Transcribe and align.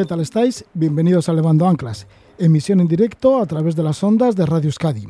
¿Qué 0.00 0.06
tal 0.06 0.20
estáis? 0.20 0.64
Bienvenidos 0.72 1.28
a 1.28 1.34
Levando 1.34 1.68
Anclas, 1.68 2.06
emisión 2.38 2.80
en 2.80 2.88
directo 2.88 3.38
a 3.38 3.44
través 3.44 3.76
de 3.76 3.82
las 3.82 4.02
ondas 4.02 4.34
de 4.34 4.46
Radio 4.46 4.68
Euskadi. 4.68 5.06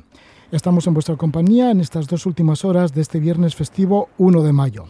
Estamos 0.51 0.85
en 0.89 0.95
vuestra 0.95 1.15
compañía 1.15 1.71
en 1.71 1.79
estas 1.79 2.09
dos 2.09 2.27
últimas 2.27 2.65
horas 2.65 2.93
de 2.93 3.01
este 3.01 3.21
viernes 3.21 3.55
festivo 3.55 4.09
1 4.19 4.43
de 4.43 4.53
mayo. 4.53 4.87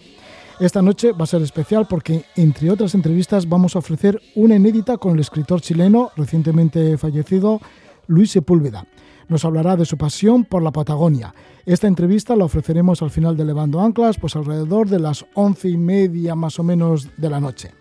Esta 0.58 0.80
noche 0.80 1.12
va 1.12 1.24
a 1.24 1.26
ser 1.26 1.42
especial 1.42 1.86
porque, 1.86 2.24
entre 2.34 2.70
otras 2.70 2.94
entrevistas, 2.94 3.46
vamos 3.46 3.76
a 3.76 3.80
ofrecer 3.80 4.18
una 4.36 4.56
inédita 4.56 4.96
con 4.96 5.12
el 5.12 5.20
escritor 5.20 5.60
chileno 5.60 6.12
recientemente 6.16 6.96
fallecido, 6.96 7.60
Luis 8.06 8.30
Sepúlveda. 8.30 8.86
Nos 9.28 9.44
hablará 9.44 9.76
de 9.76 9.84
su 9.84 9.98
pasión 9.98 10.46
por 10.46 10.62
la 10.62 10.72
Patagonia. 10.72 11.34
Esta 11.66 11.88
entrevista 11.88 12.36
la 12.36 12.46
ofreceremos 12.46 13.02
al 13.02 13.10
final 13.10 13.36
de 13.36 13.44
Levando 13.44 13.82
Anclas, 13.82 14.16
pues 14.18 14.34
alrededor 14.34 14.88
de 14.88 14.98
las 14.98 15.26
once 15.34 15.68
y 15.68 15.76
media 15.76 16.34
más 16.34 16.58
o 16.58 16.62
menos 16.62 17.10
de 17.18 17.28
la 17.28 17.38
noche. 17.38 17.72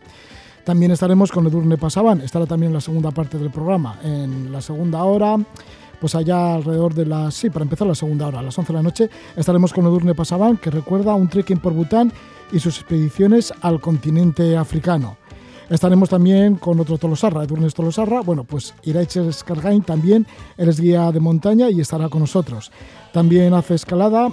También 0.70 0.92
estaremos 0.92 1.32
con 1.32 1.48
Edurne 1.48 1.78
Pasaban, 1.78 2.22
estará 2.22 2.46
también 2.46 2.70
en 2.70 2.76
la 2.76 2.82
segunda 2.82 3.10
parte 3.10 3.40
del 3.40 3.50
programa. 3.50 3.98
En 4.04 4.52
la 4.52 4.62
segunda 4.62 5.04
hora, 5.04 5.36
pues 6.00 6.14
allá 6.14 6.54
alrededor 6.54 6.94
de 6.94 7.08
las... 7.08 7.34
Sí, 7.34 7.50
para 7.50 7.64
empezar 7.64 7.88
la 7.88 7.96
segunda 7.96 8.28
hora, 8.28 8.38
a 8.38 8.44
las 8.44 8.56
11 8.56 8.72
de 8.72 8.78
la 8.78 8.84
noche, 8.84 9.10
estaremos 9.36 9.74
con 9.74 9.88
Edurne 9.88 10.14
Pasaban, 10.14 10.58
que 10.58 10.70
recuerda 10.70 11.16
un 11.16 11.28
trekking 11.28 11.58
por 11.58 11.74
Bután 11.74 12.14
y 12.52 12.60
sus 12.60 12.78
expediciones 12.78 13.52
al 13.62 13.82
continente 13.82 14.56
africano. 14.56 15.18
Estaremos 15.72 16.08
también 16.08 16.58
con 16.58 16.80
otro 16.80 17.00
Tolosarra, 17.00 17.46
Edurne 17.46 17.68
Tolosarra. 17.72 18.22
Bueno, 18.22 18.44
pues 18.44 18.76
Iraiches 18.84 19.44
Cargain 19.44 19.82
también, 19.82 20.28
él 20.56 20.70
es 20.70 20.80
guía 20.80 21.12
de 21.12 21.20
montaña 21.20 21.72
y 21.72 21.82
estará 21.82 22.10
con 22.10 22.22
nosotros. 22.22 22.72
También 23.12 23.56
hace 23.56 23.74
escalada 23.74 24.32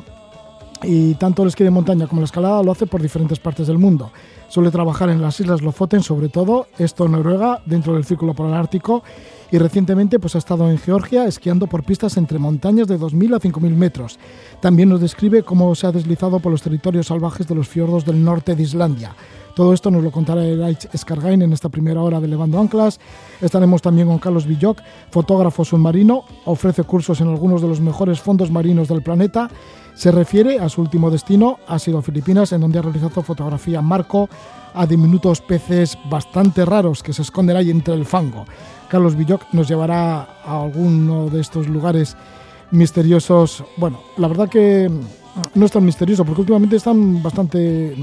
y 0.83 1.15
tanto 1.15 1.43
el 1.43 1.49
esquí 1.49 1.65
de 1.65 1.71
montaña 1.71 2.07
como 2.07 2.21
la 2.21 2.27
escalada 2.27 2.63
lo 2.63 2.73
hace 2.73 2.87
por 2.87 3.03
diferentes 3.03 3.39
partes 3.39 3.67
del 3.67 3.79
mundo. 3.79 4.11
Suele 4.49 4.71
trabajar 4.71 5.09
en 5.11 5.21
las 5.21 5.41
Islas 5.41 5.63
Lofoten, 5.63 6.03
sobre 6.03 6.29
todo, 6.29 6.69
esto 6.79 7.07
en 7.07 7.13
Noruega, 7.13 7.63
dentro 7.67 7.95
del 7.95 8.05
Círculo 8.05 8.35
Polar 8.35 8.61
Ártico, 8.61 9.03
y 9.51 9.59
recientemente 9.59 10.19
pues, 10.19 10.35
ha 10.35 10.39
estado 10.39 10.71
en 10.71 10.79
Georgia 10.79 11.25
esquiando 11.25 11.67
por 11.67 11.85
pistas 11.85 12.17
entre 12.17 12.39
montañas 12.39 12.89
de 12.89 12.99
2.000 12.99 13.37
a 13.37 13.41
5.000 13.41 13.75
metros. 13.75 14.19
También 14.61 14.89
nos 14.89 15.01
describe 15.01 15.43
cómo 15.43 15.75
se 15.75 15.87
ha 15.87 15.93
deslizado 15.93 16.41
por 16.41 16.53
los 16.53 16.63
territorios 16.63 17.07
salvajes 17.07 17.47
de 17.47 17.55
los 17.55 17.69
fiordos 17.69 18.05
del 18.05 18.23
norte 18.23 18.55
de 18.55 18.63
Islandia. 18.63 19.15
Todo 19.57 19.73
esto 19.73 19.91
nos 19.91 20.05
lo 20.05 20.11
contará 20.11 20.45
Eraich 20.45 20.87
Escargain 20.93 21.41
en 21.41 21.55
esta 21.55 21.71
primera 21.71 22.03
hora 22.03 22.21
de 22.21 22.29
Levando 22.29 22.61
Anclas. 22.61 23.01
Estaremos 23.41 23.81
también 23.81 24.07
con 24.07 24.19
Carlos 24.19 24.47
Villoc, 24.47 24.83
fotógrafo 25.11 25.65
submarino, 25.65 26.25
ofrece 26.45 26.83
cursos 26.85 27.23
en 27.23 27.29
algunos 27.29 27.63
de 27.63 27.69
los 27.69 27.81
mejores 27.81 28.21
fondos 28.21 28.51
marinos 28.51 28.87
del 28.89 29.01
planeta. 29.01 29.49
Se 29.97 30.13
refiere 30.13 30.59
a 30.59 30.69
su 30.69 30.83
último 30.83 31.11
destino, 31.11 31.59
ha 31.67 31.79
sido 31.79 32.03
Filipinas, 32.03 32.53
en 32.53 32.61
donde 32.61 32.79
ha 32.79 32.83
realizado 32.83 33.23
fotografía 33.23 33.81
marco 33.81 34.29
a 34.75 34.87
diminutos 34.87 35.41
peces 35.41 35.97
bastante 36.11 36.67
raros 36.67 37.03
que 37.03 37.15
se 37.15 37.23
esconden 37.23 37.57
ahí 37.57 37.71
entre 37.71 37.95
el 37.95 38.05
fango. 38.05 38.45
Carlos 38.91 39.17
Villoc 39.17 39.43
nos 39.53 39.69
llevará 39.69 40.29
a 40.45 40.63
alguno 40.63 41.31
de 41.31 41.41
estos 41.41 41.67
lugares 41.67 42.15
misteriosos. 42.73 43.65
Bueno, 43.79 44.01
la 44.19 44.29
verdad 44.29 44.51
que 44.51 44.91
no 45.55 45.65
es 45.65 45.73
tan 45.73 45.85
misterioso, 45.87 46.27
porque 46.27 46.43
últimamente 46.43 46.77
están 46.77 47.23
bastante 47.23 47.97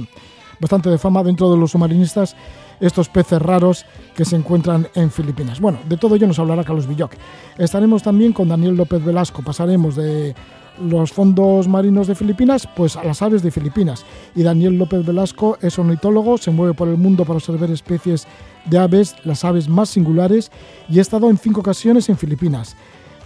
bastante 0.60 0.90
de 0.90 0.98
fama 0.98 1.24
dentro 1.24 1.52
de 1.52 1.58
los 1.58 1.72
submarinistas 1.72 2.36
estos 2.80 3.10
peces 3.10 3.42
raros 3.42 3.86
que 4.16 4.26
se 4.26 4.36
encuentran 4.36 4.88
en 4.96 5.12
Filipinas. 5.12 5.60
Bueno, 5.60 5.80
de 5.88 5.98
todo 5.98 6.16
ello 6.16 6.26
nos 6.26 6.40
hablará 6.40 6.64
Carlos 6.64 6.88
Villoc. 6.88 7.12
Estaremos 7.58 8.02
también 8.02 8.34
con 8.34 8.50
Daniel 8.50 8.76
López 8.76 9.04
Velasco, 9.04 9.44
pasaremos 9.44 9.96
de 9.96 10.34
los 10.82 11.12
fondos 11.12 11.68
marinos 11.68 12.08
de 12.08 12.16
Filipinas, 12.16 12.68
pues 12.76 12.96
a 12.96 13.04
las 13.04 13.22
aves 13.22 13.44
de 13.44 13.52
Filipinas. 13.52 14.06
Y 14.36 14.44
Daniel 14.44 14.78
López 14.78 15.06
Velasco 15.06 15.58
es 15.62 15.78
ornitólogo, 15.78 16.38
se 16.38 16.52
mueve 16.52 16.74
por 16.74 16.88
el 16.88 16.98
mundo 16.98 17.26
para 17.26 17.38
observar 17.38 17.70
especies 17.70 18.28
de 18.66 18.78
aves, 18.78 19.16
las 19.24 19.44
aves 19.44 19.68
más 19.70 19.90
singulares, 19.90 20.52
y 20.90 21.00
ha 21.00 21.02
estado 21.02 21.30
en 21.30 21.38
cinco 21.38 21.62
ocasiones 21.62 22.10
en 22.10 22.18
Filipinas. 22.18 22.76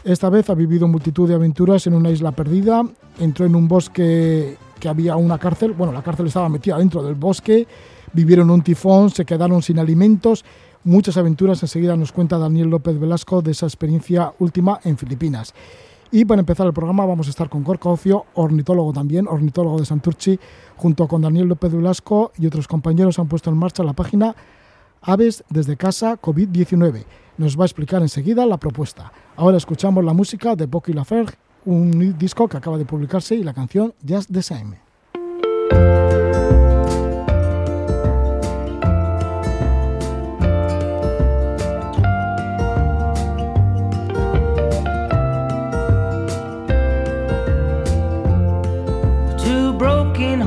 Esta 0.03 0.29
vez 0.29 0.49
ha 0.49 0.53
vivido 0.53 0.87
multitud 0.87 1.27
de 1.27 1.35
aventuras 1.35 1.85
en 1.87 1.93
una 1.93 2.09
isla 2.09 2.31
perdida, 2.31 2.83
entró 3.19 3.45
en 3.45 3.55
un 3.55 3.67
bosque 3.67 4.57
que 4.79 4.89
había 4.89 5.15
una 5.15 5.37
cárcel, 5.37 5.73
bueno, 5.73 5.91
la 5.91 6.03
cárcel 6.03 6.27
estaba 6.27 6.49
metida 6.49 6.77
dentro 6.77 7.03
del 7.03 7.15
bosque, 7.15 7.67
vivieron 8.13 8.49
un 8.49 8.61
tifón, 8.61 9.09
se 9.09 9.25
quedaron 9.25 9.61
sin 9.61 9.79
alimentos, 9.79 10.45
muchas 10.83 11.17
aventuras, 11.17 11.61
enseguida 11.61 11.95
nos 11.97 12.11
cuenta 12.11 12.37
Daniel 12.37 12.69
López 12.69 12.99
Velasco 12.99 13.41
de 13.41 13.51
esa 13.51 13.65
experiencia 13.65 14.31
última 14.39 14.79
en 14.83 14.97
Filipinas. 14.97 15.53
Y 16.11 16.25
para 16.25 16.39
empezar 16.39 16.65
el 16.67 16.73
programa 16.73 17.05
vamos 17.05 17.27
a 17.27 17.29
estar 17.29 17.49
con 17.49 17.63
Gorka 17.63 17.89
Ocio, 17.89 18.25
ornitólogo 18.33 18.93
también, 18.93 19.27
ornitólogo 19.27 19.79
de 19.79 19.85
Santurchi, 19.85 20.39
junto 20.75 21.07
con 21.07 21.21
Daniel 21.21 21.47
López 21.47 21.73
Velasco 21.73 22.31
y 22.37 22.47
otros 22.47 22.67
compañeros 22.67 23.19
han 23.19 23.27
puesto 23.27 23.49
en 23.49 23.57
marcha 23.57 23.83
la 23.83 23.93
página 23.93 24.35
Aves 25.01 25.43
desde 25.49 25.77
casa 25.77 26.19
COVID-19. 26.19 27.05
Nos 27.37 27.57
va 27.57 27.63
a 27.63 27.65
explicar 27.65 28.01
enseguida 28.01 28.45
la 28.45 28.57
propuesta. 28.57 29.11
Ahora 29.35 29.57
escuchamos 29.57 30.03
la 30.03 30.13
música 30.13 30.55
de 30.55 30.65
Bocky 30.65 30.93
Laferge 30.93 31.35
un 31.67 32.17
disco 32.17 32.47
que 32.47 32.57
acaba 32.57 32.77
de 32.77 32.85
publicarse 32.85 33.35
y 33.35 33.43
la 33.43 33.53
canción 33.53 33.93
Just 34.07 34.31
the 34.31 34.41
Same. 34.41 34.77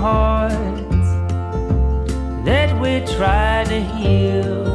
Hearts 0.00 1.11
that 2.47 2.71
we 2.81 3.05
try 3.16 3.65
to 3.65 3.81
heal 3.81 4.69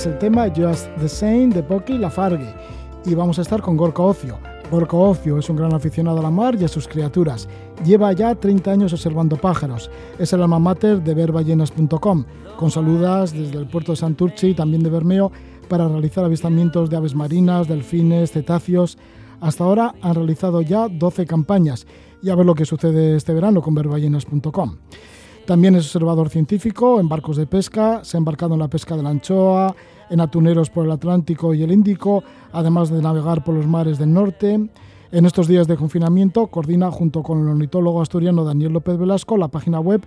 Es 0.00 0.06
el 0.06 0.16
tema 0.16 0.48
Just 0.48 0.88
the 0.98 1.10
Same 1.10 1.48
de 1.48 1.62
Pocky 1.62 1.98
Lafargue. 1.98 2.54
Y 3.04 3.14
vamos 3.14 3.38
a 3.38 3.42
estar 3.42 3.60
con 3.60 3.76
Gorka 3.76 4.00
Ocio. 4.02 4.38
Gorka 4.70 4.96
Ocio 4.96 5.36
es 5.36 5.50
un 5.50 5.56
gran 5.56 5.74
aficionado 5.74 6.20
a 6.20 6.22
la 6.22 6.30
mar 6.30 6.56
y 6.58 6.64
a 6.64 6.68
sus 6.68 6.88
criaturas. 6.88 7.46
Lleva 7.84 8.10
ya 8.14 8.34
30 8.34 8.70
años 8.70 8.94
observando 8.94 9.36
pájaros. 9.36 9.90
Es 10.18 10.32
el 10.32 10.40
alma 10.40 10.58
mater 10.58 11.02
de 11.02 11.12
verballenas.com, 11.12 12.24
con 12.56 12.70
saludas 12.70 13.34
desde 13.34 13.58
el 13.58 13.66
puerto 13.66 13.92
de 13.92 13.96
Santurce 13.96 14.48
y 14.48 14.54
también 14.54 14.82
de 14.82 14.88
Bermeo 14.88 15.32
para 15.68 15.86
realizar 15.86 16.24
avistamientos 16.24 16.88
de 16.88 16.96
aves 16.96 17.14
marinas, 17.14 17.68
delfines, 17.68 18.32
cetáceos. 18.32 18.96
Hasta 19.42 19.64
ahora 19.64 19.94
han 20.00 20.14
realizado 20.14 20.62
ya 20.62 20.88
12 20.88 21.26
campañas 21.26 21.86
y 22.22 22.30
a 22.30 22.34
ver 22.36 22.46
lo 22.46 22.54
que 22.54 22.64
sucede 22.64 23.16
este 23.16 23.34
verano 23.34 23.60
con 23.60 23.74
verballenas.com. 23.74 24.78
También 25.50 25.74
es 25.74 25.86
observador 25.86 26.28
científico 26.28 27.00
en 27.00 27.08
barcos 27.08 27.36
de 27.36 27.44
pesca, 27.44 28.04
se 28.04 28.16
ha 28.16 28.18
embarcado 28.18 28.54
en 28.54 28.60
la 28.60 28.68
pesca 28.68 28.96
de 28.96 29.02
la 29.02 29.10
anchoa, 29.10 29.74
en 30.08 30.20
atuneros 30.20 30.70
por 30.70 30.84
el 30.84 30.92
Atlántico 30.92 31.54
y 31.54 31.64
el 31.64 31.72
Índico, 31.72 32.22
además 32.52 32.88
de 32.88 33.02
navegar 33.02 33.42
por 33.42 33.56
los 33.56 33.66
mares 33.66 33.98
del 33.98 34.12
norte. 34.12 34.70
En 35.10 35.26
estos 35.26 35.48
días 35.48 35.66
de 35.66 35.76
confinamiento 35.76 36.46
coordina 36.46 36.88
junto 36.92 37.24
con 37.24 37.40
el 37.40 37.48
ornitólogo 37.48 38.00
asturiano 38.00 38.44
Daniel 38.44 38.74
López 38.74 38.96
Velasco 38.96 39.36
la 39.36 39.48
página 39.48 39.80
web 39.80 40.02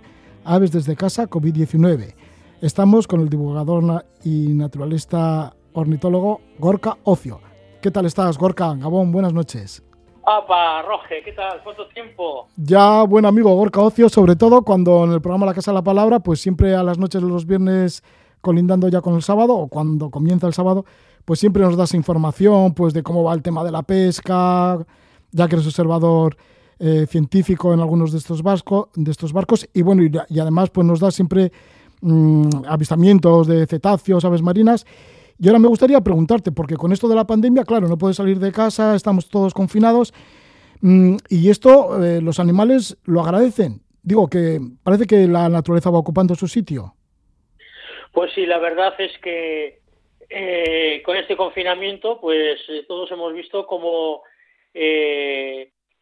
Aves 0.46 0.72
desde 0.72 0.96
casa 0.96 1.28
COVID-19. 1.28 2.14
Estamos 2.62 3.06
con 3.06 3.20
el 3.20 3.28
divulgador 3.28 4.06
y 4.24 4.54
naturalista 4.54 5.54
ornitólogo 5.74 6.40
Gorka 6.58 6.96
Ocio. 7.04 7.40
¿Qué 7.82 7.90
tal 7.90 8.06
estás, 8.06 8.38
Gorka? 8.38 8.74
Gabón, 8.76 9.12
buenas 9.12 9.34
noches. 9.34 9.82
¡Apa, 10.26 10.80
Roge! 10.80 11.22
¿Qué 11.22 11.32
tal? 11.32 11.60
¿Cuánto 11.62 11.86
tiempo? 11.88 12.48
Ya, 12.56 13.02
buen 13.02 13.26
amigo 13.26 13.54
Gorka 13.54 13.82
Ocio, 13.82 14.08
sobre 14.08 14.36
todo 14.36 14.62
cuando 14.62 15.04
en 15.04 15.12
el 15.12 15.20
programa 15.20 15.44
La 15.44 15.52
Casa 15.52 15.70
de 15.70 15.74
la 15.74 15.84
Palabra, 15.84 16.20
pues 16.20 16.40
siempre 16.40 16.74
a 16.74 16.82
las 16.82 16.98
noches 16.98 17.20
de 17.20 17.28
los 17.28 17.46
viernes 17.46 18.02
colindando 18.40 18.88
ya 18.88 19.02
con 19.02 19.16
el 19.16 19.22
sábado 19.22 19.54
o 19.54 19.68
cuando 19.68 20.08
comienza 20.08 20.46
el 20.46 20.54
sábado, 20.54 20.86
pues 21.26 21.40
siempre 21.40 21.62
nos 21.62 21.76
das 21.76 21.92
información 21.92 22.72
pues 22.72 22.94
de 22.94 23.02
cómo 23.02 23.22
va 23.22 23.34
el 23.34 23.42
tema 23.42 23.62
de 23.64 23.70
la 23.70 23.82
pesca, 23.82 24.78
ya 25.30 25.46
que 25.46 25.56
eres 25.56 25.66
observador 25.66 26.38
eh, 26.78 27.06
científico 27.06 27.74
en 27.74 27.80
algunos 27.80 28.10
de 28.10 28.16
estos, 28.16 28.42
barcos, 28.42 28.88
de 28.94 29.10
estos 29.10 29.34
barcos 29.34 29.68
y 29.74 29.82
bueno, 29.82 30.02
y, 30.02 30.40
además 30.40 30.70
pues 30.70 30.86
nos 30.86 31.00
das 31.00 31.14
siempre 31.14 31.52
mm, 32.00 32.48
avistamientos 32.66 33.46
de 33.46 33.66
cetáceos, 33.66 34.24
aves 34.24 34.40
marinas 34.40 34.86
y 35.38 35.48
ahora 35.48 35.58
me 35.58 35.68
gustaría 35.68 36.00
preguntarte, 36.00 36.52
porque 36.52 36.76
con 36.76 36.92
esto 36.92 37.08
de 37.08 37.14
la 37.14 37.26
pandemia, 37.26 37.64
claro, 37.64 37.88
no 37.88 37.98
puedes 37.98 38.16
salir 38.16 38.38
de 38.38 38.52
casa, 38.52 38.94
estamos 38.94 39.28
todos 39.28 39.54
confinados, 39.54 40.12
mm, 40.80 41.16
y 41.28 41.50
esto 41.50 42.02
eh, 42.02 42.20
los 42.20 42.38
animales 42.40 42.96
lo 43.04 43.20
agradecen. 43.20 43.80
Digo 44.02 44.28
que 44.28 44.60
parece 44.82 45.06
que 45.06 45.26
la 45.26 45.48
naturaleza 45.48 45.90
va 45.90 45.98
ocupando 45.98 46.34
su 46.34 46.46
sitio. 46.46 46.94
Pues 48.12 48.32
sí, 48.34 48.46
la 48.46 48.58
verdad 48.58 48.94
es 48.98 49.16
que 49.18 49.80
eh, 50.28 51.02
con 51.04 51.16
este 51.16 51.36
confinamiento, 51.36 52.20
pues 52.20 52.60
eh, 52.68 52.84
todos 52.86 53.10
hemos 53.10 53.32
visto 53.32 53.66
como 53.66 54.22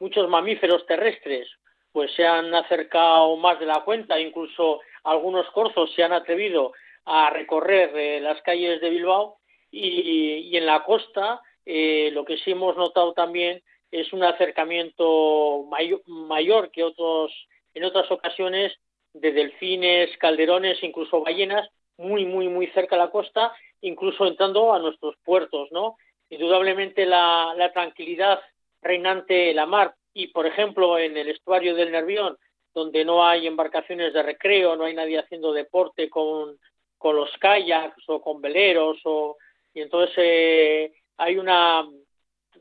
muchos 0.01 0.29
mamíferos 0.31 0.87
terrestres 0.87 1.47
pues 1.93 2.11
se 2.15 2.27
han 2.27 2.55
acercado 2.55 3.37
más 3.37 3.61
de 3.61 3.67
la 3.67 3.81
cuenta, 3.85 4.19
incluso 4.19 4.81
algunos 5.05 5.47
corzos 5.51 5.93
se 5.95 6.03
han 6.03 6.13
atrevido 6.13 6.73
a 7.05 7.31
recorrer 7.31 7.97
eh, 7.97 8.21
las 8.21 8.41
calles 8.43 8.81
de 8.81 8.91
Bilbao 8.91 9.39
y, 9.71 10.57
en 10.57 10.67
la 10.67 10.85
costa 10.85 11.41
eh, 11.65 12.11
lo 12.13 12.25
que 12.25 12.37
sí 12.39 12.51
hemos 12.51 12.77
notado 12.77 13.13
también 13.15 13.63
es 13.91 14.13
un 14.13 14.25
acercamiento 14.25 15.65
mayor, 16.07 16.71
que 16.71 16.83
otros 16.83 17.31
en 17.75 17.85
otras 17.85 18.11
ocasiones 18.11 18.73
de 19.13 19.33
delfines, 19.33 20.17
calderones, 20.19 20.83
incluso 20.83 21.21
ballenas, 21.21 21.69
muy, 21.99 22.25
muy, 22.25 22.49
muy 22.49 22.67
cerca 22.69 22.97
de 22.97 23.03
la 23.03 23.11
costa, 23.11 23.53
incluso 23.81 24.27
entrando 24.27 24.73
a 24.73 24.79
nuestros 24.79 25.17
puertos, 25.25 25.71
¿no? 25.73 25.97
Indudablemente 26.31 27.05
la, 27.05 27.55
la 27.57 27.73
tranquilidad 27.73 28.41
reinante 28.81 29.51
en 29.51 29.57
la 29.57 29.67
mar 29.67 29.95
y, 30.15 30.29
por 30.29 30.47
ejemplo, 30.47 30.99
en 30.99 31.17
el 31.17 31.29
estuario 31.29 31.75
del 31.75 31.93
Nervión, 31.93 32.37
donde 32.75 33.05
no 33.05 33.27
hay 33.27 33.47
embarcaciones 33.47 34.15
de 34.15 34.23
recreo, 34.23 34.77
no 34.77 34.85
hay 34.85 34.95
nadie 34.95 35.19
haciendo 35.19 35.53
deporte 35.53 36.09
con, 36.09 36.59
con 37.03 37.17
los 37.17 37.31
kayaks 37.39 38.09
o 38.09 38.23
con 38.23 38.41
veleros 38.41 38.99
o 39.05 39.37
y 39.75 39.81
entonces 39.81 40.15
eh, 40.19 40.93
hay 41.17 41.37
una, 41.37 41.85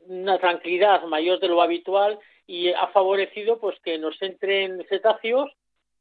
una 0.06 0.38
tranquilidad 0.38 1.04
mayor 1.04 1.38
de 1.38 1.48
lo 1.48 1.62
habitual 1.62 2.18
y 2.46 2.70
ha 2.70 2.88
favorecido 2.88 3.58
pues 3.60 3.78
que 3.84 3.98
nos 3.98 4.20
entren 4.20 4.84
cetáceos 4.88 5.50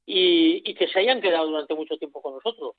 y, 0.06 0.62
y 0.70 0.74
que 0.74 0.88
se 0.88 1.00
hayan 1.00 1.22
quedado 1.22 1.48
durante 1.48 1.76
mucho 1.76 1.98
tiempo 1.98 2.22
con 2.22 2.34
nosotros. 2.34 2.76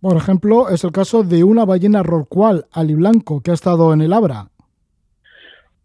Por 0.00 0.16
ejemplo, 0.16 0.68
es 0.68 0.84
el 0.84 0.92
caso 0.92 1.24
de 1.24 1.42
una 1.42 1.64
ballena 1.64 2.04
rorcual 2.04 2.66
aliblanco 2.70 3.42
que 3.42 3.50
ha 3.50 3.54
estado 3.54 3.92
en 3.92 4.00
el 4.00 4.12
Abra. 4.12 4.48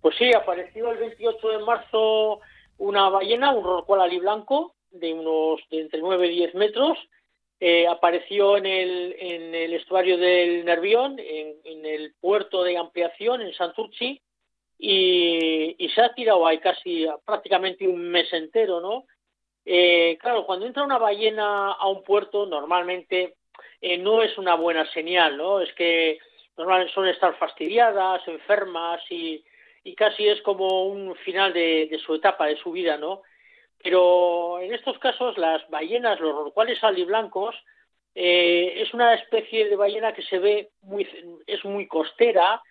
Pues 0.02 0.16
sí, 0.18 0.32
apareció 0.34 0.92
el 0.92 1.00
28 1.00 1.48
de 1.48 1.66
marzo 1.66 2.42
una 2.78 3.10
ballena, 3.10 3.54
un 3.54 3.64
rorcual 3.64 4.02
aliblanco 4.02 4.76
de 4.92 5.14
unos 5.14 5.62
de 5.72 5.82
entre 5.82 6.00
9 6.02 6.28
y 6.28 6.36
10 6.36 6.56
metros 6.56 6.98
eh, 7.66 7.88
apareció 7.88 8.58
en 8.58 8.66
el, 8.66 9.74
estuario 9.74 10.18
del 10.18 10.66
Nervión, 10.66 11.16
en, 11.18 11.86
el 11.86 12.14
puerto 12.20 12.62
de 12.62 12.78
ampliación, 12.78 13.42
en 13.42 13.54
Santurci, 13.54 14.22
y, 14.78 15.90
se 15.96 16.02
ha 16.02 16.14
tirado 16.14 16.46
ahí 16.46 16.58
casi 16.58 17.08
prácticamente 17.26 17.88
un 17.88 18.02
mes 18.02 18.34
entero, 18.34 18.82
¿no? 18.82 19.06
Eh, 19.64 20.18
claro, 20.20 20.46
cuando 20.46 20.66
entra 20.66 20.84
una 20.84 20.98
ballena 20.98 21.72
a 21.72 21.88
un 21.88 22.04
puerto, 22.04 22.46
normalmente 22.46 23.36
eh, 23.80 23.98
no 23.98 24.22
es 24.22 24.38
una 24.38 24.56
buena 24.56 24.86
señal, 24.92 25.38
¿no? 25.38 25.62
Es 25.62 25.72
que 25.72 26.20
normalmente 26.58 26.94
son 26.94 27.08
estar 27.08 27.34
fastidiadas, 27.38 28.28
enfermas 28.28 29.02
y, 29.10 29.42
y 29.86 29.96
casi 29.96 30.28
es 30.28 30.42
como 30.42 30.88
un 30.88 31.16
final 31.16 31.54
de, 31.54 31.88
de 31.90 32.00
su 32.00 32.16
etapa, 32.16 32.46
de 32.46 32.58
su 32.58 32.74
vida, 32.74 32.98
¿no? 32.98 33.22
Pero 33.84 34.62
en 34.62 34.74
estos 34.74 34.98
casos 34.98 35.38
las 35.38 35.70
ballenas, 35.70 36.20
los 36.22 36.34
rorcuales 36.34 36.82
aliblancos, 36.84 37.54
eh, 38.16 38.82
es 38.82 38.94
una 38.94 39.14
especie 39.14 39.68
de 39.68 39.76
ballena 39.76 40.14
que 40.14 40.24
se 40.24 40.40
ve 40.40 40.70
muy, 40.82 41.06
es 41.46 41.66
muy 41.66 41.86
costera 41.88 42.62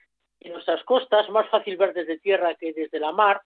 en 0.41 0.53
nuestras 0.53 0.83
costas, 0.85 1.29
más 1.29 1.49
fácil 1.51 1.77
ver 1.77 1.93
desde 1.93 2.19
tierra 2.19 2.55
que 2.55 2.73
desde 2.73 2.99
la 2.99 3.13
mar. 3.13 3.43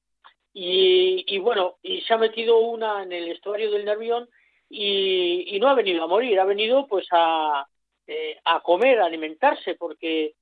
Y, 0.59 1.37
bueno, 1.39 1.77
y 1.83 2.01
se 2.03 2.15
ha 2.15 2.17
metido 2.17 2.59
una 2.59 3.03
en 3.03 3.13
el 3.13 3.29
estuario 3.29 3.71
del 3.71 3.85
Nervión 3.85 4.27
y, 4.71 5.59
no 5.61 5.69
ha 5.69 5.75
venido 5.75 6.05
a 6.05 6.07
morir, 6.07 6.41
ha 6.41 6.45
venido 6.45 6.87
pues 6.87 7.07
a, 7.11 7.67
eh, 8.07 8.39
a 8.45 8.61
comer, 8.61 9.01
a 9.01 9.07
alimentarse, 9.07 9.75
porque 9.75 10.35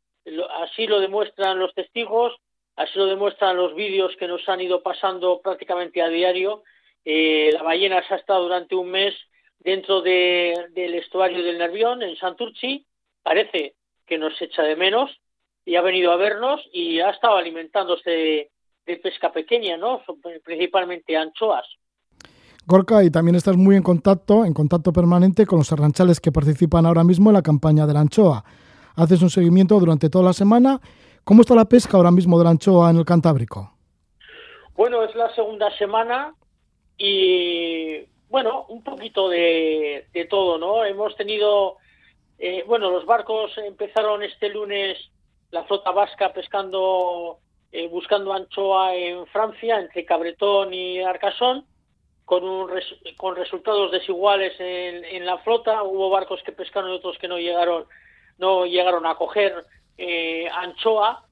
así 0.60 0.86
lo 0.86 1.00
demuestran 1.00 1.58
los 1.58 1.74
testigos, 1.74 2.36
así 2.76 2.96
lo 2.96 3.06
demuestran 3.06 3.56
los 3.56 3.74
vídeos 3.74 4.14
que 4.16 4.28
nos 4.28 4.48
han 4.48 4.60
ido 4.60 4.82
pasando 4.82 5.40
prácticamente 5.40 6.00
a 6.00 6.08
diario 6.08 6.62
eh, 7.04 7.50
la 7.52 7.62
ballena 7.62 8.06
se 8.06 8.14
ha 8.14 8.16
estado 8.16 8.44
durante 8.44 8.74
un 8.74 8.90
mes 8.90 9.14
dentro 9.58 10.02
del 10.02 10.94
estuario 10.94 11.42
del 11.42 11.58
Nervión, 11.58 12.02
en 12.02 12.16
Santurci. 12.16 12.86
Parece 13.22 13.74
que 14.06 14.18
nos 14.18 14.40
echa 14.40 14.62
de 14.62 14.76
menos 14.76 15.10
y 15.64 15.76
ha 15.76 15.82
venido 15.82 16.12
a 16.12 16.16
vernos 16.16 16.60
y 16.72 17.00
ha 17.00 17.10
estado 17.10 17.36
alimentándose 17.36 18.50
de, 18.86 18.96
pesca 19.02 19.32
pequeña, 19.32 19.78
¿no? 19.78 20.02
principalmente 20.44 21.16
anchoas. 21.16 21.66
Gorka, 22.66 23.02
y 23.02 23.10
también 23.10 23.34
estás 23.34 23.56
muy 23.56 23.76
en 23.76 23.82
contacto, 23.82 24.44
en 24.44 24.54
contacto 24.54 24.92
permanente 24.92 25.46
con 25.46 25.58
los 25.58 25.72
arranchales 25.72 26.20
que 26.20 26.32
participan 26.32 26.86
ahora 26.86 27.04
mismo 27.04 27.30
en 27.30 27.34
la 27.34 27.42
campaña 27.42 27.86
de 27.86 27.94
la 27.94 28.00
anchoa. 28.00 28.44
Haces 28.96 29.22
un 29.22 29.30
seguimiento 29.30 29.78
durante 29.78 30.08
toda 30.08 30.24
la 30.24 30.32
semana. 30.32 30.80
¿Cómo 31.24 31.40
está 31.40 31.54
la 31.54 31.64
pesca 31.64 31.96
ahora 31.96 32.10
mismo 32.10 32.38
de 32.38 32.44
la 32.44 32.50
anchoa 32.50 32.90
en 32.90 32.96
el 32.98 33.04
Cantábrico? 33.04 33.72
Bueno, 34.74 35.02
es 35.02 35.14
la 35.14 35.34
segunda 35.34 35.70
semana 35.76 36.34
y 36.96 38.04
bueno, 38.28 38.66
un 38.68 38.82
poquito 38.82 39.28
de, 39.28 40.06
de 40.12 40.24
todo, 40.24 40.58
¿no? 40.58 40.84
Hemos 40.84 41.14
tenido, 41.16 41.76
eh, 42.38 42.64
bueno, 42.66 42.90
los 42.90 43.06
barcos 43.06 43.56
empezaron 43.58 44.22
este 44.22 44.48
lunes 44.48 44.98
la 45.54 45.64
flota 45.64 45.92
vasca 45.92 46.32
pescando, 46.32 47.38
eh, 47.70 47.86
buscando 47.86 48.32
anchoa 48.32 48.94
en 48.94 49.24
Francia, 49.28 49.78
entre 49.78 50.04
Cabretón 50.04 50.74
y 50.74 51.00
Arcasón, 51.00 51.64
con, 52.24 52.42
un 52.42 52.70
con 53.16 53.36
resultados 53.36 53.92
desiguales 53.92 54.58
en, 54.58 55.04
en, 55.04 55.24
la 55.24 55.38
flota. 55.38 55.84
Hubo 55.84 56.10
barcos 56.10 56.42
que 56.42 56.50
pescaron 56.50 56.90
y 56.90 56.94
otros 56.94 57.16
que 57.18 57.28
no 57.28 57.38
llegaron, 57.38 57.86
no 58.38 58.66
llegaron 58.66 59.06
a 59.06 59.14
coger 59.14 59.64
eh, 59.96 60.48
anchoa. 60.50 61.24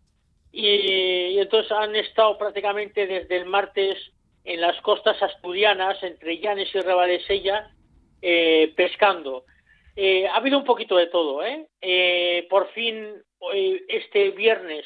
Y, 0.52 0.68
y 0.68 1.38
entonces 1.38 1.72
han 1.72 1.96
estado 1.96 2.38
prácticamente 2.38 3.06
desde 3.06 3.38
el 3.38 3.46
martes 3.46 3.98
en 4.44 4.60
las 4.60 4.80
costas 4.82 5.22
asturianas, 5.22 6.02
entre 6.02 6.38
Llanes 6.38 6.74
y 6.74 6.80
Rebadesella, 6.80 7.70
eh, 8.20 8.72
pescando. 8.76 9.44
Eh, 9.94 10.26
ha 10.26 10.36
habido 10.36 10.58
un 10.58 10.64
poquito 10.64 10.96
de 10.96 11.08
todo, 11.08 11.44
¿eh? 11.44 12.46
por 12.48 12.68
fin, 12.72 13.22
este 13.88 14.30
viernes 14.30 14.84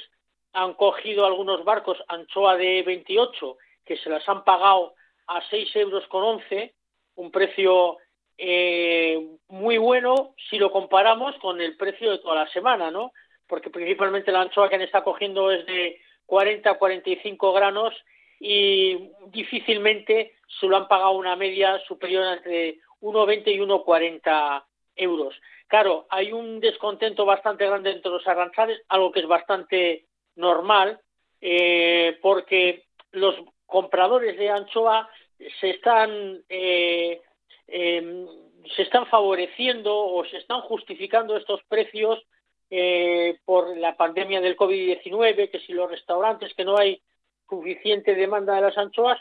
han 0.52 0.74
cogido 0.74 1.26
algunos 1.26 1.64
barcos 1.64 2.02
anchoa 2.08 2.56
de 2.56 2.82
28 2.82 3.56
que 3.84 3.98
se 3.98 4.10
las 4.10 4.26
han 4.28 4.42
pagado 4.42 4.94
a 5.26 5.42
6 5.48 5.76
euros 5.76 6.06
con 6.08 6.24
11, 6.24 6.74
un 7.16 7.30
precio 7.30 7.98
muy 9.48 9.78
bueno 9.78 10.34
si 10.50 10.58
lo 10.58 10.70
comparamos 10.72 11.36
con 11.36 11.60
el 11.60 11.76
precio 11.76 12.10
de 12.10 12.18
toda 12.18 12.34
la 12.34 12.48
semana, 12.48 12.90
¿no? 12.90 13.12
Porque 13.46 13.70
principalmente 13.70 14.32
la 14.32 14.42
anchoa 14.42 14.68
que 14.68 14.74
han 14.74 14.82
está 14.82 15.04
cogiendo 15.04 15.50
es 15.52 15.64
de 15.66 16.00
40 16.26 16.70
a 16.70 16.78
45 16.78 17.52
granos 17.52 17.94
y 18.40 19.10
difícilmente 19.28 20.34
se 20.60 20.66
lo 20.66 20.76
han 20.76 20.88
pagado 20.88 21.12
una 21.12 21.36
media 21.36 21.78
superior 21.86 22.36
entre 22.36 22.78
1,20 23.00 23.42
y 23.46 23.58
1,40 23.58 24.64
euros. 24.96 25.34
Claro, 25.68 26.06
hay 26.10 26.32
un 26.32 26.60
descontento 26.60 27.24
bastante 27.24 27.66
grande 27.66 27.90
entre 27.90 28.10
los 28.10 28.26
arranzales, 28.26 28.80
algo 28.88 29.10
que 29.10 29.20
es 29.20 29.26
bastante 29.26 30.06
normal, 30.36 31.00
eh, 31.40 32.18
porque 32.22 32.84
los 33.12 33.34
compradores 33.66 34.38
de 34.38 34.50
anchoa 34.50 35.08
se 35.60 35.70
están 35.70 36.42
eh, 36.48 37.20
em, 37.66 38.26
se 38.74 38.82
están 38.82 39.06
favoreciendo 39.06 39.96
o 39.96 40.24
se 40.24 40.38
están 40.38 40.60
justificando 40.62 41.36
estos 41.36 41.62
precios 41.64 42.24
eh, 42.70 43.38
por 43.44 43.76
la 43.76 43.96
pandemia 43.96 44.40
del 44.40 44.56
COVID-19, 44.56 45.50
que 45.50 45.60
si 45.60 45.72
los 45.72 45.90
restaurantes, 45.90 46.52
que 46.54 46.64
no 46.64 46.76
hay 46.76 47.00
suficiente 47.48 48.14
demanda 48.14 48.54
de 48.54 48.62
las 48.62 48.78
anchoas 48.78 49.18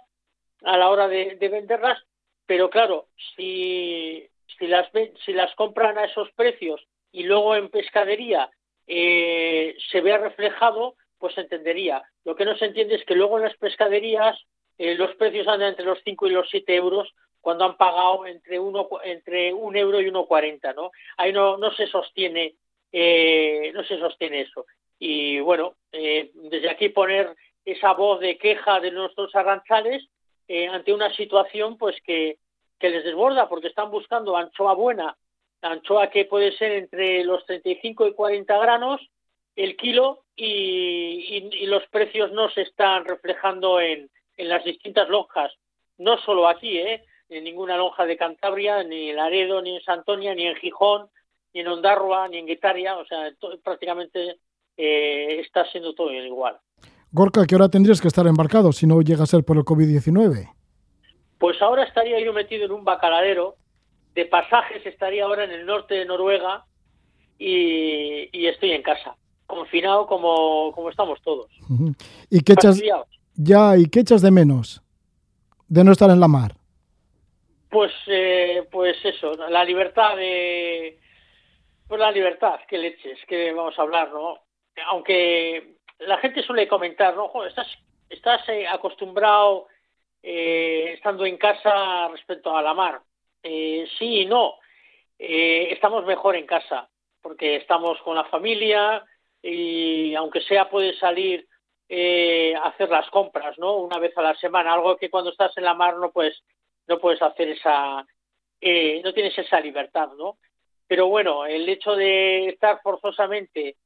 a 0.64 0.78
la 0.78 0.90
hora 0.90 1.08
de, 1.08 1.38
venderlas, 1.50 2.02
pero 2.46 2.70
claro, 2.70 3.08
si, 3.36 4.28
si, 4.58 4.68
las, 4.68 4.90
si 5.26 5.34
las 5.34 5.54
compran 5.56 5.98
a 5.98 6.06
esos 6.06 6.32
precios 6.32 6.82
y 7.12 7.24
luego 7.24 7.56
en 7.56 7.70
pescadería 7.70 8.50
eh, 8.88 9.76
se 9.92 10.02
vea 10.02 10.18
reflejado, 10.18 10.96
pues 11.18 11.38
entendería. 11.38 12.04
Lo 12.24 12.36
que 12.36 12.46
no 12.46 12.56
se 12.58 12.66
entiende 12.66 12.96
es 12.96 13.06
que 13.06 13.16
luego 13.16 13.38
en 13.38 13.44
las 13.44 13.58
pescaderías 13.58 14.38
eh, 14.78 14.96
los 14.96 15.16
precios 15.16 15.48
andan 15.48 15.70
entre 15.70 15.86
los 15.86 16.00
5 16.04 16.28
y 16.28 16.32
los 16.32 16.50
7 16.50 16.76
euros 16.76 17.14
cuando 17.42 17.66
han 17.66 17.78
pagado 17.78 18.26
entre 18.26 18.60
uno 18.60 18.88
entre 19.04 19.54
un 19.54 19.76
euro 19.76 20.02
y 20.02 20.08
uno 20.08 20.26
cuarenta, 20.26 20.74
¿no? 20.74 20.92
Ahí 21.18 21.32
no, 21.32 21.58
no 21.58 21.72
se 21.74 21.88
sostiene 21.88 22.56
eh, 22.92 23.72
no 23.74 23.84
se 23.84 24.00
sostiene 24.00 24.42
eso. 24.42 24.66
Y 24.98 25.40
bueno, 25.42 25.76
desde 25.92 26.70
aquí 26.70 26.90
poner 26.90 27.36
esa 27.66 27.94
voz 27.94 28.20
de 28.20 28.38
queja 28.38 28.80
de 28.80 28.92
nuestros 28.92 29.36
arranzales 29.36 30.08
eh, 30.48 30.68
ante 30.68 30.94
una 30.94 31.14
situación 31.16 31.78
pues 31.78 31.96
que, 32.04 32.38
que 32.80 32.90
les 32.90 33.04
desborda 33.04 33.50
porque 33.50 33.68
están 33.68 33.90
buscando 33.90 34.38
anchoa 34.38 34.74
buena, 34.74 35.18
anchoa 35.62 36.10
que 36.10 36.26
puede 36.26 36.56
ser 36.58 36.72
entre 36.74 37.24
los 37.24 37.46
35 37.46 38.08
y 38.08 38.14
40 38.14 38.58
granos 38.58 39.02
el 39.56 39.76
kilo 39.78 40.24
y, 40.36 41.50
y, 41.54 41.66
los 41.66 41.88
precios 41.88 42.32
no 42.34 42.50
se 42.50 42.64
están 42.64 43.06
reflejando 43.06 43.80
en, 43.80 44.10
en 44.38 44.50
las 44.50 44.64
distintas 44.66 45.08
lonjas, 45.08 45.54
no 45.98 46.18
solo 46.20 46.48
aquí, 46.48 46.78
¿eh? 46.78 47.04
en 47.30 47.44
ninguna 47.44 47.78
lonja 47.78 48.06
de 48.06 48.18
Cantabria, 48.18 48.84
ni 48.84 49.10
en 49.10 49.16
Laredo, 49.16 49.62
ni 49.62 49.76
en 49.76 49.82
Santonia, 49.82 50.36
ni 50.36 50.46
en 50.46 50.56
Gijón, 50.56 51.10
ni 51.54 51.62
en 51.62 51.68
Ondarroa, 51.68 52.28
ni 52.28 52.38
en 52.38 52.46
Guetaria, 52.46 52.98
o 52.98 53.06
sea, 53.06 53.32
prácticamente 53.64 54.38
eh, 54.78 55.40
está 55.40 55.66
siendo 55.72 55.96
todo 55.96 56.12
igual. 56.12 56.60
Gorka, 57.16 57.46
¿qué 57.48 57.56
hora 57.56 57.70
tendrías 57.70 58.02
que 58.02 58.10
estar 58.10 58.28
embarcado 58.28 58.74
si 58.74 58.86
no 58.86 59.02
llega 59.02 59.24
a 59.24 59.26
ser 59.26 59.46
por 59.46 59.56
el 59.56 59.64
COVID-19? 59.64 60.52
Pues 61.40 61.62
ahora 61.62 61.84
estaría 61.84 62.20
yo 62.20 62.34
metido 62.34 62.66
en 62.66 62.74
un 62.74 62.84
bacaladero 62.84 63.56
de 64.14 64.26
pasajes, 64.26 64.86
estaría 64.86 65.24
ahora 65.24 65.46
en 65.46 65.52
el 65.52 65.66
norte 65.66 65.94
de 65.96 66.04
Noruega 66.04 66.66
y, 67.40 68.46
estoy 68.46 68.72
en 68.72 68.82
casa, 68.82 69.16
confinado 69.48 70.08
como, 70.08 70.74
como 70.74 70.90
estamos 70.90 71.22
todos. 71.22 71.50
¿Y 72.30 72.42
qué 72.42 72.52
echas, 72.52 72.82
ya, 73.36 73.78
¿y 73.78 73.86
qué 73.86 74.02
echas 74.02 74.22
de 74.22 74.32
menos 74.32 74.84
de 75.70 75.86
no 75.86 75.94
estar 75.94 76.10
en 76.10 76.20
la 76.20 76.28
mar? 76.28 76.58
Pues, 77.70 77.94
eh, 78.08 78.68
pues 78.70 78.98
eso, 79.06 79.36
la 79.50 79.64
libertad 79.64 80.18
de, 80.18 81.00
pues 81.88 81.98
la 81.98 82.12
libertad, 82.12 82.60
qué 82.68 82.78
leches, 82.78 83.20
que 83.26 83.54
vamos 83.54 83.80
a 83.80 83.84
hablar, 83.84 84.12
¿no? 84.12 84.40
Aunque 84.92 85.75
la 86.00 86.18
gente 86.18 86.44
suele 86.44 86.68
comentar, 86.68 87.16
¿no? 87.16 87.32
estás, 87.46 88.50
eh, 88.50 88.68
acostumbrado 88.68 89.68
eh, 90.22 90.94
estando 90.94 91.26
en 91.26 91.38
casa 91.38 92.08
respecto 92.10 92.56
a 92.56 92.62
la 92.62 92.74
mar. 92.74 93.02
sí 93.44 94.22
y 94.22 94.26
no. 94.26 94.56
estamos 95.18 96.06
mejor 96.06 96.36
en 96.36 96.46
casa 96.46 96.90
porque 97.22 97.56
estamos 97.56 98.00
con 98.02 98.16
la 98.16 98.26
familia 98.26 99.04
y 99.42 100.14
aunque 100.16 100.42
sea 100.42 100.70
puedes 100.70 100.98
salir 101.00 101.48
a 101.90 102.68
hacer 102.68 102.90
las 102.90 103.10
compras, 103.10 103.58
¿no? 103.58 103.78
Una 103.78 104.00
vez 104.00 104.18
a 104.18 104.22
la 104.22 104.36
semana, 104.36 104.74
algo 104.74 104.98
que 104.98 105.10
cuando 105.10 105.32
estás 105.32 105.56
en 105.58 105.64
la 105.64 105.74
mar 105.74 105.98
no 105.98 106.12
puedes 106.12 106.44
no 106.88 107.00
puedes 107.00 107.22
hacer 107.22 107.50
esa, 107.50 108.06
eh, 108.62 109.02
no 109.04 109.14
tienes 109.14 109.38
esa 109.38 109.60
libertad, 109.60 110.10
¿no? 110.18 110.38
Pero 110.88 111.08
bueno, 111.08 111.46
el 111.46 111.68
hecho 111.68 111.96
de 111.96 112.50
estar 112.50 112.80
forzosamente 112.82 113.78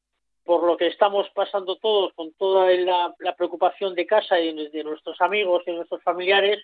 por 0.43 0.65
lo 0.65 0.77
que 0.77 0.88
estamos 0.88 1.27
pasando 1.36 1.77
todos, 1.77 2.13
con 2.13 2.31
toda 2.34 2.72
la, 2.72 3.36
preocupación 3.38 3.96
de 3.96 4.05
casa 4.05 4.39
y 4.39 4.69
de, 4.69 4.84
nuestros 4.84 5.19
amigos 5.22 5.63
y 5.67 5.72
nuestros 5.72 6.01
familiares, 6.03 6.60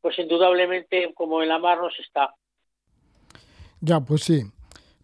pues 0.00 0.18
indudablemente 0.18 1.12
como 1.14 1.42
en 1.42 1.48
la 1.48 1.58
mar 1.58 1.78
nos 1.80 1.98
está. 1.98 2.34
Ya, 3.80 4.00
pues 4.00 4.22
sí. 4.22 4.42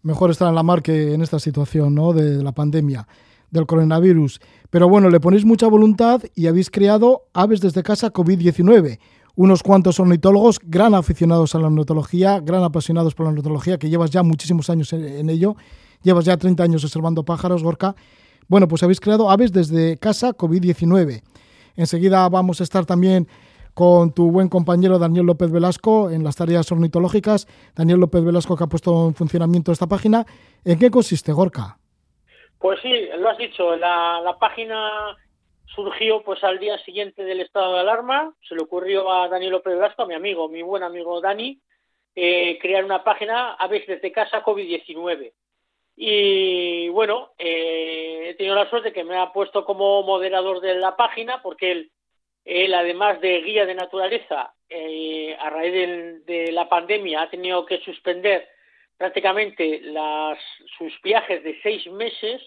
Mejor 0.03 0.31
estar 0.31 0.49
en 0.49 0.55
la 0.55 0.63
mar 0.63 0.81
que 0.81 1.13
en 1.13 1.21
esta 1.21 1.39
situación, 1.39 1.95
¿no? 1.95 2.13
De, 2.13 2.37
de 2.37 2.43
la 2.43 2.51
pandemia, 2.51 3.07
del 3.49 3.65
coronavirus. 3.65 4.39
Pero 4.69 4.87
bueno, 4.89 5.09
le 5.09 5.19
ponéis 5.19 5.45
mucha 5.45 5.67
voluntad 5.67 6.21
y 6.35 6.47
habéis 6.47 6.69
creado 6.69 7.23
Aves 7.33 7.61
desde 7.61 7.83
casa 7.83 8.13
COVID-19 8.13 8.99
unos 9.37 9.61
cuantos 9.61 9.99
ornitólogos, 9.99 10.59
gran 10.63 10.95
aficionados 10.95 11.53
a 11.53 11.59
la 11.59 11.67
ornitología, 11.67 12.39
gran 12.39 12.63
apasionados 12.63 13.13
por 13.13 13.27
la 13.27 13.29
ornitología, 13.29 13.77
que 13.77 13.87
llevas 13.87 14.09
ya 14.09 14.23
muchísimos 14.23 14.67
años 14.71 14.91
en, 14.93 15.29
ello, 15.29 15.55
llevas 16.03 16.25
ya 16.25 16.37
30 16.37 16.63
años 16.63 16.83
observando 16.83 17.23
pájaros, 17.23 17.63
Gorka. 17.63 17.95
Bueno, 18.47 18.67
pues 18.67 18.83
habéis 18.83 18.99
creado 18.99 19.29
aves 19.29 19.51
desde 19.51 19.97
casa 19.97 20.29
COVID-19. 20.29 21.21
Enseguida 21.75 22.27
vamos 22.29 22.59
a 22.61 22.63
estar 22.63 22.85
también 22.85 23.27
con 23.73 24.11
tu 24.11 24.31
buen 24.31 24.49
compañero 24.49 24.97
Daniel 24.97 25.27
López 25.27 25.51
Velasco 25.51 26.09
en 26.09 26.23
las 26.23 26.35
tareas 26.35 26.71
ornitológicas. 26.71 27.45
Daniel 27.75 27.99
López 27.99 28.23
Velasco 28.23 28.57
que 28.57 28.63
ha 28.63 28.67
puesto 28.67 29.07
en 29.07 29.13
funcionamiento 29.13 29.71
esta 29.71 29.85
página. 29.85 30.25
¿En 30.65 30.79
qué 30.79 30.89
consiste, 30.89 31.31
Gorka? 31.31 31.77
Pues 32.57 32.79
sí, 32.81 32.91
lo 33.19 33.29
has 33.29 33.37
dicho, 33.37 33.75
la, 33.75 34.35
página 34.39 35.15
surgió 35.75 36.23
pues 36.23 36.43
al 36.43 36.57
día 36.57 36.77
siguiente 36.79 37.23
del 37.23 37.41
estado 37.41 37.73
de 37.73 37.81
alarma, 37.81 38.33
se 38.49 38.55
le 38.55 38.63
ocurrió 38.63 39.11
a 39.11 39.27
Daniel 39.27 39.51
López 39.51 39.75
Velasco, 39.75 40.01
a 40.01 40.07
mi 40.07 40.15
amigo, 40.15 40.49
mi 40.49 40.63
buen 40.63 40.81
amigo 40.81 41.21
Dani, 41.21 41.61
eh, 42.15 42.57
crear 42.59 42.83
una 42.83 43.03
página 43.03 43.53
a 43.53 43.67
veces 43.67 43.87
desde 43.87 44.11
casa 44.11 44.43
COVID-19. 44.43 45.33
Y 45.99 46.89
bueno, 46.89 47.31
eh, 47.37 48.27
he 48.29 48.33
tenido 48.35 48.55
la 48.55 48.69
suerte 48.69 48.93
que 48.93 49.03
me 49.03 49.17
ha 49.17 49.33
puesto 49.33 49.65
como 49.65 50.03
moderador 50.03 50.61
de 50.61 50.75
la 50.75 50.95
página 50.95 51.41
porque 51.41 51.71
él, 51.71 51.91
él 52.45 52.73
además 52.73 53.19
de 53.19 53.41
guía 53.41 53.65
de 53.65 53.75
naturaleza, 53.75 54.53
eh, 54.69 55.35
a 55.39 55.49
raíz 55.49 56.23
de, 56.25 56.51
la 56.51 56.69
pandemia 56.69 57.23
ha 57.23 57.29
tenido 57.29 57.65
que 57.65 57.79
suspender 57.79 58.47
prácticamente 58.95 59.81
las, 59.81 60.37
sus 60.77 60.93
viajes 61.01 61.43
de 61.43 61.59
seis 61.61 61.85
meses 61.87 62.41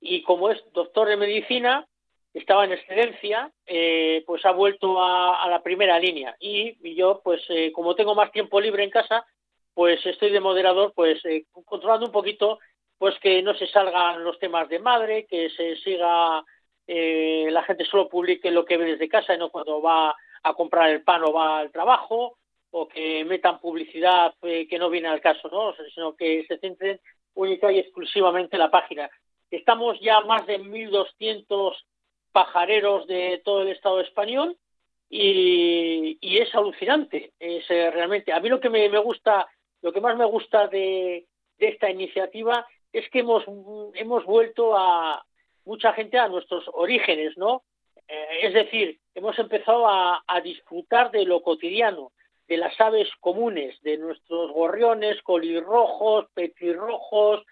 y 0.00 0.22
como 0.22 0.50
es 0.50 0.60
doctor 0.72 1.08
de 1.08 1.16
medicina, 1.16 1.86
estaba 2.34 2.64
en 2.64 2.72
excedencia, 2.72 3.50
eh, 3.66 4.22
pues 4.26 4.44
ha 4.44 4.52
vuelto 4.52 5.02
a, 5.02 5.48
la 5.48 5.62
primera 5.62 5.98
línea. 5.98 6.36
Y, 6.40 6.94
yo, 6.94 7.20
pues 7.22 7.42
eh, 7.48 7.72
como 7.72 7.94
tengo 7.94 8.14
más 8.14 8.30
tiempo 8.32 8.60
libre 8.60 8.84
en 8.84 8.90
casa, 8.90 9.26
pues 9.74 10.04
estoy 10.06 10.30
de 10.30 10.40
moderador, 10.40 10.92
pues 10.94 11.24
eh, 11.24 11.46
controlando 11.64 12.06
un 12.06 12.12
poquito, 12.12 12.58
pues 12.98 13.18
que 13.20 13.42
no 13.42 13.54
se 13.54 13.66
salgan 13.68 14.24
los 14.24 14.38
temas 14.38 14.68
de 14.68 14.78
madre, 14.78 15.26
que 15.26 15.50
se 15.50 15.76
siga, 15.76 16.44
la 16.86 17.62
gente 17.62 17.84
solo 17.84 18.08
publique 18.08 18.50
lo 18.50 18.64
que 18.64 18.76
ve 18.76 18.92
desde 18.92 19.08
casa 19.08 19.34
y 19.34 19.38
no 19.38 19.50
cuando 19.50 19.80
va 19.80 20.16
a 20.42 20.54
comprar 20.54 20.90
el 20.90 21.02
pan 21.02 21.22
o 21.24 21.32
va 21.32 21.58
al 21.58 21.70
trabajo, 21.70 22.38
o 22.70 22.88
que 22.88 23.24
metan 23.24 23.60
publicidad 23.60 24.34
que 24.40 24.78
no 24.78 24.90
viene 24.90 25.08
al 25.08 25.20
caso, 25.20 25.48
¿no? 25.48 25.74
sino 25.94 26.14
que 26.16 26.44
se 26.46 26.58
centren 26.58 27.00
única 27.34 27.70
y 27.72 27.78
exclusivamente 27.78 28.56
en 28.56 28.60
la 28.60 28.70
página. 28.70 29.10
Estamos 29.50 29.98
ya 30.00 30.20
más 30.20 30.46
de 30.46 30.60
1.200 30.60 31.74
pajareros 32.32 33.06
de 33.06 33.40
todo 33.44 33.62
el 33.62 33.68
Estado 33.68 34.00
español 34.00 34.56
y, 35.08 36.18
es 36.20 36.54
alucinante. 36.54 37.32
Es, 37.38 37.68
eh, 37.70 37.90
realmente, 37.90 38.32
a 38.32 38.40
mí 38.40 38.48
lo 38.48 38.60
que 38.60 38.68
me, 38.68 38.88
gusta, 38.98 39.48
lo 39.80 39.92
que 39.92 40.00
más 40.00 40.16
me 40.16 40.26
gusta 40.26 40.66
de, 40.68 41.26
esta 41.58 41.90
iniciativa 41.90 42.66
es 42.92 43.08
que 43.10 43.20
hemos, 43.20 43.44
hemos 43.94 44.24
vuelto 44.24 44.76
a 44.76 45.24
mucha 45.64 45.92
gente 45.92 46.18
a 46.18 46.28
nuestros 46.28 46.64
orígenes, 46.72 47.36
¿no? 47.36 47.62
Eh, 48.08 48.38
es 48.42 48.54
decir, 48.54 48.98
hemos 49.14 49.38
empezado 49.38 49.86
a, 49.86 50.22
disfrutar 50.42 51.10
de 51.10 51.24
lo 51.24 51.42
cotidiano, 51.42 52.12
de 52.46 52.56
las 52.56 52.80
aves 52.80 53.08
comunes, 53.20 53.80
de 53.82 53.98
nuestros 53.98 54.50
gorriones, 54.52 55.20
colirrojos, 55.22 56.26
petirrojos, 56.32 57.44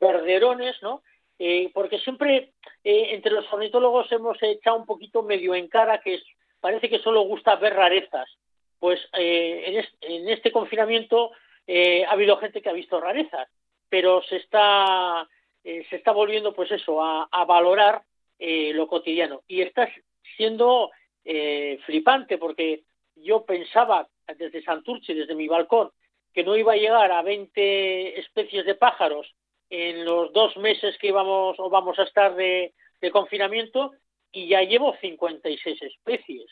verderones, 0.00 0.76
¿no? 0.82 1.02
Eh, 1.38 1.70
porque 1.72 1.98
siempre 2.00 2.52
eh, 2.82 3.06
entre 3.10 3.32
los 3.32 3.50
ornitólogos 3.52 4.10
hemos 4.10 4.42
echado 4.42 4.76
un 4.76 4.86
poquito 4.86 5.22
medio 5.22 5.54
en 5.54 5.68
cara 5.68 6.00
que 6.00 6.20
parece 6.60 6.88
que 6.88 6.98
solo 6.98 7.22
gusta 7.22 7.54
ver 7.56 7.74
rarezas. 7.74 8.28
Pues 8.80 9.00
en, 9.12 10.28
este 10.28 10.50
confinamiento 10.50 11.30
ha 11.68 12.10
habido 12.10 12.36
gente 12.38 12.60
que 12.60 12.68
ha 12.68 12.72
visto 12.72 13.00
rarezas, 13.00 13.48
pero 13.92 14.22
se 14.22 14.36
está, 14.36 15.28
eh, 15.62 15.84
se 15.90 15.96
está 15.96 16.12
volviendo, 16.12 16.54
pues 16.54 16.70
eso, 16.70 17.04
a, 17.04 17.44
valorar 17.44 18.00
eh, 18.38 18.72
lo 18.72 18.86
cotidiano. 18.86 19.42
Y 19.46 19.60
está 19.60 19.86
siendo 20.34 20.90
eh, 21.26 21.78
flipante 21.84 22.38
porque 22.38 22.84
yo 23.16 23.44
pensaba 23.44 24.08
desde 24.38 24.62
Santurce, 24.62 25.12
desde 25.12 25.34
mi 25.34 25.46
balcón, 25.46 25.90
que 26.32 26.42
no 26.42 26.56
iba 26.56 26.72
a 26.72 26.76
llegar 26.76 27.12
a 27.12 27.20
20 27.20 28.18
especies 28.18 28.64
de 28.64 28.76
pájaros 28.76 29.30
en 29.68 30.06
los 30.06 30.32
dos 30.32 30.56
meses 30.56 30.96
que 30.96 31.08
íbamos 31.08 31.60
o 31.60 31.68
vamos 31.68 31.98
a 31.98 32.04
estar 32.04 32.34
de, 32.34 32.72
de 32.98 33.10
confinamiento 33.10 33.92
y 34.32 34.48
ya 34.48 34.62
llevo 34.62 34.96
56 35.02 35.82
especies. 35.82 36.46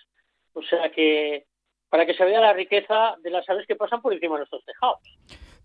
O 0.53 0.61
sea 0.61 0.91
que 0.91 1.47
para 1.89 2.05
que 2.05 2.13
se 2.13 2.25
vea 2.27 2.43
la 2.43 2.53
riqueza 2.53 3.17
de 3.23 3.31
las 3.31 3.49
aves 3.49 3.67
que 3.67 3.77
pasan 3.77 4.03
por 4.03 4.13
encima 4.13 4.35
de 4.35 4.41
nuestros 4.41 4.63
tejados. 4.67 5.01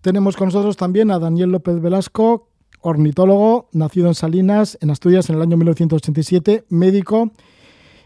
Tenemos 0.05 0.37
con 0.37 0.49
nosotros 0.49 0.77
también 0.77 1.09
a 1.09 1.17
Daniel 1.17 1.49
López 1.49 1.81
Velasco, 1.81 2.49
ornitólogo, 2.79 3.69
nacido 3.73 4.05
en 4.05 4.13
Salinas, 4.13 4.77
en 4.79 4.91
Asturias, 4.91 5.31
en 5.31 5.37
el 5.37 5.41
año 5.41 5.57
1987, 5.57 6.65
médico 6.69 7.31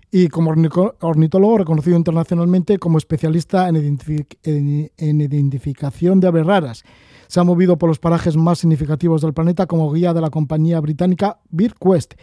y 0.10 0.30
como 0.30 0.50
ornitólogo 0.50 1.58
reconocido 1.58 1.98
internacionalmente 1.98 2.78
como 2.78 3.00
especialista 3.00 3.68
en, 3.68 3.76
identific 3.76 4.38
en, 4.46 4.90
en, 4.98 5.20
identificación 5.20 6.22
de 6.22 6.30
aves 6.30 6.46
raras. 6.46 6.84
Se 7.28 7.42
ha 7.42 7.44
movido 7.44 7.78
por 7.78 7.90
los 7.90 8.00
parajes 8.00 8.38
más 8.38 8.60
significativos 8.60 9.22
del 9.22 9.34
planeta 9.34 9.66
como 9.66 9.92
guía 9.92 10.14
de 10.14 10.22
la 10.22 10.30
compañía 10.30 10.80
británica 10.80 11.40
BirdQuest 11.50 12.14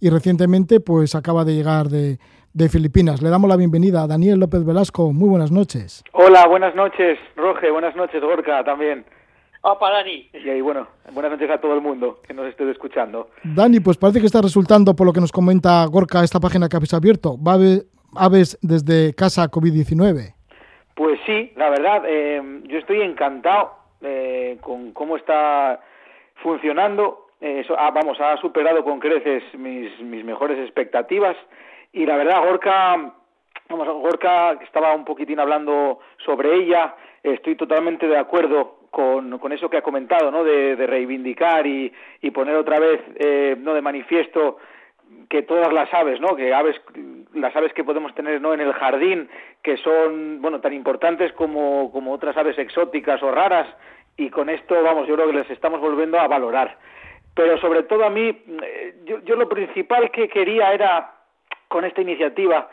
y 0.00 0.08
recientemente 0.08 0.80
pues 0.80 1.14
acaba 1.14 1.44
de 1.44 1.54
llegar 1.54 1.88
de, 1.88 2.18
de 2.54 2.68
Filipinas. 2.70 3.20
Le 3.20 3.28
damos 3.28 3.50
la 3.50 3.58
bienvenida 3.58 4.04
a 4.04 4.06
Daniel 4.06 4.40
López 4.40 4.64
Velasco. 4.64 5.12
Muy 5.12 5.28
buenas 5.28 5.52
noches. 5.52 6.04
Hola, 6.14 6.46
buenas 6.48 6.74
noches, 6.74 7.18
Roge. 7.36 7.70
Buenas 7.70 7.94
noches, 7.96 8.22
Gorka, 8.22 8.64
también. 8.64 9.04
Opa, 9.68 9.90
Dani. 9.90 10.30
Y 10.32 10.48
ahí, 10.48 10.60
bueno, 10.60 10.86
buenas 11.12 11.32
noches 11.32 11.50
a 11.50 11.58
todo 11.58 11.74
el 11.74 11.80
mundo 11.80 12.20
que 12.24 12.32
nos 12.32 12.46
esté 12.46 12.70
escuchando. 12.70 13.30
Dani, 13.42 13.80
pues 13.80 13.96
parece 13.96 14.20
que 14.20 14.26
está 14.26 14.40
resultando, 14.40 14.94
por 14.94 15.08
lo 15.08 15.12
que 15.12 15.20
nos 15.20 15.32
comenta 15.32 15.84
Gorka, 15.86 16.22
esta 16.22 16.38
página 16.38 16.68
que 16.68 16.76
habéis 16.76 16.94
abierto. 16.94 17.36
Va 17.36 17.52
a 17.52 17.54
haber 17.56 17.82
aves 18.14 18.56
desde 18.62 19.12
casa 19.14 19.50
COVID-19. 19.50 20.34
Pues 20.94 21.18
sí, 21.26 21.52
la 21.56 21.68
verdad, 21.70 22.04
eh, 22.06 22.40
yo 22.68 22.78
estoy 22.78 23.02
encantado 23.02 23.72
eh, 24.02 24.56
con 24.60 24.92
cómo 24.92 25.16
está 25.16 25.80
funcionando. 26.44 27.26
Eh, 27.40 27.62
eso, 27.64 27.74
ah, 27.76 27.90
vamos, 27.90 28.20
ha 28.20 28.36
superado 28.36 28.84
con 28.84 29.00
creces 29.00 29.42
mis, 29.58 30.00
mis 30.00 30.24
mejores 30.24 30.60
expectativas. 30.60 31.36
Y 31.92 32.06
la 32.06 32.16
verdad, 32.16 32.40
Gorka, 32.46 33.14
vamos, 33.68 33.88
Gorka 33.88 34.52
estaba 34.62 34.94
un 34.94 35.04
poquitín 35.04 35.40
hablando 35.40 35.98
sobre 36.24 36.54
ella. 36.54 36.94
Estoy 37.24 37.56
totalmente 37.56 38.06
de 38.06 38.16
acuerdo 38.16 38.75
con, 38.96 39.38
con 39.38 39.52
eso 39.52 39.68
que 39.68 39.76
ha 39.76 39.82
comentado, 39.82 40.30
¿no? 40.30 40.42
De, 40.42 40.74
reivindicar 40.86 41.66
y, 41.66 41.92
y, 42.22 42.30
poner 42.30 42.56
otra 42.56 42.78
vez, 42.78 42.98
eh, 43.16 43.54
no 43.58 43.74
de 43.74 43.82
manifiesto 43.82 44.56
que 45.28 45.42
todas 45.42 45.70
las 45.70 45.92
aves, 45.92 46.18
¿no? 46.18 46.34
Que 46.34 46.54
aves, 46.54 46.80
las 47.34 47.54
aves 47.54 47.74
que 47.74 47.84
podemos 47.84 48.14
tener, 48.14 48.40
¿no? 48.40 48.54
En 48.54 48.62
el 48.62 48.72
jardín, 48.72 49.28
que 49.62 49.76
son, 49.76 50.40
bueno, 50.40 50.62
tan 50.62 50.72
importantes 50.72 51.30
como, 51.34 51.92
como 51.92 52.10
otras 52.10 52.38
aves 52.38 52.56
exóticas 52.58 53.22
o 53.22 53.30
raras, 53.30 53.68
y 54.16 54.30
con 54.30 54.48
esto, 54.48 54.82
vamos, 54.82 55.06
yo 55.06 55.14
creo 55.14 55.26
que 55.26 55.36
les 55.40 55.50
estamos 55.50 55.78
volviendo 55.78 56.18
a 56.18 56.26
valorar. 56.26 56.78
Pero 57.34 57.58
sobre 57.58 57.82
todo 57.82 58.02
a 58.02 58.08
mí, 58.08 58.28
eh, 58.62 58.94
yo, 59.04 59.20
yo 59.24 59.36
lo 59.36 59.46
principal 59.46 60.10
que 60.10 60.26
quería 60.26 60.72
era, 60.72 61.16
con 61.68 61.84
esta 61.84 62.00
iniciativa, 62.00 62.70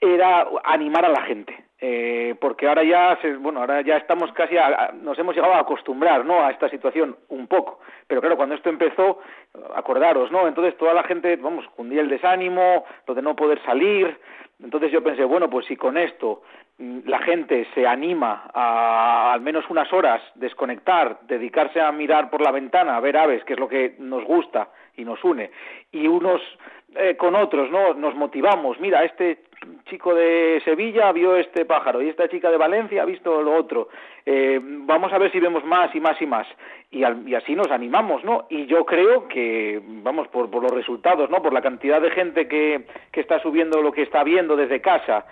era 0.00 0.48
animar 0.64 1.04
a 1.04 1.10
la 1.10 1.20
gente 1.20 1.69
eh, 1.82 2.34
porque 2.38 2.68
ahora 2.68 2.84
ya 2.84 3.18
se, 3.22 3.36
bueno 3.36 3.60
ahora 3.60 3.80
ya 3.80 3.96
estamos 3.96 4.30
casi 4.32 4.58
a, 4.58 4.92
nos 5.00 5.18
hemos 5.18 5.34
llegado 5.34 5.54
a 5.54 5.60
acostumbrar 5.60 6.26
no 6.26 6.44
a 6.44 6.50
esta 6.50 6.68
situación 6.68 7.16
un 7.28 7.46
poco. 7.46 7.80
Pero 8.06 8.20
claro 8.20 8.36
cuando 8.36 8.54
esto 8.54 8.68
empezó 8.68 9.20
acordaros 9.74 10.30
no 10.30 10.46
entonces 10.46 10.76
toda 10.76 10.92
la 10.92 11.04
gente 11.04 11.36
vamos 11.36 11.64
hundía 11.78 12.02
el 12.02 12.10
desánimo 12.10 12.84
lo 13.06 13.14
de 13.14 13.22
no 13.22 13.34
poder 13.34 13.62
salir. 13.64 14.18
Entonces 14.62 14.92
yo 14.92 15.02
pensé 15.02 15.24
bueno 15.24 15.48
pues 15.48 15.64
si 15.66 15.76
con 15.76 15.96
esto 15.96 16.42
la 16.78 17.18
gente 17.20 17.66
se 17.74 17.86
anima 17.86 18.50
a 18.52 19.32
al 19.32 19.40
menos 19.40 19.64
unas 19.70 19.90
horas 19.92 20.22
desconectar 20.34 21.20
dedicarse 21.22 21.80
a 21.80 21.92
mirar 21.92 22.28
por 22.28 22.42
la 22.42 22.50
ventana 22.50 22.96
a 22.96 23.00
ver 23.00 23.16
aves 23.16 23.42
que 23.44 23.54
es 23.54 23.58
lo 23.58 23.68
que 23.68 23.96
nos 23.98 24.24
gusta 24.24 24.68
y 24.96 25.04
nos 25.04 25.22
une 25.24 25.50
y 25.92 26.08
unos 26.08 26.42
eh, 26.96 27.16
con 27.16 27.34
otros 27.34 27.70
no 27.70 27.94
nos 27.94 28.14
motivamos 28.14 28.78
mira 28.80 29.04
este 29.04 29.38
chico 29.86 30.14
de 30.14 30.60
Sevilla 30.64 31.12
vio 31.12 31.36
este 31.36 31.64
pájaro 31.64 32.02
y 32.02 32.08
esta 32.08 32.28
chica 32.28 32.50
de 32.50 32.56
Valencia 32.56 33.02
ha 33.02 33.04
visto 33.04 33.42
lo 33.42 33.54
otro. 33.54 33.88
Eh, 34.24 34.58
vamos 34.62 35.12
a 35.12 35.18
ver 35.18 35.30
si 35.32 35.40
vemos 35.40 35.64
más 35.64 35.94
y 35.94 36.00
más 36.00 36.20
y 36.20 36.26
más. 36.26 36.46
Y, 36.90 37.04
al, 37.04 37.28
y, 37.28 37.34
así 37.34 37.54
nos 37.54 37.70
animamos, 37.70 38.24
¿no? 38.24 38.46
Y 38.48 38.66
yo 38.66 38.84
creo 38.84 39.28
que, 39.28 39.80
vamos, 39.84 40.28
por, 40.28 40.50
por 40.50 40.62
los 40.62 40.72
resultados, 40.72 41.30
¿no? 41.30 41.42
Por 41.42 41.52
la 41.52 41.60
cantidad 41.60 42.00
de 42.00 42.10
gente 42.10 42.48
que, 42.48 42.86
que 43.12 43.20
está 43.20 43.40
subiendo 43.40 43.82
lo 43.82 43.92
que 43.92 44.02
está 44.02 44.24
viendo 44.24 44.56
desde 44.56 44.80
casa 44.80 45.26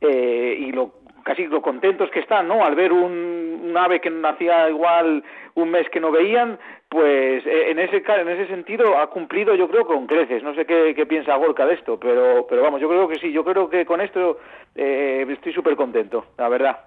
eh, 0.00 0.56
y 0.58 0.72
lo 0.72 1.02
casi 1.22 1.46
lo 1.46 1.62
contentos 1.62 2.10
que 2.10 2.20
están, 2.20 2.48
¿no? 2.48 2.64
Al 2.64 2.74
ver 2.74 2.92
un, 2.92 3.74
ave 3.76 4.00
que 4.00 4.10
nacía 4.10 4.68
igual 4.68 5.24
un 5.54 5.70
mes 5.70 5.88
que 5.88 6.00
no 6.00 6.10
veían, 6.10 6.58
pues 6.92 7.46
eh, 7.46 7.70
en 7.70 7.78
ese 7.78 8.02
en 8.06 8.28
ese 8.28 8.46
sentido 8.48 8.98
ha 8.98 9.08
cumplido 9.08 9.54
yo 9.54 9.66
creo 9.66 9.86
con 9.86 10.06
creces. 10.06 10.42
No 10.42 10.54
sé 10.54 10.66
qué, 10.66 10.94
qué 10.94 11.06
piensa 11.06 11.36
Gorka 11.36 11.64
de 11.64 11.74
esto, 11.74 11.98
pero 11.98 12.46
pero 12.46 12.62
vamos, 12.62 12.82
yo 12.82 12.88
creo 12.88 13.08
que 13.08 13.18
sí, 13.18 13.32
yo 13.32 13.42
creo 13.42 13.70
que 13.70 13.86
con 13.86 14.02
esto 14.02 14.38
eh, 14.74 15.24
estoy 15.26 15.54
súper 15.54 15.74
contento, 15.74 16.26
la 16.36 16.50
verdad. 16.50 16.78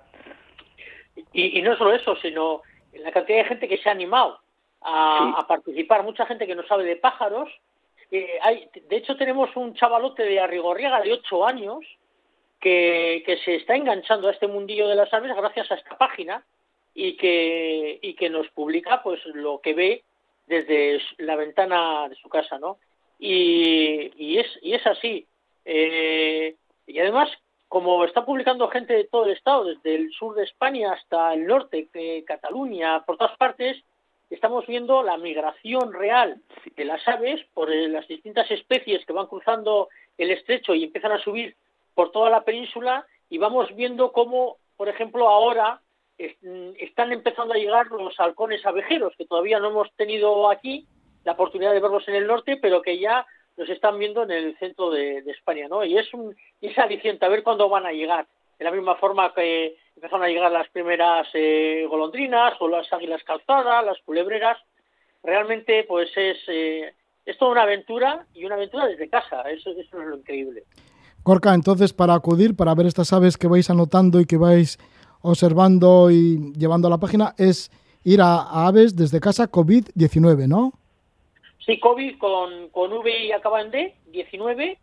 Y, 1.33 1.57
y 1.57 1.61
no 1.63 1.75
solo 1.75 1.93
eso, 1.93 2.15
sino 2.17 2.61
la 2.93 3.11
cantidad 3.11 3.39
de 3.39 3.45
gente 3.45 3.67
que 3.67 3.77
se 3.77 3.89
ha 3.89 3.93
animado 3.93 4.39
a, 4.81 5.19
sí. 5.19 5.41
a 5.43 5.47
participar, 5.47 6.03
mucha 6.03 6.27
gente 6.27 6.45
que 6.45 6.55
no 6.55 6.63
sabe 6.67 6.83
de 6.83 6.97
pájaros. 6.97 7.49
Eh, 8.11 8.37
hay, 8.43 8.69
de 8.87 8.97
hecho, 8.97 9.17
tenemos 9.17 9.55
un 9.55 9.73
chavalote 9.73 10.21
de 10.21 10.39
Arrigorriaga 10.39 11.01
de 11.01 11.13
8 11.13 11.47
años 11.47 11.79
que, 12.59 13.23
que 13.25 13.37
se 13.37 13.55
está 13.55 13.75
enganchando 13.75 14.27
a 14.27 14.31
este 14.31 14.45
mundillo 14.47 14.87
de 14.87 14.95
las 14.95 15.11
aves 15.11 15.35
gracias 15.35 15.71
a 15.71 15.75
esta 15.75 15.97
página 15.97 16.45
y 16.95 17.17
que, 17.17 17.99
y 18.01 18.13
que 18.15 18.29
nos 18.29 18.47
publica 18.51 19.03
pues 19.03 19.23
lo 19.25 19.59
que 19.59 19.73
ve 19.73 20.03
desde 20.47 21.01
la 21.17 21.35
ventana 21.35 22.07
de 22.07 22.15
su 22.15 22.29
casa, 22.29 22.57
¿no? 22.57 22.77
Y, 23.19 24.11
y, 24.17 24.39
es, 24.39 24.47
y 24.61 24.73
es 24.73 24.87
así. 24.87 25.27
Eh, 25.65 26.55
y 26.87 26.99
además, 26.99 27.29
como 27.67 28.05
está 28.05 28.25
publicando 28.25 28.69
gente 28.69 28.93
de 28.93 29.03
todo 29.03 29.25
el 29.25 29.31
estado, 29.31 29.65
desde 29.65 29.95
el 29.95 30.11
sur 30.13 30.35
de 30.35 30.43
España 30.43 30.93
hasta 30.93 31.33
el 31.33 31.45
norte, 31.45 31.89
eh, 31.93 32.23
Cataluña, 32.25 33.03
por 33.05 33.17
todas 33.17 33.35
partes, 33.37 33.83
estamos 34.29 34.65
viendo 34.65 35.03
la 35.03 35.17
migración 35.17 35.91
real 35.91 36.41
de 36.77 36.85
las 36.85 37.05
aves 37.07 37.41
por 37.53 37.71
eh, 37.71 37.89
las 37.89 38.07
distintas 38.07 38.49
especies 38.51 39.05
que 39.05 39.13
van 39.13 39.27
cruzando 39.27 39.89
el 40.17 40.31
estrecho 40.31 40.73
y 40.73 40.85
empiezan 40.85 41.11
a 41.11 41.19
subir 41.19 41.55
por 41.93 42.11
toda 42.11 42.29
la 42.29 42.43
península 42.43 43.05
y 43.29 43.37
vamos 43.37 43.75
viendo 43.75 44.13
cómo, 44.13 44.57
por 44.77 44.87
ejemplo, 44.87 45.27
ahora 45.27 45.81
están 46.17 47.11
empezando 47.11 47.53
a 47.53 47.57
llegar 47.57 47.87
los 47.87 48.19
halcones 48.19 48.65
abejeros, 48.65 49.13
que 49.17 49.25
todavía 49.25 49.59
no 49.59 49.69
hemos 49.69 49.91
tenido 49.95 50.49
aquí 50.49 50.87
la 51.23 51.33
oportunidad 51.33 51.73
de 51.73 51.79
verlos 51.79 52.07
en 52.07 52.15
el 52.15 52.27
norte, 52.27 52.57
pero 52.57 52.81
que 52.81 52.99
ya 52.99 53.25
los 53.57 53.69
están 53.69 53.97
viendo 53.97 54.23
en 54.23 54.31
el 54.31 54.57
centro 54.57 54.91
de, 54.91 55.19
España, 55.27 55.67
¿no? 55.67 55.83
Y 55.83 55.97
es 55.97 56.13
un 56.13 56.35
es 56.61 56.77
aliciente 56.77 57.25
a 57.25 57.29
ver 57.29 57.43
cuándo 57.43 57.69
van 57.69 57.85
a 57.85 57.91
llegar. 57.91 58.27
De 58.57 58.65
la 58.65 58.71
misma 58.71 58.95
forma 58.95 59.33
que 59.33 59.75
empezaron 59.95 60.23
a 60.23 60.29
llegar 60.29 60.51
las 60.51 60.69
primeras 60.69 61.27
eh, 61.33 61.85
golondrinas 61.89 62.53
o 62.59 62.67
las 62.69 62.91
águilas 62.93 63.23
calzadas, 63.23 63.85
las 63.85 63.97
culebreras, 64.05 64.57
realmente 65.23 65.83
pues 65.87 66.09
es, 66.15 66.37
eh, 66.47 66.93
es 67.25 67.37
toda 67.37 67.51
una 67.51 67.63
aventura 67.63 68.25
y 68.33 68.45
una 68.45 68.55
aventura 68.55 68.87
desde 68.87 69.09
casa, 69.09 69.41
eso, 69.49 69.71
eso 69.71 69.99
es 69.99 70.07
lo 70.07 70.17
increíble. 70.17 70.63
Gorka, 71.23 71.53
entonces 71.53 71.91
para 71.91 72.13
acudir, 72.13 72.55
para 72.55 72.75
ver 72.75 72.85
estas 72.85 73.11
aves 73.11 73.37
que 73.37 73.47
vais 73.47 73.69
anotando 73.69 74.21
y 74.21 74.25
que 74.25 74.37
vais 74.37 74.77
observando 75.25 76.11
y 76.11 76.53
llevando 76.53 76.87
a 76.87 76.91
la 76.91 76.97
página 76.97 77.33
es 77.37 77.71
ir 78.03 78.21
a, 78.21 78.67
aves 78.67 78.95
desde 78.95 79.19
casa 79.19 79.51
COVID-19, 79.51 80.47
¿no? 80.47 80.73
Sí, 81.65 81.79
COVID 81.79 82.17
con, 82.19 82.69
con 82.69 82.93
V 82.93 83.25
y 83.25 83.31
acaba 83.31 83.61
en 83.61 83.71
D, 83.71 83.95
19. 84.11 84.77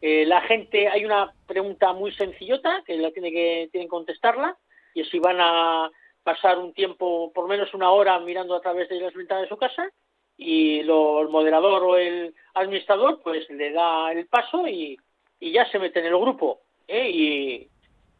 Eh, 0.00 0.26
la 0.26 0.40
gente, 0.42 0.88
hay 0.88 1.04
una 1.04 1.32
pregunta 1.46 1.92
muy 1.92 2.12
sencillota 2.12 2.82
que 2.84 2.96
la 2.98 3.12
tiene 3.12 3.30
que 3.30 3.68
tienen 3.70 3.88
contestarla 3.88 4.56
y 4.94 5.02
es 5.02 5.08
si 5.08 5.18
van 5.18 5.40
a 5.40 5.90
pasar 6.24 6.58
un 6.58 6.72
tiempo, 6.72 7.32
por 7.32 7.48
menos 7.48 7.72
una 7.74 7.90
hora, 7.90 8.18
mirando 8.18 8.56
a 8.56 8.60
través 8.60 8.88
de 8.88 9.00
las 9.00 9.14
ventanas 9.14 9.44
de 9.44 9.48
su 9.48 9.56
casa 9.56 9.88
y 10.36 10.82
lo, 10.82 11.20
el 11.22 11.28
moderador 11.28 11.82
o 11.84 11.96
el 11.96 12.34
administrador 12.54 13.20
pues 13.22 13.48
le 13.50 13.72
da 13.72 14.10
el 14.10 14.26
paso 14.26 14.66
y, 14.66 14.98
y 15.38 15.52
ya 15.52 15.70
se 15.70 15.78
mete 15.78 16.00
en 16.00 16.06
el 16.06 16.18
grupo 16.18 16.60
¿eh? 16.88 17.08
y, 17.08 17.68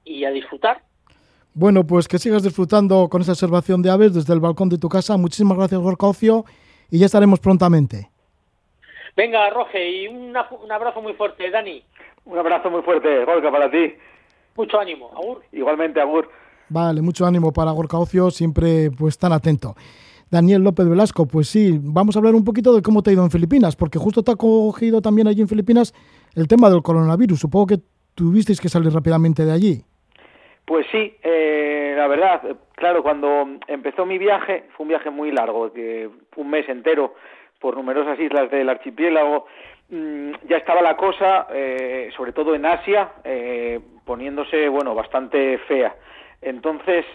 y 0.05 0.25
a 0.25 0.31
disfrutar. 0.31 0.83
Bueno, 1.57 1.87
pues 1.87 2.09
que 2.09 2.19
sigas 2.19 2.43
disfrutando 2.43 3.09
con 3.09 3.23
esa 3.23 3.31
observación 3.31 3.81
de 3.81 3.88
aves 3.88 4.12
desde 4.12 4.35
el 4.35 4.40
balcón 4.40 4.69
de 4.69 4.77
tu 4.77 4.88
casa. 4.88 5.17
Muchísimas 5.17 5.57
gracias, 5.57 5.81
Gorka 5.81 6.09
Ocio, 6.09 6.45
y 6.90 6.99
ya 6.99 7.07
estaremos 7.07 7.38
prontamente. 7.38 8.11
Venga, 9.17 9.49
Roge, 9.51 10.03
y 10.03 10.09
una, 10.09 10.49
un 10.51 10.73
abrazo 10.73 11.01
muy 11.01 11.12
fuerte, 11.12 11.49
Dani. 11.49 11.85
Un 12.25 12.38
abrazo 12.38 12.71
muy 12.71 12.83
fuerte, 12.83 13.25
Gorka, 13.25 13.53
para 13.53 13.71
ti. 13.71 13.95
Mucho 14.57 14.81
ánimo, 14.81 15.12
Agur. 15.14 15.43
Igualmente, 15.53 16.01
Agur. 16.01 16.29
Vale, 16.69 17.01
mucho 17.03 17.25
ánimo 17.25 17.53
para 17.53 17.71
Gorka 17.71 17.99
Ocio, 17.99 18.33
siempre 18.33 18.90
pues 18.90 19.17
tan 19.17 19.33
atento. 19.33 19.77
Daniel 20.31 20.62
López 20.64 20.88
Velasco, 20.88 21.27
pues 21.27 21.49
sí, 21.49 21.79
vamos 21.81 22.17
a 22.17 22.19
hablar 22.19 22.35
un 22.35 22.43
poquito 22.43 22.75
de 22.75 22.83
cómo 22.83 23.05
te 23.05 23.11
ha 23.11 23.12
ido 23.12 23.23
en 23.23 23.31
Filipinas, 23.31 23.77
porque 23.77 24.01
justo 24.01 24.25
te 24.25 24.33
ha 24.33 24.37
cogido 24.37 25.01
también 25.01 25.29
allí 25.29 25.40
en 25.40 25.49
Filipinas 25.49 25.95
el 26.35 26.49
tema 26.49 26.69
del 26.69 26.83
coronavirus. 26.83 27.38
Supongo 27.38 27.67
que 27.69 27.81
tuvisteis 28.17 28.61
que 28.61 28.69
salir 28.69 28.93
rápidamente 28.93 29.45
de 29.45 29.53
allí. 29.53 29.85
Pues 30.64 30.87
sí, 30.90 31.14
eh, 31.22 31.92
la 31.96 32.07
verdad, 32.09 32.42
claro, 32.74 33.03
cuando 33.03 33.46
empezó 33.68 34.07
mi 34.07 34.16
viaje, 34.16 34.64
fue 34.74 34.85
un 34.85 34.88
viaje 34.88 35.11
muy 35.11 35.31
largo, 35.31 35.70
que 35.72 36.09
un 36.37 36.50
mes 36.50 36.66
entero 36.68 37.14
por 37.61 37.77
numerosas 37.77 38.18
islas 38.18 38.50
del 38.50 38.70
archipiélago, 38.70 39.46
mm, 39.90 40.33
ya 40.48 40.57
estaba 40.57 40.81
la 40.81 40.96
cosa, 40.96 41.48
eh, 41.53 42.11
sobre 42.16 42.33
todo 42.33 42.55
en 42.55 42.64
Asia, 42.64 43.12
eh, 43.24 43.79
poniéndose, 44.07 44.68
bueno, 44.70 44.94
bastante 44.94 45.59
fea. 45.68 45.94
Entonces, 46.40 47.07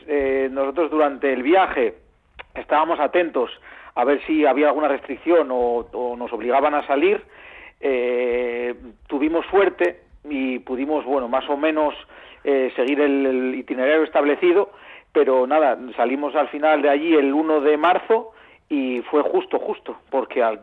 nosotros 0.51 0.89
durante 0.89 1.31
el 1.31 1.43
viaje 1.43 1.93
estábamos 2.55 2.99
atentos 2.99 3.51
a 3.93 4.03
ver 4.03 4.25
si 4.25 4.43
había 4.43 4.69
alguna 4.69 4.87
restricción 4.87 5.49
o, 5.51 5.85
o 5.91 6.15
nos 6.15 6.33
obligaban 6.33 6.73
a 6.73 6.85
salir. 6.87 7.21
tuvimos 9.07 9.45
suerte 9.51 10.08
y 10.23 10.59
pudimos, 10.59 11.05
bueno, 11.05 11.27
más 11.27 11.49
o 11.49 11.57
menos 11.57 11.93
eh, 12.43 12.71
seguir 12.75 13.01
el, 13.01 13.55
itinerario 13.55 14.03
establecido, 14.03 14.71
pero 15.11 15.47
nada, 15.47 15.77
salimos 15.95 16.35
al 16.35 16.47
final 16.49 16.81
de 16.81 16.89
allí 16.89 17.13
el 17.13 17.33
1 17.33 17.61
de 17.61 17.77
marzo 17.77 18.31
y 18.69 19.01
fue 19.09 19.23
justo, 19.23 19.59
justo, 19.59 19.97
porque 20.09 20.43
a 20.43 20.53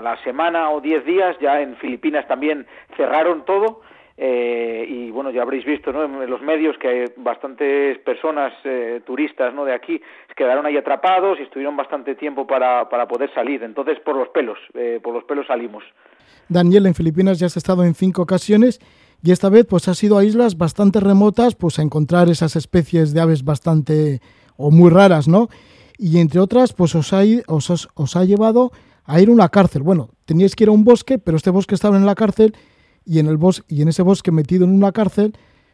la 0.00 0.16
semana 0.22 0.70
o 0.70 0.80
10 0.80 1.04
días 1.04 1.36
ya 1.40 1.60
en 1.60 1.76
Filipinas 1.76 2.26
también 2.28 2.66
cerraron 2.96 3.44
todo. 3.44 3.82
Eh, 4.18 4.86
y 4.88 5.10
bueno, 5.10 5.30
ya 5.30 5.42
habréis 5.42 5.66
visto 5.66 5.92
¿no? 5.92 6.04
en 6.04 6.30
los 6.30 6.40
medios 6.40 6.78
que 6.78 6.88
hay 6.88 7.04
bastantes 7.18 7.98
personas 7.98 8.50
eh, 8.64 9.02
turistas 9.04 9.52
¿no? 9.52 9.66
de 9.66 9.74
aquí 9.74 10.00
quedaron 10.34 10.64
ahí 10.64 10.74
atrapados 10.78 11.38
y 11.38 11.42
estuvieron 11.42 11.76
bastante 11.76 12.14
tiempo 12.14 12.46
para, 12.46 12.88
para 12.88 13.06
poder 13.06 13.30
salir. 13.34 13.62
Entonces, 13.62 14.00
por 14.00 14.16
los 14.16 14.30
pelos, 14.30 14.58
por 15.02 15.12
los 15.12 15.24
pelos 15.24 15.46
salimos. 15.46 15.84
Daniel, 16.48 16.86
en 16.86 16.94
Filipinas 16.94 17.38
ya 17.38 17.46
has 17.46 17.58
estado 17.58 17.84
en 17.84 17.94
cinco 17.94 18.22
ocasiones 18.22 18.80
y 19.22 19.32
esta 19.32 19.48
vez 19.48 19.66
pues 19.66 19.88
ha 19.88 19.94
sido 19.94 20.18
a 20.18 20.24
islas 20.24 20.56
bastante 20.56 21.00
remotas, 21.00 21.54
pues 21.54 21.78
a 21.78 21.82
encontrar 21.82 22.28
esas 22.28 22.56
especies 22.56 23.12
de 23.12 23.20
aves 23.20 23.44
bastante 23.44 24.20
o 24.56 24.70
muy 24.70 24.90
raras, 24.90 25.28
¿no? 25.28 25.48
Y 25.98 26.18
entre 26.18 26.40
otras, 26.40 26.72
pues 26.72 26.94
os 26.94 27.12
ha, 27.12 27.22
os, 27.46 27.88
os 27.94 28.16
ha 28.16 28.24
llevado 28.24 28.70
a 29.04 29.20
ir 29.20 29.28
a 29.28 29.32
una 29.32 29.48
cárcel. 29.48 29.82
Bueno, 29.82 30.10
teníais 30.24 30.54
que 30.54 30.64
ir 30.64 30.68
a 30.68 30.72
un 30.72 30.84
bosque, 30.84 31.18
pero 31.18 31.36
este 31.36 31.50
bosque 31.50 31.74
estaba 31.74 31.96
en 31.96 32.06
la 32.06 32.14
cárcel 32.14 32.54
y 33.04 33.18
en 33.18 33.26
el 33.26 33.36
bosque 33.36 33.66
y 33.68 33.82
en 33.82 33.88
ese 33.88 34.02
bosque 34.02 34.32
metido 34.32 34.64
en 34.64 34.74
una 34.74 34.92
cárcel, 34.92 35.32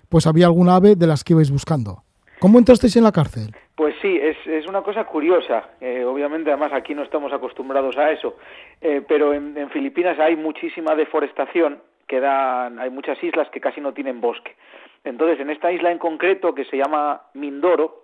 pues 0.09 0.26
había 0.26 0.46
alguna 0.46 0.76
ave 0.76 0.94
de 0.94 1.07
las 1.07 1.24
que 1.24 1.33
ibais 1.33 1.50
buscando. 1.50 2.05
¿Cómo 2.38 2.59
entrasteis 2.59 2.96
en 2.96 3.05
la 3.05 3.12
cárcel? 3.12 3.55
Pues 3.76 3.94
sí, 4.02 4.18
es, 4.20 4.66
una 4.66 4.83
cosa 4.83 5.05
curiosa. 5.05 5.70
Eh, 5.81 6.05
obviamente, 6.05 6.50
además, 6.50 6.72
aquí 6.72 6.94
no 6.94 7.02
estamos 7.02 7.33
acostumbrados 7.33 7.96
a 7.96 8.11
eso. 8.11 8.37
Eh, 8.81 9.00
pero 9.07 9.33
en, 9.33 9.70
Filipinas 9.70 10.18
hay 10.18 10.35
muchísima 10.35 10.94
deforestación 10.96 11.78
quedan, 12.12 12.79
hay 12.79 12.90
muchas 12.90 13.16
islas 13.25 13.48
que 13.48 13.59
casi 13.59 13.81
no 13.81 13.94
tienen 13.94 14.20
bosque. 14.20 14.55
Entonces, 15.03 15.40
en 15.40 15.48
esta 15.48 15.72
isla 15.72 15.90
en 15.90 15.96
concreto, 15.96 16.55
que 16.55 16.66
se 16.66 16.77
llama 16.77 17.22
Mindoro, 17.33 18.03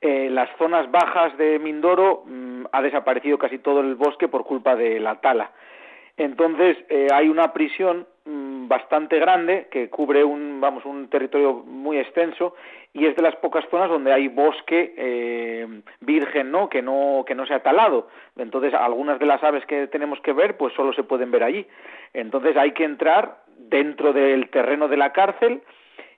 eh, 0.00 0.30
las 0.30 0.48
zonas 0.56 0.90
bajas 0.90 1.36
de 1.36 1.58
Mindoro 1.58 2.22
mm, 2.24 2.64
ha 2.72 2.80
desaparecido 2.80 3.36
casi 3.36 3.58
todo 3.58 3.80
el 3.80 3.96
bosque 3.96 4.28
por 4.28 4.44
culpa 4.44 4.76
de 4.76 4.98
la 4.98 5.20
tala. 5.20 5.50
Entonces, 6.16 6.78
eh, 6.88 7.08
hay 7.12 7.28
una 7.28 7.52
prisión 7.52 8.06
bastante 8.24 9.18
grande 9.18 9.68
que 9.70 9.90
cubre 9.90 10.24
un, 10.24 10.60
vamos, 10.60 10.84
un 10.84 11.08
territorio 11.08 11.54
muy 11.54 11.98
extenso 11.98 12.54
y 12.94 13.06
es 13.06 13.16
de 13.16 13.22
las 13.22 13.36
pocas 13.36 13.64
zonas 13.70 13.88
donde 13.88 14.12
hay 14.12 14.28
bosque 14.28 14.94
eh, 14.96 15.66
virgen, 16.00 16.50
¿no? 16.50 16.68
Que 16.68 16.82
no 16.82 17.24
que 17.26 17.34
no 17.34 17.46
se 17.46 17.54
ha 17.54 17.62
talado. 17.62 18.08
Entonces, 18.36 18.74
algunas 18.74 19.18
de 19.18 19.26
las 19.26 19.42
aves 19.42 19.64
que 19.66 19.86
tenemos 19.88 20.20
que 20.20 20.32
ver, 20.32 20.56
pues 20.56 20.74
solo 20.74 20.92
se 20.92 21.02
pueden 21.02 21.30
ver 21.30 21.42
allí. 21.42 21.66
Entonces, 22.12 22.56
hay 22.56 22.72
que 22.72 22.84
entrar 22.84 23.42
dentro 23.56 24.12
del 24.12 24.50
terreno 24.50 24.88
de 24.88 24.96
la 24.96 25.12
cárcel. 25.12 25.62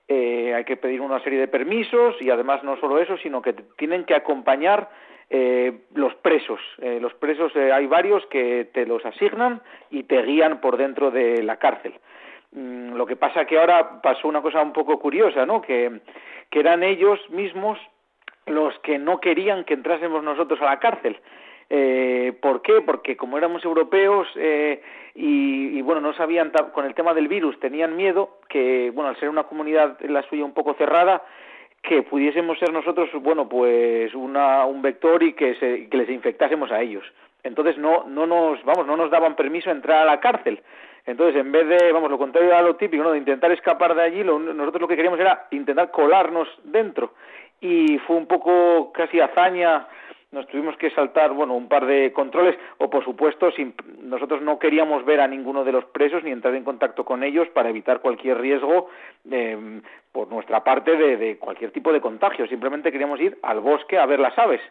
Eh, 0.07 0.53
hay 0.53 0.65
que 0.65 0.77
pedir 0.77 1.01
una 1.01 1.19
serie 1.23 1.39
de 1.39 1.47
permisos 1.47 2.15
y 2.21 2.29
además 2.29 2.63
no 2.63 2.77
solo 2.77 2.99
eso, 2.99 3.17
sino 3.17 3.41
que 3.41 3.53
tienen 3.77 4.03
que 4.03 4.13
acompañar 4.13 4.89
eh, 5.29 5.73
los 5.93 6.13
presos. 6.15 6.59
Eh, 6.81 6.99
los 7.01 7.13
presos 7.15 7.55
eh, 7.55 7.71
hay 7.71 7.87
varios 7.87 8.25
que 8.27 8.69
te 8.73 8.85
los 8.85 9.05
asignan 9.05 9.61
y 9.89 10.03
te 10.03 10.21
guían 10.21 10.61
por 10.61 10.77
dentro 10.77 11.11
de 11.11 11.43
la 11.43 11.57
cárcel. 11.57 11.93
Mm, 12.51 12.93
lo 12.93 13.05
que 13.05 13.15
pasa 13.15 13.45
que 13.45 13.59
ahora 13.59 14.01
pasó 14.01 14.27
una 14.27 14.41
cosa 14.41 14.61
un 14.61 14.73
poco 14.73 14.99
curiosa, 14.99 15.45
¿no? 15.45 15.61
Que, 15.61 15.99
que 16.49 16.59
eran 16.59 16.83
ellos 16.83 17.19
mismos 17.29 17.79
los 18.45 18.77
que 18.79 18.99
no 18.99 19.19
querían 19.19 19.63
que 19.63 19.73
entrásemos 19.73 20.23
nosotros 20.23 20.61
a 20.61 20.65
la 20.65 20.79
cárcel. 20.79 21.19
Eh, 21.69 22.37
¿Por 22.41 22.61
qué? 22.61 22.81
Porque 22.81 23.17
como 23.17 23.37
éramos 23.37 23.65
europeos 23.65 24.27
eh, 24.35 24.81
y, 25.15 25.77
y, 25.77 25.81
bueno, 25.81 25.99
no 25.99 26.13
sabían 26.13 26.51
con 26.73 26.85
el 26.85 26.93
tema 26.93 27.13
del 27.15 27.27
virus, 27.27 27.59
tenían 27.59 27.95
miedo 27.95 28.37
que, 28.47 28.91
bueno, 28.93 29.09
al 29.09 29.19
ser 29.19 29.29
una 29.29 29.45
comunidad 29.45 29.99
la 30.01 30.21
suya 30.23 30.45
un 30.45 30.53
poco 30.53 30.75
cerrada, 30.75 31.23
que 31.87 32.03
pudiésemos 32.03 32.59
ser 32.59 32.71
nosotros, 32.73 33.09
bueno, 33.21 33.47
pues 33.47 34.13
una, 34.13 34.65
un 34.65 34.81
vector 34.81 35.23
y 35.23 35.33
que, 35.33 35.55
se, 35.55 35.87
que 35.87 35.97
les 35.97 36.09
infectásemos 36.09 36.71
a 36.71 36.81
ellos. 36.81 37.05
Entonces 37.43 37.77
no, 37.77 38.05
no 38.07 38.25
nos, 38.25 38.63
vamos, 38.63 38.87
no 38.87 38.97
nos 38.97 39.11
daban 39.11 39.35
permiso 39.35 39.69
entrar 39.69 40.01
a 40.01 40.05
la 40.05 40.19
cárcel. 40.19 40.61
Entonces, 41.05 41.39
en 41.39 41.51
vez 41.51 41.67
de, 41.67 41.91
vamos, 41.91 42.09
lo 42.09 42.17
contrario 42.17 42.55
a 42.55 42.63
lo 42.63 42.75
típico, 42.75 43.03
¿no? 43.03 43.11
De 43.11 43.19
intentar 43.19 43.51
escapar 43.51 43.93
de 43.93 44.01
allí, 44.01 44.23
lo, 44.23 44.39
nosotros 44.39 44.81
lo 44.81 44.87
que 44.87 44.95
queríamos 44.95 45.19
era 45.19 45.47
intentar 45.51 45.91
colarnos 45.91 46.47
dentro. 46.63 47.13
Y 47.61 47.99
fue 47.99 48.15
un 48.15 48.25
poco 48.25 48.91
casi 48.91 49.19
hazaña 49.19 49.87
nos 50.35 50.47
tuvimos 50.47 50.75
que 50.77 50.91
saltar 50.91 51.31
bueno 51.31 51.55
un 51.55 51.69
par 51.69 51.85
de 51.85 52.11
controles 52.11 52.55
o 52.77 52.89
por 52.89 53.03
supuesto 53.05 53.51
sin, 53.51 53.73
nosotros 54.01 54.41
no 54.41 54.59
queríamos 54.59 55.05
ver 55.05 55.21
a 55.21 55.27
ninguno 55.27 55.63
de 55.63 55.71
los 55.71 55.85
presos 55.85 56.23
ni 56.23 56.31
entrar 56.31 56.53
en 56.55 56.65
contacto 56.65 57.05
con 57.05 57.23
ellos 57.23 57.47
para 57.53 57.69
evitar 57.69 58.01
cualquier 58.01 58.37
riesgo 58.39 58.89
eh, 59.31 59.81
por 60.11 60.27
nuestra 60.27 60.63
parte 60.63 60.97
de, 60.97 61.15
de 61.15 61.37
cualquier 61.37 61.71
tipo 61.71 61.91
de 61.93 62.01
contagio. 62.01 62.47
Simplemente 62.47 62.91
queríamos 62.91 63.19
ir 63.21 63.37
al 63.41 63.61
bosque 63.61 63.97
a 63.97 64.05
ver 64.05 64.19
las 64.19 64.37
aves. 64.37 64.61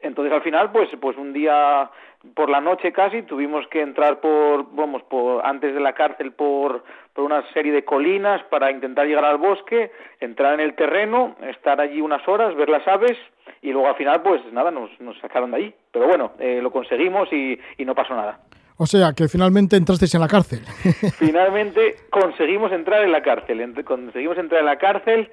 Entonces 0.00 0.32
al 0.32 0.42
final 0.42 0.72
pues 0.72 0.88
pues 0.98 1.16
un 1.18 1.34
día 1.34 1.90
por 2.34 2.48
la 2.48 2.62
noche 2.62 2.90
casi 2.90 3.22
tuvimos 3.22 3.66
que 3.68 3.82
entrar 3.82 4.18
por 4.20 4.74
vamos 4.74 5.02
por 5.04 5.44
antes 5.44 5.74
de 5.74 5.80
la 5.80 5.92
cárcel 5.92 6.32
por 6.32 6.84
por 7.14 7.24
una 7.24 7.42
serie 7.52 7.72
de 7.72 7.84
colinas 7.84 8.42
para 8.44 8.70
intentar 8.70 9.06
llegar 9.06 9.24
al 9.24 9.38
bosque 9.38 9.90
entrar 10.20 10.54
en 10.54 10.60
el 10.60 10.74
terreno 10.74 11.36
estar 11.48 11.80
allí 11.80 12.00
unas 12.00 12.26
horas 12.26 12.54
ver 12.56 12.68
las 12.68 12.86
aves 12.88 13.18
y 13.60 13.72
luego 13.72 13.88
al 13.88 13.96
final 13.96 14.22
pues 14.22 14.40
nada 14.52 14.70
nos, 14.70 14.90
nos 15.00 15.18
sacaron 15.18 15.50
de 15.50 15.56
allí 15.56 15.74
pero 15.90 16.06
bueno 16.06 16.32
eh, 16.38 16.60
lo 16.62 16.70
conseguimos 16.70 17.32
y, 17.32 17.58
y 17.78 17.84
no 17.84 17.94
pasó 17.94 18.14
nada 18.14 18.40
o 18.78 18.86
sea, 18.86 19.12
que 19.12 19.28
finalmente 19.28 19.76
entrasteis 19.76 20.12
en 20.14 20.22
la 20.22 20.26
cárcel. 20.26 20.60
finalmente 21.18 21.94
conseguimos 22.10 22.72
entrar 22.72 23.04
en 23.04 23.12
la 23.12 23.22
cárcel. 23.22 23.62
Conseguimos 23.84 24.38
entrar 24.38 24.60
en 24.60 24.66
la 24.66 24.76
cárcel 24.76 25.30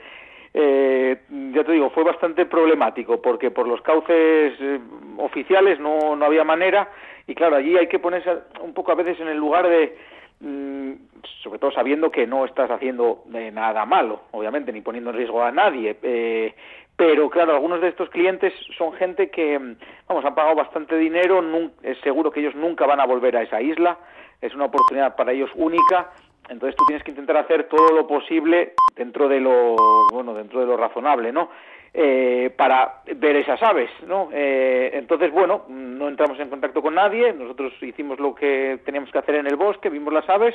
eh, 0.53 1.17
ya 1.53 1.63
te 1.63 1.71
digo, 1.73 1.91
fue 1.91 2.03
bastante 2.03 2.45
problemático 2.45 3.21
porque 3.21 3.51
por 3.51 3.67
los 3.67 3.81
cauces 3.81 4.53
eh, 4.59 4.79
oficiales 5.17 5.79
no, 5.79 6.15
no 6.15 6.25
había 6.25 6.43
manera 6.43 6.89
y 7.27 7.35
claro, 7.35 7.57
allí 7.57 7.77
hay 7.77 7.87
que 7.87 7.99
ponerse 7.99 8.31
un 8.61 8.73
poco 8.73 8.91
a 8.91 8.95
veces 8.95 9.19
en 9.19 9.27
el 9.27 9.37
lugar 9.37 9.67
de, 9.67 9.95
sobre 10.39 11.59
todo 11.59 11.71
sabiendo 11.71 12.11
que 12.11 12.25
no 12.25 12.45
estás 12.45 12.71
haciendo 12.71 13.23
eh, 13.33 13.51
nada 13.51 13.85
malo, 13.85 14.21
obviamente, 14.31 14.71
ni 14.71 14.81
poniendo 14.81 15.09
en 15.09 15.17
riesgo 15.17 15.43
a 15.43 15.51
nadie. 15.51 15.97
Eh, 16.01 16.53
pero 16.95 17.29
claro, 17.29 17.53
algunos 17.53 17.81
de 17.81 17.89
estos 17.89 18.09
clientes 18.09 18.53
son 18.77 18.93
gente 18.93 19.29
que, 19.29 19.57
vamos, 20.07 20.25
han 20.25 20.35
pagado 20.35 20.55
bastante 20.55 20.97
dinero, 20.97 21.41
es 21.83 21.97
seguro 21.99 22.31
que 22.31 22.41
ellos 22.41 22.55
nunca 22.55 22.85
van 22.85 22.99
a 22.99 23.05
volver 23.05 23.37
a 23.37 23.41
esa 23.43 23.61
isla, 23.61 23.97
es 24.41 24.53
una 24.53 24.65
oportunidad 24.65 25.15
para 25.15 25.31
ellos 25.31 25.49
única 25.55 26.11
entonces 26.49 26.75
tú 26.75 26.83
tienes 26.85 27.03
que 27.03 27.11
intentar 27.11 27.37
hacer 27.37 27.65
todo 27.65 27.93
lo 27.93 28.07
posible 28.07 28.73
dentro 28.95 29.29
de 29.29 29.39
lo, 29.39 29.75
bueno, 30.11 30.33
dentro 30.33 30.59
de 30.59 30.65
lo 30.65 30.77
razonable, 30.77 31.31
¿no? 31.31 31.49
Eh, 31.91 32.53
para 32.55 33.01
ver 33.15 33.37
esas 33.37 33.61
aves, 33.63 33.89
¿no? 34.07 34.29
Eh, 34.31 34.91
entonces, 34.93 35.31
bueno, 35.31 35.65
no 35.69 36.07
entramos 36.07 36.39
en 36.39 36.49
contacto 36.49 36.83
con 36.83 36.93
nadie, 36.93 37.33
nosotros 37.33 37.73
hicimos 37.81 38.19
lo 38.19 38.35
que 38.35 38.79
teníamos 38.85 39.11
que 39.11 39.17
hacer 39.17 39.35
en 39.35 39.47
el 39.47 39.55
bosque, 39.55 39.89
vimos 39.89 40.13
las 40.13 40.29
aves 40.29 40.53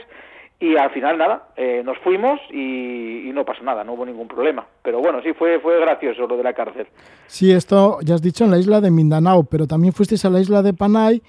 y 0.60 0.76
al 0.76 0.90
final 0.90 1.18
nada, 1.18 1.48
eh, 1.56 1.82
nos 1.84 1.98
fuimos 1.98 2.40
y, 2.52 3.30
no 3.34 3.44
pasó 3.44 3.64
nada, 3.64 3.82
no 3.82 3.94
hubo 3.94 4.06
ningún 4.06 4.28
problema. 4.28 4.64
Pero 4.82 5.00
bueno, 5.00 5.20
sí, 5.22 5.32
fue, 5.32 5.58
fue 5.58 5.80
gracioso 5.80 6.28
lo 6.28 6.36
de 6.36 6.44
la 6.44 6.52
cárcel. 6.52 6.86
Sí, 7.26 7.50
esto 7.50 7.98
ya 8.02 8.14
has 8.14 8.22
dicho 8.22 8.44
en 8.44 8.52
la 8.52 8.58
isla 8.58 8.80
de 8.80 8.92
Mindanao, 8.92 9.42
pero 9.42 9.66
también 9.66 9.92
fuisteis 9.92 10.24
a 10.24 10.30
la 10.30 10.38
isla 10.38 10.62
de 10.62 10.72
Panay 10.72 11.20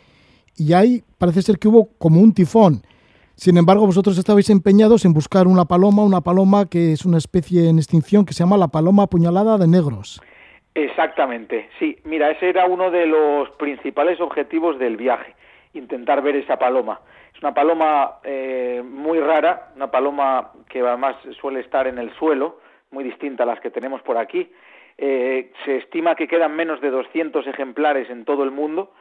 y 0.55 0.73
ahí 0.73 1.03
parece 1.17 1.41
ser 1.41 1.57
que 1.57 1.67
hubo 1.67 1.89
como 1.97 2.21
un 2.21 2.31
tifón. 2.31 2.83
Sin 3.35 3.57
embargo, 3.57 3.85
vosotros 3.85 4.17
estabais 4.17 4.49
empeñados 4.49 5.03
en 5.03 5.13
buscar 5.13 5.45
una 5.45 5.65
paloma, 5.65 6.03
una 6.03 6.21
paloma 6.21 6.69
que 6.69 6.93
es 6.93 7.05
una 7.05 7.17
especie 7.17 7.69
en 7.69 7.77
extinción 7.77 8.25
que 8.25 8.33
se 8.33 8.43
llama 8.43 8.57
la 8.57 8.69
paloma 8.69 9.03
apuñalada 9.03 9.57
de 9.57 9.67
negros. 9.67 10.21
Exactamente, 10.73 11.69
sí. 11.77 11.97
Mira, 12.05 12.31
ese 12.31 12.49
era 12.49 12.65
uno 12.65 12.91
de 12.91 13.05
los 13.05 13.49
principales 13.51 14.21
objetivos 14.21 14.79
del 14.79 14.95
viaje, 14.95 15.35
intentar 15.73 16.21
ver 16.21 16.37
esa 16.37 16.57
paloma. 16.57 17.01
Es 17.33 17.41
una 17.41 17.53
paloma 17.53 18.19
eh, 18.23 18.81
muy 18.85 19.19
rara, 19.19 19.71
una 19.75 19.91
paloma 19.91 20.51
que 20.69 20.79
además 20.79 21.17
suele 21.39 21.59
estar 21.59 21.87
en 21.87 21.97
el 21.97 22.13
suelo, 22.15 22.59
muy 22.91 23.03
distinta 23.03 23.43
a 23.43 23.45
las 23.45 23.59
que 23.59 23.69
tenemos 23.69 24.01
por 24.01 24.17
aquí. 24.17 24.49
Eh, 24.97 25.51
se 25.65 25.77
estima 25.77 26.15
que 26.15 26.29
quedan 26.29 26.55
menos 26.55 26.79
de 26.79 26.89
200 26.89 27.45
ejemplares 27.47 28.09
en 28.09 28.23
todo 28.23 28.43
el 28.43 28.51
mundo. 28.51 28.93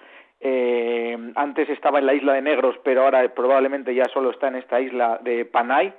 Eh, 0.46 1.16
antes 1.36 1.70
estaba 1.70 2.00
en 2.00 2.06
la 2.06 2.12
isla 2.12 2.34
de 2.34 2.42
Negros, 2.42 2.76
pero 2.84 3.04
ahora 3.04 3.26
probablemente 3.30 3.94
ya 3.94 4.04
solo 4.12 4.30
está 4.30 4.48
en 4.48 4.56
esta 4.56 4.78
isla 4.78 5.18
de 5.22 5.46
Panay. 5.46 5.90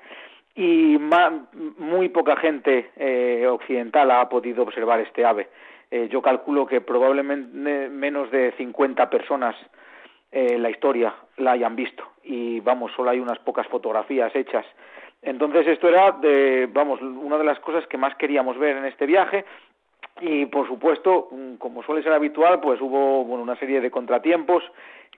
Y 0.54 1.00
muy 1.80 2.10
poca 2.10 2.36
gente 2.38 2.92
eh, 2.96 3.48
occidental 3.48 4.12
ha 4.12 4.30
podido 4.30 4.62
observar 4.62 5.00
este 5.00 5.26
ave. 5.26 5.50
Eh, 5.90 6.08
yo 6.12 6.22
calculo 6.22 6.68
que 6.68 6.80
probablemente 6.80 7.90
menos 7.90 8.30
de 8.30 8.52
50 8.52 9.10
personas 9.10 9.56
en 10.32 10.62
la 10.62 10.70
historia 10.70 11.16
la 11.38 11.54
hayan 11.54 11.76
visto. 11.76 12.04
Y 12.24 12.60
vamos, 12.60 12.92
solo 12.96 13.10
hay 13.10 13.20
unas 13.20 13.40
pocas 13.40 13.68
fotografías 13.68 14.34
hechas. 14.36 14.66
Entonces 15.24 15.66
esto 15.68 15.90
era, 15.90 16.12
de, 16.12 16.70
vamos, 16.72 17.02
una 17.02 17.40
de 17.40 17.46
las 17.46 17.60
cosas 17.60 17.88
que 17.88 17.98
más 17.98 18.16
queríamos 18.16 18.60
ver 18.60 18.78
en 18.78 18.86
este 18.86 19.08
viaje 19.08 19.44
y 20.22 20.46
por 20.46 20.68
supuesto, 20.68 21.28
mm, 21.32 21.56
como 21.56 21.84
suele 21.84 22.04
ser 22.04 22.14
habitual, 22.14 22.60
pues 22.60 22.80
hubo 22.82 23.24
bueno, 23.26 23.44
una 23.44 23.58
serie 23.58 23.82
de 23.82 23.92
contratiempos 23.92 24.64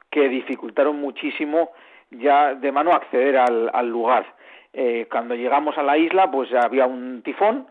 que 0.09 0.29
dificultaron 0.29 0.99
muchísimo 0.99 1.71
ya 2.11 2.55
de 2.55 2.71
mano 2.71 2.93
acceder 2.93 3.37
al, 3.37 3.69
al 3.73 3.89
lugar. 3.89 4.25
Eh, 4.73 5.07
cuando 5.11 5.35
llegamos 5.35 5.77
a 5.77 5.83
la 5.83 5.97
isla, 5.97 6.31
pues 6.31 6.53
había 6.53 6.85
un 6.85 7.21
tifón 7.21 7.67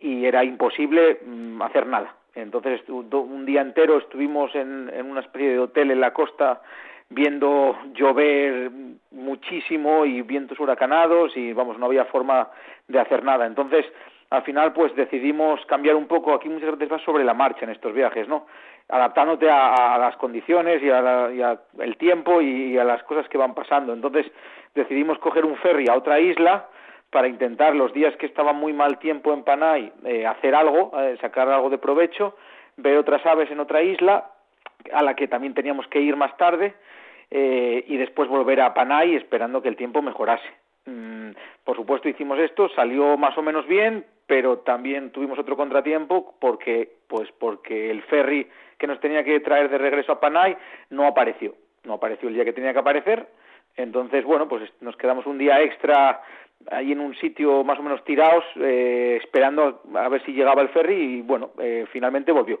y 0.00 0.24
era 0.24 0.44
imposible 0.44 1.20
mm, 1.24 1.62
hacer 1.62 1.86
nada. 1.86 2.14
Entonces, 2.34 2.80
un 2.88 3.44
día 3.44 3.60
entero 3.60 3.98
estuvimos 3.98 4.54
en, 4.54 4.90
en 4.94 5.10
una 5.10 5.20
especie 5.20 5.50
de 5.50 5.58
hotel 5.58 5.90
en 5.90 6.00
la 6.00 6.12
costa 6.12 6.62
viendo 7.08 7.76
llover 7.92 8.70
muchísimo 9.10 10.06
y 10.06 10.22
vientos 10.22 10.58
huracanados 10.60 11.36
y 11.36 11.52
vamos, 11.52 11.76
no 11.76 11.86
había 11.86 12.04
forma 12.04 12.48
de 12.86 13.00
hacer 13.00 13.24
nada. 13.24 13.46
Entonces, 13.46 13.84
al 14.30 14.42
final 14.42 14.72
pues 14.72 14.94
decidimos 14.94 15.64
cambiar 15.66 15.96
un 15.96 16.06
poco, 16.06 16.32
aquí 16.32 16.48
muchas 16.48 16.70
veces 16.72 16.88
vas 16.88 17.02
sobre 17.02 17.24
la 17.24 17.34
marcha 17.34 17.64
en 17.64 17.70
estos 17.70 17.92
viajes, 17.92 18.28
¿no? 18.28 18.46
Adaptándote 18.88 19.50
a, 19.50 19.98
las 19.98 20.16
condiciones 20.16 20.82
y 20.82 20.90
a, 20.90 21.58
el 21.78 21.96
tiempo 21.96 22.40
y, 22.40 22.78
a 22.78 22.84
las 22.84 23.02
cosas 23.04 23.28
que 23.28 23.38
van 23.38 23.54
pasando. 23.54 23.92
Entonces 23.92 24.26
decidimos 24.74 25.18
coger 25.18 25.44
un 25.44 25.56
ferry 25.56 25.86
a 25.88 25.96
otra 25.96 26.20
isla 26.20 26.68
para 27.10 27.28
intentar 27.28 27.74
los 27.74 27.92
días 27.92 28.14
que 28.16 28.26
estaba 28.26 28.52
muy 28.52 28.72
mal 28.72 28.98
tiempo 28.98 29.32
en 29.32 29.42
Panay 29.42 29.92
eh, 30.04 30.26
hacer 30.26 30.54
algo, 30.54 30.92
eh, 30.96 31.16
sacar 31.20 31.48
algo 31.48 31.70
de 31.70 31.78
provecho, 31.78 32.36
ver 32.76 32.98
otras 32.98 33.24
aves 33.26 33.50
en 33.50 33.58
otra 33.58 33.82
isla 33.82 34.30
a 34.92 35.02
la 35.02 35.14
que 35.14 35.28
también 35.28 35.54
teníamos 35.54 35.86
que 35.88 36.00
ir 36.00 36.16
más 36.16 36.36
tarde 36.36 36.74
eh, 37.30 37.84
y 37.86 37.96
después 37.96 38.28
volver 38.28 38.60
a 38.60 38.74
Panay 38.74 39.16
esperando 39.16 39.60
que 39.60 39.68
el 39.68 39.76
tiempo 39.76 40.02
mejorase. 40.02 40.48
Mm, 40.86 41.30
por 41.64 41.76
supuesto 41.76 42.08
hicimos 42.08 42.38
esto, 42.38 42.68
salió 42.70 43.16
más 43.16 43.36
o 43.36 43.42
menos 43.42 43.66
bien, 43.66 44.04
pero 44.26 44.58
también 44.58 45.10
tuvimos 45.10 45.38
otro 45.38 45.56
contratiempo 45.56 46.34
porque, 46.40 46.90
pues 47.08 47.30
porque 47.38 47.90
el 47.90 48.02
ferry 48.02 48.48
que 48.78 48.86
nos 48.86 49.00
tenía 49.00 49.24
que 49.24 49.40
traer 49.40 49.68
de 49.68 49.78
regreso 49.78 50.12
a 50.12 50.20
Panay 50.20 50.56
no 50.88 51.06
apareció, 51.06 51.54
no 51.84 51.94
apareció 51.94 52.28
el 52.28 52.34
día 52.34 52.44
que 52.44 52.52
tenía 52.52 52.72
que 52.72 52.78
aparecer, 52.78 53.28
entonces 53.76 54.24
bueno, 54.24 54.48
pues 54.48 54.62
nos 54.80 54.96
quedamos 54.96 55.26
un 55.26 55.38
día 55.38 55.60
extra 55.60 56.22
ahí 56.70 56.92
en 56.92 57.00
un 57.00 57.14
sitio 57.16 57.64
más 57.64 57.78
o 57.78 57.82
menos 57.82 58.04
tirados, 58.04 58.44
eh, 58.56 59.18
esperando 59.22 59.82
a 59.94 60.08
ver 60.08 60.22
si 60.24 60.32
llegaba 60.32 60.62
el 60.62 60.68
ferry 60.70 60.94
y 60.94 61.22
bueno, 61.22 61.50
eh, 61.58 61.86
finalmente 61.92 62.32
volvió. 62.32 62.60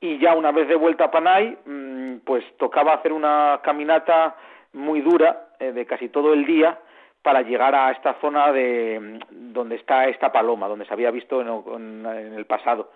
Y 0.00 0.18
ya 0.18 0.34
una 0.34 0.52
vez 0.52 0.68
de 0.68 0.76
vuelta 0.76 1.04
a 1.04 1.10
Panay, 1.10 1.56
mm, 1.64 2.16
pues 2.24 2.44
tocaba 2.58 2.94
hacer 2.94 3.12
una 3.12 3.60
caminata 3.62 4.36
muy 4.72 5.00
dura 5.00 5.48
eh, 5.60 5.72
de 5.72 5.86
casi 5.86 6.08
todo 6.08 6.34
el 6.34 6.44
día, 6.44 6.78
para 7.24 7.40
llegar 7.40 7.74
a 7.74 7.90
esta 7.90 8.20
zona 8.20 8.52
de 8.52 9.18
donde 9.30 9.76
está 9.76 10.04
esta 10.08 10.30
paloma, 10.30 10.68
donde 10.68 10.84
se 10.84 10.92
había 10.92 11.10
visto 11.10 11.40
en, 11.40 12.04
el 12.06 12.44
pasado. 12.44 12.90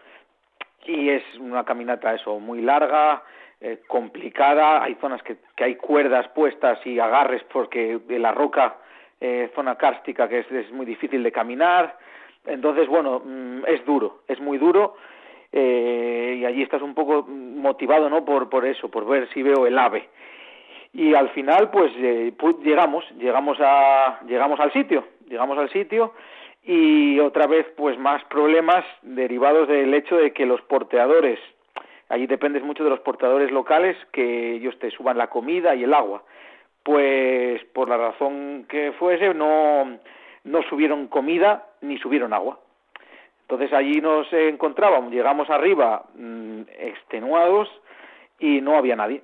Y 0.85 1.09
es 1.09 1.23
una 1.41 1.65
caminata 1.65 2.13
eso 2.13 2.39
muy 2.39 2.61
larga, 2.61 3.23
eh, 3.59 3.81
complicada, 3.87 4.83
hay 4.83 4.97
zonas 4.97 5.23
que, 5.23 5.39
hay 5.57 5.77
cuerdas 5.77 6.29
puestas 6.29 6.79
y 6.87 6.99
agarres 6.99 7.43
porque 7.45 8.01
de 8.07 8.19
la 8.19 8.33
roca, 8.33 8.77
eh, 9.19 9.51
zona 9.55 9.77
cárstica 9.77 10.29
que 10.29 10.41
es, 10.41 10.53
es, 10.53 10.71
muy 10.73 10.85
difícil 10.85 11.23
de 11.23 11.33
caminar. 11.33 11.97
Entonces, 12.45 12.87
bueno, 12.87 13.23
mm, 13.25 13.65
es 13.67 13.83
duro, 13.87 14.21
es 14.29 14.39
muy 14.41 14.59
duro 14.59 14.97
eh, 15.53 16.37
y 16.39 16.45
allí 16.45 16.63
estás 16.63 16.83
un 16.83 16.95
poco 16.95 17.23
motivado, 17.27 18.11
¿no? 18.11 18.27
Por, 18.27 18.51
por 18.51 18.67
eso, 18.67 18.91
por 18.91 19.07
ver 19.07 19.27
si 19.33 19.43
veo 19.43 19.67
el 19.67 19.79
ave 19.79 20.07
y 20.93 21.15
al 21.15 21.29
final 21.31 21.71
pues, 21.71 21.93
eh, 21.97 22.33
llegamos 22.63 23.05
llegamos 23.19 23.59
a 23.61 24.21
llegamos 24.27 24.59
al 24.61 24.73
sitio 24.73 25.05
llegamos 25.29 25.59
al 25.59 25.71
sitio 25.71 26.15
y 26.63 27.19
otra 27.21 27.47
vez 27.47 27.67
pues 27.77 27.99
más 27.99 28.23
problemas 28.25 28.85
derivados 29.03 29.69
del 29.69 29.93
hecho 29.95 30.17
de 30.17 30.33
que 30.33 30.47
los 30.47 30.61
porteadores 30.63 31.39
allí 32.09 32.27
dependes 32.27 32.63
mucho 32.63 32.85
de 32.85 32.91
los 32.91 33.01
portadores 33.01 33.51
locales 33.51 33.97
que 34.13 34.55
ellos 34.55 34.79
te 34.79 34.91
suban 34.91 35.19
la 35.19 35.29
comida 35.29 35.75
y 35.75 35.85
el 35.85 35.95
agua. 35.95 36.23
Pues 36.83 37.63
por 37.75 37.89
la 37.89 37.99
razón 37.99 38.67
que 38.69 38.93
fuese 38.93 39.35
no 39.35 39.99
no 40.45 40.63
subieron 40.63 41.09
comida 41.09 41.67
ni 41.83 41.99
subieron 41.99 42.33
agua. 42.33 42.59
Entonces 43.43 43.73
allí 43.73 44.01
nos 44.01 44.33
encontrábamos 44.33 45.13
llegamos 45.13 45.51
arriba 45.51 46.05
mm, 46.15 46.63
extenuados 46.79 47.69
y 48.39 48.61
no 48.61 48.77
había 48.77 48.97
nadie 48.97 49.23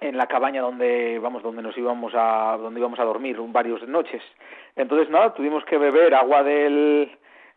en 0.00 0.16
la 0.16 0.26
cabaña 0.26 0.60
donde 0.60 1.18
vamos 1.18 1.42
donde 1.42 1.62
nos 1.62 1.76
íbamos 1.76 2.12
a 2.14 2.56
donde 2.60 2.80
íbamos 2.80 2.98
a 2.98 3.04
dormir 3.04 3.36
varias 3.48 3.82
noches. 3.88 4.22
Entonces 4.74 5.10
nada 5.10 5.34
tuvimos 5.34 5.64
que 5.64 5.78
beber 5.78 6.14
agua 6.14 6.42
del 6.42 7.10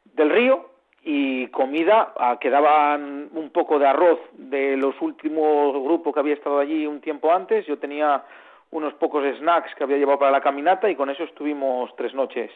del 0.06 0.30
río 0.30 0.70
y 1.04 1.48
comida 1.48 2.14
ah, 2.18 2.38
quedaban 2.40 3.30
un 3.34 3.50
poco 3.52 3.80
de 3.80 3.88
arroz 3.88 4.20
de 4.34 4.78
los 4.78 5.00
últimos 5.02 5.74
grupos 5.74 6.14
que 6.14 6.20
había 6.20 6.34
estado 6.34 6.60
allí 6.60 6.86
un 6.86 7.02
tiempo 7.02 7.32
antes. 7.32 7.66
Yo 7.66 7.78
tenía 7.78 8.24
unos 8.72 8.94
pocos 8.96 9.24
snacks 9.38 9.74
que 9.76 9.84
había 9.84 9.98
llevado 9.98 10.20
para 10.20 10.32
la 10.32 10.42
caminata 10.42 10.90
y 10.90 10.96
con 10.96 11.10
eso 11.10 11.24
estuvimos 11.24 11.96
tres 11.96 12.14
noches 12.14 12.52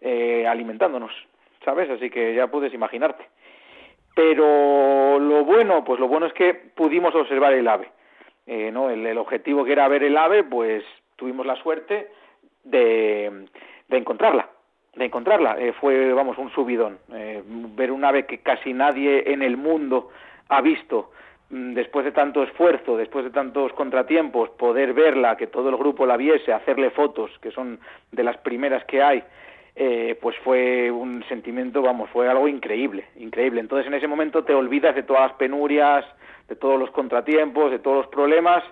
eh, 0.00 0.46
alimentándonos 0.46 1.12
sabes 1.64 1.90
así 1.90 2.08
que 2.08 2.34
ya 2.34 2.46
puedes 2.46 2.72
imaginarte. 2.72 3.24
Pero 4.14 5.18
lo 5.18 5.44
bueno 5.44 5.84
pues 5.84 6.00
lo 6.00 6.08
bueno 6.08 6.26
es 6.26 6.32
que 6.32 6.54
pudimos 6.54 7.14
observar 7.14 7.52
el 7.52 7.68
ave 7.68 7.90
eh, 8.48 8.70
¿no? 8.72 8.90
El, 8.90 9.16
objetivo 9.18 9.64
que 9.64 9.72
era 9.72 9.86
ver 9.88 10.02
el 10.02 10.16
ave, 10.16 10.42
pues 10.42 10.82
tuvimos 11.16 11.46
la 11.46 11.54
suerte 11.56 12.08
de, 12.64 13.46
de 13.88 13.96
encontrarla 13.96 14.48
de 14.96 15.04
encontrarla 15.04 15.56
eh, 15.58 15.72
fue 15.72 16.12
vamos 16.12 16.36
un 16.38 16.50
subidón 16.50 16.98
eh, 17.12 17.42
ver 17.46 17.92
un 17.92 18.04
ave 18.04 18.26
que 18.26 18.38
casi 18.38 18.72
nadie 18.72 19.32
en 19.32 19.42
el 19.42 19.56
mundo 19.56 20.10
ha 20.48 20.60
visto 20.60 21.12
mm, 21.50 21.74
después 21.74 22.04
de 22.04 22.12
tanto 22.12 22.42
esfuerzo 22.42 22.96
después 22.96 23.24
de 23.24 23.30
tantos 23.30 23.72
contratiempos 23.74 24.50
poder 24.50 24.92
verla 24.92 25.36
que 25.36 25.46
todo 25.46 25.68
el 25.68 25.76
grupo 25.76 26.04
la 26.04 26.16
viese 26.16 26.52
hacerle 26.52 26.90
fotos 26.90 27.30
que 27.40 27.52
son 27.52 27.78
de 28.10 28.24
las 28.24 28.38
primeras 28.38 28.84
que 28.84 29.02
hay 29.02 29.22
eh, 29.80 30.18
pues 30.20 30.34
fue 30.42 30.90
un 30.90 31.24
sentimiento, 31.28 31.80
vamos, 31.80 32.10
fue 32.10 32.28
algo 32.28 32.48
increíble, 32.48 33.04
increíble. 33.14 33.60
Entonces 33.60 33.86
en 33.86 33.94
ese 33.94 34.08
momento 34.08 34.42
te 34.42 34.52
olvidas 34.52 34.92
de 34.96 35.04
todas 35.04 35.28
las 35.28 35.38
penurias, 35.38 36.04
de 36.48 36.56
todos 36.56 36.80
los 36.80 36.90
contratiempos, 36.90 37.70
de 37.70 37.78
todos 37.78 37.98
los 37.98 38.06
problemas. 38.08 38.64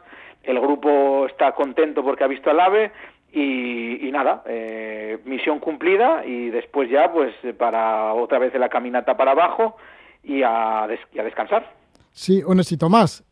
El 0.42 0.58
grupo 0.58 1.26
está 1.26 1.52
contento 1.52 2.02
porque 2.02 2.24
ha 2.24 2.26
visto 2.26 2.50
al 2.50 2.58
ave 2.58 2.90
y, 3.32 4.10
nada, 4.10 4.42
eh, 4.46 5.18
misión 5.26 5.60
cumplida 5.60 6.26
y 6.26 6.50
después 6.50 6.90
ya 6.90 7.12
pues 7.12 7.32
para 7.56 8.12
otra 8.14 8.40
vez 8.40 8.52
de 8.52 8.58
la 8.58 8.68
caminata 8.68 9.16
para 9.16 9.30
abajo 9.30 9.76
y 10.24 10.42
a, 10.42 10.88
descansar. 10.88 11.70
Sí, 12.10 12.42
un 12.44 12.58
éxito 12.58 12.88
más. 12.88 13.22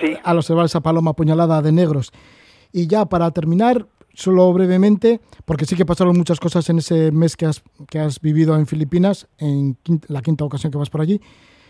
Sí. 0.00 0.16
Al 0.24 0.36
observar 0.36 0.64
esa 0.64 0.80
paloma 0.80 1.12
apuñalada 1.12 1.62
de 1.62 1.70
negros. 1.70 2.10
Y 2.72 2.88
ya 2.88 3.06
para 3.06 3.30
terminar, 3.30 3.86
solo 4.20 4.52
brevemente, 4.52 5.20
porque 5.46 5.64
sí 5.64 5.76
que 5.76 5.86
pasaron 5.86 6.16
muchas 6.16 6.38
cosas 6.38 6.68
en 6.68 6.78
ese 6.78 7.10
mes 7.10 7.36
que 7.36 7.46
has, 7.46 7.62
que 7.90 7.98
has 7.98 8.20
vivido 8.20 8.54
en 8.56 8.66
Filipinas, 8.66 9.28
en 9.38 9.76
la 10.08 10.20
quinta 10.20 10.44
ocasión 10.44 10.70
que 10.70 10.78
vas 10.78 10.90
por 10.90 11.00
allí, 11.00 11.20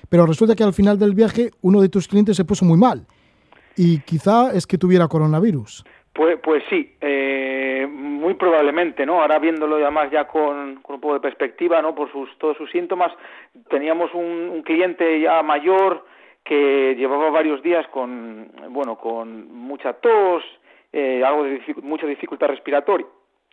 pero 0.08 0.26
resulta 0.26 0.56
que 0.56 0.64
al 0.64 0.72
final 0.72 0.98
del 0.98 1.14
viaje 1.14 1.50
uno 1.62 1.80
de 1.80 1.88
tus 1.88 2.08
clientes 2.08 2.36
se 2.36 2.44
puso 2.44 2.64
muy 2.64 2.76
mal 2.76 3.06
y 3.76 4.00
quizá 4.00 4.52
es 4.52 4.66
que 4.66 4.78
tuviera 4.78 5.06
coronavirus. 5.06 5.84
Pues, 6.12 6.38
pues 6.42 6.64
sí, 6.68 6.96
eh, 7.00 7.86
muy 7.88 8.34
probablemente, 8.34 9.06
¿no? 9.06 9.22
Ahora 9.22 9.38
viéndolo 9.38 9.76
además 9.76 10.10
ya 10.10 10.26
con, 10.26 10.80
con, 10.82 10.96
un 10.96 11.00
poco 11.00 11.14
de 11.14 11.20
perspectiva, 11.20 11.80
¿no? 11.80 11.94
Por 11.94 12.10
sus, 12.10 12.36
todos 12.38 12.56
sus 12.56 12.68
síntomas, 12.72 13.12
teníamos 13.68 14.12
un, 14.12 14.50
un 14.50 14.62
cliente 14.62 15.20
ya 15.20 15.40
mayor 15.44 16.04
que 16.44 16.96
llevaba 16.96 17.30
varios 17.30 17.62
días 17.62 17.86
con, 17.92 18.50
bueno, 18.70 18.96
con 18.96 19.52
mucha 19.52 19.92
tos, 19.92 20.42
eh, 20.92 21.22
algo 21.24 21.44
de 21.44 21.60
mucha 21.82 22.06
dificultad 22.06 22.48
respiratoria. 22.48 23.06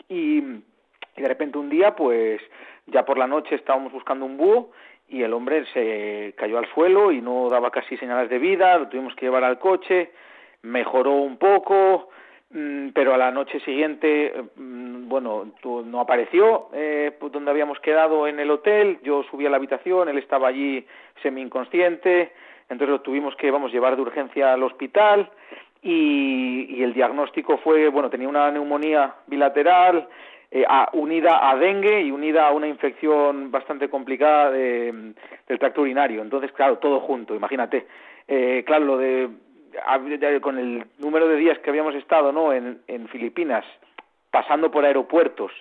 Y, 0.09 0.41
de 0.41 1.27
repente 1.27 1.57
un 1.57 1.69
día 1.69 1.95
pues 1.95 2.39
ya 2.85 3.03
por 3.03 3.17
la 3.17 3.25
noche 3.25 3.55
estábamos 3.55 3.91
buscando 3.91 4.23
un 4.23 4.37
búho 4.37 4.69
y 5.09 5.23
el 5.23 5.33
hombre 5.33 5.65
se 5.73 6.35
cayó 6.37 6.59
al 6.59 6.67
suelo 6.73 7.11
y 7.11 7.21
no 7.21 7.49
daba 7.49 7.71
casi 7.71 7.97
señales 7.97 8.29
de 8.29 8.37
vida, 8.37 8.77
lo 8.77 8.87
tuvimos 8.87 9.15
que 9.15 9.25
llevar 9.25 9.43
al 9.43 9.57
coche, 9.57 10.11
mejoró 10.61 11.13
un 11.13 11.37
poco, 11.37 12.09
mm, 12.51 12.89
pero 12.89 13.13
a 13.15 13.17
la 13.17 13.31
noche 13.31 13.59
siguiente 13.61 14.31
mm, 14.55 15.07
bueno, 15.07 15.53
no 15.63 15.99
apareció 15.99 16.69
eh, 16.73 17.11
pues, 17.19 17.31
donde 17.31 17.49
habíamos 17.49 17.79
quedado 17.79 18.27
en 18.27 18.39
el 18.39 18.51
hotel, 18.51 18.99
yo 19.01 19.23
subí 19.23 19.45
a 19.45 19.49
la 19.49 19.57
habitación, 19.57 20.09
él 20.09 20.17
estaba 20.17 20.49
allí 20.49 20.85
semi 21.23 21.41
inconsciente, 21.41 22.31
entonces 22.69 22.89
lo 22.89 23.01
tuvimos 23.01 23.35
que, 23.37 23.49
vamos, 23.49 23.71
llevar 23.71 23.95
de 23.95 24.01
urgencia 24.01 24.53
al 24.53 24.63
hospital 24.63 25.31
y, 25.87 26.83
el 26.83 26.93
diagnóstico 26.93 27.57
fue, 27.57 27.87
bueno, 27.89 28.09
tenía 28.09 28.27
una 28.27 28.51
neumonía 28.51 29.15
bilateral 29.25 30.07
eh, 30.51 30.65
unida 30.93 31.49
a 31.49 31.55
dengue 31.55 32.01
y 32.01 32.11
unida 32.11 32.47
a 32.47 32.51
una 32.51 32.67
infección 32.67 33.51
bastante 33.51 33.89
complicada 33.89 34.51
del 34.51 35.15
tracto 35.59 35.81
urinario. 35.81 36.21
Entonces, 36.21 36.51
claro, 36.51 36.77
todo 36.77 36.99
junto, 36.99 37.35
imagínate. 37.35 37.87
Eh, 38.27 38.63
claro, 38.65 38.85
lo 38.85 38.97
de, 38.97 39.29
con 40.41 40.57
el 40.57 40.85
número 40.99 41.27
de 41.27 41.37
días 41.37 41.57
que 41.59 41.69
habíamos 41.69 41.95
estado 41.95 42.31
¿no? 42.31 42.51
en, 42.51 42.81
en 42.87 43.07
Filipinas, 43.07 43.65
pasando 44.29 44.69
por 44.69 44.83
aeropuertos, 44.83 45.51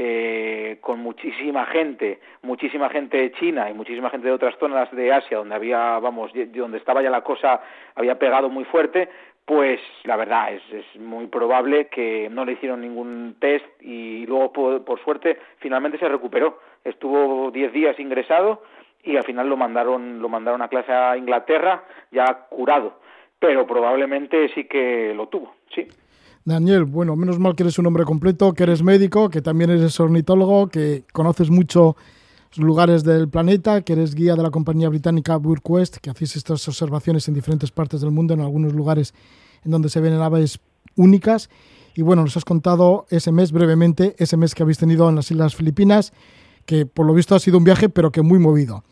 eh, 0.00 0.78
con 0.80 1.00
muchísima 1.00 1.66
gente, 1.66 2.20
muchísima 2.42 2.88
gente 2.88 3.16
de 3.16 3.32
China 3.32 3.68
y 3.68 3.74
muchísima 3.74 4.10
gente 4.10 4.28
de 4.28 4.32
otras 4.32 4.56
zonas 4.60 4.88
de 4.92 5.12
Asia 5.12 5.38
donde 5.38 5.56
había, 5.56 5.98
vamos, 5.98 6.30
donde 6.54 6.78
estaba 6.78 7.02
ya 7.02 7.10
la 7.10 7.22
cosa, 7.22 7.60
había 7.96 8.16
pegado 8.16 8.48
muy 8.48 8.64
fuerte, 8.64 9.08
pues 9.48 9.80
la 10.04 10.16
verdad 10.16 10.52
es, 10.52 10.62
es 10.70 11.00
muy 11.00 11.26
probable 11.26 11.88
que 11.88 12.28
no 12.30 12.44
le 12.44 12.52
hicieron 12.52 12.82
ningún 12.82 13.36
test 13.40 13.64
y 13.80 14.26
luego 14.26 14.52
por, 14.84 15.02
suerte 15.02 15.38
finalmente 15.60 15.98
se 15.98 16.06
recuperó. 16.06 16.58
Estuvo 16.84 17.50
10 17.50 17.72
días 17.72 17.98
ingresado 17.98 18.62
y 19.02 19.16
al 19.16 19.24
final 19.24 19.48
lo 19.48 19.56
mandaron, 19.56 20.20
lo 20.20 20.28
mandaron 20.28 20.60
a 20.60 20.68
clase 20.68 20.92
a 20.92 21.16
Inglaterra 21.16 21.82
ya 22.12 22.46
curado, 22.50 22.98
pero 23.38 23.66
probablemente 23.66 24.50
sí 24.54 24.64
que 24.64 25.14
lo 25.16 25.28
tuvo, 25.28 25.54
sí. 25.74 25.88
Daniel, 26.44 26.84
bueno, 26.84 27.16
menos 27.16 27.38
mal 27.38 27.56
que 27.56 27.62
eres 27.62 27.78
un 27.78 27.86
hombre 27.86 28.04
completo, 28.04 28.52
que 28.52 28.64
eres 28.64 28.82
médico, 28.82 29.30
que 29.30 29.40
también 29.40 29.70
eres 29.70 29.98
ornitólogo, 29.98 30.68
que 30.68 31.04
conoces 31.14 31.48
mucho 31.48 31.96
lugares 32.56 33.04
del 33.04 33.28
planeta, 33.28 33.82
que 33.82 33.92
eres 33.92 34.14
guía 34.14 34.34
de 34.34 34.42
la 34.42 34.50
compañía 34.50 34.88
británica 34.88 35.38
BirdQuest, 35.38 35.98
que 35.98 36.10
hacéis 36.10 36.36
estas 36.36 36.66
observaciones 36.66 37.28
en 37.28 37.34
diferentes 37.34 37.70
partes 37.70 38.00
del 38.00 38.10
mundo, 38.10 38.34
en 38.34 38.40
algunos 38.40 38.72
lugares 38.72 39.14
en 39.64 39.70
donde 39.70 39.88
se 39.88 40.00
ven 40.00 40.14
aves 40.14 40.60
únicas. 40.96 41.50
Y 41.94 42.02
bueno, 42.02 42.22
nos 42.22 42.36
has 42.36 42.44
contado 42.44 43.06
ese 43.10 43.32
mes 43.32 43.52
brevemente, 43.52 44.14
ese 44.18 44.36
mes 44.36 44.54
que 44.54 44.62
habéis 44.62 44.78
tenido 44.78 45.08
en 45.08 45.16
las 45.16 45.30
Islas 45.30 45.54
Filipinas, 45.54 46.12
que 46.64 46.86
por 46.86 47.06
lo 47.06 47.14
visto 47.14 47.34
ha 47.34 47.40
sido 47.40 47.58
un 47.58 47.64
viaje, 47.64 47.88
pero 47.88 48.12
que 48.12 48.22
muy 48.22 48.38
movido. 48.38 48.84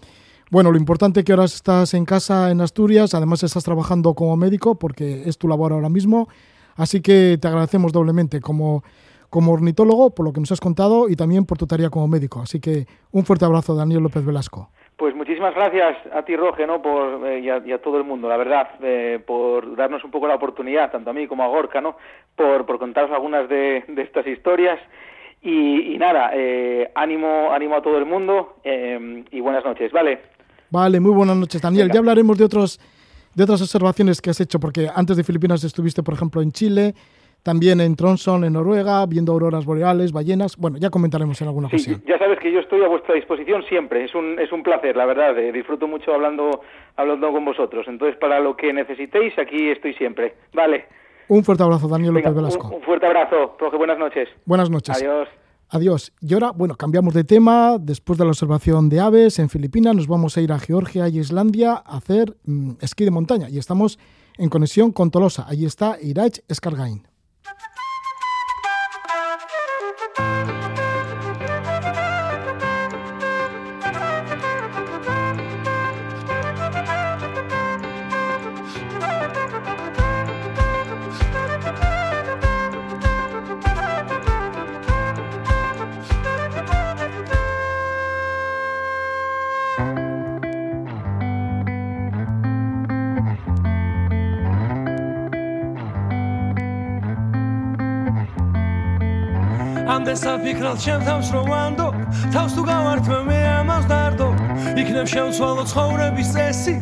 Bueno, 0.50 0.70
lo 0.70 0.78
importante 0.78 1.20
es 1.20 1.26
que 1.26 1.32
ahora 1.32 1.44
estás 1.44 1.94
en 1.94 2.04
casa 2.04 2.50
en 2.50 2.60
Asturias, 2.60 3.14
además 3.14 3.42
estás 3.42 3.64
trabajando 3.64 4.14
como 4.14 4.36
médico, 4.36 4.78
porque 4.78 5.28
es 5.28 5.38
tu 5.38 5.48
labor 5.48 5.72
ahora 5.72 5.88
mismo 5.88 6.28
Así 6.76 7.00
que 7.00 7.38
te 7.40 7.48
agradecemos 7.48 7.92
doblemente 7.92 8.40
como, 8.40 8.84
como 9.30 9.52
ornitólogo 9.52 10.14
por 10.14 10.24
lo 10.24 10.32
que 10.32 10.40
nos 10.40 10.52
has 10.52 10.60
contado 10.60 11.08
y 11.08 11.16
también 11.16 11.44
por 11.44 11.58
tu 11.58 11.66
tarea 11.66 11.90
como 11.90 12.08
médico. 12.08 12.40
Así 12.40 12.60
que 12.60 12.86
un 13.12 13.24
fuerte 13.24 13.44
abrazo, 13.44 13.74
Daniel 13.74 14.02
López 14.02 14.24
Velasco. 14.24 14.70
Pues 14.96 15.14
muchísimas 15.14 15.54
gracias 15.54 15.98
a 16.12 16.22
ti, 16.22 16.36
Roge, 16.36 16.66
¿no? 16.66 16.80
por, 16.80 17.26
eh, 17.26 17.40
y, 17.40 17.50
a, 17.50 17.82
todo 17.82 17.98
el 17.98 18.04
mundo, 18.04 18.28
la 18.28 18.38
verdad, 18.38 18.68
eh, 18.82 19.20
por 19.26 19.76
darnos 19.76 20.02
un 20.04 20.10
poco 20.10 20.26
la 20.26 20.36
oportunidad, 20.36 20.90
tanto 20.90 21.10
a 21.10 21.12
mí 21.12 21.26
como 21.26 21.42
a 21.42 21.48
Gorka, 21.48 21.82
¿no? 21.82 21.96
por, 22.34 22.64
por 22.64 22.78
contaros 22.78 23.10
algunas 23.10 23.46
de, 23.48 23.84
estas 23.98 24.26
historias. 24.26 24.78
Y, 25.42 25.96
nada, 25.98 26.30
eh, 26.32 26.90
ánimo, 26.94 27.52
ánimo 27.52 27.76
a 27.76 27.82
todo 27.82 27.98
el 27.98 28.06
mundo 28.06 28.56
y 28.64 29.40
buenas 29.40 29.64
noches, 29.64 29.92
¿vale? 29.92 30.18
Vale, 30.70 30.98
muy 30.98 31.12
buenas 31.12 31.36
noches, 31.36 31.62
Daniel. 31.62 31.90
Ya 31.92 32.00
hablaremos 32.00 32.36
de 32.36 32.44
otros 32.44 32.80
de 33.36 33.44
otras 33.44 33.60
observaciones 33.60 34.22
que 34.22 34.30
has 34.30 34.40
hecho, 34.40 34.58
porque 34.58 34.88
antes 34.92 35.16
de 35.16 35.22
Filipinas 35.22 35.62
estuviste, 35.62 36.02
por 36.02 36.14
ejemplo, 36.14 36.40
en 36.40 36.52
Chile, 36.52 36.94
también 37.46 37.80
en 37.80 37.94
Tronson, 37.94 38.42
en 38.42 38.54
Noruega, 38.54 39.06
viendo 39.06 39.30
auroras 39.30 39.64
boreales, 39.64 40.10
ballenas. 40.10 40.56
Bueno, 40.56 40.78
ya 40.78 40.90
comentaremos 40.90 41.40
en 41.40 41.46
alguna 41.46 41.68
ocasión. 41.68 42.02
Ya 42.04 42.18
sabes 42.18 42.40
que 42.40 42.50
yo 42.50 42.58
estoy 42.58 42.82
a 42.82 42.88
vuestra 42.88 43.14
disposición 43.14 43.62
siempre. 43.68 44.04
Es 44.04 44.16
un, 44.16 44.36
es 44.40 44.50
un 44.50 44.64
placer, 44.64 44.96
la 44.96 45.06
verdad. 45.06 45.38
Eh, 45.38 45.52
disfruto 45.52 45.86
mucho 45.86 46.12
hablando, 46.12 46.62
hablando 46.96 47.30
con 47.30 47.44
vosotros. 47.44 47.86
Entonces, 47.86 48.18
para 48.18 48.40
lo 48.40 48.56
que 48.56 48.72
necesitéis, 48.72 49.38
aquí 49.38 49.68
estoy 49.68 49.94
siempre. 49.94 50.34
Vale. 50.54 50.86
Un 51.28 51.44
fuerte 51.44 51.62
abrazo, 51.62 51.86
Daniel 51.86 52.14
López 52.14 52.34
Velasco. 52.34 52.68
Un, 52.74 52.82
fuerte 52.82 53.06
abrazo. 53.06 53.54
Roge, 53.60 53.76
buenas 53.76 53.98
noches. 54.00 54.28
Buenas 54.44 54.68
noches. 54.68 54.96
Adiós. 54.96 55.28
Adiós. 55.70 56.12
Y 56.20 56.34
ahora, 56.34 56.50
bueno, 56.50 56.74
cambiamos 56.74 57.14
de 57.14 57.22
tema. 57.22 57.78
Después 57.78 58.18
de 58.18 58.24
la 58.24 58.30
observación 58.30 58.88
de 58.88 58.98
aves 58.98 59.38
en 59.38 59.50
Filipinas, 59.50 59.94
nos 59.94 60.08
vamos 60.08 60.36
a 60.36 60.40
ir 60.40 60.50
a 60.50 60.58
Georgia 60.58 61.06
y 61.08 61.20
Islandia 61.20 61.74
a 61.74 61.98
hacer 61.98 62.36
mm, 62.44 62.72
esquí 62.80 63.04
de 63.04 63.12
montaña. 63.12 63.48
Y 63.48 63.58
estamos 63.58 64.00
en 64.36 64.48
conexión 64.48 64.90
con 64.90 65.12
Tolosa. 65.12 65.46
Allí 65.48 65.64
está 65.64 65.96
Irach 66.02 66.40
Escargain. 66.48 67.06
საფიქრალ 100.16 100.76
ჩემ 100.80 101.02
თავს 101.04 101.28
რომ 101.34 101.46
ვანდო 101.52 101.88
თავს 102.32 102.52
თუ 102.56 102.62
გავართმევ 102.64 103.22
მე 103.28 103.38
ამას 103.60 103.84
დარდო. 103.90 104.28
იქნებ 104.80 105.06
შევცვალო 105.12 105.62
ცხოვრების 105.70 106.28
წესი 106.34 106.74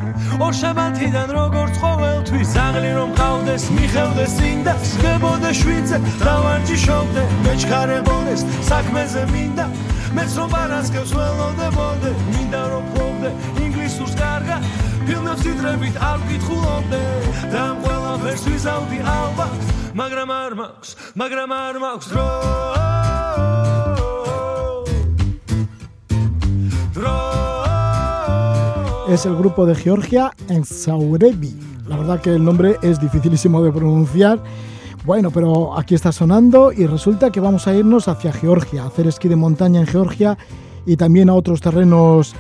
ორ 0.45 0.53
შაბათიდან 0.61 1.29
როგორც 1.39 1.75
ყოველთვის. 1.83 2.51
აღლი 2.67 2.91
რომ 2.99 3.11
ყავდეს 3.19 3.65
მიხევდეს 3.75 4.33
წინ 4.39 4.59
და 4.67 4.75
სგებოდე 4.91 5.51
შვიცე 5.61 5.99
დავარჯიშობდე 6.23 7.23
მეჩქარებოდეს 7.45 8.41
საქმეზე 8.71 9.23
მინდა. 9.35 9.67
მეც 10.15 10.31
რომ 10.39 10.49
პარასკევს 10.55 11.11
ველოდებოდე 11.19 12.11
მინდა 12.33 12.63
რომ 12.73 12.85
ხოვდე 12.95 13.31
ინგლისურს 13.65 14.15
კარგა 14.15 14.57
ფილმებს 15.07 15.43
თითრებით 15.43 15.95
არ 16.09 16.19
ვკითხულობდე. 16.23 17.01
და 17.53 17.59
ამ 17.71 17.77
ყველაფერს 17.83 18.45
ვიზავდი 18.49 18.99
ალბათ 19.19 19.61
მაგრამ 20.01 20.29
არ 20.35 20.53
მაქვს 20.59 20.91
მაგრამ 21.21 21.51
არ 21.55 21.77
მაქვს 21.85 22.07
დრო 22.11 22.94
es 29.09 29.27
el 29.27 29.37
grupo 29.37 29.67
de 29.67 29.75
Georgia 29.75 30.33
en 30.49 30.65
Saurebi. 30.65 31.55
La 31.87 31.97
verdad 31.97 32.21
que 32.21 32.35
el 32.35 32.45
nombre 32.45 32.77
es 32.83 33.01
dificilísimo 33.01 33.63
de 33.63 33.71
pronunciar. 33.71 34.43
Bueno, 35.05 35.31
pero 35.31 35.79
aquí 35.79 35.95
está 35.95 36.13
sonando 36.13 36.73
y 36.73 36.87
resulta 36.87 37.31
que 37.31 37.41
vamos 37.41 37.69
a 37.69 37.75
irnos 37.75 38.09
hacia 38.09 38.33
Georgia, 38.33 38.83
a 38.83 38.87
hacer 38.87 39.07
esquí 39.07 39.29
de 39.29 39.37
montaña 39.37 39.81
en 39.81 39.87
Georgia 39.87 40.39
y 40.87 40.97
también 40.97 41.29
a 41.29 41.35
otros 41.35 41.61
terrenos 41.61 42.35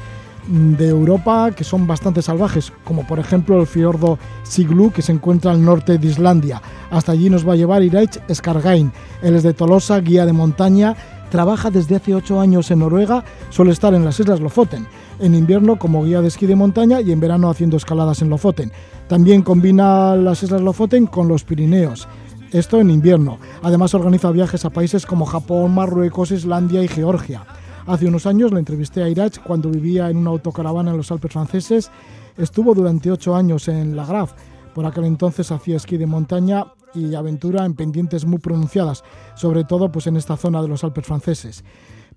de 0.48 0.88
Europa 0.88 1.50
que 1.52 1.64
son 1.64 1.86
bastante 1.86 2.22
salvajes, 2.22 2.72
como 2.84 3.06
por 3.06 3.18
ejemplo 3.18 3.60
el 3.60 3.66
fiordo 3.66 4.18
Siglu 4.42 4.90
que 4.90 5.02
se 5.02 5.12
encuentra 5.12 5.50
al 5.50 5.64
norte 5.64 5.98
de 5.98 6.06
Islandia. 6.06 6.60
Hasta 6.90 7.12
allí 7.12 7.30
nos 7.30 7.46
va 7.46 7.54
a 7.54 7.56
llevar 7.56 7.82
Iraich 7.82 8.20
Skargain. 8.32 8.92
Él 9.22 9.36
es 9.36 9.42
de 9.42 9.54
Tolosa, 9.54 9.98
guía 10.00 10.26
de 10.26 10.32
montaña, 10.32 10.96
trabaja 11.34 11.68
desde 11.68 11.96
hace 11.96 12.14
ocho 12.14 12.38
años 12.38 12.70
en 12.70 12.78
Noruega, 12.78 13.24
suele 13.50 13.72
estar 13.72 13.92
en 13.92 14.04
las 14.04 14.20
Islas 14.20 14.38
Lofoten 14.38 14.86
en 15.18 15.34
invierno 15.34 15.80
como 15.80 16.04
guía 16.04 16.20
de 16.20 16.28
esquí 16.28 16.46
de 16.46 16.54
montaña 16.54 17.00
y 17.00 17.10
en 17.10 17.18
verano 17.18 17.50
haciendo 17.50 17.76
escaladas 17.76 18.22
en 18.22 18.30
Lofoten. 18.30 18.70
También 19.08 19.42
combina 19.42 20.14
las 20.14 20.44
Islas 20.44 20.60
Lofoten 20.60 21.08
con 21.08 21.26
los 21.26 21.42
Pirineos. 21.42 22.06
Esto 22.52 22.80
en 22.80 22.88
invierno. 22.88 23.38
Además 23.64 23.94
organiza 23.94 24.30
viajes 24.30 24.64
a 24.64 24.70
países 24.70 25.06
como 25.06 25.26
Japón, 25.26 25.74
Marruecos, 25.74 26.30
Islandia 26.30 26.84
y 26.84 26.86
Georgia. 26.86 27.44
Hace 27.84 28.06
unos 28.06 28.26
años 28.26 28.52
le 28.52 28.60
entrevisté 28.60 29.02
a 29.02 29.08
Irach 29.08 29.40
cuando 29.40 29.70
vivía 29.70 30.10
en 30.10 30.18
una 30.18 30.30
autocaravana 30.30 30.92
en 30.92 30.98
los 30.98 31.10
Alpes 31.10 31.32
franceses. 31.32 31.90
Estuvo 32.38 32.76
durante 32.76 33.10
ocho 33.10 33.34
años 33.34 33.66
en 33.66 33.96
La 33.96 34.06
Grave. 34.06 34.30
Por 34.72 34.86
aquel 34.86 35.06
entonces 35.06 35.50
hacía 35.50 35.78
esquí 35.78 35.96
de 35.96 36.06
montaña 36.06 36.64
y 36.94 37.14
aventura 37.14 37.64
en 37.64 37.74
pendientes 37.74 38.24
muy 38.24 38.38
pronunciadas, 38.38 39.04
sobre 39.36 39.64
todo 39.64 39.90
pues 39.90 40.06
en 40.06 40.16
esta 40.16 40.36
zona 40.36 40.62
de 40.62 40.68
los 40.68 40.84
Alpes 40.84 41.06
franceses. 41.06 41.64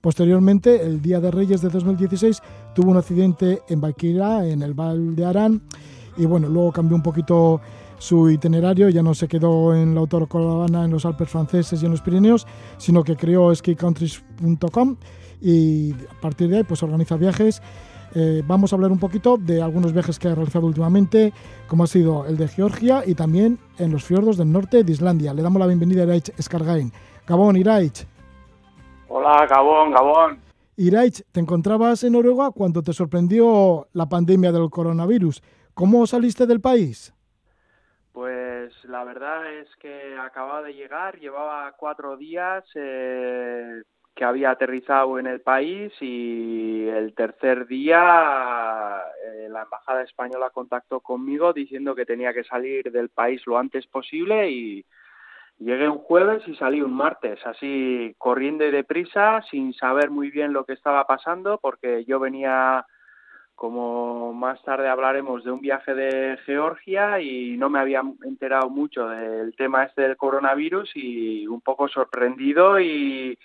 Posteriormente, 0.01 0.83
el 0.83 1.01
Día 1.01 1.19
de 1.19 1.31
Reyes 1.31 1.61
de 1.61 1.69
2016, 1.69 2.41
tuvo 2.75 2.91
un 2.91 2.97
accidente 2.97 3.61
en 3.67 3.81
Baquira, 3.81 4.47
en 4.47 4.61
el 4.61 4.73
Val 4.73 5.15
de 5.15 5.25
Arán, 5.25 5.61
y 6.17 6.25
bueno, 6.25 6.47
luego 6.47 6.71
cambió 6.71 6.95
un 6.95 7.03
poquito 7.03 7.61
su 7.99 8.29
itinerario, 8.29 8.89
ya 8.89 9.01
no 9.01 9.13
se 9.13 9.27
quedó 9.27 9.73
en 9.73 9.95
la 9.95 10.01
autocaravana 10.01 10.85
en 10.85 10.91
los 10.91 11.05
Alpes 11.05 11.29
franceses 11.29 11.81
y 11.81 11.85
en 11.85 11.91
los 11.91 12.01
Pirineos, 12.01 12.45
sino 12.77 13.03
que 13.03 13.15
creó 13.15 13.53
skicountries.com 13.53 14.97
y 15.41 15.93
a 15.93 16.21
partir 16.21 16.49
de 16.49 16.57
ahí 16.57 16.63
pues 16.63 16.83
organiza 16.83 17.15
viajes. 17.17 17.61
Eh, 18.15 18.41
vamos 18.45 18.71
a 18.71 18.75
hablar 18.75 18.91
un 18.91 18.99
poquito 18.99 19.37
de 19.37 19.61
algunos 19.61 19.93
viajes 19.93 20.17
que 20.17 20.27
ha 20.27 20.35
realizado 20.35 20.65
últimamente, 20.65 21.33
como 21.67 21.83
ha 21.83 21.87
sido 21.87 22.25
el 22.25 22.37
de 22.37 22.47
Georgia 22.47 23.03
y 23.05 23.15
también 23.15 23.59
en 23.77 23.91
los 23.91 24.03
fiordos 24.03 24.37
del 24.37 24.51
norte 24.51 24.83
de 24.83 24.91
Islandia. 24.91 25.33
Le 25.33 25.41
damos 25.41 25.59
la 25.59 25.67
bienvenida 25.67 26.01
a 26.01 26.05
Iraich 26.05 26.31
Skargain. 26.41 26.91
Gabón, 27.27 27.57
Iraich. 27.57 28.07
Hola, 29.09 29.45
Gabón, 29.47 29.91
Gabón. 29.91 30.39
Iraich, 30.77 31.23
te 31.31 31.39
encontrabas 31.39 32.03
en 32.03 32.13
Noruega 32.13 32.51
cuando 32.51 32.83
te 32.83 32.93
sorprendió 32.93 33.87
la 33.93 34.07
pandemia 34.07 34.51
del 34.51 34.69
coronavirus. 34.69 35.41
¿Cómo 35.73 36.05
saliste 36.05 36.45
del 36.45 36.61
país? 36.61 37.13
Pues 38.13 38.73
la 38.85 39.03
verdad 39.03 39.53
es 39.53 39.67
que 39.79 40.17
acababa 40.19 40.61
de 40.61 40.73
llegar, 40.73 41.19
llevaba 41.19 41.71
cuatro 41.77 42.17
días 42.17 42.63
eh, 42.75 43.83
que 44.17 44.25
había 44.25 44.49
aterrizado 44.49 45.19
en 45.19 45.27
el 45.27 45.41
país 45.41 45.93
y 46.01 46.87
el 46.87 47.13
tercer 47.13 47.67
día 47.67 48.99
eh, 49.23 49.47
la 49.47 49.61
embajada 49.61 50.01
española 50.01 50.49
contactó 50.49 51.01
conmigo 51.01 51.53
diciendo 51.53 51.93
que 51.93 52.05
tenía 52.05 52.33
que 52.33 52.43
salir 52.43 52.91
del 52.91 53.09
país 53.09 53.43
lo 53.45 53.59
antes 53.59 53.85
posible 53.85 54.49
y 54.49 54.85
Llegué 55.59 55.89
un 55.89 55.97
jueves 55.97 56.47
y 56.47 56.55
salí 56.55 56.81
un 56.81 56.93
martes, 56.93 57.39
así 57.47 58.13
corriendo 58.19 58.63
y 58.63 58.69
deprisa, 58.69 59.41
sin 59.49 59.73
saber 59.73 60.11
muy 60.11 60.29
bien 60.29 60.53
lo 60.53 60.65
que 60.65 60.73
estaba 60.73 61.07
pasando, 61.07 61.57
porque 61.59 62.05
yo 62.05 62.19
venía, 62.19 62.85
como 63.55 64.33
más 64.33 64.61
tarde 64.61 64.87
hablaremos, 64.87 65.43
de 65.43 65.49
un 65.49 65.59
viaje 65.59 65.95
de 65.95 66.37
Georgia 66.45 67.19
y 67.21 67.57
no 67.57 67.71
me 67.71 67.79
había 67.79 68.03
enterado 68.23 68.69
mucho 68.69 69.07
del 69.09 69.55
tema 69.55 69.85
este 69.85 70.03
del 70.03 70.15
coronavirus 70.15 70.91
y 70.93 71.47
un 71.47 71.61
poco 71.61 71.87
sorprendido 71.87 72.79
y 72.79 73.39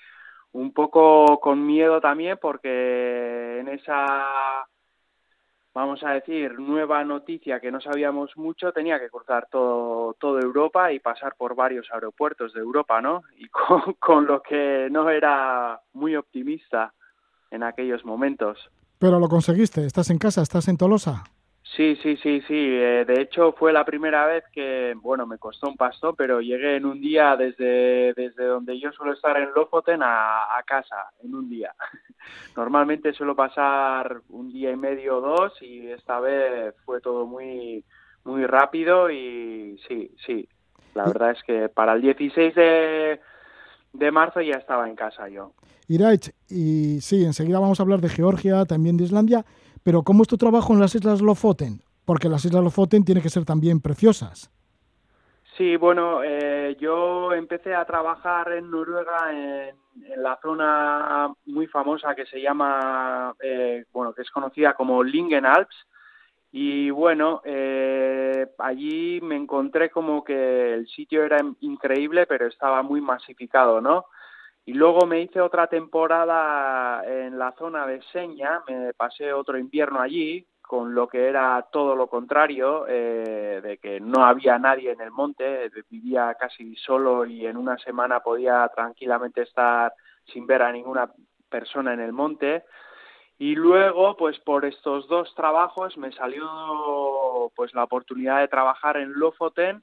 un 0.53 0.73
poco 0.73 1.41
con 1.41 1.67
miedo 1.67 2.01
también, 2.01 2.39
porque 2.41 3.61
en 3.61 3.69
esa 3.69 4.67
vamos 5.75 6.03
a 6.03 6.11
decir, 6.11 6.59
nueva 6.59 7.03
noticia 7.05 7.61
que 7.61 7.73
no 7.73 7.81
sabíamos 7.81 8.37
mucho, 8.37 8.73
tenía 8.73 9.01
que 9.01 9.09
cruzar 9.09 9.49
todo, 9.51 10.15
toda 10.15 10.43
Europa 10.43 10.93
y 10.93 11.01
pasar 11.01 11.35
por 11.37 11.55
varios 11.55 11.89
aeropuertos 11.93 12.53
de 12.53 12.61
Europa, 12.61 13.01
¿no? 13.01 13.23
Y 13.39 13.49
con, 13.49 13.95
con 13.99 14.27
lo 14.27 14.43
que 14.43 14.89
no 14.91 15.09
era 15.11 15.81
muy 15.95 16.17
optimista 16.17 16.93
en 17.51 17.63
aquellos 17.63 18.05
momentos. 18.05 18.71
Pero 18.99 19.19
lo 19.19 19.29
conseguiste, 19.29 19.85
estás 19.85 20.11
en 20.11 20.19
casa, 20.19 20.43
estás 20.43 20.69
en 20.69 20.77
Tolosa. 20.77 21.25
Sí, 21.77 21.97
sí, 22.03 22.17
sí, 22.19 22.43
sí. 22.47 22.55
Eh, 22.55 23.05
de 23.07 23.23
hecho, 23.23 23.53
fue 23.53 23.73
la 23.73 23.85
primera 23.85 24.27
vez 24.27 24.45
que, 24.53 24.95
bueno, 25.01 25.27
me 25.27 25.39
costó 25.39 25.69
un 25.69 25.77
pasto, 25.77 26.15
pero 26.15 26.43
llegué 26.43 26.77
en 26.77 26.85
un 26.85 27.01
día 27.01 27.35
desde, 27.35 28.13
desde 28.15 28.45
donde 28.45 28.79
yo 28.79 28.93
suelo 28.93 29.15
estar 29.15 29.39
en 29.39 29.55
Lofoten 29.55 30.03
a, 30.03 30.57
a 30.59 30.63
casa, 30.65 31.11
en 31.25 31.35
un 31.35 31.49
día. 31.49 31.75
Normalmente 32.57 33.15
suelo 33.15 33.35
pasar 33.35 34.21
un 34.29 34.53
día 34.53 34.71
y 34.71 34.77
medio 34.77 35.17
o 35.17 35.21
dos 35.23 35.63
y 35.63 35.89
esta 35.89 36.21
vez 36.21 36.75
fue 36.85 37.01
todo 37.01 37.27
muy, 37.27 37.83
muy 38.25 38.45
rápido 38.45 39.11
y 39.11 39.81
sí, 39.89 40.15
sí. 40.27 40.47
La 40.95 41.05
verdad 41.05 41.31
es 41.31 41.43
que 41.43 41.71
para 41.71 41.95
el 41.95 42.03
16 42.03 42.55
de, 42.55 43.21
de 43.95 44.11
marzo 44.11 44.43
ya 44.43 44.57
estaba 44.57 44.87
en 44.87 44.95
casa 44.95 45.27
yo. 45.31 45.55
Iraich, 45.89 46.35
y 46.51 47.01
sí, 47.01 47.25
enseguida 47.25 47.61
vamos 47.61 47.81
a 47.81 47.83
hablar 47.83 48.03
de 48.03 48.11
Georgia, 48.11 48.67
también 48.67 48.99
de 48.99 49.05
Islandia. 49.05 49.45
Pero 49.83 50.03
¿cómo 50.03 50.23
es 50.23 50.29
tu 50.29 50.37
trabajo 50.37 50.73
en 50.73 50.81
las 50.81 50.95
Islas 50.95 51.21
Lofoten? 51.21 51.81
Porque 52.05 52.29
las 52.29 52.45
Islas 52.45 52.63
Lofoten 52.63 53.05
tienen 53.05 53.23
que 53.23 53.31
ser 53.31 53.45
también 53.45 53.81
preciosas. 53.81 54.51
Sí, 55.57 55.77
bueno, 55.77 56.23
eh, 56.25 56.77
yo 56.81 57.33
empecé 57.35 57.75
a 57.75 57.85
trabajar 57.85 58.53
en 58.53 58.71
Noruega 58.71 59.31
en, 59.33 59.77
la 60.17 60.39
zona 60.41 61.31
muy 61.45 61.67
famosa 61.67 62.15
que 62.15 62.25
se 62.25 62.41
llama, 62.41 63.35
eh, 63.43 63.85
bueno, 63.93 64.15
que 64.15 64.23
es 64.23 64.31
conocida 64.31 64.73
como 64.73 65.05
Lingen 65.05 65.45
Alps. 65.45 65.77
Y 66.51 66.91
bueno, 66.91 67.43
eh, 67.45 68.47
allí 68.59 69.21
me 69.23 69.37
encontré 69.37 69.91
como 69.91 70.25
que 70.25 70.75
el 70.75 70.87
sitio 70.89 71.25
era 71.25 71.39
increíble, 71.61 72.27
pero 72.27 72.47
estaba 72.47 72.83
muy 72.83 73.01
masificado, 73.01 73.81
¿no? 73.81 74.07
Y 74.65 74.75
luego 74.75 75.07
me 75.07 75.21
hice 75.21 75.41
otra 75.41 75.67
temporada 75.67 77.03
en 77.05 77.39
la 77.39 77.53
zona 77.53 77.87
de 77.87 78.01
Seña, 78.13 78.63
me 78.69 78.95
pasé 78.95 79.33
otro 79.33 79.59
invierno 79.59 80.01
allí, 80.01 80.47
con 80.73 80.95
lo 80.95 81.09
que 81.09 81.29
era 81.29 81.67
todo 81.71 81.95
lo 81.97 82.07
contrario, 82.07 82.87
eh, 82.89 83.61
de 83.63 83.79
que 83.79 84.01
no 84.01 84.25
había 84.25 84.59
nadie 84.59 84.93
en 84.93 85.01
el 85.01 85.11
monte, 85.11 85.71
vivía 85.91 86.35
casi 86.39 86.77
solo 86.77 87.27
y 87.27 87.45
en 87.47 87.57
una 87.57 87.77
semana 87.79 88.21
podía 88.21 88.67
tranquilamente 88.75 89.43
estar 89.43 89.93
sin 90.25 90.47
ver 90.47 90.63
a 90.63 90.73
ninguna 90.73 91.13
persona 91.51 91.93
en 91.93 92.01
el 92.01 92.13
monte. 92.13 92.65
Y 93.39 93.55
luego, 93.55 94.17
pues 94.17 94.39
por 94.39 94.65
estos 94.65 95.09
dos 95.09 95.35
trabajos 95.35 95.99
me 95.99 96.13
salió 96.13 97.53
pues 97.57 97.75
la 97.75 97.85
oportunidad 97.85 98.39
de 98.41 98.49
trabajar 98.49 98.97
en 98.97 99.13
Lofoten, 99.13 99.83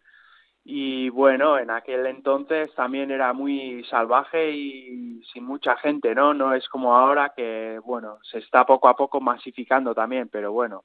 y 0.64 1.10
bueno, 1.10 1.57
en 1.57 1.72
aquel 1.72 2.05
entonces 2.05 2.74
también 2.76 3.12
era 3.12 3.34
muy 3.34 3.84
salvaje 3.86 4.51
y 4.51 5.24
sin 5.34 5.43
mucha 5.43 5.78
gente, 5.78 6.14
¿no? 6.14 6.34
No 6.34 6.53
es 6.53 6.68
como 6.70 6.95
ahora 6.95 7.34
que, 7.36 7.80
bueno, 7.84 8.20
se 8.24 8.39
está 8.39 8.66
poco 8.66 8.88
a 8.88 8.95
poco 8.95 9.22
masificando 9.22 9.95
también, 9.95 10.30
pero 10.30 10.51
bueno, 10.51 10.84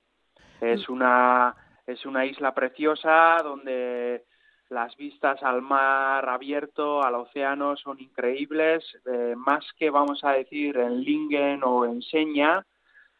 es 0.60 0.88
una, 0.88 1.54
es 1.86 2.06
una 2.06 2.24
isla 2.24 2.54
preciosa 2.54 3.38
donde 3.42 4.24
las 4.70 4.96
vistas 4.96 5.42
al 5.42 5.60
mar 5.60 6.28
abierto, 6.28 7.02
al 7.02 7.16
océano 7.16 7.76
son 7.76 8.00
increíbles, 8.00 8.84
eh, 9.06 9.34
más 9.36 9.64
que 9.78 9.90
vamos 9.90 10.24
a 10.24 10.32
decir 10.32 10.76
en 10.78 11.00
Lingen 11.00 11.62
o 11.62 11.84
en 11.84 12.00
Seña. 12.02 12.64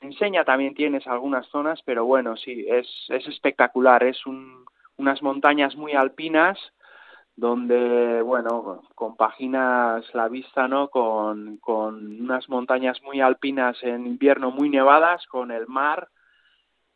En 0.01 0.13
Seña 0.15 0.45
también 0.45 0.75
tienes 0.75 1.07
algunas 1.07 1.47
zonas, 1.49 1.81
pero 1.85 2.05
bueno, 2.05 2.37
sí, 2.37 2.67
es, 2.69 2.89
es 3.09 3.27
espectacular, 3.27 4.03
es 4.03 4.25
un 4.27 4.65
unas 4.97 5.23
montañas 5.23 5.77
muy 5.77 5.93
alpinas 5.93 6.59
donde, 7.37 8.23
bueno, 8.23 8.83
compaginas 8.95 10.05
la 10.15 10.29
vista, 10.29 10.69
¿no? 10.69 10.89
Con, 10.89 11.57
con 11.57 12.21
unas 12.21 12.49
montañas 12.49 13.03
muy 13.03 13.21
alpinas 13.21 13.77
en 13.83 14.07
invierno 14.07 14.53
muy 14.53 14.69
nevadas, 14.71 15.27
con 15.27 15.51
el 15.51 15.67
mar 15.67 16.09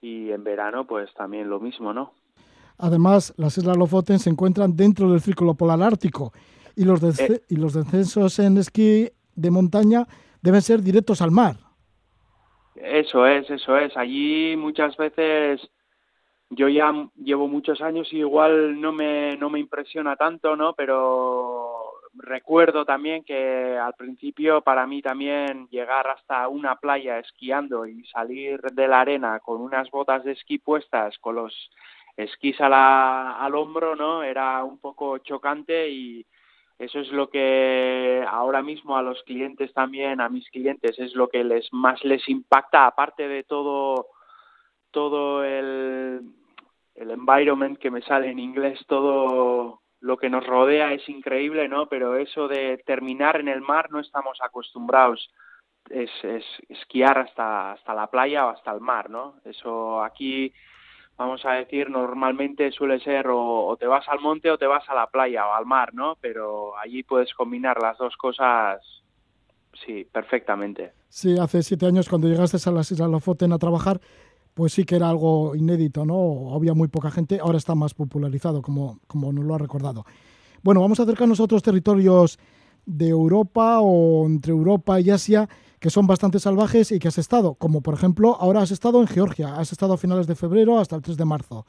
y 0.00 0.30
en 0.30 0.44
verano 0.44 0.86
pues 0.86 1.12
también 1.14 1.50
lo 1.50 1.58
mismo, 1.58 1.92
¿no? 1.92 2.12
Además, 2.78 3.34
las 3.36 3.58
Islas 3.58 3.76
Lofoten 3.76 4.20
se 4.20 4.30
encuentran 4.30 4.76
dentro 4.76 5.10
del 5.10 5.20
Círculo 5.20 5.54
Polar 5.54 5.82
Ártico 5.82 6.32
y 6.76 6.84
los, 6.84 7.02
Eh. 7.18 7.42
y 7.48 7.56
los 7.56 7.74
descensos 7.74 8.38
en 8.38 8.58
esquí 8.58 9.10
de 9.34 9.50
montaña 9.50 10.06
deben 10.40 10.62
ser 10.62 10.82
directos 10.82 11.20
al 11.20 11.32
mar. 11.32 11.56
Eso 12.76 13.26
es, 13.26 13.50
eso 13.50 13.76
es. 13.76 13.96
Allí 13.96 14.56
muchas 14.56 14.96
veces 14.96 15.60
yo 16.50 16.68
ya 16.68 16.92
llevo 17.16 17.48
muchos 17.48 17.80
años 17.80 18.12
y 18.12 18.18
igual 18.18 18.80
no 18.80 18.92
me, 18.92 19.36
no 19.36 19.50
me 19.50 19.58
impresiona 19.58 20.16
tanto, 20.16 20.56
¿no? 20.56 20.72
Pero 20.74 21.78
recuerdo 22.14 22.84
también 22.84 23.22
que 23.24 23.76
al 23.76 23.94
principio 23.94 24.62
para 24.62 24.86
mí 24.86 25.02
también 25.02 25.68
llegar 25.68 26.08
hasta 26.08 26.48
una 26.48 26.76
playa 26.76 27.18
esquiando 27.18 27.86
y 27.86 28.04
salir 28.06 28.60
de 28.60 28.88
la 28.88 29.00
arena 29.00 29.40
con 29.40 29.60
unas 29.60 29.90
botas 29.90 30.24
de 30.24 30.32
esquí 30.32 30.58
puestas, 30.58 31.18
con 31.18 31.36
los 31.36 31.70
esquís 32.16 32.60
a 32.60 32.68
la, 32.68 33.38
al 33.38 33.54
hombro, 33.54 33.94
¿no? 33.94 34.22
Era 34.22 34.64
un 34.64 34.78
poco 34.78 35.18
chocante 35.18 35.88
y 35.90 36.26
eso 36.78 37.00
es 37.00 37.10
lo 37.12 37.28
que 37.28 38.24
ahora 38.28 38.62
mismo 38.62 38.96
a 38.96 39.02
los 39.02 39.22
clientes 39.24 39.72
también, 39.72 40.20
a 40.20 40.28
mis 40.28 40.48
clientes, 40.50 40.98
es 40.98 41.14
lo 41.14 41.28
que 41.28 41.44
les 41.44 41.72
más 41.72 42.02
les 42.04 42.28
impacta, 42.28 42.86
aparte 42.86 43.28
de 43.28 43.44
todo 43.44 44.08
todo 44.98 45.44
el, 45.44 46.20
el 46.96 47.10
environment 47.12 47.78
que 47.78 47.92
me 47.92 48.02
sale 48.02 48.30
en 48.30 48.40
inglés, 48.40 48.80
todo 48.88 49.80
lo 50.00 50.16
que 50.16 50.28
nos 50.28 50.44
rodea 50.44 50.92
es 50.92 51.08
increíble, 51.08 51.68
¿no? 51.68 51.88
Pero 51.88 52.16
eso 52.16 52.48
de 52.48 52.82
terminar 52.84 53.38
en 53.38 53.46
el 53.46 53.60
mar 53.60 53.92
no 53.92 54.00
estamos 54.00 54.38
acostumbrados. 54.42 55.30
Es, 55.88 56.10
es 56.24 56.44
esquiar 56.68 57.16
hasta, 57.16 57.74
hasta 57.74 57.94
la 57.94 58.08
playa 58.08 58.46
o 58.46 58.50
hasta 58.50 58.72
el 58.72 58.80
mar, 58.80 59.08
¿no? 59.08 59.36
Eso 59.44 60.02
aquí, 60.02 60.52
vamos 61.16 61.44
a 61.44 61.52
decir, 61.52 61.90
normalmente 61.90 62.72
suele 62.72 62.98
ser 62.98 63.28
o, 63.30 63.76
te 63.78 63.86
vas 63.86 64.08
al 64.08 64.18
monte 64.18 64.50
o 64.50 64.58
te 64.58 64.66
vas 64.66 64.82
a 64.88 64.94
la 64.96 65.06
playa 65.06 65.46
o 65.46 65.54
al 65.54 65.64
mar, 65.64 65.94
¿no? 65.94 66.16
Pero 66.20 66.76
allí 66.76 67.04
puedes 67.04 67.32
combinar 67.34 67.80
las 67.80 67.96
dos 67.98 68.16
cosas, 68.16 68.82
sí, 69.86 70.04
perfectamente. 70.12 70.92
Sí, 71.08 71.38
hace 71.38 71.62
siete 71.62 71.86
años 71.86 72.08
cuando 72.08 72.26
llegaste 72.26 72.58
a 72.68 72.72
las 72.72 72.90
Islas 72.90 73.08
Lofoten 73.08 73.52
a 73.52 73.58
trabajar, 73.58 74.00
pues 74.58 74.72
sí 74.72 74.82
que 74.82 74.96
era 74.96 75.08
algo 75.08 75.54
inédito, 75.54 76.04
¿no? 76.04 76.52
Había 76.52 76.74
muy 76.74 76.88
poca 76.88 77.12
gente, 77.12 77.38
ahora 77.38 77.58
está 77.58 77.76
más 77.76 77.94
popularizado, 77.94 78.60
como, 78.60 78.98
como 79.06 79.32
nos 79.32 79.44
lo 79.44 79.54
ha 79.54 79.58
recordado. 79.58 80.04
Bueno, 80.64 80.80
vamos 80.80 80.98
a 80.98 81.04
acercarnos 81.04 81.38
a 81.38 81.44
otros 81.44 81.62
territorios 81.62 82.40
de 82.84 83.06
Europa 83.06 83.78
o 83.78 84.26
entre 84.26 84.50
Europa 84.50 85.00
y 85.00 85.10
Asia 85.10 85.48
que 85.78 85.90
son 85.90 86.08
bastante 86.08 86.40
salvajes 86.40 86.90
y 86.90 86.98
que 86.98 87.06
has 87.06 87.18
estado, 87.18 87.54
como 87.54 87.82
por 87.82 87.94
ejemplo, 87.94 88.36
ahora 88.40 88.60
has 88.60 88.72
estado 88.72 89.00
en 89.00 89.06
Georgia, 89.06 89.54
has 89.54 89.70
estado 89.70 89.92
a 89.92 89.96
finales 89.96 90.26
de 90.26 90.34
febrero 90.34 90.80
hasta 90.80 90.96
el 90.96 91.02
3 91.02 91.16
de 91.16 91.24
marzo. 91.24 91.64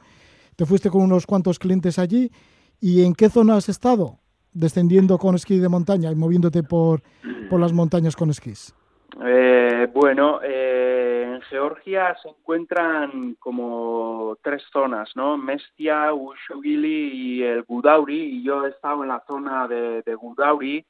Te 0.56 0.66
fuiste 0.66 0.90
con 0.90 1.02
unos 1.02 1.26
cuantos 1.26 1.60
clientes 1.60 1.96
allí 1.96 2.32
y 2.80 3.04
¿en 3.04 3.14
qué 3.14 3.30
zona 3.30 3.54
has 3.54 3.68
estado? 3.68 4.18
Descendiendo 4.52 5.16
con 5.16 5.36
esquí 5.36 5.58
de 5.58 5.68
montaña 5.68 6.10
y 6.10 6.16
moviéndote 6.16 6.64
por, 6.64 7.04
por 7.48 7.60
las 7.60 7.72
montañas 7.72 8.16
con 8.16 8.30
esquís. 8.30 8.74
Eh, 9.18 9.88
bueno, 9.92 10.40
eh, 10.42 11.24
en 11.26 11.42
Georgia 11.42 12.16
se 12.22 12.28
encuentran 12.28 13.34
como 13.38 14.38
tres 14.42 14.62
zonas, 14.72 15.10
¿no? 15.16 15.36
Mestia, 15.36 16.12
Ushugili 16.14 17.10
y 17.12 17.42
el 17.42 17.62
Gudauri. 17.64 18.38
Y 18.38 18.42
yo 18.44 18.66
he 18.66 18.70
estado 18.70 19.02
en 19.02 19.08
la 19.08 19.22
zona 19.26 19.66
de, 19.68 20.02
de 20.02 20.14
Gudauri. 20.14 20.86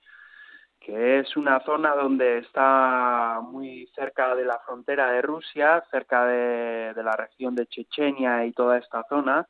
que 0.81 1.21
es 1.21 1.37
una 1.37 1.61
zona 1.61 1.95
donde 1.95 2.39
está 2.39 3.41
muy 3.43 3.87
cerca 3.95 4.35
de 4.35 4.45
la 4.45 4.59
frontera 4.61 5.13
de 5.13 5.23
Rusia, 5.23 5.85
cerca 5.91 6.25
de, 6.25 6.95
la 7.03 7.13
región 7.17 7.55
de 7.55 7.67
Chechenia 7.67 8.47
y 8.47 8.53
toda 8.53 8.79
esta 8.79 9.05
zona. 9.09 9.47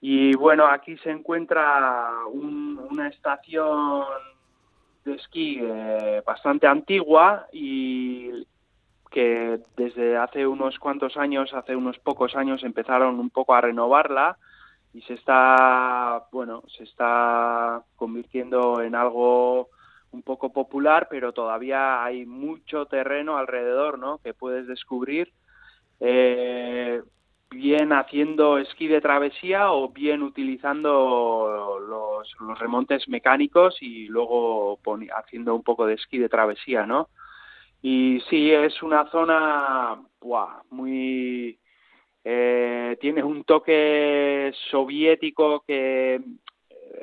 Y 0.00 0.34
bueno, 0.36 0.66
aquí 0.66 0.96
se 0.98 1.10
encuentra 1.10 2.10
una 2.32 3.08
estación 3.08 4.04
de 5.04 5.14
esquí 5.14 5.58
eh, 5.60 6.22
bastante 6.24 6.66
antigua 6.66 7.46
y 7.52 8.30
que 9.10 9.60
desde 9.76 10.16
hace 10.16 10.46
unos 10.46 10.78
cuantos 10.78 11.16
años, 11.16 11.52
hace 11.52 11.76
unos 11.76 11.98
pocos 11.98 12.34
años 12.34 12.64
empezaron 12.64 13.20
un 13.20 13.30
poco 13.30 13.54
a 13.54 13.60
renovarla 13.60 14.38
y 14.94 15.02
se 15.02 15.14
está, 15.14 16.24
bueno, 16.32 16.62
se 16.76 16.84
está 16.84 17.82
convirtiendo 17.96 18.82
en 18.82 18.94
algo 18.94 19.68
un 20.12 20.22
poco 20.22 20.52
popular, 20.52 21.08
pero 21.10 21.32
todavía 21.32 22.04
hay 22.04 22.26
mucho 22.26 22.86
terreno 22.86 23.38
alrededor, 23.38 23.98
¿no? 23.98 24.18
Que 24.18 24.34
puedes 24.34 24.66
descubrir, 24.66 25.32
eh, 26.00 27.02
bien 27.52 27.92
haciendo 27.92 28.58
esquí 28.58 28.88
de 28.88 29.00
travesía 29.00 29.72
o 29.72 29.88
bien 29.90 30.22
utilizando 30.22 31.78
los, 31.88 32.58
remontes 32.58 33.08
mecánicos 33.08 33.76
y 33.80 34.06
luego 34.08 34.78
haciendo 35.16 35.54
un 35.54 35.62
poco 35.62 35.86
de 35.86 35.94
esquí 35.94 36.18
de 36.18 36.28
travesía, 36.28 36.86
¿no? 36.86 37.08
Y 37.82 38.20
sí, 38.30 38.50
es 38.50 38.82
una 38.82 39.08
zona 39.10 40.00
muy... 40.70 41.58
Eh, 42.24 42.96
tiene 43.00 43.24
un 43.24 43.42
toque 43.42 44.52
soviético 44.70 45.64
que 45.66 46.20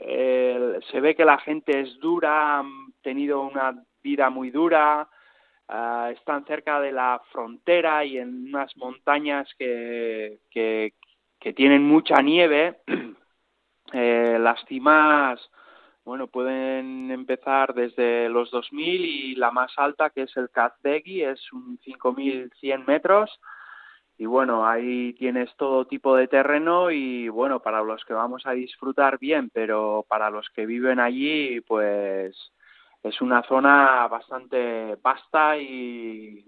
eh, 0.01 0.79
se 0.89 1.01
ve 1.01 1.15
que 1.15 1.25
la 1.25 1.37
gente 1.39 1.81
es 1.81 1.99
dura, 1.99 2.59
han 2.59 2.93
tenido 3.01 3.41
una 3.41 3.83
vida 4.01 4.29
muy 4.29 4.49
dura, 4.49 5.09
ah, 5.69 6.09
están 6.11 6.45
cerca 6.45 6.79
de 6.81 6.91
la 6.91 7.21
frontera 7.31 8.03
y 8.03 8.17
en 8.17 8.49
unas 8.49 8.75
montañas 8.77 9.47
que, 9.57 10.39
que, 10.51 10.93
tienen 11.53 11.83
mucha 11.83 12.21
nieve. 12.21 12.81
eh, 13.93 14.37
las 14.39 14.63
cimas, 14.65 15.39
bueno, 16.03 16.27
pueden 16.27 17.11
empezar 17.11 17.73
desde 17.73 18.29
los 18.29 18.51
2000 18.51 19.05
y 19.05 19.35
la 19.35 19.51
más 19.51 19.71
alta, 19.77 20.09
que 20.09 20.23
es 20.23 20.37
el 20.37 20.49
Kazbegi, 20.49 21.23
es 21.23 21.53
un 21.53 21.79
5100 21.83 22.85
metros 22.85 23.39
y 24.19 24.25
bueno, 24.25 24.67
ahí 24.67 25.13
tienes 25.13 25.49
todo 25.55 25.85
tipo 25.87 26.13
de 26.17 26.27
terreno 26.27 26.91
y 26.91 27.29
bueno, 27.29 27.61
para 27.61 27.81
los 27.81 28.03
que 28.03 28.13
vamos 28.13 28.45
a 28.45 28.51
disfrutar 28.51 29.17
bien, 29.17 29.49
pero 29.49 30.05
para 30.09 30.29
los 30.29 30.49
que 30.49 30.65
viven 30.65 30.99
allí, 30.99 31.61
pues 31.61 32.35
es 33.03 33.21
una 33.21 33.43
zona 33.43 34.07
bastante 34.07 34.95
vasta 35.01 35.57
y 35.57 36.45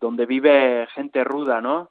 donde 0.00 0.26
vive 0.26 0.86
gente 0.94 1.22
ruda, 1.24 1.60
¿no? 1.60 1.90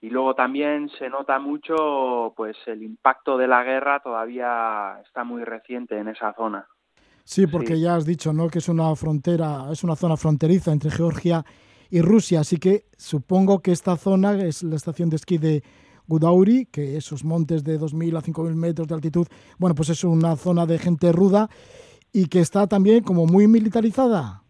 Y 0.00 0.08
luego 0.08 0.34
también 0.34 0.88
se 0.98 1.10
nota 1.10 1.38
mucho, 1.38 2.32
pues 2.36 2.56
el 2.66 2.82
impacto 2.82 3.36
de 3.36 3.48
la 3.48 3.62
guerra 3.62 4.00
todavía 4.00 4.98
está 5.04 5.24
muy 5.24 5.44
reciente 5.44 5.98
en 5.98 6.08
esa 6.08 6.32
zona. 6.34 6.66
Sí, 7.24 7.46
porque 7.46 7.78
ya 7.78 7.96
has 7.96 8.06
dicho, 8.06 8.32
¿no? 8.32 8.48
Que 8.48 8.58
es 8.58 8.68
una 8.68 8.94
frontera, 8.96 9.66
es 9.70 9.84
una 9.84 9.94
zona 9.94 10.16
fronteriza 10.16 10.72
entre 10.72 10.90
Georgia 10.90 11.44
y 11.90 12.00
Rusia. 12.00 12.40
Así 12.40 12.56
que 12.56 12.86
supongo 12.96 13.60
que 13.60 13.72
esta 13.72 13.96
zona 13.96 14.32
es 14.42 14.62
la 14.62 14.76
estación 14.76 15.10
de 15.10 15.16
esquí 15.16 15.38
de 15.38 15.62
Gudauri, 16.06 16.66
que 16.66 16.96
esos 16.96 17.22
montes 17.22 17.62
de 17.62 17.78
2.000 17.78 18.16
a 18.16 18.22
5.000 18.22 18.54
metros 18.54 18.88
de 18.88 18.94
altitud, 18.94 19.28
bueno, 19.58 19.74
pues 19.74 19.90
es 19.90 20.02
una 20.02 20.34
zona 20.36 20.66
de 20.66 20.78
gente 20.78 21.12
ruda 21.12 21.48
y 22.12 22.28
que 22.28 22.40
está 22.40 22.66
también 22.66 23.02
como 23.02 23.26
muy 23.26 23.46
militarizada. 23.46 24.42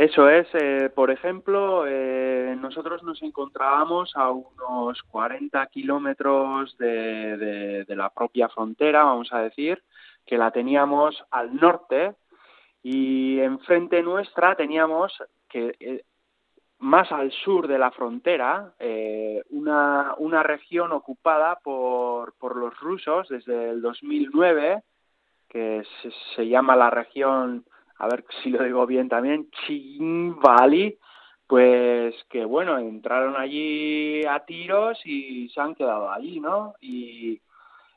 Eso 0.00 0.30
es, 0.30 0.46
eh, 0.54 0.90
por 0.94 1.10
ejemplo, 1.10 1.84
eh, 1.86 2.56
nosotros 2.58 3.02
nos 3.02 3.20
encontrábamos 3.20 4.12
a 4.16 4.30
unos 4.30 5.02
40 5.02 5.66
kilómetros 5.66 6.74
de, 6.78 7.84
de, 7.86 7.96
la 7.96 8.08
propia 8.08 8.48
frontera, 8.48 9.04
vamos 9.04 9.30
a 9.30 9.40
decir, 9.40 9.82
que 10.24 10.38
la 10.38 10.52
teníamos 10.52 11.22
al 11.30 11.54
norte 11.54 12.14
y 12.82 13.40
enfrente 13.40 14.02
nuestra 14.02 14.54
teníamos 14.54 15.12
que 15.50 15.76
eh, 15.78 16.04
más 16.78 17.12
al 17.12 17.30
sur 17.30 17.68
de 17.68 17.78
la 17.78 17.90
frontera, 17.90 18.72
una, 19.50 20.14
una 20.16 20.42
región 20.42 20.92
ocupada 20.92 21.58
por, 21.62 22.32
por 22.38 22.56
los 22.56 22.74
rusos 22.80 23.28
desde 23.28 23.68
el 23.68 23.82
2009, 23.82 24.82
que 25.50 25.82
se, 26.34 26.48
llama 26.48 26.76
la 26.76 26.90
región, 26.90 27.64
a 27.98 28.08
ver 28.08 28.24
si 28.42 28.50
lo 28.50 28.64
digo 28.64 28.86
bien 28.86 29.08
también, 29.08 29.48
Valley, 30.42 30.98
pues 31.46 32.14
que 32.30 32.44
bueno, 32.44 32.78
entraron 32.78 33.36
allí 33.36 34.24
a 34.24 34.44
tiros 34.46 34.98
y 35.04 35.48
se 35.50 35.60
han 35.60 35.74
quedado 35.74 36.10
allí, 36.10 36.40
¿no? 36.40 36.74
Y 36.80 37.40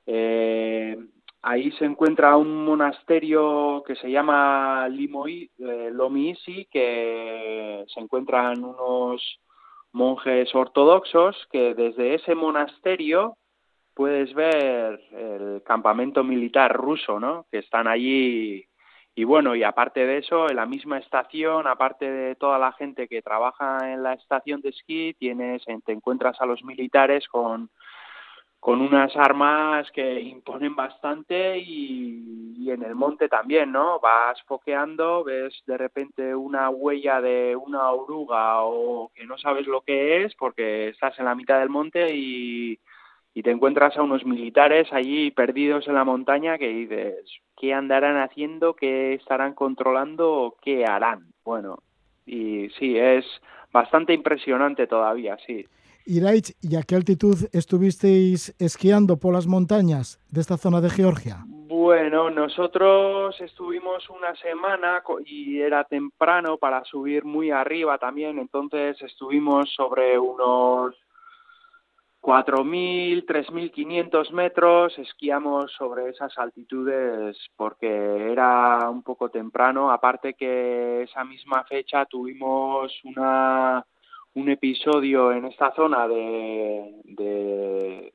eh, 0.07 0.97
Ahí 1.45 1.71
se 1.73 1.83
encuentra 1.83 2.37
un 2.37 2.63
monasterio 2.63 3.83
que 3.85 3.97
se 3.97 4.09
llama 4.09 4.87
Limoí, 4.87 5.51
eh, 5.59 5.89
Lomiisi, 5.91 6.65
que 6.71 7.83
se 7.93 7.99
encuentran 7.99 8.63
unos 8.63 9.41
monjes 9.91 10.55
ortodoxos 10.55 11.35
que 11.51 11.73
desde 11.73 12.15
ese 12.15 12.33
monasterio 12.33 13.35
puedes 13.93 14.33
ver 14.33 14.99
el 15.11 15.61
campamento 15.63 16.23
militar 16.23 16.73
ruso, 16.73 17.19
¿no? 17.19 17.45
Que 17.51 17.59
están 17.59 17.87
allí 17.87 18.67
y 19.15 19.25
bueno, 19.25 19.55
y 19.55 19.63
aparte 19.63 20.07
de 20.07 20.17
eso, 20.17 20.49
en 20.49 20.55
la 20.55 20.65
misma 20.65 20.97
estación, 20.97 21.67
aparte 21.67 22.09
de 22.09 22.35
toda 22.35 22.57
la 22.57 22.71
gente 22.71 23.07
que 23.07 23.21
trabaja 23.21 23.93
en 23.93 24.01
la 24.01 24.13
estación 24.13 24.61
de 24.61 24.69
esquí, 24.69 25.13
tienes, 25.19 25.63
te 25.85 25.91
encuentras 25.91 26.41
a 26.41 26.47
los 26.47 26.63
militares 26.63 27.27
con 27.27 27.69
con 28.63 28.79
unas 28.79 29.13
armas 29.17 29.91
que 29.91 30.21
imponen 30.21 30.73
bastante 30.73 31.57
y, 31.57 32.71
en 32.71 32.81
el 32.81 32.95
monte 32.95 33.27
también, 33.27 33.73
¿no? 33.73 33.99
Vas 33.99 34.41
foqueando, 34.43 35.25
ves 35.25 35.61
de 35.67 35.77
repente 35.77 36.33
una 36.33 36.69
huella 36.69 37.19
de 37.19 37.57
una 37.57 37.91
oruga 37.91 38.63
o 38.63 39.11
que 39.13 39.25
no 39.25 39.37
sabes 39.37 39.67
lo 39.67 39.81
que 39.81 40.23
es 40.23 40.33
porque 40.35 40.87
estás 40.87 41.19
en 41.19 41.25
la 41.25 41.35
mitad 41.35 41.59
del 41.59 41.67
monte 41.67 42.15
y, 42.15 42.79
y 43.33 43.41
te 43.41 43.51
encuentras 43.51 43.97
a 43.97 44.03
unos 44.03 44.25
militares 44.25 44.87
allí 44.91 45.31
perdidos 45.31 45.87
en 45.87 45.95
la 45.95 46.03
montaña 46.03 46.57
que 46.57 46.67
dices, 46.67 47.25
¿qué 47.57 47.73
andarán 47.73 48.17
haciendo? 48.17 48.75
¿Qué 48.75 49.13
estarán 49.13 49.53
controlando? 49.53 50.55
¿Qué 50.61 50.85
harán? 50.85 51.33
Bueno, 51.43 51.79
y 52.25 52.69
sí, 52.79 52.97
es 52.97 53.25
bastante 53.71 54.13
impresionante 54.13 54.85
todavía, 54.87 55.37
sí. 55.45 55.65
Iraich, 56.05 56.53
¿y 56.61 56.75
a 56.75 56.83
qué 56.83 56.95
altitud 56.95 57.37
estuvisteis 57.53 58.53
esquiando 58.59 59.17
por 59.17 59.33
las 59.33 59.47
montañas 59.47 60.19
de 60.29 60.41
esta 60.41 60.57
zona 60.57 60.81
de 60.81 60.89
Georgia? 60.89 61.45
Bueno, 61.47 62.29
nosotros 62.29 63.39
estuvimos 63.41 64.09
una 64.09 64.35
semana 64.35 65.01
y 65.25 65.59
era 65.59 65.83
temprano 65.85 66.57
para 66.57 66.83
subir 66.83 67.25
muy 67.25 67.51
arriba 67.51 67.97
también, 67.97 68.37
entonces 68.37 69.01
estuvimos 69.01 69.73
sobre 69.73 70.19
unos 70.19 70.95
4.000, 72.23 73.25
3.500 73.25 74.31
metros, 74.31 74.97
esquiamos 74.97 75.73
sobre 75.73 76.09
esas 76.09 76.37
altitudes 76.37 77.37
porque 77.57 78.31
era 78.31 78.89
un 78.89 79.03
poco 79.03 79.27
temprano, 79.27 79.91
aparte 79.91 80.33
que 80.33 81.03
esa 81.03 81.25
misma 81.25 81.65
fecha 81.65 82.05
tuvimos 82.05 82.97
una 83.03 83.85
un 84.35 84.49
episodio 84.49 85.33
en 85.33 85.45
esta 85.45 85.75
zona 85.75 86.07
de, 86.07 86.95
de, 87.03 88.13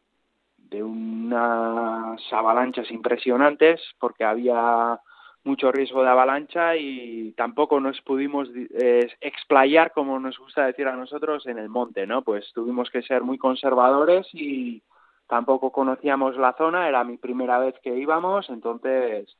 de 0.56 0.82
unas 0.82 2.20
avalanchas 2.32 2.90
impresionantes 2.90 3.80
porque 4.00 4.24
había 4.24 4.98
mucho 5.44 5.72
riesgo 5.72 6.02
de 6.02 6.10
avalancha 6.10 6.76
y 6.76 7.32
tampoco 7.32 7.80
nos 7.80 8.00
pudimos 8.02 8.48
eh, 8.54 9.08
explayar 9.20 9.92
como 9.92 10.18
nos 10.20 10.38
gusta 10.38 10.66
decir 10.66 10.86
a 10.88 10.96
nosotros 10.96 11.46
en 11.46 11.58
el 11.58 11.68
monte, 11.68 12.06
¿no? 12.06 12.22
Pues 12.22 12.52
tuvimos 12.52 12.90
que 12.90 13.02
ser 13.02 13.22
muy 13.22 13.38
conservadores 13.38 14.26
y 14.32 14.82
tampoco 15.28 15.72
conocíamos 15.72 16.36
la 16.36 16.54
zona, 16.54 16.88
era 16.88 17.04
mi 17.04 17.16
primera 17.16 17.58
vez 17.58 17.74
que 17.82 17.96
íbamos, 17.96 18.48
entonces, 18.50 19.36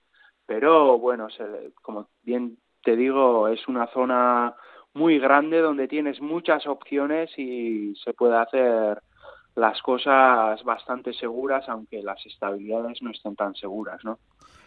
pero 0.46 0.98
bueno, 0.98 1.30
se, 1.30 1.72
como 1.82 2.08
bien 2.22 2.58
te 2.82 2.96
digo, 2.96 3.48
es 3.48 3.66
una 3.68 3.86
zona 3.88 4.54
muy 4.94 5.18
grande 5.18 5.60
donde 5.60 5.88
tienes 5.88 6.20
muchas 6.20 6.66
opciones 6.66 7.30
y 7.38 7.94
se 7.96 8.14
puede 8.14 8.36
hacer 8.36 9.02
las 9.54 9.82
cosas 9.82 10.62
bastante 10.62 11.12
seguras, 11.12 11.68
aunque 11.68 12.02
las 12.02 12.24
estabilidades 12.24 13.02
no 13.02 13.10
estén 13.10 13.34
tan 13.34 13.54
seguras, 13.54 14.04
¿no? 14.04 14.18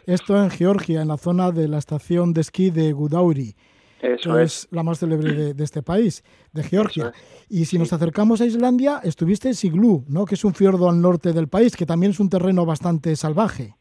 Esto 0.06 0.38
en 0.38 0.50
Georgia, 0.50 1.02
en 1.02 1.08
la 1.08 1.18
zona 1.18 1.52
de 1.52 1.68
la 1.68 1.78
estación 1.78 2.34
de 2.34 2.42
esquí 2.42 2.70
de 2.70 2.92
Gudauri. 2.92 3.56
Eso 4.02 4.36
que 4.36 4.44
es. 4.44 4.68
la 4.72 4.82
más 4.82 5.00
célebre 5.00 5.54
de, 5.54 5.64
este 5.64 5.84
país, 5.84 6.24
de 6.54 6.64
Georgia. 6.64 7.12
Y 7.50 7.66
si 7.66 7.78
nos 7.78 7.94
acercamos 7.94 8.42
a 8.42 8.46
Islandia, 8.46 9.00
estuviste 9.04 9.48
en 9.48 9.54
Siglu, 9.54 10.04
¿no? 10.08 10.26
que 10.26 10.36
es 10.36 10.44
un 10.44 10.56
fiordo 10.56 10.90
al 10.90 11.00
norte 11.02 11.34
del 11.34 11.48
país, 11.48 11.76
que 11.76 11.86
también 11.86 12.12
es 12.12 12.20
un 12.20 12.30
terreno 12.30 12.66
bastante 12.66 13.16
salvaje. 13.16 13.76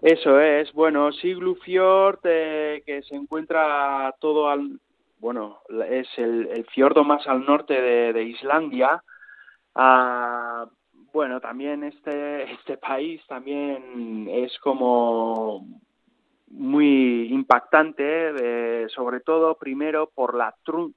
Eso 0.00 0.38
es, 0.38 0.70
bueno, 0.74 1.10
Siglufjord, 1.12 2.20
eh, 2.24 2.82
que 2.84 3.02
se 3.02 3.16
encuentra 3.16 4.14
todo 4.20 4.50
al, 4.50 4.78
bueno, 5.18 5.60
es 5.90 6.06
el, 6.18 6.48
el 6.52 6.66
fiordo 6.66 7.02
más 7.04 7.26
al 7.26 7.46
norte 7.46 7.72
de, 7.72 8.22
Islandia. 8.22 9.02
Ah, 9.74 10.66
bueno, 11.14 11.40
también 11.40 11.84
este, 11.84 12.52
este 12.52 12.76
país 12.76 13.22
también 13.28 14.26
es 14.28 14.58
como 14.58 15.64
muy 16.48 17.28
impactante, 17.32 18.88
sobre 18.88 19.20
todo 19.20 19.56
primero 19.56 20.10
por 20.12 20.36
la 20.36 20.54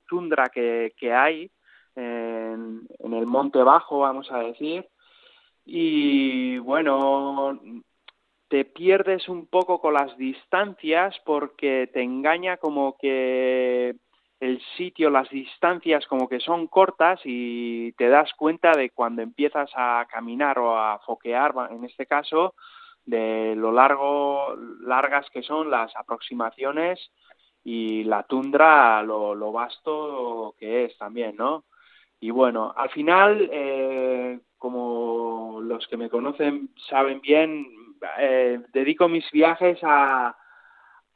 tundra 0.08 0.48
que, 0.48 0.94
que 0.98 1.14
hay 1.14 1.52
en, 1.96 2.88
el 3.00 3.26
monte 3.28 3.62
bajo, 3.62 4.00
vamos 4.00 4.32
a 4.32 4.40
decir. 4.40 4.88
Y 5.64 6.58
bueno, 6.58 7.60
te 8.48 8.66
pierdes 8.66 9.30
un 9.30 9.46
poco 9.46 9.80
con 9.80 9.94
las 9.94 10.18
distancias 10.18 11.16
porque 11.26 11.92
te 11.94 12.02
engaña 12.02 12.58
como 12.58 12.98
que 12.98 13.96
el 14.40 14.62
sitio, 14.78 15.10
las 15.10 15.30
distancias 15.30 16.06
como 16.08 16.30
que 16.30 16.40
son 16.40 16.68
cortas 16.68 17.20
y 17.24 17.92
te 17.94 18.10
das 18.10 18.32
cuenta 18.34 18.72
de 18.72 18.92
cuando 18.92 19.22
empiezas 19.22 19.72
a 19.76 20.06
caminar 20.12 20.60
o 20.60 20.78
a 20.78 21.00
foquear, 21.00 21.54
en 21.72 21.84
este 21.86 22.06
caso, 22.06 22.54
de 23.06 23.56
lo 23.56 23.72
largo, 23.72 24.56
largas 24.82 25.30
que 25.32 25.42
son 25.42 25.72
las 25.72 25.96
aproximaciones 25.96 27.12
y 27.64 28.04
la 28.04 28.24
tundra, 28.24 29.02
lo, 29.02 29.34
lo 29.34 29.52
vasto 29.52 30.56
que 30.60 30.86
es 30.86 30.98
también, 30.98 31.36
¿no? 31.36 31.66
Y 32.20 32.32
bueno, 32.32 32.74
al 32.76 32.90
final, 32.90 33.50
eh, 33.52 34.40
como 34.58 35.60
los 35.62 35.88
que 35.88 35.98
me 35.98 36.10
conocen 36.10 36.70
saben 36.90 37.22
bien, 37.22 37.66
eh, 38.20 38.60
dedico 38.74 39.08
mis 39.08 39.30
viajes 39.32 39.80
a, 39.84 40.36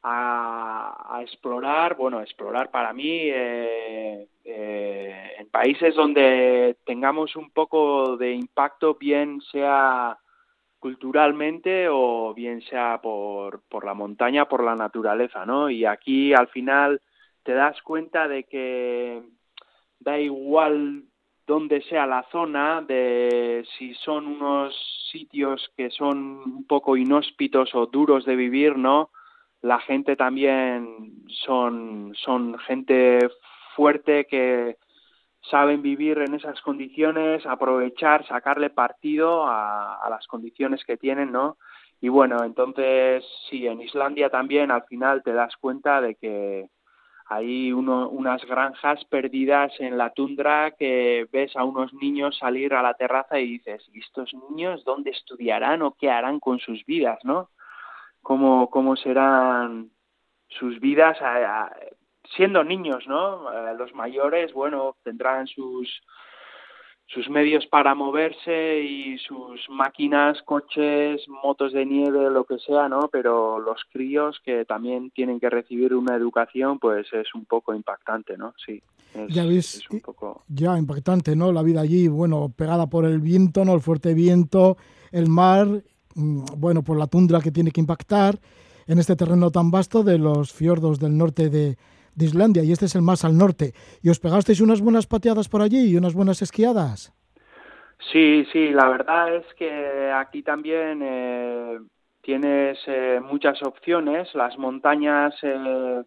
a, 0.03 1.19
explorar, 1.21 1.95
bueno, 1.95 2.21
explorar 2.21 2.71
para 2.71 2.93
mí 2.93 3.19
eh, 3.23 4.27
eh, 4.43 5.31
en 5.37 5.49
países 5.49 5.95
donde 5.95 6.77
tengamos 6.85 7.35
un 7.35 7.51
poco 7.51 8.17
de 8.17 8.33
impacto, 8.33 8.95
bien 8.95 9.41
sea 9.51 10.17
culturalmente 10.79 11.87
o 11.89 12.33
bien 12.33 12.61
sea 12.61 12.99
por, 13.01 13.61
por 13.69 13.85
la 13.85 13.93
montaña, 13.93 14.49
por 14.49 14.63
la 14.63 14.75
naturaleza, 14.75 15.45
¿no? 15.45 15.69
Y 15.69 15.85
aquí 15.85 16.33
al 16.33 16.47
final 16.47 17.01
te 17.43 17.53
das 17.53 17.79
cuenta 17.83 18.27
de 18.27 18.45
que 18.45 19.21
da 19.99 20.19
igual 20.19 21.03
donde 21.45 21.81
sea 21.83 22.07
la 22.07 22.25
zona, 22.31 22.81
de 22.81 23.65
si 23.77 23.93
son 23.95 24.25
unos 24.25 24.75
sitios 25.11 25.71
que 25.75 25.89
son 25.91 26.17
un 26.17 26.65
poco 26.65 26.97
inhóspitos 26.97 27.75
o 27.75 27.85
duros 27.85 28.25
de 28.25 28.35
vivir, 28.35 28.77
¿no? 28.77 29.11
La 29.61 29.79
gente 29.79 30.15
también 30.15 31.23
son, 31.45 32.13
son 32.15 32.57
gente 32.59 33.19
fuerte 33.75 34.25
que 34.25 34.77
saben 35.49 35.81
vivir 35.81 36.19
en 36.19 36.35
esas 36.35 36.61
condiciones, 36.61 37.45
aprovechar, 37.45 38.25
sacarle 38.27 38.69
partido 38.69 39.45
a, 39.45 39.95
a 39.95 40.09
las 40.09 40.27
condiciones 40.27 40.83
que 40.85 40.97
tienen, 40.97 41.31
¿no? 41.31 41.57
Y 41.99 42.09
bueno, 42.09 42.43
entonces 42.43 43.23
sí, 43.49 43.67
en 43.67 43.81
Islandia 43.81 44.29
también 44.29 44.71
al 44.71 44.83
final 44.83 45.21
te 45.23 45.33
das 45.33 45.55
cuenta 45.57 46.01
de 46.01 46.15
que 46.15 46.67
hay 47.31 47.71
uno, 47.71 48.09
unas 48.09 48.43
granjas 48.43 49.05
perdidas 49.05 49.71
en 49.79 49.97
la 49.97 50.09
tundra 50.09 50.71
que 50.71 51.27
ves 51.31 51.55
a 51.55 51.63
unos 51.63 51.93
niños 51.93 52.37
salir 52.37 52.73
a 52.73 52.81
la 52.81 52.93
terraza 52.95 53.39
y 53.39 53.53
dices, 53.53 53.87
¿y 53.93 53.99
estos 53.99 54.33
niños 54.49 54.83
dónde 54.83 55.11
estudiarán 55.11 55.81
o 55.81 55.95
qué 55.97 56.09
harán 56.09 56.41
con 56.41 56.59
sus 56.59 56.85
vidas, 56.85 57.19
no? 57.23 57.49
¿Cómo, 58.21 58.69
cómo 58.69 58.95
serán 58.95 59.91
sus 60.47 60.79
vidas 60.79 61.17
siendo 62.35 62.63
niños, 62.63 63.07
no? 63.07 63.49
Los 63.73 63.93
mayores, 63.93 64.53
bueno, 64.53 64.95
tendrán 65.03 65.47
sus 65.47 66.01
sus 67.13 67.29
medios 67.29 67.65
para 67.67 67.93
moverse 67.93 68.79
y 68.83 69.17
sus 69.17 69.69
máquinas, 69.69 70.41
coches, 70.43 71.21
motos 71.27 71.73
de 71.73 71.85
nieve, 71.85 72.29
lo 72.31 72.45
que 72.45 72.57
sea, 72.59 72.87
¿no? 72.87 73.09
Pero 73.11 73.59
los 73.59 73.81
críos 73.91 74.39
que 74.45 74.63
también 74.63 75.11
tienen 75.11 75.39
que 75.39 75.49
recibir 75.49 75.93
una 75.93 76.15
educación, 76.15 76.79
pues 76.79 77.07
es 77.11 77.27
un 77.35 77.45
poco 77.45 77.75
impactante, 77.75 78.37
¿no? 78.37 78.53
Sí. 78.65 78.81
ya 79.27 79.45
ves, 79.45 79.83
un 79.89 79.99
poco... 79.99 80.43
ya 80.47 80.77
impactante, 80.77 81.35
¿no? 81.35 81.51
La 81.51 81.63
vida 81.63 81.81
allí, 81.81 82.07
bueno, 82.07 82.53
pegada 82.55 82.87
por 82.87 83.03
el 83.03 83.19
viento, 83.19 83.65
¿no? 83.65 83.73
El 83.73 83.81
fuerte 83.81 84.13
viento, 84.13 84.77
el 85.11 85.27
mar, 85.27 85.67
bueno, 86.15 86.83
por 86.83 86.97
la 86.97 87.07
tundra 87.07 87.41
que 87.41 87.51
tiene 87.51 87.71
que 87.71 87.81
impactar 87.81 88.39
en 88.87 88.99
este 88.99 89.15
terreno 89.15 89.51
tan 89.51 89.71
vasto 89.71 90.03
de 90.03 90.17
los 90.17 90.53
fiordos 90.53 90.99
del 90.99 91.17
norte 91.17 91.49
de, 91.49 91.77
Islandia 92.19 92.63
y 92.63 92.71
este 92.71 92.85
es 92.85 92.95
el 92.95 93.01
más 93.01 93.25
al 93.25 93.37
norte. 93.37 93.73
¿Y 94.03 94.09
os 94.09 94.19
pegasteis 94.19 94.61
unas 94.61 94.81
buenas 94.81 95.07
pateadas 95.07 95.49
por 95.49 95.61
allí 95.61 95.89
y 95.89 95.97
unas 95.97 96.13
buenas 96.13 96.41
esquiadas? 96.41 97.13
Sí, 98.11 98.45
sí, 98.51 98.69
la 98.69 98.89
verdad 98.89 99.35
es 99.35 99.45
que 99.55 100.11
aquí 100.11 100.43
también 100.43 101.01
eh, 101.01 101.79
tienes 102.21 102.77
eh, 102.85 103.19
muchas 103.23 103.63
opciones. 103.63 104.27
Las 104.35 104.57
montañas 104.57 105.33
eh, 105.41 106.03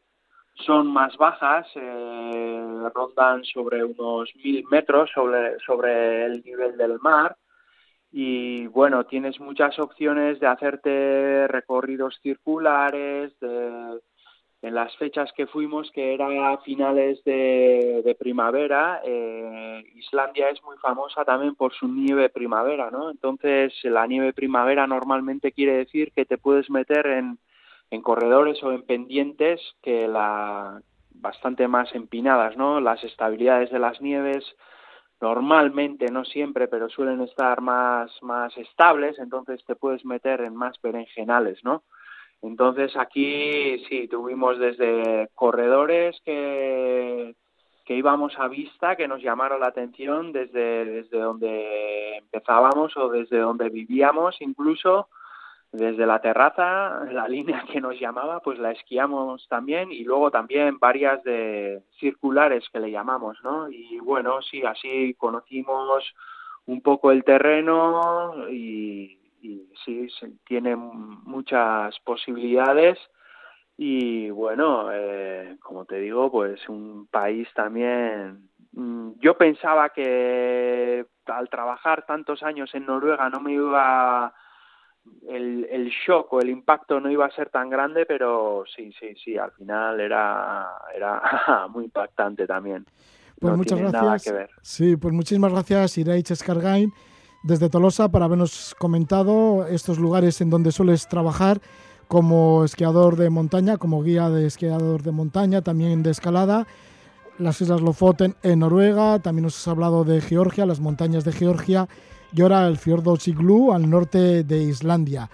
son 0.66 0.86
más 0.88 1.16
bajas, 1.16 1.66
rondan 2.94 3.42
sobre 3.44 3.82
unos 3.82 4.30
mil 4.36 4.64
metros 4.70 5.10
sobre, 5.14 5.58
sobre 5.66 6.26
el 6.26 6.42
nivel 6.44 6.76
del 6.76 7.00
mar. 7.00 7.36
Y 8.16 8.68
bueno, 8.68 9.06
tienes 9.06 9.40
muchas 9.40 9.76
opciones 9.80 10.38
de 10.38 10.46
hacerte 10.46 11.48
recorridos 11.48 12.20
circulares, 12.22 13.36
de 13.40 13.98
en 14.62 14.74
las 14.74 14.96
fechas 14.96 15.30
que 15.36 15.48
fuimos, 15.48 15.90
que 15.90 16.14
era 16.14 16.52
a 16.52 16.58
finales 16.58 17.22
de, 17.24 18.16
primavera, 18.18 19.02
eh, 19.04 19.84
Islandia 19.96 20.48
es 20.48 20.62
muy 20.62 20.78
famosa 20.78 21.22
también 21.24 21.56
por 21.56 21.74
su 21.74 21.86
nieve 21.86 22.30
primavera, 22.30 22.90
¿no? 22.90 23.10
Entonces, 23.10 23.74
la 23.82 24.06
nieve 24.06 24.32
primavera 24.32 24.86
normalmente 24.86 25.52
quiere 25.52 25.72
decir 25.76 26.12
que 26.12 26.24
te 26.24 26.38
puedes 26.38 26.70
meter 26.70 27.06
en, 27.08 27.38
en 27.90 28.00
corredores 28.00 28.62
o 28.62 28.72
en 28.72 28.84
pendientes 28.84 29.60
que 29.82 30.08
la 30.08 30.80
bastante 31.10 31.68
más 31.68 31.94
empinadas, 31.94 32.56
¿no? 32.56 32.80
Las 32.80 33.02
estabilidades 33.04 33.70
de 33.70 33.80
las 33.80 34.00
nieves 34.00 34.44
normalmente, 35.20 36.10
no 36.10 36.24
siempre, 36.24 36.68
pero 36.68 36.88
suelen 36.88 37.20
estar 37.22 37.60
más, 37.60 38.10
más 38.22 38.56
estables, 38.56 39.18
entonces 39.18 39.64
te 39.64 39.76
puedes 39.76 40.04
meter 40.04 40.40
en 40.42 40.54
más 40.54 40.80
berenjenales, 40.82 41.62
¿no? 41.64 41.82
Entonces 42.42 42.94
aquí 42.96 43.78
sí, 43.88 44.06
tuvimos 44.08 44.58
desde 44.58 45.30
corredores 45.34 46.20
que, 46.24 47.34
que 47.84 47.94
íbamos 47.94 48.38
a 48.38 48.48
vista, 48.48 48.96
que 48.96 49.08
nos 49.08 49.22
llamaron 49.22 49.60
la 49.60 49.68
atención 49.68 50.32
desde, 50.32 50.84
desde 50.84 51.18
donde 51.18 52.18
empezábamos 52.18 52.96
o 52.96 53.08
desde 53.08 53.38
donde 53.38 53.70
vivíamos 53.70 54.36
incluso, 54.40 55.08
desde 55.74 56.06
la 56.06 56.20
terraza, 56.20 57.04
la 57.10 57.28
línea 57.28 57.64
que 57.70 57.80
nos 57.80 57.98
llamaba, 57.98 58.40
pues 58.40 58.58
la 58.58 58.70
esquiamos 58.70 59.46
también 59.48 59.90
y 59.90 60.04
luego 60.04 60.30
también 60.30 60.78
varias 60.78 61.22
de 61.24 61.82
circulares 61.98 62.64
que 62.72 62.80
le 62.80 62.90
llamamos, 62.90 63.38
¿no? 63.42 63.68
Y 63.68 63.98
bueno, 63.98 64.40
sí, 64.42 64.62
así 64.62 65.14
conocimos 65.14 66.14
un 66.66 66.80
poco 66.80 67.10
el 67.10 67.24
terreno 67.24 68.48
y, 68.50 69.18
y 69.42 69.68
sí, 69.84 70.08
tiene 70.46 70.76
muchas 70.76 71.98
posibilidades 72.00 72.98
y 73.76 74.30
bueno, 74.30 74.90
eh, 74.92 75.56
como 75.60 75.84
te 75.84 75.96
digo, 75.96 76.30
pues 76.30 76.68
un 76.68 77.08
país 77.08 77.48
también... 77.54 78.48
Mm, 78.72 79.12
yo 79.20 79.36
pensaba 79.36 79.90
que 79.90 81.06
al 81.26 81.48
trabajar 81.48 82.04
tantos 82.06 82.42
años 82.42 82.74
en 82.74 82.86
Noruega 82.86 83.28
no 83.30 83.40
me 83.40 83.52
iba 83.52 84.34
el, 85.28 85.66
el 85.70 85.88
shock 85.88 86.32
o 86.32 86.40
el 86.40 86.50
impacto 86.50 87.00
no 87.00 87.10
iba 87.10 87.26
a 87.26 87.30
ser 87.30 87.50
tan 87.50 87.70
grande, 87.70 88.06
pero 88.06 88.64
sí, 88.74 88.92
sí, 88.98 89.14
sí, 89.22 89.36
al 89.36 89.52
final 89.52 90.00
era, 90.00 90.68
era 90.94 91.22
muy 91.70 91.84
impactante 91.84 92.46
también. 92.46 92.84
Pues 93.38 93.56
muchas 93.56 93.78
gracias. 93.78 94.50
Sí, 94.62 94.96
pues 94.96 95.12
muchísimas 95.12 95.52
gracias, 95.52 95.98
Iraich 95.98 96.30
Escargain 96.30 96.92
desde 97.44 97.68
Tolosa 97.68 98.08
para 98.08 98.24
habernos 98.24 98.74
comentado 98.78 99.66
estos 99.66 99.98
lugares 99.98 100.40
en 100.40 100.48
donde 100.48 100.72
sueles 100.72 101.06
trabajar 101.08 101.60
como 102.08 102.64
esquiador 102.64 103.16
de 103.16 103.28
montaña, 103.28 103.76
como 103.76 104.02
guía 104.02 104.30
de 104.30 104.46
esquiador 104.46 105.02
de 105.02 105.12
montaña, 105.12 105.60
también 105.60 106.02
de 106.02 106.10
escalada, 106.10 106.66
las 107.38 107.60
Islas 107.60 107.82
Lofoten 107.82 108.34
en 108.42 108.60
Noruega, 108.60 109.18
también 109.18 109.44
nos 109.44 109.58
has 109.58 109.68
hablado 109.68 110.04
de 110.04 110.20
Georgia, 110.22 110.64
las 110.64 110.80
montañas 110.80 111.24
de 111.24 111.32
Georgia 111.32 111.86
y 112.34 112.42
ahora 112.42 112.66
el 112.66 112.76
fiordo 112.76 113.16
Siglu 113.16 113.72
al 113.72 113.88
norte 113.88 114.44
de 114.44 114.62
Islandia. 114.62 115.30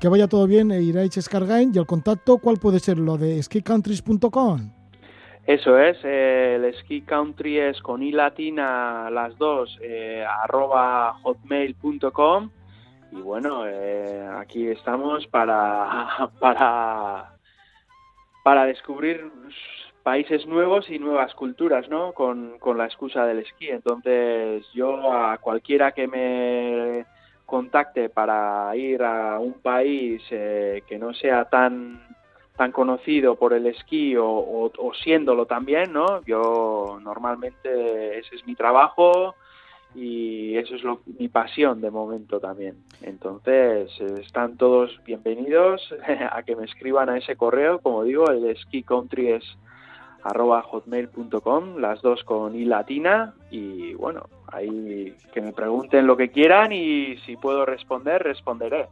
Que 0.00 0.08
vaya 0.08 0.28
todo 0.28 0.46
bien, 0.46 0.70
e 0.70 0.82
iráis 0.82 1.14
Skargain 1.14 1.72
y 1.74 1.78
el 1.78 1.86
contacto, 1.86 2.38
¿cuál 2.38 2.58
puede 2.58 2.78
ser? 2.78 2.98
Lo 2.98 3.16
de 3.16 3.42
skicountries.com. 3.42 4.70
Eso 5.46 5.78
es, 5.78 5.98
eh, 6.04 6.54
el 6.56 6.74
ski 6.74 7.02
country 7.02 7.58
es 7.58 7.78
con 7.82 8.02
i 8.02 8.12
latina 8.12 9.10
las 9.10 9.36
dos, 9.36 9.78
eh, 9.82 10.24
arroba 10.42 11.18
hotmail.com 11.22 12.50
y 13.12 13.20
bueno, 13.20 13.66
eh, 13.66 14.26
aquí 14.38 14.68
estamos 14.68 15.26
para, 15.26 16.30
para, 16.40 17.36
para 18.42 18.64
descubrir 18.64 19.30
países 20.04 20.46
nuevos 20.46 20.88
y 20.90 20.98
nuevas 20.98 21.34
culturas, 21.34 21.88
¿no? 21.88 22.12
Con, 22.12 22.58
con 22.60 22.78
la 22.78 22.84
excusa 22.84 23.26
del 23.26 23.40
esquí. 23.40 23.68
Entonces, 23.68 24.64
yo 24.74 25.12
a 25.12 25.38
cualquiera 25.38 25.92
que 25.92 26.06
me 26.06 27.06
contacte 27.46 28.10
para 28.10 28.74
ir 28.76 29.02
a 29.02 29.40
un 29.40 29.54
país 29.54 30.22
eh, 30.30 30.82
que 30.86 30.98
no 30.98 31.12
sea 31.14 31.46
tan 31.46 32.14
tan 32.56 32.70
conocido 32.70 33.34
por 33.34 33.52
el 33.52 33.66
esquí 33.66 34.16
o, 34.16 34.28
o, 34.28 34.94
siéndolo 35.02 35.44
también, 35.44 35.92
¿no? 35.92 36.24
Yo 36.24 37.00
normalmente 37.02 38.18
ese 38.18 38.36
es 38.36 38.46
mi 38.46 38.54
trabajo 38.54 39.34
y 39.92 40.56
eso 40.56 40.76
es 40.76 40.84
lo, 40.84 41.00
mi 41.18 41.26
pasión 41.26 41.80
de 41.80 41.90
momento 41.90 42.38
también. 42.38 42.76
Entonces 43.02 43.90
están 44.00 44.56
todos 44.56 45.00
bienvenidos 45.04 45.92
a 46.30 46.44
que 46.44 46.54
me 46.54 46.64
escriban 46.64 47.08
a 47.08 47.18
ese 47.18 47.34
correo, 47.34 47.80
como 47.80 48.04
digo, 48.04 48.30
el 48.30 48.56
ski 48.56 48.84
country 48.84 49.32
es 49.32 49.44
arroba 50.24 50.62
hotmail.com, 50.62 51.76
las 51.76 52.02
dos 52.02 52.24
con 52.24 52.56
i 52.56 52.64
latina 52.64 53.34
y 53.50 53.94
bueno, 53.94 54.24
ahí 54.48 55.14
que 55.32 55.40
me 55.40 55.52
pregunten 55.52 56.06
lo 56.06 56.16
que 56.16 56.30
quieran 56.30 56.72
y 56.72 57.18
si 57.18 57.36
puedo 57.36 57.64
responder, 57.64 58.22
responderé. 58.22 58.88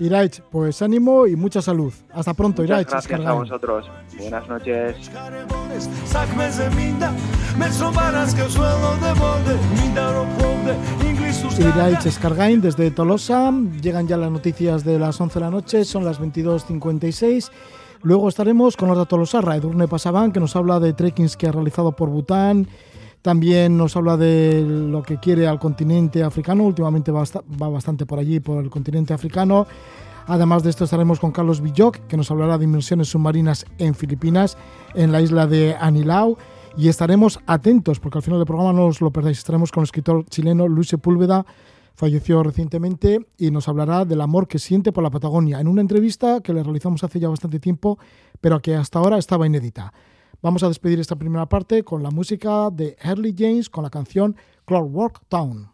Iraich, 0.00 0.40
pues 0.50 0.82
ánimo 0.82 1.26
y 1.28 1.36
mucha 1.36 1.62
salud. 1.62 1.92
Hasta 2.12 2.34
pronto, 2.34 2.64
Iraich. 2.64 2.88
Gracias 2.88 3.24
a 3.24 3.32
vosotros. 3.32 3.88
Buenas 4.18 4.48
noches. 4.48 5.10
Iraich 11.58 12.06
Escargain 12.06 12.60
desde 12.60 12.90
Tolosa. 12.90 13.52
Llegan 13.80 14.08
ya 14.08 14.16
las 14.16 14.32
noticias 14.32 14.84
de 14.84 14.98
las 14.98 15.20
11 15.20 15.38
de 15.38 15.44
la 15.44 15.50
noche, 15.50 15.84
son 15.84 16.04
las 16.04 16.20
22.56. 16.20 17.52
Luego 18.04 18.28
estaremos 18.28 18.76
con 18.76 18.94
de 18.94 19.06
Tolosarra, 19.06 19.56
Edurne 19.56 19.88
Pasaban, 19.88 20.30
que 20.30 20.38
nos 20.38 20.54
habla 20.56 20.78
de 20.78 20.92
trekkings 20.92 21.38
que 21.38 21.46
ha 21.46 21.52
realizado 21.52 21.92
por 21.92 22.10
Bután. 22.10 22.68
También 23.22 23.78
nos 23.78 23.96
habla 23.96 24.18
de 24.18 24.60
lo 24.60 25.02
que 25.02 25.16
quiere 25.16 25.46
al 25.46 25.58
continente 25.58 26.22
africano. 26.22 26.64
Últimamente 26.64 27.10
va, 27.10 27.24
bastante 27.70 28.04
por 28.04 28.18
allí, 28.18 28.40
por 28.40 28.62
el 28.62 28.68
continente 28.68 29.14
africano. 29.14 29.66
Además 30.26 30.62
de 30.62 30.68
esto 30.68 30.84
estaremos 30.84 31.18
con 31.18 31.32
Carlos 31.32 31.62
Villoc, 31.62 31.96
que 32.06 32.18
nos 32.18 32.30
hablará 32.30 32.58
de 32.58 32.64
inmersiones 32.64 33.08
submarinas 33.08 33.64
en 33.78 33.94
Filipinas, 33.94 34.58
en 34.92 35.10
la 35.10 35.22
isla 35.22 35.46
de 35.46 35.74
Anilao. 35.74 36.36
Y 36.76 36.88
estaremos 36.88 37.40
atentos, 37.46 38.00
porque 38.00 38.18
al 38.18 38.22
final 38.22 38.38
del 38.38 38.46
programa 38.46 38.74
no 38.74 38.84
os 38.84 39.00
lo 39.00 39.12
perdáis. 39.12 39.38
Estaremos 39.38 39.72
con 39.72 39.80
el 39.80 39.84
escritor 39.84 40.26
chileno 40.26 40.68
Luis 40.68 40.88
Sepúlveda, 40.88 41.46
falleció 41.94 42.42
recientemente 42.42 43.26
y 43.38 43.50
nos 43.50 43.68
hablará 43.68 44.04
del 44.04 44.20
amor 44.20 44.48
que 44.48 44.58
siente 44.58 44.92
por 44.92 45.02
la 45.04 45.10
Patagonia 45.10 45.60
en 45.60 45.68
una 45.68 45.80
entrevista 45.80 46.40
que 46.40 46.52
le 46.52 46.62
realizamos 46.62 47.04
hace 47.04 47.20
ya 47.20 47.28
bastante 47.28 47.60
tiempo, 47.60 47.98
pero 48.40 48.60
que 48.60 48.74
hasta 48.74 48.98
ahora 48.98 49.18
estaba 49.18 49.46
inédita. 49.46 49.92
Vamos 50.42 50.62
a 50.62 50.68
despedir 50.68 51.00
esta 51.00 51.16
primera 51.16 51.46
parte 51.46 51.84
con 51.84 52.02
la 52.02 52.10
música 52.10 52.70
de 52.70 52.96
Early 53.02 53.34
James 53.36 53.70
con 53.70 53.84
la 53.84 53.90
canción 53.90 54.36
Clockwork 54.66 55.22
Town. 55.28 55.73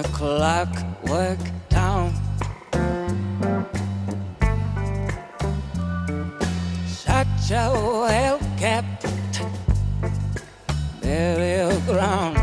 A 0.00 0.08
clockwork 0.12 1.38
town. 1.68 2.12
Such 6.86 7.50
a 7.50 7.70
well 7.74 8.38
kept 8.56 9.02
burial 11.02 11.78
ground. 11.80 12.38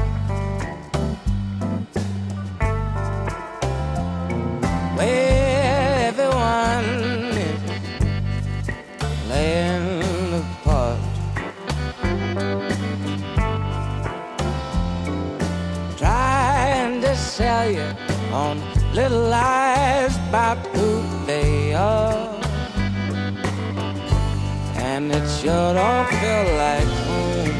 Where 4.97 5.26
on 18.31 18.61
little 18.93 19.29
lies 19.29 20.15
they 21.25 21.73
are. 21.73 22.29
And 24.75 25.11
it 25.11 25.27
sure 25.39 25.73
don't 25.73 26.07
feel 26.19 26.45
like 26.65 26.91
home. 27.07 27.55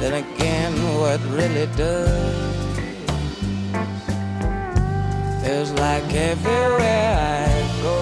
Then 0.00 0.14
again, 0.24 0.74
what 1.00 1.20
really 1.38 1.66
does 1.74 2.58
feels 5.42 5.72
like 5.72 6.12
everywhere 6.14 7.14
I 7.16 7.48
go, 7.82 7.98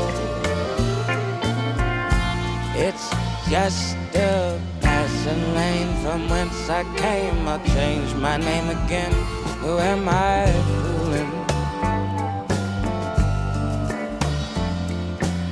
it's 2.86 3.06
just 3.48 3.96
a 4.14 4.60
passing 5.26 5.54
lane 5.54 5.94
from 6.02 6.28
whence 6.28 6.68
I 6.68 6.82
came. 6.96 7.48
I 7.48 7.58
changed 7.74 8.16
my 8.16 8.36
name 8.36 8.68
again. 8.70 9.12
Who 9.60 9.78
am 9.78 10.08
I 10.08 10.46
fooling? 10.66 11.30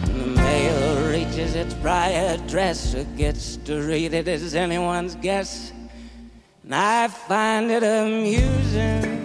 The 0.07 0.41
mail 0.41 1.11
reaches 1.11 1.55
its 1.55 1.75
prior 1.75 2.35
address. 2.35 2.93
Who 2.93 3.05
gets 3.16 3.57
to 3.66 3.81
read 3.83 4.14
it 4.14 4.29
is 4.29 4.55
anyone's 4.55 5.16
guess. 5.16 5.72
And 6.62 6.75
I 6.75 7.09
find 7.09 7.70
it 7.70 7.83
amusing. 7.83 9.25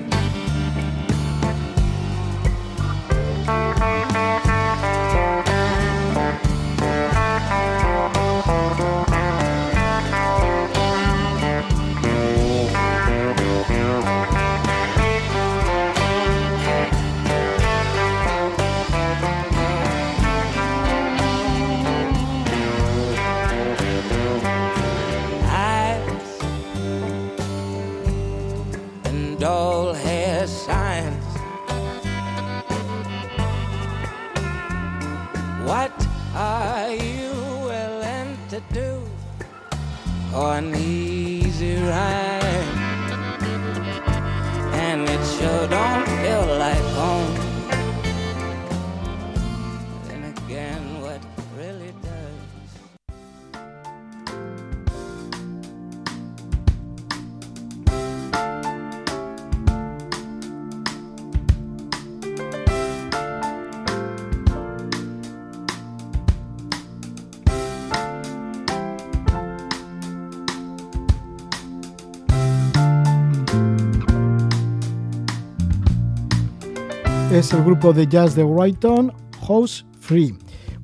Es 77.49 77.53
el 77.55 77.63
grupo 77.63 77.93
de 77.93 78.05
jazz 78.05 78.35
de 78.35 78.43
Brighton, 78.43 79.11
House 79.47 79.83
Free. 79.99 80.35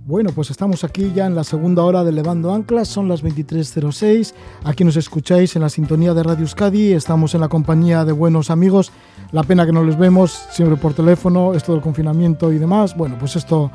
Bueno, 0.08 0.32
pues 0.34 0.50
estamos 0.50 0.84
aquí 0.84 1.12
ya 1.14 1.28
en 1.28 1.36
la 1.36 1.44
segunda 1.44 1.84
hora 1.84 2.04
de 2.04 2.12
Levando 2.12 2.52
Anclas, 2.52 2.88
son 2.88 3.08
las 3.08 3.24
23.06. 3.24 4.34
Aquí 4.64 4.84
nos 4.84 4.96
escucháis 4.96 5.56
en 5.56 5.62
la 5.62 5.70
sintonía 5.70 6.16
de 6.16 6.24
Radio 6.24 6.42
Euskadi, 6.42 6.94
estamos 6.94 7.36
en 7.36 7.42
la 7.42 7.50
compañía 7.50 8.04
de 8.04 8.14
buenos 8.14 8.50
amigos. 8.50 8.92
La 9.32 9.44
pena 9.44 9.66
que 9.68 9.74
no 9.74 9.84
les 9.84 9.96
vemos 9.96 10.32
siempre 10.50 10.76
por 10.78 10.96
teléfono, 10.96 11.54
esto 11.54 11.74
del 11.74 11.82
confinamiento 11.82 12.52
y 12.52 12.58
demás. 12.58 12.98
Bueno, 12.98 13.18
pues 13.20 13.36
esto 13.36 13.70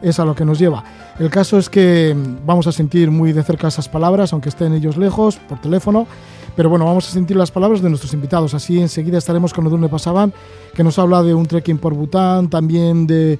es 0.00 0.20
a 0.20 0.24
lo 0.24 0.36
que 0.36 0.44
nos 0.44 0.60
lleva. 0.60 0.84
El 1.18 1.30
caso 1.30 1.58
es 1.58 1.68
que 1.68 2.16
vamos 2.46 2.68
a 2.68 2.72
sentir 2.72 3.10
muy 3.10 3.32
de 3.32 3.42
cerca 3.42 3.66
esas 3.66 3.88
palabras, 3.88 4.32
aunque 4.32 4.50
estén 4.50 4.74
ellos 4.74 4.96
lejos, 4.96 5.38
por 5.48 5.60
teléfono. 5.60 6.06
Pero 6.58 6.70
bueno, 6.70 6.86
vamos 6.86 7.08
a 7.08 7.12
sentir 7.12 7.36
las 7.36 7.52
palabras 7.52 7.82
de 7.82 7.88
nuestros 7.88 8.12
invitados. 8.14 8.52
Así 8.52 8.80
enseguida 8.80 9.16
estaremos 9.16 9.54
con 9.54 9.64
Edurne 9.68 9.88
Pasaban, 9.88 10.34
que 10.74 10.82
nos 10.82 10.98
habla 10.98 11.22
de 11.22 11.32
un 11.32 11.46
trekking 11.46 11.78
por 11.78 11.94
Bután, 11.94 12.50
también 12.50 13.06
de 13.06 13.38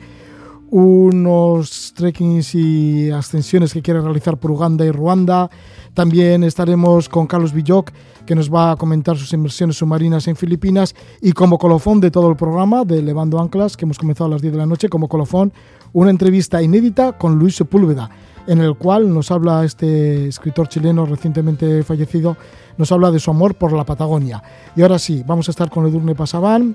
unos 0.71 1.95
trekkings 1.97 2.55
y 2.55 3.11
ascensiones 3.11 3.73
que 3.73 3.83
quiere 3.83 4.01
realizar 4.01 4.37
por 4.37 4.53
Uganda 4.53 4.85
y 4.85 4.93
Ruanda. 4.93 5.51
También 5.95 6.45
estaremos 6.45 7.09
con 7.09 7.27
Carlos 7.27 7.53
Villoc, 7.53 7.91
que 8.25 8.37
nos 8.37 8.55
va 8.55 8.71
a 8.71 8.77
comentar 8.77 9.17
sus 9.17 9.33
inversiones 9.33 9.79
submarinas 9.79 10.29
en 10.29 10.37
Filipinas. 10.37 10.95
Y 11.21 11.33
como 11.33 11.59
colofón 11.59 11.99
de 11.99 12.13
todo 12.13 12.31
el 12.31 12.37
programa 12.37 12.85
de 12.85 13.03
Levando 13.03 13.41
Anclas, 13.41 13.77
que 13.77 13.85
hemos 13.85 13.99
comenzado 13.99 14.27
a 14.27 14.31
las 14.35 14.43
10 14.43 14.53
de 14.53 14.59
la 14.61 14.67
noche, 14.67 14.89
como 14.89 15.09
colofón, 15.09 15.53
una 15.93 16.11
entrevista 16.11 16.63
inédita 16.63 17.19
con 17.19 17.37
Luis 17.37 17.57
Sepúlveda, 17.57 18.11
en 18.49 18.61
el 18.61 18.75
cual 18.75 19.13
nos 19.13 19.31
habla 19.31 19.65
este 19.65 20.27
escritor 20.27 20.69
chileno 20.69 21.07
recientemente 21.07 21.85
fallecido, 21.85 22.37
nos 22.77 22.91
habla 22.91 23.13
de 23.13 23.21
su 23.21 23.31
amor 23.31 23.55
por 23.55 23.73
la 23.73 23.85
Patagonia. 23.85 24.43
Y 24.75 24.83
ahora 24.83 24.99
sí, 24.99 25.23
vamos 25.25 25.49
a 25.49 25.53
estar 25.53 25.71
con 25.71 25.87
Edurne 25.87 26.17
Pasaban 26.17 26.75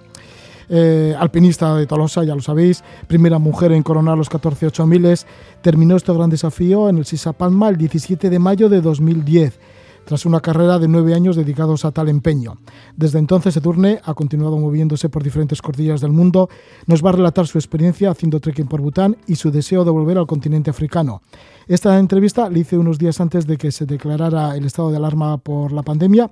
eh, 0.69 1.15
alpinista 1.19 1.75
de 1.75 1.85
Tolosa, 1.85 2.23
ya 2.23 2.35
lo 2.35 2.41
sabéis, 2.41 2.83
primera 3.07 3.37
mujer 3.37 3.71
en 3.71 3.83
coronar 3.83 4.17
los 4.17 4.29
14 4.29 4.85
miles, 4.85 5.27
terminó 5.61 5.95
este 5.95 6.13
gran 6.13 6.29
desafío 6.29 6.89
en 6.89 6.97
el 6.97 7.05
Sisa 7.05 7.33
Palma 7.33 7.69
el 7.69 7.77
17 7.77 8.29
de 8.29 8.39
mayo 8.39 8.69
de 8.69 8.81
2010 8.81 9.59
tras 10.05 10.25
una 10.25 10.39
carrera 10.39 10.79
de 10.79 10.87
nueve 10.87 11.13
años 11.13 11.35
dedicados 11.35 11.85
a 11.85 11.91
tal 11.91 12.09
empeño. 12.09 12.57
Desde 12.95 13.19
entonces, 13.19 13.55
Edurne 13.57 13.99
ha 14.03 14.13
continuado 14.13 14.57
moviéndose 14.57 15.09
por 15.09 15.23
diferentes 15.23 15.61
cordilleras 15.61 16.01
del 16.01 16.11
mundo. 16.11 16.49
Nos 16.87 17.03
va 17.03 17.09
a 17.09 17.13
relatar 17.13 17.47
su 17.47 17.57
experiencia 17.57 18.11
haciendo 18.11 18.39
trekking 18.39 18.67
por 18.67 18.81
Bután 18.81 19.17
y 19.27 19.35
su 19.35 19.51
deseo 19.51 19.83
de 19.85 19.91
volver 19.91 20.17
al 20.17 20.27
continente 20.27 20.69
africano. 20.69 21.21
Esta 21.67 21.97
entrevista 21.97 22.49
la 22.49 22.57
hice 22.57 22.77
unos 22.77 22.97
días 22.97 23.21
antes 23.21 23.47
de 23.47 23.57
que 23.57 23.71
se 23.71 23.85
declarara 23.85 24.55
el 24.55 24.65
estado 24.65 24.91
de 24.91 24.97
alarma 24.97 25.37
por 25.37 25.71
la 25.71 25.83
pandemia 25.83 26.29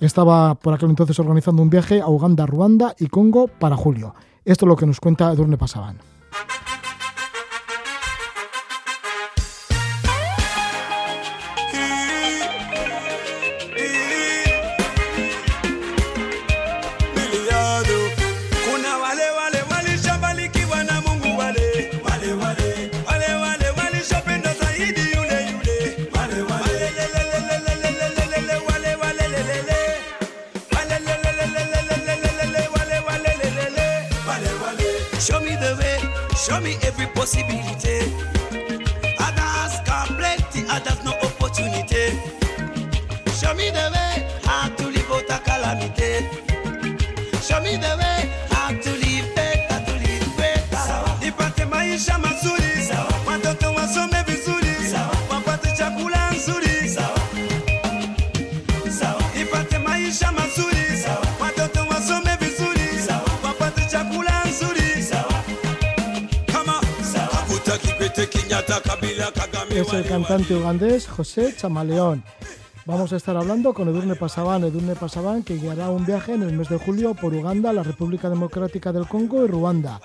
estaba 0.00 0.54
por 0.54 0.74
aquel 0.74 0.90
entonces 0.90 1.18
organizando 1.18 1.62
un 1.62 1.70
viaje 1.70 2.00
a 2.00 2.08
Uganda, 2.08 2.46
Ruanda 2.46 2.94
y 2.98 3.06
Congo 3.06 3.48
para 3.48 3.76
julio. 3.76 4.14
Esto 4.44 4.66
es 4.66 4.68
lo 4.68 4.76
que 4.76 4.86
nos 4.86 5.00
cuenta 5.00 5.32
Edurne 5.32 5.56
Pasaban. 5.56 6.13
Possibility. 37.14 38.12
Others 39.18 39.80
got 39.84 40.08
plenty, 40.08 40.64
others 40.68 41.04
no 41.04 41.12
opportunity. 41.12 42.18
Show 43.38 43.54
me 43.54 43.70
the 43.70 43.90
way 43.92 44.28
how 44.44 44.68
to 44.68 44.86
live 44.86 45.10
out 45.10 45.30
a 45.30 45.38
calamity. 45.44 46.26
Show 47.42 47.60
me 47.60 47.76
the 47.76 47.96
way 47.98 48.13
Es 69.74 69.92
el 69.92 70.04
cantante 70.06 70.54
ugandés 70.54 71.08
José 71.08 71.52
Chamaleón. 71.56 72.22
Vamos 72.86 73.12
a 73.12 73.16
estar 73.16 73.36
hablando 73.36 73.74
con 73.74 73.88
Edurne 73.88 74.14
Pasaban, 74.14 74.62
Edurne 74.62 74.94
Pasaban 74.94 75.42
que 75.42 75.56
guiará 75.56 75.90
un 75.90 76.06
viaje 76.06 76.34
en 76.34 76.44
el 76.44 76.52
mes 76.52 76.68
de 76.68 76.78
julio 76.78 77.14
por 77.14 77.34
Uganda, 77.34 77.72
la 77.72 77.82
República 77.82 78.30
Democrática 78.30 78.92
del 78.92 79.08
Congo 79.08 79.44
y 79.44 79.48
Ruanda, 79.48 80.00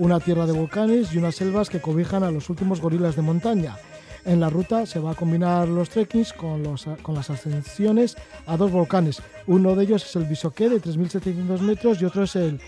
una 0.00 0.18
tierra 0.18 0.44
de 0.44 0.52
volcanes 0.54 1.14
y 1.14 1.18
unas 1.18 1.36
selvas 1.36 1.70
que 1.70 1.80
cobijan 1.80 2.24
a 2.24 2.32
los 2.32 2.50
últimos 2.50 2.80
gorilas 2.80 3.14
de 3.14 3.22
montaña. 3.22 3.76
En 4.24 4.40
la 4.40 4.50
ruta 4.50 4.86
se 4.86 4.98
va 4.98 5.12
a 5.12 5.14
combinar 5.14 5.68
los 5.68 5.90
trekkings 5.90 6.32
con, 6.32 6.64
los, 6.64 6.86
con 7.02 7.14
las 7.14 7.30
ascensiones 7.30 8.16
a 8.46 8.56
dos 8.56 8.72
volcanes. 8.72 9.22
Uno 9.46 9.76
de 9.76 9.84
ellos 9.84 10.04
es 10.04 10.16
el 10.16 10.24
Bisoqué 10.24 10.68
de 10.68 10.82
3.700 10.82 11.60
metros 11.60 12.02
y 12.02 12.06
otro 12.06 12.24
es 12.24 12.34
el 12.34 12.60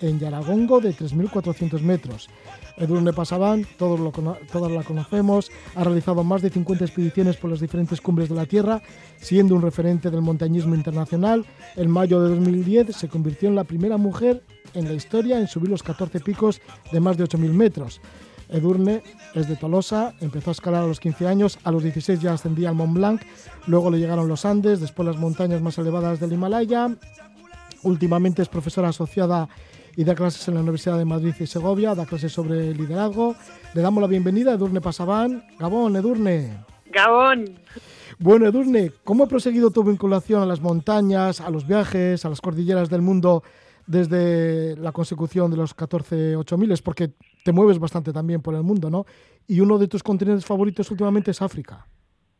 en 0.00 0.18
Yaragongo 0.18 0.80
de 0.80 0.94
3.400 0.94 1.80
metros. 1.80 2.28
Edurne 2.76 3.12
Pasaban, 3.12 3.66
todos, 3.78 4.00
lo, 4.00 4.12
la 4.68 4.82
conocemos, 4.82 5.50
ha 5.74 5.84
realizado 5.84 6.24
más 6.24 6.42
de 6.42 6.50
50 6.50 6.84
expediciones 6.84 7.36
por 7.36 7.50
las 7.50 7.60
diferentes 7.60 8.00
cumbres 8.00 8.28
de 8.28 8.34
la 8.34 8.46
Tierra, 8.46 8.82
siendo 9.16 9.54
un 9.54 9.62
referente 9.62 10.10
del 10.10 10.22
montañismo 10.22 10.74
internacional. 10.74 11.44
En 11.76 11.90
mayo 11.90 12.20
de 12.20 12.30
2010 12.30 12.96
se 12.96 13.08
convirtió 13.08 13.48
en 13.48 13.54
la 13.54 13.64
primera 13.64 13.96
mujer 13.96 14.42
en 14.74 14.86
la 14.86 14.94
historia 14.94 15.38
en 15.38 15.46
subir 15.46 15.70
los 15.70 15.82
14 15.82 16.20
picos 16.20 16.60
de 16.90 17.00
más 17.00 17.16
de 17.16 17.24
8.000 17.24 17.52
metros. 17.52 18.00
Edurne 18.48 19.02
es 19.34 19.48
de 19.48 19.56
Tolosa, 19.56 20.14
empezó 20.20 20.50
a 20.50 20.52
escalar 20.52 20.82
a 20.84 20.86
los 20.86 21.00
15 21.00 21.26
años, 21.26 21.58
a 21.64 21.70
los 21.70 21.82
16 21.82 22.20
ya 22.20 22.34
ascendía 22.34 22.68
al 22.68 22.74
Mont 22.74 22.94
Blanc, 22.94 23.22
luego 23.66 23.90
le 23.90 23.98
llegaron 23.98 24.28
los 24.28 24.44
Andes, 24.44 24.80
después 24.80 25.06
las 25.06 25.16
montañas 25.16 25.62
más 25.62 25.78
elevadas 25.78 26.20
del 26.20 26.32
Himalaya. 26.32 26.94
Últimamente 27.82 28.42
es 28.42 28.48
profesora 28.48 28.88
asociada 28.88 29.48
y 29.96 30.04
da 30.04 30.14
clases 30.14 30.46
en 30.48 30.54
la 30.54 30.60
Universidad 30.60 30.98
de 30.98 31.04
Madrid 31.04 31.34
y 31.38 31.46
Segovia, 31.46 31.94
da 31.94 32.06
clases 32.06 32.32
sobre 32.32 32.74
liderazgo. 32.74 33.34
Le 33.74 33.82
damos 33.82 34.00
la 34.00 34.08
bienvenida 34.08 34.52
a 34.52 34.54
Edurne 34.54 34.80
Pasaban. 34.80 35.44
Gabón, 35.58 35.96
Edurne. 35.96 36.64
Gabón. 36.86 37.58
Bueno, 38.18 38.46
Edurne, 38.46 38.92
¿cómo 39.02 39.24
ha 39.24 39.28
proseguido 39.28 39.70
tu 39.70 39.82
vinculación 39.82 40.42
a 40.42 40.46
las 40.46 40.60
montañas, 40.60 41.40
a 41.40 41.50
los 41.50 41.66
viajes, 41.66 42.24
a 42.24 42.28
las 42.28 42.40
cordilleras 42.40 42.88
del 42.88 43.02
mundo 43.02 43.42
desde 43.86 44.76
la 44.76 44.92
consecución 44.92 45.50
de 45.50 45.56
los 45.56 45.74
14 45.74 46.36
8000? 46.36 46.74
Porque 46.84 47.10
te 47.44 47.52
mueves 47.52 47.78
bastante 47.78 48.12
también 48.12 48.42
por 48.42 48.54
el 48.54 48.62
mundo, 48.62 48.90
¿no? 48.90 49.04
Y 49.46 49.60
uno 49.60 49.78
de 49.78 49.88
tus 49.88 50.02
continentes 50.02 50.46
favoritos 50.46 50.90
últimamente 50.90 51.32
es 51.32 51.42
África. 51.42 51.86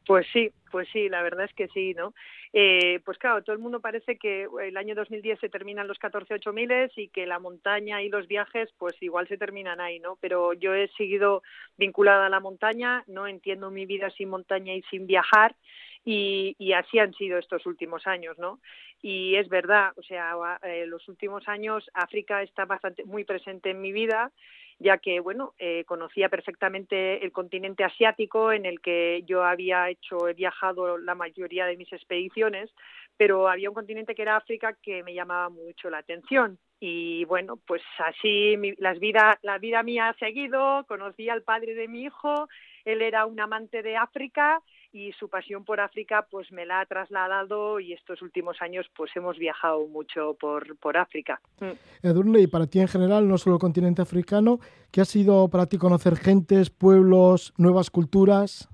Pues 0.06 0.26
sí, 0.32 0.50
pues 0.70 0.86
sí, 0.92 1.08
la 1.08 1.22
verdad 1.22 1.46
es 1.46 1.54
que 1.54 1.68
sí, 1.68 1.94
¿no? 1.94 2.14
Eh, 2.56 3.00
pues 3.04 3.18
claro, 3.18 3.42
todo 3.42 3.52
el 3.52 3.60
mundo 3.60 3.80
parece 3.80 4.16
que 4.16 4.46
el 4.62 4.76
año 4.76 4.94
2010 4.94 5.40
se 5.40 5.48
terminan 5.48 5.88
los 5.88 5.98
14 5.98 6.36
miles 6.52 6.92
y 6.94 7.08
que 7.08 7.26
la 7.26 7.40
montaña 7.40 8.00
y 8.00 8.08
los 8.08 8.28
viajes 8.28 8.70
pues 8.78 8.94
igual 9.02 9.26
se 9.26 9.36
terminan 9.36 9.80
ahí, 9.80 9.98
¿no? 9.98 10.18
Pero 10.20 10.52
yo 10.52 10.72
he 10.72 10.86
seguido 10.96 11.42
vinculada 11.76 12.26
a 12.26 12.28
la 12.28 12.38
montaña, 12.38 13.02
no 13.08 13.26
entiendo 13.26 13.72
mi 13.72 13.86
vida 13.86 14.08
sin 14.10 14.28
montaña 14.28 14.72
y 14.72 14.82
sin 14.82 15.08
viajar 15.08 15.56
y, 16.04 16.54
y 16.60 16.74
así 16.74 17.00
han 17.00 17.12
sido 17.14 17.38
estos 17.38 17.66
últimos 17.66 18.06
años, 18.06 18.38
¿no? 18.38 18.60
Y 19.02 19.34
es 19.34 19.48
verdad, 19.48 19.92
o 19.96 20.02
sea, 20.04 20.36
eh, 20.62 20.86
los 20.86 21.08
últimos 21.08 21.48
años 21.48 21.90
África 21.92 22.40
está 22.40 22.66
bastante 22.66 23.04
muy 23.04 23.24
presente 23.24 23.70
en 23.70 23.80
mi 23.80 23.90
vida 23.90 24.30
ya 24.78 24.98
que 24.98 25.20
bueno 25.20 25.54
eh, 25.58 25.84
conocía 25.84 26.28
perfectamente 26.28 27.24
el 27.24 27.32
continente 27.32 27.84
asiático 27.84 28.52
en 28.52 28.66
el 28.66 28.80
que 28.80 29.22
yo 29.26 29.44
había 29.44 29.88
hecho 29.88 30.28
he 30.28 30.34
viajado 30.34 30.98
la 30.98 31.14
mayoría 31.14 31.66
de 31.66 31.76
mis 31.76 31.92
expediciones 31.92 32.70
pero 33.16 33.48
había 33.48 33.68
un 33.68 33.74
continente 33.74 34.14
que 34.14 34.22
era 34.22 34.36
África 34.36 34.76
que 34.82 35.04
me 35.04 35.14
llamaba 35.14 35.48
mucho 35.48 35.88
la 35.88 35.98
atención. 35.98 36.58
Y 36.80 37.24
bueno 37.26 37.58
pues 37.66 37.82
así 37.98 38.56
mi, 38.58 38.74
las 38.78 38.98
vida 38.98 39.38
la 39.42 39.58
vida 39.58 39.82
mía 39.82 40.08
ha 40.08 40.14
seguido 40.14 40.84
conocí 40.86 41.28
al 41.28 41.42
padre 41.42 41.74
de 41.74 41.88
mi 41.88 42.02
hijo 42.02 42.48
él 42.84 43.00
era 43.00 43.26
un 43.26 43.40
amante 43.40 43.82
de 43.82 43.96
África 43.96 44.60
y 44.94 45.12
su 45.18 45.28
pasión 45.28 45.64
por 45.64 45.80
África 45.80 46.24
pues 46.30 46.52
me 46.52 46.64
la 46.64 46.80
ha 46.80 46.86
trasladado 46.86 47.80
y 47.80 47.92
estos 47.92 48.22
últimos 48.22 48.62
años 48.62 48.86
pues 48.96 49.10
hemos 49.16 49.36
viajado 49.36 49.88
mucho 49.88 50.36
por, 50.38 50.76
por 50.78 50.96
África. 50.96 51.40
Mm. 51.60 52.06
Edurne, 52.06 52.38
y 52.38 52.46
para 52.46 52.68
ti 52.68 52.78
en 52.78 52.86
general, 52.86 53.28
no 53.28 53.36
solo 53.36 53.56
el 53.56 53.60
continente 53.60 54.02
africano, 54.02 54.60
¿qué 54.92 55.00
ha 55.00 55.04
sido 55.04 55.48
para 55.48 55.66
ti 55.66 55.78
conocer 55.78 56.14
gentes, 56.16 56.70
pueblos, 56.70 57.52
nuevas 57.58 57.90
culturas? 57.90 58.68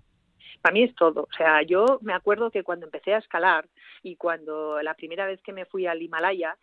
Para 0.60 0.72
mí 0.72 0.82
es 0.82 0.94
todo. 0.94 1.22
O 1.22 1.36
sea, 1.36 1.62
yo 1.62 1.98
me 2.02 2.12
acuerdo 2.12 2.50
que 2.50 2.62
cuando 2.62 2.86
empecé 2.86 3.14
a 3.14 3.18
escalar 3.18 3.66
y 4.02 4.16
cuando 4.16 4.80
la 4.82 4.94
primera 4.94 5.26
vez 5.26 5.40
que 5.42 5.52
me 5.52 5.64
fui 5.64 5.86
al 5.86 6.02
Himalaya, 6.02 6.56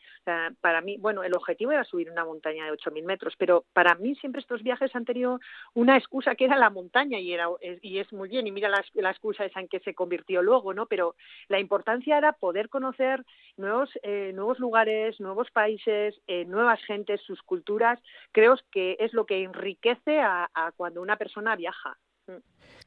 para 0.62 0.82
mí, 0.82 0.98
bueno, 0.98 1.24
el 1.24 1.36
objetivo 1.36 1.72
era 1.72 1.84
subir 1.84 2.12
una 2.12 2.26
montaña 2.26 2.66
de 2.66 2.72
8.000 2.72 3.04
metros, 3.04 3.34
pero 3.38 3.66
para 3.74 3.96
mí 3.96 4.16
siempre 4.16 4.42
estos 4.42 4.64
viajes 4.64 4.96
han 4.96 5.06
tenido 5.06 5.40
una 5.74 5.98
excusa 5.98 6.36
que 6.36 6.46
era 6.46 6.58
la 6.58 6.70
montaña 6.70 7.20
y, 7.20 7.34
era, 7.34 7.48
y 7.82 8.00
es 8.00 8.12
muy 8.14 8.30
bien, 8.30 8.48
y 8.48 8.52
mira 8.52 8.70
la, 8.70 8.84
la 8.94 9.12
excusa 9.12 9.46
esa 9.46 9.60
en 9.60 9.68
que 9.68 9.80
se 9.80 9.94
convirtió 9.94 10.42
luego, 10.42 10.74
¿no? 10.74 10.86
Pero 10.86 11.16
la 11.48 11.60
importancia 11.60 12.18
era 12.18 12.34
poder 12.34 12.70
conocer 12.70 13.24
nuevos, 13.58 13.90
eh, 14.04 14.32
nuevos 14.34 14.60
lugares, 14.60 15.20
nuevos 15.20 15.50
países, 15.52 16.20
eh, 16.28 16.46
nuevas 16.46 16.82
gentes, 16.84 17.22
sus 17.22 17.42
culturas, 17.44 18.00
creo 18.32 18.56
que 18.72 18.98
es 19.00 19.14
lo 19.14 19.26
que 19.26 19.44
enriquece 19.44 20.20
a, 20.20 20.50
a 20.54 20.72
cuando 20.74 21.02
una 21.02 21.18
persona 21.18 21.56
viaja. 21.56 21.98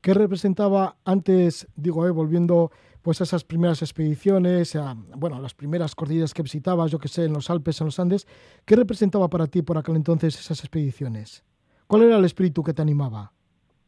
¿Qué 0.01 0.15
representaba 0.15 0.97
antes, 1.05 1.69
digo, 1.77 2.07
eh, 2.07 2.11
volviendo 2.11 2.71
pues 3.03 3.21
a 3.21 3.25
esas 3.25 3.45
primeras 3.45 3.83
expediciones, 3.83 4.77
a, 4.77 4.95
bueno, 5.17 5.41
las 5.41 5.55
primeras 5.55 5.95
cordilleras 5.95 6.35
que 6.35 6.43
visitabas, 6.43 6.91
yo 6.91 6.99
que 6.99 7.09
sé, 7.09 7.25
en 7.25 7.33
los 7.33 7.49
Alpes, 7.51 7.81
en 7.81 7.87
los 7.87 7.99
Andes, 7.99 8.27
¿qué 8.67 8.77
representaba 8.77 9.29
para 9.29 9.47
ti 9.47 9.63
por 9.63 9.79
aquel 9.79 9.97
entonces 9.97 10.39
esas 10.39 10.61
expediciones? 10.61 11.45
¿Cuál 11.87 12.03
era 12.05 12.19
el 12.19 12.25
espíritu 12.25 12.63
que 12.63 12.75
te 12.75 12.83
animaba? 12.83 13.33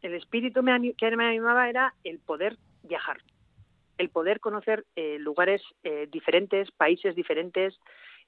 El 0.01 0.15
espíritu 0.15 0.61
que 0.97 1.17
me 1.17 1.25
animaba 1.25 1.69
era 1.69 1.95
el 2.05 2.19
poder 2.19 2.59
viajar, 2.83 3.19
el 3.99 4.09
poder 4.09 4.41
conocer 4.41 4.85
eh, 4.97 5.19
lugares 5.19 5.63
eh, 5.85 6.09
diferentes, 6.11 6.71
países 6.73 7.15
diferentes, 7.15 7.79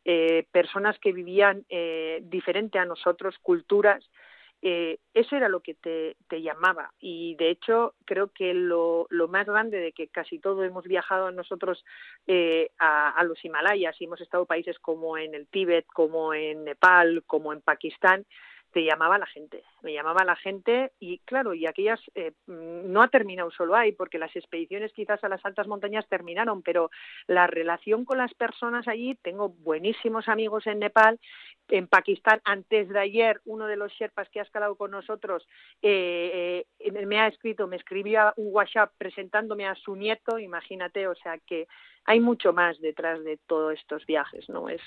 eh, 0.07 0.47
personas 0.53 0.99
que 0.99 1.12
vivían 1.12 1.64
eh, 1.70 2.20
diferente 2.25 2.79
a 2.79 2.85
nosotros, 2.85 3.37
culturas. 3.41 4.05
Eh, 4.67 4.99
eso 5.12 5.37
era 5.37 5.51
lo 5.51 5.61
que 5.61 5.75
te, 5.75 6.17
te, 6.27 6.41
llamaba. 6.41 6.91
Y 6.99 7.35
de 7.35 7.51
hecho 7.51 7.95
creo 8.07 8.29
que 8.29 8.55
lo, 8.55 9.07
lo, 9.11 9.29
más 9.29 9.47
grande 9.47 9.77
de 9.79 9.93
que 9.93 10.09
casi 10.09 10.39
todo 10.39 10.65
hemos 10.65 10.85
viajado 10.85 11.31
nosotros 11.31 11.85
eh, 12.27 12.71
a, 12.79 13.11
a, 13.11 13.25
los 13.25 13.45
Himalayas 13.45 14.01
y 14.01 14.05
hemos 14.05 14.23
estado 14.23 14.47
países 14.47 14.79
como 14.79 15.19
en 15.19 15.35
el 15.35 15.49
Tíbet, 15.49 15.85
como 15.93 16.33
en 16.33 16.65
Nepal, 16.65 17.25
como 17.27 17.53
en 17.53 17.61
Pakistán, 17.61 18.25
te 18.75 18.85
llamaba 18.85 19.18
la 19.18 19.27
gente, 19.27 19.62
me 19.83 19.93
llamaba 19.93 20.25
la 20.25 20.35
gente 20.35 20.91
y 20.99 21.18
claro, 21.20 21.55
y 21.55 21.64
aquellas 21.64 22.01
eh, 22.16 22.33
no 22.49 23.03
ha 23.03 23.09
terminado 23.09 23.53
solo 23.53 23.77
ahí, 23.77 23.93
porque 23.93 24.18
las 24.18 24.35
expediciones 24.35 24.93
quizás 24.93 25.22
a 25.22 25.29
las 25.29 25.45
altas 25.47 25.68
montañas 25.68 26.09
terminaron, 26.09 26.61
pero 26.61 26.91
la 27.29 27.47
relación 27.47 28.05
con 28.05 28.18
las 28.18 28.35
personas 28.35 28.89
allí, 28.89 29.14
tengo 29.22 29.51
buenísimos 29.51 30.29
amigos 30.29 30.66
en 30.66 30.81
Nepal, 30.81 31.20
en 31.68 31.87
Pakistán, 31.87 32.41
antes 32.45 32.89
de 32.89 32.99
ayer, 32.99 33.41
uno 33.45 33.68
de 33.68 33.77
los 33.77 33.93
Sherpas 33.93 34.29
que 34.29 34.41
ha 34.41 34.43
escalado 34.43 34.75
con 34.75 34.91
nosotros 34.91 35.47
eh, 35.81 36.66
eh, 36.81 37.07
me 37.07 37.20
ha 37.20 37.29
escrito, 37.29 37.68
me 37.68 37.77
escribía 37.77 38.35
un 38.37 38.53
WhatsApp 38.53 38.93
presentándome 38.99 39.68
a 39.68 39.77
su 39.77 39.95
nieto, 39.95 40.41
imagínate, 40.41 41.07
o 41.07 41.14
sea 41.14 41.39
que 41.39 41.68
hay 42.07 42.20
mucho 42.20 42.53
más 42.53 42.79
detrás 42.81 43.22
de 43.25 43.39
todos 43.47 43.75
estos 43.75 44.05
viajes, 44.05 44.49
¿no? 44.49 44.68
Es 44.68 44.83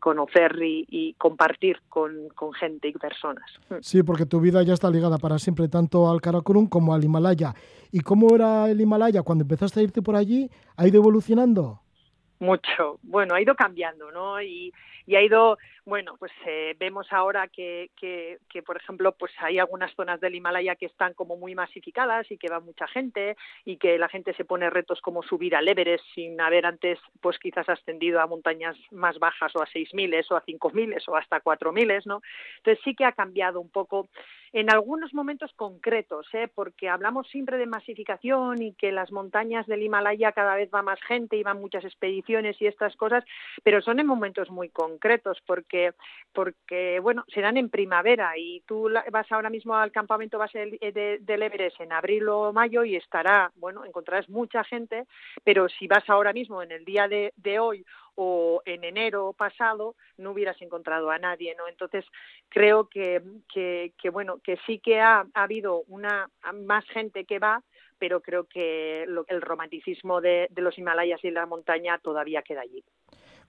conocer 0.00 0.56
y, 0.60 1.14
compartir 1.14 1.80
con, 1.88 2.28
gente 2.58 2.88
y 2.88 2.92
personas. 2.92 3.27
Sí, 3.80 4.02
porque 4.02 4.26
tu 4.26 4.40
vida 4.40 4.62
ya 4.62 4.74
está 4.74 4.90
ligada 4.90 5.18
para 5.18 5.38
siempre 5.38 5.68
tanto 5.68 6.10
al 6.10 6.20
Karakorum 6.20 6.68
como 6.68 6.94
al 6.94 7.04
Himalaya. 7.04 7.54
¿Y 7.90 8.00
cómo 8.00 8.34
era 8.34 8.70
el 8.70 8.80
Himalaya 8.80 9.22
cuando 9.22 9.42
empezaste 9.42 9.80
a 9.80 9.82
irte 9.82 10.02
por 10.02 10.16
allí? 10.16 10.50
¿Ha 10.76 10.86
ido 10.86 10.98
evolucionando? 10.98 11.80
Mucho. 12.40 12.98
Bueno, 13.02 13.34
ha 13.34 13.40
ido 13.40 13.54
cambiando, 13.54 14.10
¿no? 14.12 14.40
Y, 14.42 14.72
y 15.08 15.16
ha 15.16 15.22
ido, 15.22 15.56
bueno, 15.86 16.16
pues 16.18 16.32
eh, 16.44 16.76
vemos 16.78 17.06
ahora 17.12 17.48
que, 17.48 17.90
que, 17.96 18.36
que, 18.50 18.62
por 18.62 18.76
ejemplo, 18.76 19.12
pues 19.12 19.32
hay 19.38 19.58
algunas 19.58 19.90
zonas 19.94 20.20
del 20.20 20.34
Himalaya 20.34 20.76
que 20.76 20.84
están 20.84 21.14
como 21.14 21.38
muy 21.38 21.54
masificadas 21.54 22.30
y 22.30 22.36
que 22.36 22.50
va 22.50 22.60
mucha 22.60 22.86
gente 22.88 23.34
y 23.64 23.78
que 23.78 23.96
la 23.96 24.10
gente 24.10 24.34
se 24.34 24.44
pone 24.44 24.68
retos 24.68 25.00
como 25.00 25.22
subir 25.22 25.56
al 25.56 25.66
Everest 25.66 26.04
sin 26.14 26.38
haber 26.42 26.66
antes, 26.66 26.98
pues 27.22 27.38
quizás 27.38 27.66
ascendido 27.70 28.20
a 28.20 28.26
montañas 28.26 28.76
más 28.90 29.18
bajas 29.18 29.56
o 29.56 29.62
a 29.62 29.66
6.000 29.66 30.26
o 30.30 30.36
a 30.36 30.44
5.000 30.44 31.02
o 31.08 31.16
hasta 31.16 31.40
4.000, 31.42 32.02
¿no? 32.04 32.20
Entonces 32.58 32.84
sí 32.84 32.94
que 32.94 33.06
ha 33.06 33.12
cambiado 33.12 33.62
un 33.62 33.70
poco 33.70 34.10
en 34.52 34.70
algunos 34.70 35.12
momentos 35.12 35.52
concretos, 35.54 36.26
¿eh? 36.32 36.48
porque 36.54 36.88
hablamos 36.88 37.28
siempre 37.28 37.58
de 37.58 37.66
masificación 37.66 38.62
y 38.62 38.72
que 38.72 38.92
las 38.92 39.12
montañas 39.12 39.66
del 39.66 39.82
Himalaya 39.82 40.32
cada 40.32 40.54
vez 40.54 40.70
va 40.74 40.80
más 40.80 41.00
gente 41.02 41.36
y 41.36 41.42
van 41.42 41.60
muchas 41.60 41.84
expediciones 41.84 42.60
y 42.60 42.66
estas 42.66 42.96
cosas, 42.96 43.24
pero 43.62 43.82
son 43.82 44.00
en 44.00 44.06
momentos 44.06 44.50
muy 44.50 44.70
concretos 44.70 44.97
porque, 45.46 45.92
porque 46.32 47.00
bueno, 47.00 47.24
se 47.32 47.40
dan 47.40 47.56
en 47.56 47.70
primavera 47.70 48.36
y 48.36 48.60
tú 48.66 48.90
vas 49.10 49.30
ahora 49.32 49.50
mismo 49.50 49.74
al 49.74 49.92
campamento 49.92 50.38
base 50.38 50.58
del, 50.58 50.78
de, 50.78 51.18
del 51.20 51.42
Everest 51.42 51.80
en 51.80 51.92
abril 51.92 52.28
o 52.28 52.52
mayo 52.52 52.84
y 52.84 52.96
estará, 52.96 53.50
bueno, 53.56 53.84
encontrarás 53.84 54.28
mucha 54.28 54.64
gente, 54.64 55.06
pero 55.44 55.68
si 55.68 55.86
vas 55.86 56.08
ahora 56.08 56.32
mismo 56.32 56.62
en 56.62 56.72
el 56.72 56.84
día 56.84 57.08
de, 57.08 57.32
de 57.36 57.58
hoy 57.58 57.84
o 58.20 58.62
en 58.64 58.82
enero 58.82 59.32
pasado 59.32 59.94
no 60.16 60.32
hubieras 60.32 60.60
encontrado 60.60 61.08
a 61.10 61.18
nadie, 61.18 61.54
¿no? 61.56 61.68
Entonces 61.68 62.04
creo 62.48 62.88
que, 62.88 63.22
que, 63.52 63.92
que 63.96 64.10
bueno, 64.10 64.38
que 64.42 64.58
sí 64.66 64.80
que 64.80 65.00
ha, 65.00 65.24
ha, 65.34 65.42
habido 65.42 65.84
una 65.86 66.28
más 66.52 66.84
gente 66.86 67.24
que 67.24 67.38
va, 67.38 67.62
pero 67.96 68.20
creo 68.20 68.44
que 68.44 69.04
lo, 69.06 69.24
el 69.28 69.40
romanticismo 69.40 70.20
de, 70.20 70.48
de, 70.50 70.62
los 70.62 70.76
Himalayas 70.76 71.22
y 71.24 71.30
la 71.30 71.46
montaña 71.46 71.98
todavía 71.98 72.42
queda 72.42 72.62
allí. 72.62 72.82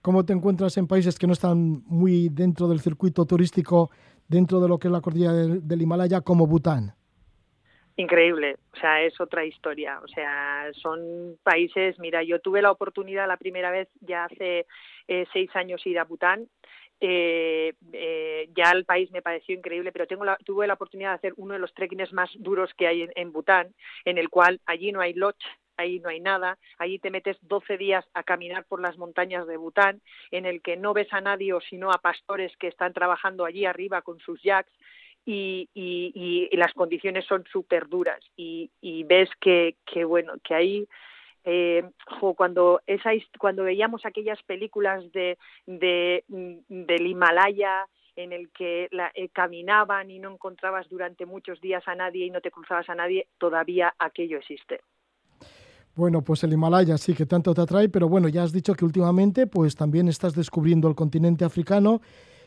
¿Cómo 0.02 0.24
te 0.24 0.32
encuentras 0.32 0.78
en 0.78 0.86
países 0.86 1.18
que 1.18 1.26
no 1.26 1.34
están 1.34 1.82
muy 1.84 2.30
dentro 2.30 2.68
del 2.68 2.80
circuito 2.80 3.26
turístico, 3.26 3.90
dentro 4.28 4.58
de 4.58 4.68
lo 4.68 4.78
que 4.78 4.88
es 4.88 4.92
la 4.92 5.02
cordillera 5.02 5.32
del, 5.34 5.82
Himalaya, 5.82 6.22
como 6.22 6.46
Bután? 6.46 6.94
Increíble, 7.96 8.56
o 8.72 8.76
sea, 8.78 9.02
es 9.02 9.20
otra 9.20 9.44
historia, 9.44 10.00
o 10.02 10.08
sea, 10.08 10.70
son 10.72 11.36
países, 11.42 11.98
mira, 11.98 12.22
yo 12.22 12.40
tuve 12.40 12.62
la 12.62 12.70
oportunidad 12.70 13.28
la 13.28 13.36
primera 13.36 13.70
vez 13.70 13.88
ya 14.00 14.24
hace 14.24 14.64
eh, 15.06 15.26
seis 15.34 15.50
años 15.54 15.86
ir 15.86 15.98
a 15.98 16.04
Bután, 16.04 16.48
eh, 17.02 17.74
eh, 17.92 18.48
ya 18.56 18.70
el 18.70 18.86
país 18.86 19.10
me 19.10 19.20
pareció 19.20 19.54
increíble, 19.54 19.92
pero 19.92 20.06
tengo 20.06 20.24
la, 20.24 20.38
tuve 20.46 20.66
la 20.66 20.74
oportunidad 20.74 21.10
de 21.10 21.16
hacer 21.16 21.34
uno 21.36 21.52
de 21.52 21.60
los 21.60 21.74
trekkings 21.74 22.14
más 22.14 22.30
duros 22.36 22.70
que 22.74 22.86
hay 22.86 23.02
en, 23.02 23.10
en 23.16 23.32
Bután, 23.32 23.74
en 24.06 24.16
el 24.16 24.30
cual 24.30 24.62
allí 24.64 24.92
no 24.92 25.02
hay 25.02 25.12
lodge, 25.12 25.44
ahí 25.80 26.00
no 26.00 26.08
hay 26.08 26.20
nada, 26.20 26.58
allí 26.78 26.98
te 26.98 27.10
metes 27.10 27.36
12 27.42 27.76
días 27.76 28.04
a 28.14 28.22
caminar 28.22 28.64
por 28.64 28.80
las 28.80 28.96
montañas 28.98 29.46
de 29.46 29.56
Bután, 29.56 30.00
en 30.30 30.46
el 30.46 30.62
que 30.62 30.76
no 30.76 30.94
ves 30.94 31.12
a 31.12 31.20
nadie 31.20 31.52
o 31.52 31.60
sino 31.60 31.90
a 31.90 31.98
pastores 31.98 32.56
que 32.56 32.68
están 32.68 32.92
trabajando 32.92 33.44
allí 33.44 33.64
arriba 33.64 34.02
con 34.02 34.18
sus 34.20 34.42
jacks, 34.42 34.72
y, 35.26 36.48
las 36.52 36.72
condiciones 36.72 37.24
son 37.26 37.44
súper 37.52 37.88
duras 37.88 38.20
y, 38.36 38.70
ves 39.04 39.30
que, 39.40 39.76
que, 39.84 40.04
bueno, 40.04 40.34
que 40.42 40.54
ahí 40.54 40.88
eh, 41.44 41.84
cuando 42.36 42.82
esa, 42.86 43.10
cuando 43.38 43.64
veíamos 43.64 44.04
aquellas 44.04 44.42
películas 44.42 45.10
de, 45.12 45.38
de 45.66 46.24
del 46.28 47.06
Himalaya 47.06 47.86
en 48.16 48.32
el 48.32 48.50
que 48.50 48.88
la, 48.90 49.10
eh, 49.14 49.30
caminaban 49.30 50.10
y 50.10 50.18
no 50.18 50.32
encontrabas 50.32 50.88
durante 50.88 51.24
muchos 51.24 51.60
días 51.60 51.86
a 51.86 51.94
nadie 51.94 52.26
y 52.26 52.30
no 52.30 52.40
te 52.40 52.50
cruzabas 52.50 52.88
a 52.90 52.94
nadie, 52.94 53.28
todavía 53.38 53.94
aquello 53.98 54.38
existe. 54.38 54.80
Bueno, 56.00 56.22
pues 56.22 56.42
el 56.44 56.54
Himalaya 56.54 56.96
sí 56.96 57.12
que 57.12 57.26
tanto 57.26 57.52
te 57.52 57.60
atrae, 57.60 57.90
pero 57.90 58.08
bueno, 58.08 58.26
ya 58.28 58.42
has 58.42 58.52
dicho 58.52 58.72
que 58.72 58.86
últimamente 58.86 59.46
pues 59.46 59.76
también 59.76 60.08
estás 60.08 60.34
descubriendo 60.34 60.88
el 60.88 60.94
continente 60.94 61.44
africano 61.44 62.00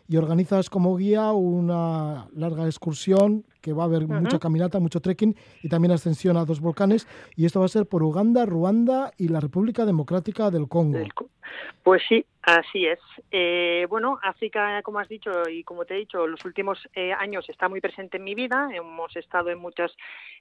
y 0.08 0.18
organizas 0.18 0.72
como 0.72 0.96
guía 0.96 1.32
una 1.34 2.30
larga 2.34 2.66
excursión 2.66 3.46
que 3.64 3.74
va 3.74 3.84
a 3.84 3.86
haber 3.86 4.04
uh 4.04 4.08
-huh. 4.08 4.22
mucha 4.22 4.38
caminata, 4.38 4.80
mucho 4.80 5.00
trekking 5.00 5.36
y 5.64 5.70
también 5.70 5.94
ascensión 5.94 6.38
a 6.38 6.46
dos 6.46 6.60
volcanes 6.60 7.08
y 7.36 7.46
esto 7.46 7.62
va 7.62 7.66
a 7.66 7.70
ser 7.70 7.88
por 7.88 8.04
Uganda, 8.04 8.46
Ruanda 8.46 9.12
y 9.18 9.30
la 9.30 9.40
República 9.40 9.86
Democrática 9.86 10.52
del 10.52 10.68
Congo. 10.68 11.00
Pues 11.84 12.02
sí, 12.08 12.26
así 12.42 12.86
es. 12.86 13.00
Eh, 13.32 13.86
bueno, 13.90 14.18
África, 14.24 14.82
como 14.84 15.00
has 15.00 15.10
dicho 15.10 15.32
y 15.50 15.64
como 15.64 15.86
te 15.86 15.96
he 15.96 15.98
dicho, 15.98 16.26
los 16.28 16.44
últimos 16.46 16.80
eh, 16.96 17.12
años 17.14 17.50
está 17.50 17.68
muy 17.68 17.82
presente 17.82 18.18
en 18.18 18.24
mi 18.24 18.36
vida. 18.36 18.70
Hemos 18.74 19.16
estado 19.16 19.50
en 19.50 19.60
muchas 19.60 19.92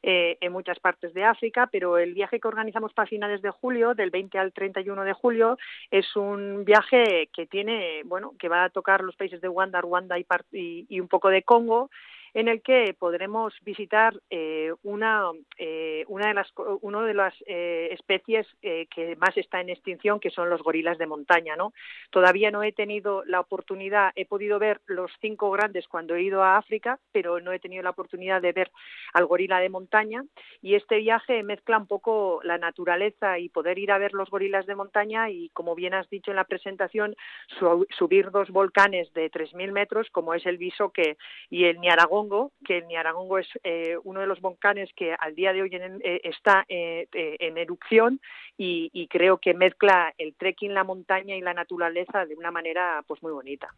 eh, 0.02 0.38
en 0.40 0.52
muchas 0.52 0.78
partes 0.78 1.12
de 1.14 1.24
África, 1.24 1.68
pero 1.70 1.98
el 1.98 2.14
viaje 2.14 2.40
que 2.40 2.48
organizamos 2.48 2.92
para 2.92 3.08
finales 3.08 3.42
de 3.42 3.50
julio, 3.50 3.94
del 3.94 4.10
20 4.10 4.38
al 4.38 4.52
31 4.52 5.04
de 5.04 5.12
julio, 5.12 5.58
es 5.90 6.16
un 6.16 6.64
viaje 6.64 7.28
que 7.32 7.46
tiene, 7.46 8.02
bueno, 8.04 8.34
que 8.38 8.48
va 8.48 8.64
a 8.64 8.70
tocar 8.70 9.02
los 9.02 9.16
países 9.16 9.40
de 9.40 9.48
Uganda, 9.48 9.80
Ruanda 9.80 10.18
y, 10.18 10.26
y, 10.52 10.86
y 10.88 11.00
un 11.00 11.08
poco 11.08 11.28
de 11.28 11.42
Congo 11.42 11.90
en 12.34 12.48
el 12.48 12.62
que 12.62 12.94
podremos 12.98 13.54
visitar 13.62 14.14
eh, 14.30 14.72
una, 14.82 15.30
eh, 15.58 16.04
una 16.08 16.28
de 16.28 16.34
las, 16.34 16.48
uno 16.80 17.02
de 17.02 17.14
las 17.14 17.34
eh, 17.46 17.88
especies 17.92 18.46
que 18.62 19.16
más 19.16 19.36
está 19.36 19.60
en 19.60 19.68
extinción, 19.68 20.20
que 20.20 20.30
son 20.30 20.48
los 20.48 20.62
gorilas 20.62 20.98
de 20.98 21.06
montaña. 21.06 21.56
¿no? 21.56 21.72
Todavía 22.10 22.50
no 22.50 22.62
he 22.62 22.72
tenido 22.72 23.24
la 23.24 23.40
oportunidad, 23.40 24.12
he 24.14 24.24
podido 24.24 24.58
ver 24.58 24.80
los 24.86 25.10
cinco 25.20 25.50
grandes 25.50 25.88
cuando 25.88 26.14
he 26.14 26.22
ido 26.22 26.42
a 26.42 26.56
África, 26.56 26.98
pero 27.12 27.40
no 27.40 27.52
he 27.52 27.58
tenido 27.58 27.82
la 27.82 27.90
oportunidad 27.90 28.40
de 28.40 28.52
ver 28.52 28.70
al 29.12 29.26
gorila 29.26 29.60
de 29.60 29.68
montaña. 29.68 30.24
Y 30.62 30.74
este 30.74 30.98
viaje 30.98 31.42
mezcla 31.42 31.78
un 31.78 31.86
poco 31.86 32.40
la 32.44 32.58
naturaleza 32.58 33.38
y 33.38 33.48
poder 33.48 33.78
ir 33.78 33.92
a 33.92 33.98
ver 33.98 34.14
los 34.14 34.30
gorilas 34.30 34.66
de 34.66 34.74
montaña 34.74 35.30
y, 35.30 35.50
como 35.50 35.74
bien 35.74 35.94
has 35.94 36.08
dicho 36.08 36.30
en 36.30 36.36
la 36.36 36.44
presentación, 36.44 37.14
su, 37.58 37.86
subir 37.90 38.30
dos 38.30 38.50
volcanes 38.50 39.12
de 39.12 39.30
3.000 39.30 39.72
metros, 39.72 40.08
como 40.10 40.34
es 40.34 40.46
el 40.46 40.58
Bisoque 40.58 41.16
y 41.50 41.64
el 41.64 41.80
Niaragón 41.80 42.21
Niaragongo, 42.22 42.52
que 42.64 42.78
el 42.78 42.86
Niaragongo 42.88 43.38
es 43.38 43.46
eh, 43.64 43.96
uno 44.04 44.20
de 44.20 44.26
los 44.26 44.40
volcanes 44.40 44.90
que 44.96 45.14
al 45.18 45.34
día 45.34 45.52
de 45.52 45.62
hoy 45.62 45.70
en- 45.72 46.00
eh, 46.04 46.20
está 46.24 46.64
eh, 46.68 47.06
eh, 47.12 47.36
en 47.40 47.58
erupción 47.58 48.20
y, 48.56 48.90
y 48.92 49.08
creo 49.08 49.38
que 49.38 49.54
mezcla 49.54 50.12
el 50.18 50.34
trekking, 50.34 50.74
la 50.74 50.84
montaña 50.84 51.36
y 51.36 51.40
la 51.40 51.54
naturaleza 51.54 52.24
de 52.26 52.34
una 52.34 52.50
manera 52.50 53.02
pues 53.06 53.22
muy 53.22 53.32
bonita. 53.32 53.68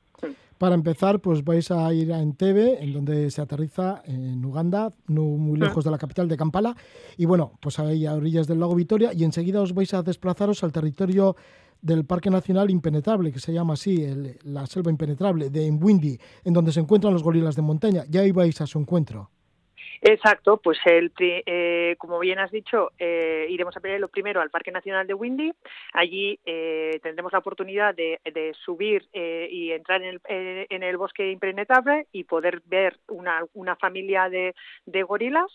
Para 0.59 0.75
empezar, 0.75 1.21
pues 1.21 1.45
vais 1.45 1.71
a 1.71 1.93
ir 1.93 2.13
a 2.13 2.21
Entebbe, 2.21 2.83
en 2.83 2.93
donde 2.93 3.31
se 3.31 3.41
aterriza 3.43 4.03
en 4.07 4.45
Uganda, 4.45 4.93
no 5.09 5.23
muy 5.23 5.59
lejos 5.59 5.85
de 5.85 5.91
la 5.91 5.99
capital 5.99 6.29
de 6.29 6.37
Kampala. 6.37 6.75
Y 7.17 7.27
bueno, 7.27 7.53
pues 7.61 7.79
ahí 7.79 8.07
a 8.07 8.15
orillas 8.15 8.47
del 8.47 8.61
lago 8.61 8.75
Victoria. 8.75 9.11
Y 9.13 9.25
enseguida 9.25 9.61
os 9.61 9.75
vais 9.75 9.93
a 9.95 10.03
desplazaros 10.03 10.63
al 10.65 10.73
territorio 10.73 11.37
del 11.85 12.07
Parque 12.07 12.31
Nacional 12.31 12.71
Impenetrable, 12.71 13.31
que 13.31 13.39
se 13.39 13.53
llama 13.53 13.75
así, 13.75 14.03
el- 14.03 14.39
la 14.43 14.67
selva 14.67 14.91
impenetrable 14.91 15.51
de 15.51 15.71
Mwindi, 15.71 16.19
en 16.45 16.53
donde 16.55 16.73
se 16.73 16.81
encuentran 16.81 17.13
los 17.13 17.23
gorilas 17.23 17.57
de 17.57 17.63
montaña. 17.63 18.05
Ya 18.09 18.25
ibais 18.25 18.61
a 18.63 18.67
su 18.67 18.79
encuentro. 18.79 19.31
Exacto, 20.01 20.59
pues 20.59 20.79
el, 20.85 21.13
eh, 21.19 21.97
como 21.99 22.19
bien 22.19 22.39
has 22.39 22.51
dicho, 22.51 22.91
eh, 22.99 23.47
iremos 23.49 23.75
a 23.75 23.81
lo 23.99 24.09
primero 24.09 24.41
al 24.43 24.51
Parque 24.51 24.71
Nacional 24.71 25.07
de 25.07 25.15
Windy. 25.15 25.53
Allí 25.95 26.39
eh, 26.45 27.01
tendremos 27.03 27.33
la 27.33 27.39
oportunidad 27.39 27.95
de, 27.95 28.19
subir 28.65 29.07
eh, 29.15 29.49
y 29.51 29.73
entrar 29.73 30.03
en 30.03 30.09
el, 30.09 30.21
eh, 30.29 30.67
en 30.69 30.83
el 30.83 30.99
bosque 30.99 31.31
impenetrable 31.31 32.07
y 32.13 32.25
poder 32.25 32.61
ver 32.67 32.99
una, 33.09 33.77
familia 33.77 34.29
de 34.29 35.03
gorilas. 35.05 35.51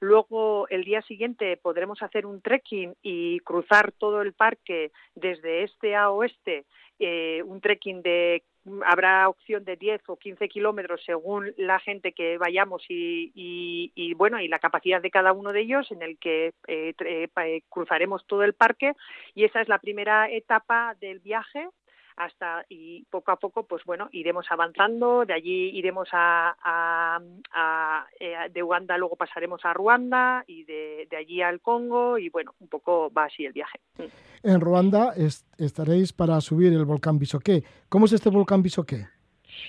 Luego, 0.00 0.66
el 0.68 0.84
día 0.84 1.02
siguiente, 1.02 1.56
podremos 1.58 2.02
hacer 2.02 2.26
un 2.26 2.40
trekking 2.40 2.94
y 3.02 3.40
cruzar 3.40 3.92
todo 3.92 4.22
el 4.22 4.32
parque 4.32 4.92
desde 5.14 5.62
este 5.64 5.94
a 5.94 6.10
oeste, 6.10 6.64
eh, 6.98 7.42
un 7.44 7.60
trekking 7.60 8.02
de 8.02 8.42
habrá 8.84 9.28
opción 9.28 9.64
de 9.64 9.76
10 9.76 10.02
o 10.08 10.16
15 10.16 10.48
kilómetros 10.48 11.02
según 11.04 11.52
la 11.56 11.78
gente 11.80 12.12
que 12.12 12.36
vayamos 12.38 12.84
y, 12.88 14.14
bueno 14.14 14.40
y 14.40 14.48
la 14.48 14.58
capacidad 14.58 15.00
de 15.00 15.10
cada 15.10 15.32
uno 15.32 15.52
de 15.52 15.60
ellos 15.60 15.90
en 15.90 16.02
el 16.02 16.18
que 16.18 16.52
eh, 16.66 16.94
eh, 16.98 17.62
cruzaremos 17.68 18.26
todo 18.26 18.42
el 18.42 18.54
parque. 18.54 18.92
Y 19.34 19.44
esa 19.44 19.60
es 19.60 19.68
la 19.68 19.78
primera 19.78 20.30
etapa 20.30 20.94
del 21.00 21.20
viaje 21.20 21.68
hasta 22.20 22.66
y 22.68 23.04
poco 23.10 23.32
a 23.32 23.36
poco 23.36 23.62
pues 23.64 23.82
bueno 23.84 24.08
iremos 24.12 24.44
avanzando 24.50 25.24
de 25.24 25.32
allí 25.32 25.70
iremos 25.70 26.08
a, 26.12 26.54
a- 26.62 27.20
a- 27.52 28.06
eh, 28.20 28.34
de 28.52 28.62
Uganda 28.62 28.98
luego 28.98 29.16
pasaremos 29.16 29.64
a 29.64 29.72
Ruanda 29.72 30.44
y 30.46 30.64
de, 30.64 31.06
de 31.10 31.16
allí 31.16 31.40
al 31.40 31.60
Congo 31.60 32.18
y 32.18 32.28
bueno 32.28 32.54
un 32.60 32.68
poco 32.68 33.10
va 33.16 33.24
así 33.24 33.46
el 33.46 33.52
viaje 33.54 33.78
En 34.42 34.60
Ruanda 34.60 35.12
es- 35.16 35.46
estaréis 35.58 36.12
para 36.12 36.40
subir 36.40 36.72
el 36.72 36.84
volcán 36.84 37.18
Bisoqué. 37.18 37.62
¿Cómo 37.88 38.06
es 38.06 38.12
este 38.12 38.30
volcán 38.30 38.62
Bisoqué? 38.62 39.06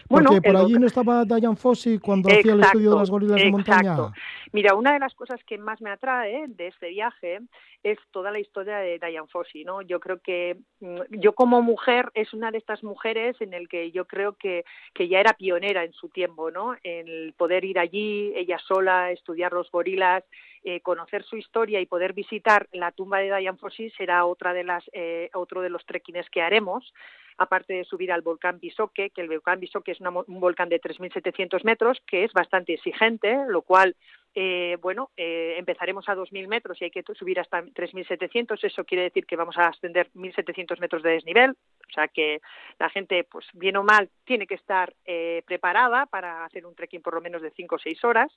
Porque 0.08 0.26
Bueno, 0.30 0.42
por 0.42 0.56
allí 0.56 0.74
no 0.74 0.86
estaba 0.88 1.26
Diane 1.26 1.56
Fossey 1.56 1.98
cuando 1.98 2.30
hacía 2.30 2.54
el 2.54 2.62
estudio 2.62 2.92
de 2.92 2.98
las 2.98 3.10
gorilas 3.10 3.42
de 3.42 3.52
montaña. 3.52 3.94
exacto. 3.94 4.14
Mira, 4.54 4.76
una 4.76 4.94
de 4.94 5.00
las 5.00 5.14
cosas 5.16 5.44
que 5.46 5.58
más 5.58 5.82
me 5.82 5.90
atrae 5.90 6.46
de 6.48 6.68
este 6.68 6.90
viaje 6.90 7.40
es 7.84 7.98
toda 8.12 8.32
la 8.32 8.40
historia 8.40 8.78
de 8.78 9.00
Diane 9.00 9.28
Fossey, 9.28 9.64
¿no? 9.64 9.82
Yo 9.82 10.00
creo 10.00 10.20
que 10.22 10.58
mm, 10.80 11.02
yo 11.20 11.34
como 11.34 11.62
mujer 11.62 12.10
es 12.14 12.34
una 12.34 12.52
de 12.52 12.58
estas 12.58 12.84
mujeres 12.84 13.36
en 13.40 13.54
el 13.54 13.68
que 13.68 13.92
yo 13.92 14.06
creo 14.06 14.34
que, 14.34 14.64
que 14.94 15.08
ya 15.08 15.20
era 15.20 15.34
pionera 15.34 15.84
en 15.84 15.94
su 15.94 16.10
tiempo, 16.10 16.52
¿no? 16.52 16.76
En 16.84 17.08
el 17.08 17.34
poder 17.34 17.66
ir 17.66 17.80
allí, 17.80 18.34
ella 18.36 18.60
sola, 18.60 19.12
estudiar 19.12 19.54
los 19.54 19.72
gorilas, 19.72 20.24
eh, 20.64 20.82
conocer 20.82 21.24
su 21.24 21.38
historia 21.38 21.80
y 21.82 21.86
poder 21.86 22.14
visitar 22.14 22.68
la 22.72 22.92
tumba 22.92 23.20
de 23.20 23.36
Diane 23.36 23.58
Fossey 23.58 23.90
será 23.92 24.26
otra 24.26 24.54
de 24.54 24.64
las 24.64 24.84
eh, 24.94 25.30
otro 25.34 25.62
de 25.62 25.70
los 25.70 25.86
trekkings 25.86 26.30
que 26.30 26.42
haremos 26.42 26.94
aparte 27.38 27.74
de 27.74 27.86
subir 27.86 28.12
al 28.12 28.22
volcán 28.22 28.60
Bisoque, 28.60 29.10
que 29.10 29.22
el 29.22 29.28
volcán 29.28 29.60
Bisoque 29.60 29.92
es 29.92 30.00
una 30.00 30.12
un 30.12 30.40
volcán 30.40 30.70
de 30.70 30.80
3.700 30.80 31.64
metros, 31.64 32.00
que 32.06 32.24
es 32.24 32.32
bastante 32.34 32.74
exigente, 32.74 33.36
lo 33.48 33.64
cual, 33.64 33.96
eh, 34.34 34.78
bueno, 34.82 35.12
eh, 35.18 35.56
empezaremos 35.58 36.08
a 36.08 36.16
2.000 36.16 36.48
metros 36.48 36.82
y 36.82 36.86
hay 36.86 36.92
que 36.92 37.04
subir 37.14 37.40
hasta 37.40 37.62
3.700, 37.62 38.64
eso 38.64 38.86
quiere 38.86 39.04
decir 39.04 39.26
que 39.26 39.36
vamos 39.36 39.58
a 39.58 39.68
ascender 39.68 40.10
1.700 40.14 40.80
metros 40.80 41.04
de 41.04 41.12
desnivel, 41.12 41.52
o 41.52 41.94
sea 41.94 42.08
que 42.08 42.42
la 42.80 42.90
gente, 42.90 43.26
pues 43.30 43.46
bien 43.54 43.76
o 43.76 43.84
mal, 43.84 44.10
tiene 44.24 44.48
que 44.48 44.56
estar 44.56 44.94
eh, 45.06 45.44
preparada 45.46 46.06
para 46.06 46.46
hacer 46.46 46.66
un 46.66 46.76
trekking 46.76 47.02
por 47.02 47.16
lo 47.16 47.22
menos 47.22 47.42
de 47.42 47.52
5 47.52 47.76
o 47.76 47.80
6 47.80 48.04
horas 48.06 48.32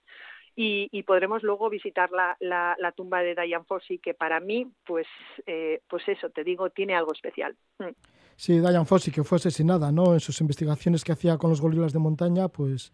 y, 0.57 1.03
podremos 1.03 1.43
luego 1.43 1.69
visitar 1.69 2.11
la, 2.11 2.93
tumba 2.97 3.23
de 3.23 3.35
Diane 3.35 3.65
Fossey, 3.65 3.99
que 3.99 4.15
para 4.15 4.39
mí, 4.39 4.69
pues, 4.87 5.07
pues 5.89 6.09
eso, 6.09 6.31
te 6.31 6.45
digo, 6.45 6.71
tiene 6.71 6.95
algo 6.95 7.13
especial. 7.13 7.57
Mm. 7.81 7.89
Sí, 8.37 8.61
Diane 8.61 8.85
Fossey, 8.85 9.13
que 9.13 9.25
fue 9.25 9.37
asesinada, 9.37 9.91
¿no? 9.91 10.15
En 10.15 10.21
sus 10.21 10.41
investigaciones 10.41 11.03
que 11.03 11.11
hacía 11.11 11.39
con 11.39 11.51
los 11.51 11.61
gorilas 11.61 11.93
de 11.93 11.99
montaña, 11.99 12.49
pues 12.49 12.93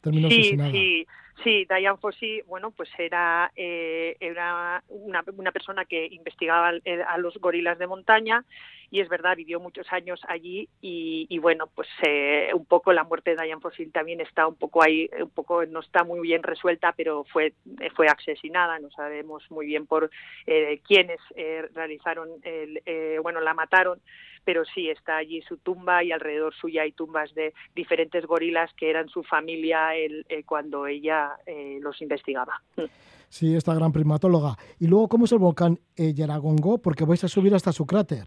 terminó 0.00 0.28
sí, 0.28 0.40
asesinada. 0.40 0.70
Sí, 0.70 1.06
sí, 1.44 1.66
Diane 1.68 1.98
Fossey, 1.98 2.42
bueno, 2.46 2.70
pues 2.70 2.88
era, 2.98 3.50
eh, 3.56 4.16
era 4.20 4.82
una, 4.88 5.24
una 5.36 5.52
persona 5.52 5.84
que 5.84 6.06
investigaba 6.06 6.72
eh, 6.84 7.02
a 7.06 7.18
los 7.18 7.36
gorilas 7.38 7.78
de 7.78 7.86
montaña 7.86 8.44
y 8.90 9.00
es 9.00 9.08
verdad, 9.08 9.36
vivió 9.36 9.60
muchos 9.60 9.90
años 9.92 10.20
allí 10.26 10.68
y, 10.80 11.26
y 11.28 11.38
bueno, 11.38 11.68
pues 11.74 11.88
eh, 12.02 12.50
un 12.52 12.64
poco 12.66 12.92
la 12.92 13.04
muerte 13.04 13.30
de 13.36 13.44
Diane 13.44 13.60
Fossey 13.60 13.86
también 13.86 14.20
está 14.20 14.48
un 14.48 14.56
poco 14.56 14.82
ahí, 14.82 15.08
un 15.20 15.30
poco 15.30 15.64
no 15.64 15.80
está 15.80 16.02
muy 16.02 16.20
bien 16.20 16.42
resuelta, 16.42 16.92
pero 16.96 17.24
fue, 17.24 17.54
fue 17.94 18.08
asesinada, 18.08 18.80
no 18.80 18.90
sabemos 18.90 19.48
muy 19.50 19.66
bien 19.66 19.86
por 19.86 20.10
eh, 20.46 20.80
quiénes 20.86 21.20
eh, 21.36 21.68
realizaron, 21.72 22.28
el, 22.42 22.82
eh, 22.84 23.18
bueno, 23.22 23.40
la 23.40 23.54
mataron, 23.54 24.00
pero 24.44 24.64
sí 24.64 24.88
está 24.88 25.16
allí 25.16 25.42
su 25.42 25.56
tumba 25.58 26.02
y 26.04 26.12
alrededor 26.12 26.54
suya 26.54 26.82
hay 26.82 26.92
tumbas 26.92 27.32
de 27.34 27.52
diferentes 27.74 28.24
gorilas 28.26 28.70
que 28.74 28.90
eran 28.90 29.08
su 29.08 29.22
familia 29.22 29.94
el- 29.94 30.24
eh, 30.28 30.42
cuando 30.44 30.86
ella 30.86 31.32
eh, 31.46 31.78
los 31.80 32.00
investigaba. 32.02 32.62
Sí, 33.28 33.54
esta 33.54 33.74
gran 33.74 33.92
primatóloga. 33.92 34.56
Y 34.80 34.88
luego, 34.88 35.08
¿cómo 35.08 35.24
es 35.24 35.32
el 35.32 35.38
volcán 35.38 35.78
eh, 35.96 36.12
Yaragongo? 36.14 36.78
Porque 36.78 37.04
vais 37.04 37.22
a 37.22 37.28
subir 37.28 37.54
hasta 37.54 37.72
su 37.72 37.86
cráter. 37.86 38.24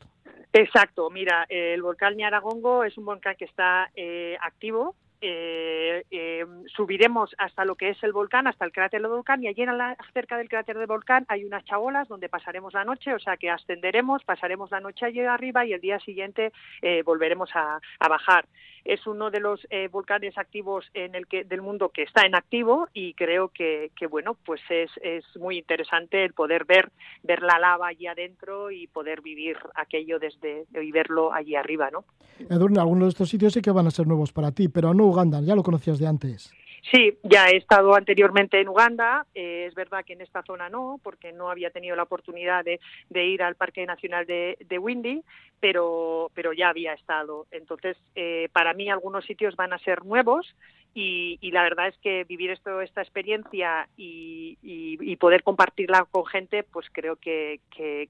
Exacto, 0.53 1.09
mira, 1.09 1.45
el 1.49 1.81
volcán 1.81 2.15
Ñaragongo 2.15 2.83
es 2.83 2.95
un 2.97 3.05
volcán 3.05 3.35
que 3.37 3.45
está 3.45 3.89
eh, 3.95 4.37
activo. 4.39 4.95
Eh, 5.23 6.03
eh, 6.11 6.45
subiremos 6.75 7.33
hasta 7.37 7.63
lo 7.65 7.75
que 7.75 7.89
es 7.89 8.03
el 8.03 8.11
volcán, 8.11 8.45
hasta 8.47 8.65
el 8.65 8.71
cráter 8.73 9.01
del 9.01 9.09
volcán, 9.09 9.41
y 9.41 9.47
allí 9.47 9.61
en 9.63 9.77
la- 9.77 9.95
cerca 10.13 10.37
del 10.37 10.49
cráter 10.49 10.77
del 10.77 10.87
volcán 10.87 11.25
hay 11.29 11.45
unas 11.45 11.63
chabolas 11.65 12.07
donde 12.09 12.27
pasaremos 12.29 12.73
la 12.73 12.83
noche, 12.83 13.13
o 13.13 13.19
sea 13.19 13.37
que 13.37 13.49
ascenderemos, 13.49 14.23
pasaremos 14.25 14.69
la 14.71 14.81
noche 14.81 15.05
allí 15.05 15.21
arriba 15.21 15.65
y 15.65 15.73
el 15.73 15.81
día 15.81 15.99
siguiente 15.99 16.51
eh, 16.81 17.01
volveremos 17.03 17.49
a, 17.55 17.79
a 17.99 18.07
bajar. 18.09 18.45
Es 18.85 19.05
uno 19.07 19.31
de 19.31 19.39
los 19.39 19.65
eh, 19.69 19.87
volcanes 19.87 20.37
activos 20.37 20.85
en 20.93 21.15
el 21.15 21.27
que 21.27 21.43
del 21.43 21.61
mundo 21.61 21.89
que 21.89 22.03
está 22.03 22.25
en 22.25 22.35
activo 22.35 22.87
y 22.93 23.13
creo 23.13 23.49
que, 23.49 23.91
que 23.95 24.07
bueno, 24.07 24.35
pues 24.45 24.61
es, 24.69 24.91
es 25.01 25.23
muy 25.37 25.57
interesante 25.57 26.23
el 26.25 26.33
poder 26.33 26.65
ver 26.65 26.91
ver 27.23 27.41
la 27.41 27.59
lava 27.59 27.87
allí 27.87 28.07
adentro 28.07 28.71
y 28.71 28.87
poder 28.87 29.21
vivir 29.21 29.57
aquello 29.75 30.19
desde 30.19 30.65
y 30.81 30.91
verlo 30.91 31.33
allí 31.33 31.55
arriba, 31.55 31.89
¿no? 31.91 32.05
Edurne, 32.49 32.79
algunos 32.79 33.05
de 33.05 33.09
estos 33.09 33.29
sitios 33.29 33.53
sí 33.53 33.61
que 33.61 33.71
van 33.71 33.87
a 33.87 33.91
ser 33.91 34.07
nuevos 34.07 34.33
para 34.33 34.51
ti, 34.51 34.67
pero 34.67 34.93
no 34.93 35.05
Uganda, 35.05 35.41
ya 35.41 35.55
lo 35.55 35.63
conocías 35.63 35.99
de 35.99 36.07
antes. 36.07 36.51
Sí, 36.91 37.17
ya 37.23 37.47
he 37.47 37.57
estado 37.57 37.95
anteriormente 37.95 38.59
en 38.59 38.67
Uganda. 38.67 39.25
eh, 39.33 39.65
es 39.67 39.73
verdad 39.73 40.03
que 40.05 40.13
en 40.13 40.21
esta 40.21 40.43
zona 40.43 40.69
no, 40.69 40.99
porque 41.01 41.31
no 41.31 41.49
había 41.49 41.71
tenido 41.71 41.95
la 41.95 42.03
oportunidad 42.03 42.63
de, 42.65 42.79
de 43.09 43.25
ir 43.25 43.41
al 43.41 43.55
Parque 43.55 43.85
Nacional 43.85 44.25
de, 44.25 44.57
de 44.59 44.77
Windy, 44.77 45.23
pero, 45.59 46.29
pero 46.33 46.51
ya 46.51 46.69
había 46.69 46.93
estado. 46.93 47.47
Entonces, 47.51 47.97
eh, 48.15 48.49
para 48.51 48.73
mí 48.73 48.89
algunos 48.89 49.25
sitios 49.25 49.55
van 49.55 49.71
a 49.71 49.79
ser 49.79 50.03
nuevos 50.03 50.55
y, 50.93 51.39
y 51.41 51.51
la 51.51 51.63
verdad 51.63 51.87
es 51.87 51.97
que 51.97 52.23
vivir 52.23 52.51
esto, 52.51 52.79
esta 52.81 53.01
experiencia 53.01 53.87
y, 53.97 54.57
poder 55.19 55.43
compartirla 55.43 56.05
con 56.11 56.25
gente, 56.25 56.63
pues 56.63 56.87
creo 56.91 57.15
que, 57.15 57.61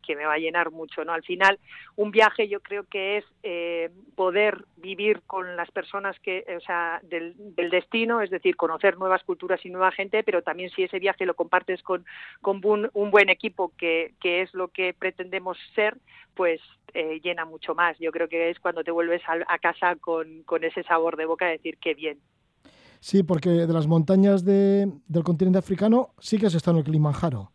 me 0.08 0.26
va 0.26 0.34
a 0.34 0.40
llenar 0.40 0.72
mucho. 0.72 1.06
¿no? 1.06 1.14
Al 1.14 1.22
final, 1.24 1.60
un 1.96 2.10
viaje 2.10 2.48
yo 2.48 2.60
creo 2.62 2.86
que 2.90 3.18
es 3.18 3.26
eh, 3.44 3.92
poder 4.16 4.66
vivir 4.78 5.22
con 5.28 5.56
las 5.56 5.70
personas 5.70 6.20
que, 6.20 6.44
o 6.58 6.60
sea, 6.62 7.00
del, 7.04 7.36
del 7.38 7.70
destino, 7.70 8.22
es 8.22 8.32
decir, 8.32 8.56
conocer 8.56 8.98
nuevas 8.98 9.24
culturas 9.24 9.64
y 9.64 9.70
nueva 9.70 9.92
gente, 9.92 10.24
pero 10.24 10.42
también 10.42 10.72
si 10.72 10.84
ese 10.84 10.98
viaje 10.98 11.28
lo 11.28 11.36
compartes 11.36 11.84
con, 11.84 12.04
con 12.42 12.62
un, 12.66 12.90
un 12.94 13.12
buen 13.12 13.30
equipo, 13.30 13.72
que, 13.78 14.14
que 14.20 14.42
es 14.42 14.54
lo 14.56 14.70
que 14.70 14.96
pretendemos 14.98 15.58
ser, 15.76 15.98
pues 16.34 16.60
eh, 16.94 17.20
llena 17.24 17.46
mucho 17.46 17.76
más. 17.76 17.98
Yo 18.00 18.12
creo 18.12 18.28
que 18.28 18.50
es 18.50 18.60
cuando 18.60 18.84
te 18.84 18.92
vuelves 18.92 19.22
a, 19.28 19.38
a 19.48 19.60
casa 19.60 19.96
con, 19.98 20.44
con 20.44 20.64
ese 20.64 20.84
sabor 20.84 21.16
de 21.16 21.26
boca 21.26 21.46
de 21.46 21.54
decir 21.54 21.78
qué 21.78 21.94
bien. 21.94 22.20
Sí, 23.04 23.22
porque 23.22 23.50
de 23.50 23.74
las 23.74 23.86
montañas 23.86 24.46
de- 24.46 24.88
del 25.10 25.24
continente 25.24 25.60
africano 25.60 26.12
sí 26.20 26.38
que 26.40 26.46
has 26.46 26.56
estado 26.56 26.78
en 26.78 26.80
el 26.80 26.86
Kilimanjaro. 26.86 27.52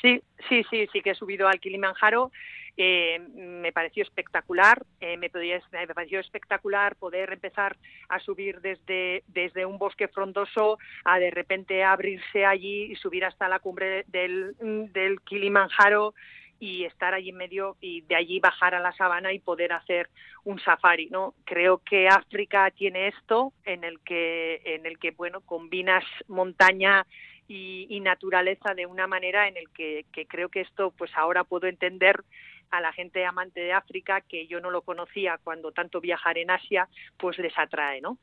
Sí, 0.00 0.22
sí, 0.48 0.62
sí, 0.70 0.86
sí 0.90 1.02
que 1.02 1.10
he 1.10 1.14
subido 1.14 1.48
al 1.48 1.60
Kilimanjaro. 1.60 2.30
eh, 2.78 3.18
me 3.34 3.72
pareció 3.72 4.02
espectacular, 4.02 4.84
eh, 5.00 5.16
me, 5.16 5.30
podía- 5.30 5.62
me 5.72 5.86
pareció 5.94 6.20
espectacular 6.20 6.94
poder 6.96 7.32
empezar 7.32 7.74
a 8.10 8.20
subir 8.20 8.60
desde, 8.60 9.22
desde 9.28 9.64
un 9.64 9.78
bosque 9.78 10.08
frondoso 10.08 10.78
a 11.06 11.18
de 11.18 11.30
repente 11.30 11.82
abrirse 11.84 12.44
allí 12.44 12.92
y 12.92 12.96
subir 12.96 13.24
hasta 13.24 13.48
la 13.48 13.60
cumbre 13.60 14.04
del, 14.08 14.54
del 14.92 15.22
Kilimanjaro 15.22 16.12
y 16.58 16.84
estar 16.84 17.14
allí 17.14 17.30
en 17.30 17.36
medio 17.36 17.76
y 17.80 18.02
de 18.02 18.16
allí 18.16 18.40
bajar 18.40 18.74
a 18.74 18.80
la 18.80 18.92
sabana 18.92 19.32
y 19.32 19.38
poder 19.38 19.72
hacer 19.72 20.08
un 20.44 20.58
safari, 20.60 21.08
¿no? 21.10 21.34
Creo 21.44 21.78
que 21.78 22.08
África 22.08 22.70
tiene 22.70 23.08
esto 23.08 23.52
en 23.64 23.84
el 23.84 24.00
que 24.00 24.62
en 24.64 24.86
el 24.86 24.98
que 24.98 25.10
bueno, 25.10 25.40
combinas 25.40 26.04
montaña 26.28 27.06
y, 27.48 28.00
naturaleza 28.00 28.74
de 28.74 28.86
una 28.86 29.06
manera 29.06 29.48
en 29.48 29.56
el 29.56 29.70
que, 29.70 30.04
que 30.12 30.26
creo 30.26 30.48
que 30.48 30.60
esto 30.60 30.92
pues 30.96 31.10
ahora 31.14 31.44
puedo 31.44 31.66
entender 31.66 32.24
a 32.70 32.80
la 32.80 32.92
gente 32.92 33.24
amante 33.24 33.60
de 33.60 33.72
África 33.72 34.20
que 34.20 34.46
yo 34.46 34.60
no 34.60 34.70
lo 34.70 34.82
conocía 34.82 35.38
cuando 35.42 35.72
tanto 35.72 36.00
viajar 36.00 36.38
en 36.38 36.50
Asia 36.50 36.88
pues 37.16 37.38
les 37.38 37.56
atrae, 37.58 38.00
¿no? 38.00 38.18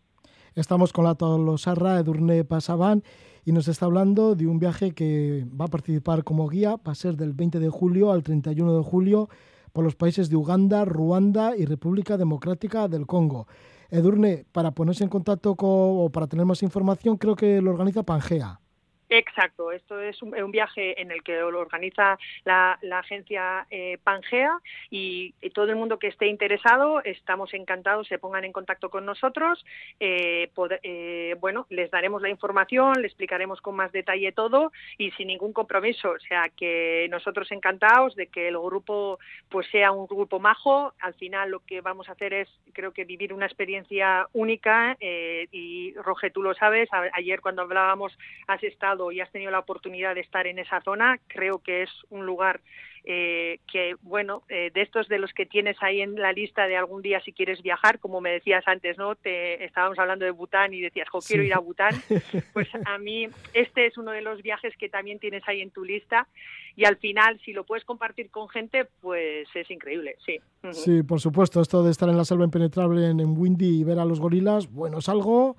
Estamos 0.55 0.93
con 0.93 1.05
la 1.05 1.15
Tolosarra 1.15 1.99
Edurne 1.99 2.43
Pasaban 2.43 3.03
y 3.45 3.51
nos 3.51 3.67
está 3.67 3.85
hablando 3.85 4.35
de 4.35 4.47
un 4.47 4.59
viaje 4.59 4.93
que 4.93 5.45
va 5.59 5.65
a 5.65 5.69
participar 5.69 6.23
como 6.23 6.47
guía, 6.47 6.77
va 6.87 6.91
a 6.91 6.95
ser 6.95 7.17
del 7.17 7.33
20 7.33 7.59
de 7.59 7.69
julio 7.69 8.11
al 8.11 8.23
31 8.23 8.77
de 8.77 8.83
julio 8.83 9.29
por 9.73 9.83
los 9.83 9.95
países 9.95 10.29
de 10.29 10.35
Uganda, 10.35 10.85
Ruanda 10.85 11.57
y 11.57 11.65
República 11.65 12.15
Democrática 12.17 12.87
del 12.87 13.05
Congo. 13.05 13.47
Edurne, 13.89 14.45
para 14.51 14.71
ponerse 14.71 15.03
en 15.03 15.09
contacto 15.09 15.55
con, 15.55 15.69
o 15.69 16.09
para 16.11 16.27
tener 16.27 16.45
más 16.45 16.63
información, 16.63 17.17
creo 17.17 17.35
que 17.35 17.61
lo 17.61 17.71
organiza 17.71 18.03
Pangea. 18.03 18.59
Exacto, 19.09 19.71
esto 19.71 19.99
es 19.99 20.21
un, 20.21 20.51
viaje 20.51 21.01
en 21.01 21.11
el 21.11 21.23
que 21.23 21.39
lo 21.39 21.59
organiza 21.59 22.17
la, 22.45 22.77
la 22.81 22.99
agencia 22.99 23.65
eh, 23.69 23.97
Pangea 24.03 24.59
y, 24.89 25.33
todo 25.53 25.65
el 25.65 25.75
mundo 25.75 25.99
que 25.99 26.07
esté 26.07 26.27
interesado, 26.27 27.03
estamos 27.03 27.53
encantados, 27.53 28.07
se 28.07 28.17
pongan 28.17 28.43
en 28.43 28.51
contacto 28.51 28.89
con 28.89 29.05
nosotros. 29.05 29.63
Eh, 29.99 30.49
eh, 30.81 31.35
bueno, 31.39 31.67
les 31.69 31.91
daremos 31.91 32.23
la 32.23 32.29
información, 32.29 33.01
le 33.01 33.07
explicaremos 33.07 33.61
con 33.61 33.75
más 33.75 33.91
detalle 33.91 34.31
todo 34.31 34.71
y 34.97 35.11
sin 35.11 35.27
ningún 35.27 35.53
compromiso. 35.53 36.11
O 36.11 36.19
sea, 36.19 36.49
que 36.55 37.07
nosotros 37.11 37.51
encantados 37.51 38.15
de 38.15 38.27
que 38.27 38.47
el 38.47 38.57
grupo 38.57 39.19
pues 39.49 39.67
sea 39.69 39.91
un 39.91 40.07
grupo 40.07 40.39
majo. 40.39 40.93
Al 40.99 41.13
final 41.13 41.51
lo 41.51 41.59
que 41.59 41.81
vamos 41.81 42.09
a 42.09 42.13
hacer 42.13 42.33
es, 42.33 42.49
creo 42.73 42.93
que 42.93 43.05
vivir 43.05 43.33
una 43.33 43.45
experiencia 43.45 44.27
única 44.33 44.97
eh, 44.99 45.47
y 45.51 45.93
Roge, 45.95 46.31
tú 46.31 46.41
lo 46.41 46.53
sabes, 46.55 46.91
a, 46.91 47.03
ayer 47.13 47.41
cuando 47.41 47.61
hablábamos 47.61 48.17
has 48.47 48.63
estado 48.63 48.92
y 49.11 49.19
has 49.19 49.31
tenido 49.31 49.51
la 49.51 49.59
oportunidad 49.59 50.15
de 50.15 50.21
estar 50.21 50.47
en 50.47 50.59
esa 50.59 50.81
zona, 50.81 51.19
creo 51.27 51.59
que 51.59 51.83
es 51.83 51.89
un 52.09 52.25
lugar 52.25 52.61
eh, 53.05 53.59
que, 53.69 53.95
bueno, 54.01 54.43
eh, 54.47 54.71
de 54.73 54.81
estos 54.81 55.09
de 55.09 55.19
los 55.19 55.33
que 55.33 55.45
tienes 55.45 55.75
ahí 55.81 55.99
en 55.99 56.15
la 56.15 56.31
lista 56.31 56.67
de 56.67 56.77
algún 56.77 57.01
día 57.01 57.19
si 57.19 57.33
quieres 57.33 57.61
viajar, 57.61 57.99
como 57.99 58.21
me 58.21 58.31
decías 58.31 58.63
antes, 58.65 58.97
¿no? 58.97 59.15
Te 59.15 59.65
estábamos 59.65 59.99
hablando 59.99 60.23
de 60.23 60.31
Bután 60.31 60.73
y 60.73 60.79
decías, 60.79 61.09
jo, 61.09 61.19
quiero 61.19 61.43
sí. 61.43 61.47
ir 61.47 61.53
a 61.53 61.59
Bután. 61.59 61.93
Pues 62.53 62.67
a 62.85 62.97
mí 62.99 63.27
este 63.53 63.87
es 63.87 63.97
uno 63.97 64.11
de 64.11 64.21
los 64.21 64.41
viajes 64.41 64.73
que 64.77 64.87
también 64.87 65.19
tienes 65.19 65.43
ahí 65.47 65.61
en 65.61 65.71
tu 65.71 65.83
lista 65.83 66.27
y 66.75 66.85
al 66.85 66.97
final, 66.97 67.39
si 67.43 67.51
lo 67.51 67.65
puedes 67.65 67.83
compartir 67.83 68.29
con 68.29 68.47
gente, 68.47 68.87
pues 69.01 69.47
es 69.53 69.69
increíble, 69.69 70.15
sí. 70.25 70.39
Uh 70.63 70.67
-huh. 70.67 70.73
Sí, 70.73 71.03
por 71.03 71.19
supuesto, 71.19 71.61
esto 71.61 71.83
de 71.83 71.91
estar 71.91 72.09
en 72.09 72.17
la 72.17 72.25
selva 72.25 72.45
impenetrable 72.45 73.09
en, 73.09 73.19
en 73.19 73.37
Windy 73.37 73.81
y 73.81 73.83
ver 73.83 73.99
a 73.99 74.05
los 74.05 74.19
gorilas, 74.19 74.71
bueno, 74.71 74.99
es 74.99 75.09
algo 75.09 75.57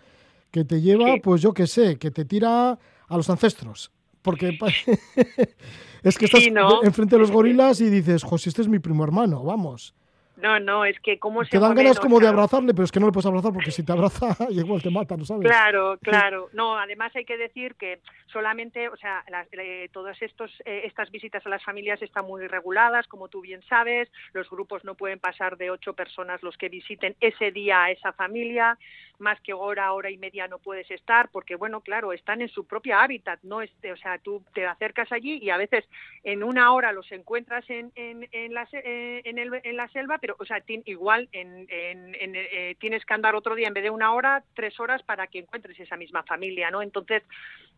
que 0.51 0.65
te 0.65 0.81
lleva, 0.81 1.15
sí. 1.15 1.21
pues 1.21 1.43
yo 1.43 1.53
qué 1.53 1.67
sé, 1.67 1.99
que 1.99 2.11
te 2.11 2.25
tira 2.25 2.79
a 3.09 3.17
los 3.17 3.29
ancestros. 3.31 3.93
Porque 4.23 4.59
es 6.03 6.19
que 6.19 6.25
estás 6.25 6.43
sí, 6.43 6.51
¿no? 6.51 6.83
enfrente 6.83 7.17
de 7.17 7.21
los 7.21 7.31
gorilas 7.31 7.81
y 7.81 7.91
dices, 7.91 8.23
José, 8.23 8.49
este 8.49 8.63
es 8.63 8.69
mi 8.69 8.79
primo 8.79 9.05
hermano, 9.05 9.43
vamos. 9.43 9.95
No, 10.37 10.59
no, 10.59 10.85
es 10.85 10.99
que 11.01 11.19
cómo 11.19 11.45
se 11.45 11.51
Te 11.53 11.59
dan 11.61 11.75
ganas 11.75 12.01
como 12.01 12.19
de 12.19 12.27
abrazarle, 12.27 12.75
pero 12.75 12.85
es 12.85 12.91
que 12.91 12.99
no 12.99 13.07
le 13.07 13.13
puedes 13.13 13.27
abrazar 13.27 13.53
porque 13.53 13.71
si 13.71 13.85
te 13.85 13.93
abraza 13.93 14.37
igual 14.51 14.83
te 14.83 14.91
mata, 14.91 15.17
¿no 15.17 15.25
sabes? 15.25 15.47
Claro, 15.47 15.97
claro. 16.03 16.51
No, 16.53 16.77
además 16.77 17.15
hay 17.15 17.25
que 17.25 17.37
decir 17.37 17.77
que 17.77 18.01
solamente, 18.27 18.89
o 18.89 18.97
sea, 18.97 19.25
las, 19.29 19.47
eh, 19.53 19.89
todas 19.93 20.21
estos, 20.21 20.51
eh, 20.65 20.83
estas 20.85 21.11
visitas 21.11 21.47
a 21.47 21.49
las 21.49 21.63
familias 21.63 22.03
están 22.03 22.27
muy 22.27 22.47
reguladas, 22.49 23.07
como 23.07 23.29
tú 23.29 23.41
bien 23.43 23.63
sabes. 23.69 24.11
Los 24.33 24.51
grupos 24.51 24.85
no 24.85 24.97
pueden 24.97 25.21
pasar 25.21 25.57
de 25.57 25.71
ocho 25.71 25.93
personas 25.93 26.43
los 26.43 26.57
que 26.57 26.69
visiten 26.69 27.15
ese 27.21 27.53
día 27.53 27.85
a 27.85 27.91
esa 27.93 28.13
familia. 28.13 28.77
Más 29.19 29.41
que 29.41 29.53
hora, 29.53 29.93
hora 29.93 30.11
y 30.11 30.17
media 30.17 30.49
no 30.49 30.59
puedes 30.59 30.91
estar 30.91 31.29
porque, 31.31 31.57
bueno, 31.57 31.81
claro, 31.81 32.13
están 32.13 32.43
en 32.43 32.49
su 32.49 32.67
propia 32.67 33.03
hábitat, 33.03 33.41
no 33.43 33.63
este, 33.63 33.93
o 33.93 33.97
sea, 33.97 34.19
tú 34.19 34.43
te 34.53 34.67
acercas 34.67 35.11
allí 35.13 35.39
y 35.41 35.51
a 35.51 35.57
veces 35.57 35.85
en 36.23 36.43
una 36.43 36.73
hora 36.73 36.93
los 36.93 37.11
encuentras 37.13 37.69
en, 37.71 37.93
en, 37.95 38.29
en, 38.33 38.55
la, 38.55 38.69
eh, 38.73 39.23
en, 39.25 39.39
el, 39.39 39.61
en 39.63 39.77
la 39.77 39.89
selva, 39.89 40.19
pero, 40.19 40.37
o 40.39 40.45
sea, 40.45 40.63
igual 40.67 41.29
en, 41.33 41.67
en, 41.69 42.15
eh, 42.35 42.77
tienes 42.81 43.05
que 43.05 43.15
andar 43.15 43.35
otro 43.35 43.55
día 43.55 43.69
en 43.69 43.75
vez 43.75 43.85
de 43.85 43.91
una 43.91 44.13
hora, 44.13 44.43
tres 44.55 44.79
horas 44.81 45.03
para 45.03 45.27
que 45.27 45.39
encuentres 45.39 45.79
esa 45.79 45.97
misma 45.97 46.23
familia, 46.25 46.71
¿no? 46.71 46.83
Entonces, 46.83 47.23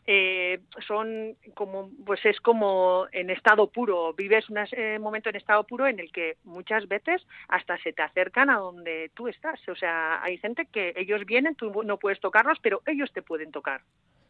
eh, 0.09 0.61
son 0.87 1.37
como, 1.55 1.91
pues 2.05 2.25
es 2.25 2.41
como 2.41 3.07
en 3.11 3.29
estado 3.29 3.67
puro, 3.67 4.15
vives 4.15 4.49
un 4.49 4.59
eh, 4.59 4.99
momento 5.01 5.31
en 5.31 5.37
estado 5.37 5.65
puro 5.65 5.89
en 5.89 5.99
el 5.99 6.13
que 6.13 6.37
muchas 6.45 6.87
veces 6.87 7.27
hasta 7.49 7.77
se 7.79 7.93
te 7.93 8.03
acercan 8.03 8.49
a 8.49 8.59
donde 8.59 9.11
tú 9.15 9.27
estás, 9.27 9.61
o 9.69 9.75
sea, 9.75 10.23
hay 10.23 10.39
gente 10.39 10.67
que 10.67 10.93
ellos 10.95 11.26
vienen, 11.27 11.55
tú 11.55 11.71
no 11.85 11.99
puedes 11.99 12.21
tocarlos, 12.21 12.59
pero 12.63 12.81
ellos 12.87 13.11
te 13.13 13.23
pueden 13.23 13.51
tocar. 13.51 13.83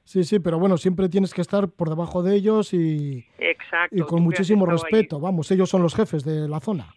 Sí, 0.05 0.23
sí, 0.23 0.39
pero 0.39 0.59
bueno, 0.59 0.79
siempre 0.79 1.09
tienes 1.09 1.35
que 1.35 1.41
estar 1.41 1.69
por 1.69 1.89
debajo 1.89 2.23
de 2.23 2.37
ellos 2.37 2.73
y, 2.73 3.27
Exacto, 3.39 3.97
y 3.97 4.01
con 4.03 4.23
muchísimo 4.23 4.65
respeto, 4.65 5.17
ahí. 5.17 5.23
vamos, 5.23 5.51
ellos 5.51 5.69
son 5.69 5.83
los 5.83 5.95
jefes 5.95 6.25
de 6.25 6.49
la 6.49 6.61
zona. 6.61 6.95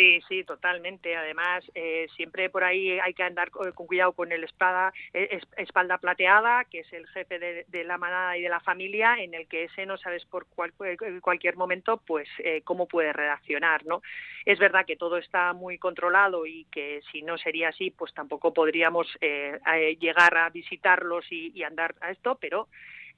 Sí, 0.00 0.18
sí, 0.30 0.44
totalmente. 0.44 1.14
Además, 1.14 1.62
eh, 1.74 2.06
siempre 2.16 2.48
por 2.48 2.64
ahí 2.64 2.98
hay 3.00 3.12
que 3.12 3.22
andar 3.22 3.50
con, 3.50 3.70
cuidado 3.72 4.14
con 4.14 4.32
el 4.32 4.44
espada, 4.44 4.94
eh, 5.12 5.38
espalda 5.58 5.98
plateada, 5.98 6.64
que 6.64 6.80
es 6.80 6.92
el 6.94 7.06
jefe 7.08 7.38
de, 7.38 7.84
la 7.84 7.98
manada 7.98 8.38
y 8.38 8.40
de 8.40 8.48
la 8.48 8.60
familia, 8.60 9.16
en 9.18 9.34
el 9.34 9.46
que 9.46 9.64
ese 9.64 9.84
no 9.84 9.98
sabes 9.98 10.24
por 10.24 10.46
cual, 10.46 10.72
cualquier 11.20 11.56
momento, 11.56 11.98
pues 12.06 12.26
eh, 12.38 12.62
cómo 12.64 12.88
puede 12.88 13.12
reaccionar, 13.12 13.84
¿no? 13.84 14.00
Es 14.46 14.58
verdad 14.58 14.86
que 14.86 14.96
todo 14.96 15.18
está 15.18 15.52
muy 15.52 15.76
controlado 15.76 16.46
y 16.46 16.64
que 16.72 17.02
si 17.12 17.20
no 17.20 17.36
sería 17.36 17.68
así, 17.68 17.90
pues 17.90 18.14
tampoco 18.14 18.54
podríamos 18.54 19.06
eh, 19.20 19.58
llegar 20.00 20.34
a 20.38 20.48
visitarlos 20.48 21.30
y 21.30 21.62
andar 21.62 21.94
a 22.00 22.10
esto, 22.10 22.38
pero 22.40 22.68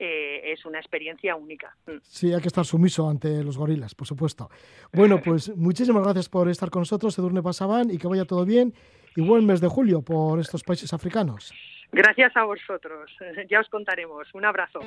eh, 0.04 0.52
es 0.52 0.64
una 0.64 0.78
experiencia 0.78 1.36
única. 1.36 1.76
Mm. 1.86 1.98
Sí, 2.02 2.32
hay 2.32 2.40
que 2.40 2.48
estar 2.48 2.64
sumiso 2.64 3.08
ante 3.08 3.44
los 3.44 3.56
gorilas, 3.56 3.94
por 3.94 4.06
supuesto. 4.06 4.50
Bueno, 4.92 5.20
pues 5.24 5.56
muchísimas 5.56 6.02
gracias 6.02 6.28
por 6.28 6.48
estar 6.48 6.70
con 6.70 6.80
nosotros, 6.80 7.16
Edurne 7.18 7.42
Pasaban, 7.42 7.90
y 7.90 7.98
que 7.98 8.08
vaya 8.08 8.24
todo 8.24 8.44
bien. 8.44 8.74
Y 9.14 9.20
buen 9.20 9.46
mes 9.46 9.60
de 9.60 9.68
julio 9.68 10.02
por 10.02 10.40
estos 10.40 10.64
países 10.64 10.92
africanos. 10.92 11.52
Gracias 11.92 12.36
a 12.36 12.44
vosotros. 12.44 13.10
Ya 13.50 13.60
os 13.60 13.68
contaremos. 13.68 14.26
Un 14.34 14.44
abrazo. 14.44 14.80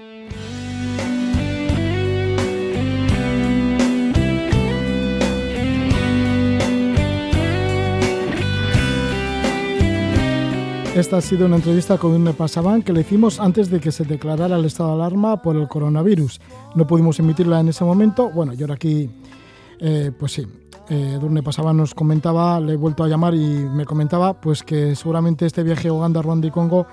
Esta 10.96 11.18
ha 11.18 11.22
sido 11.22 11.46
una 11.46 11.58
entrevista 11.58 11.98
con 11.98 12.14
Durne 12.14 12.32
Pasaban 12.32 12.82
que 12.82 12.94
le 12.94 13.02
hicimos 13.02 13.42
antes 13.42 13.70
de 13.70 13.82
que 13.82 13.92
se 13.92 14.06
declarara 14.06 14.56
el 14.56 14.64
estado 14.64 14.92
de 14.92 15.04
alarma 15.04 15.42
por 15.42 15.58
el 15.58 15.68
coronavirus. 15.68 16.40
No 16.74 16.88
pudimos 16.88 17.20
emitirla 17.20 17.60
en 17.60 17.68
ese 17.68 17.84
momento. 17.84 18.30
Bueno, 18.30 18.54
yo 18.54 18.64
ahora 18.64 18.76
aquí, 18.76 19.10
eh, 19.82 20.14
pues 20.18 20.32
sí, 20.32 20.48
eh, 20.88 21.18
Durne 21.20 21.44
Pasaban 21.44 21.76
nos 21.76 21.94
comentaba, 21.94 22.62
le 22.62 22.74
he 22.74 22.76
vuelto 22.78 23.04
a 23.04 23.10
llamar 23.10 23.36
y 23.36 23.40
me 23.40 23.84
comentaba 23.84 24.40
pues 24.40 24.64
que 24.64 24.96
seguramente 24.96 25.46
este 25.46 25.64
viaje 25.64 25.90
a 25.90 25.94
Uganda, 25.94 26.22
Ruanda 26.22 26.48
y 26.48 26.52
Congo 26.52 26.88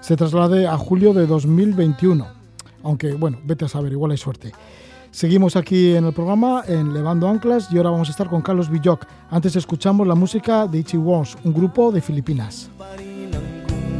se 0.00 0.16
traslade 0.16 0.66
a 0.66 0.78
julio 0.78 1.12
de 1.12 1.26
2021. 1.26 2.26
Aunque, 2.82 3.12
bueno, 3.12 3.40
vete 3.44 3.66
a 3.66 3.68
saber, 3.68 3.92
igual 3.92 4.12
hay 4.12 4.16
suerte. 4.16 4.52
Seguimos 5.10 5.54
aquí 5.56 5.94
en 5.94 6.06
el 6.06 6.14
programa 6.14 6.62
en 6.66 6.94
Levando 6.94 7.28
Anclas 7.28 7.68
y 7.70 7.76
ahora 7.76 7.90
vamos 7.90 8.08
a 8.08 8.12
estar 8.12 8.30
con 8.30 8.40
Carlos 8.40 8.70
Villoc. 8.70 9.04
Antes 9.28 9.54
escuchamos 9.54 10.06
la 10.06 10.14
música 10.14 10.66
de 10.66 10.78
Ichi 10.78 10.96
un 10.96 11.52
grupo 11.52 11.92
de 11.92 12.00
Filipinas. 12.00 12.70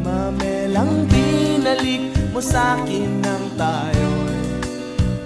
Mamelang 0.05 1.09
binalik 1.09 2.13
mo 2.29 2.45
sa 2.45 2.77
akin 2.77 3.25
ng 3.25 3.45
tayo'y 3.57 4.37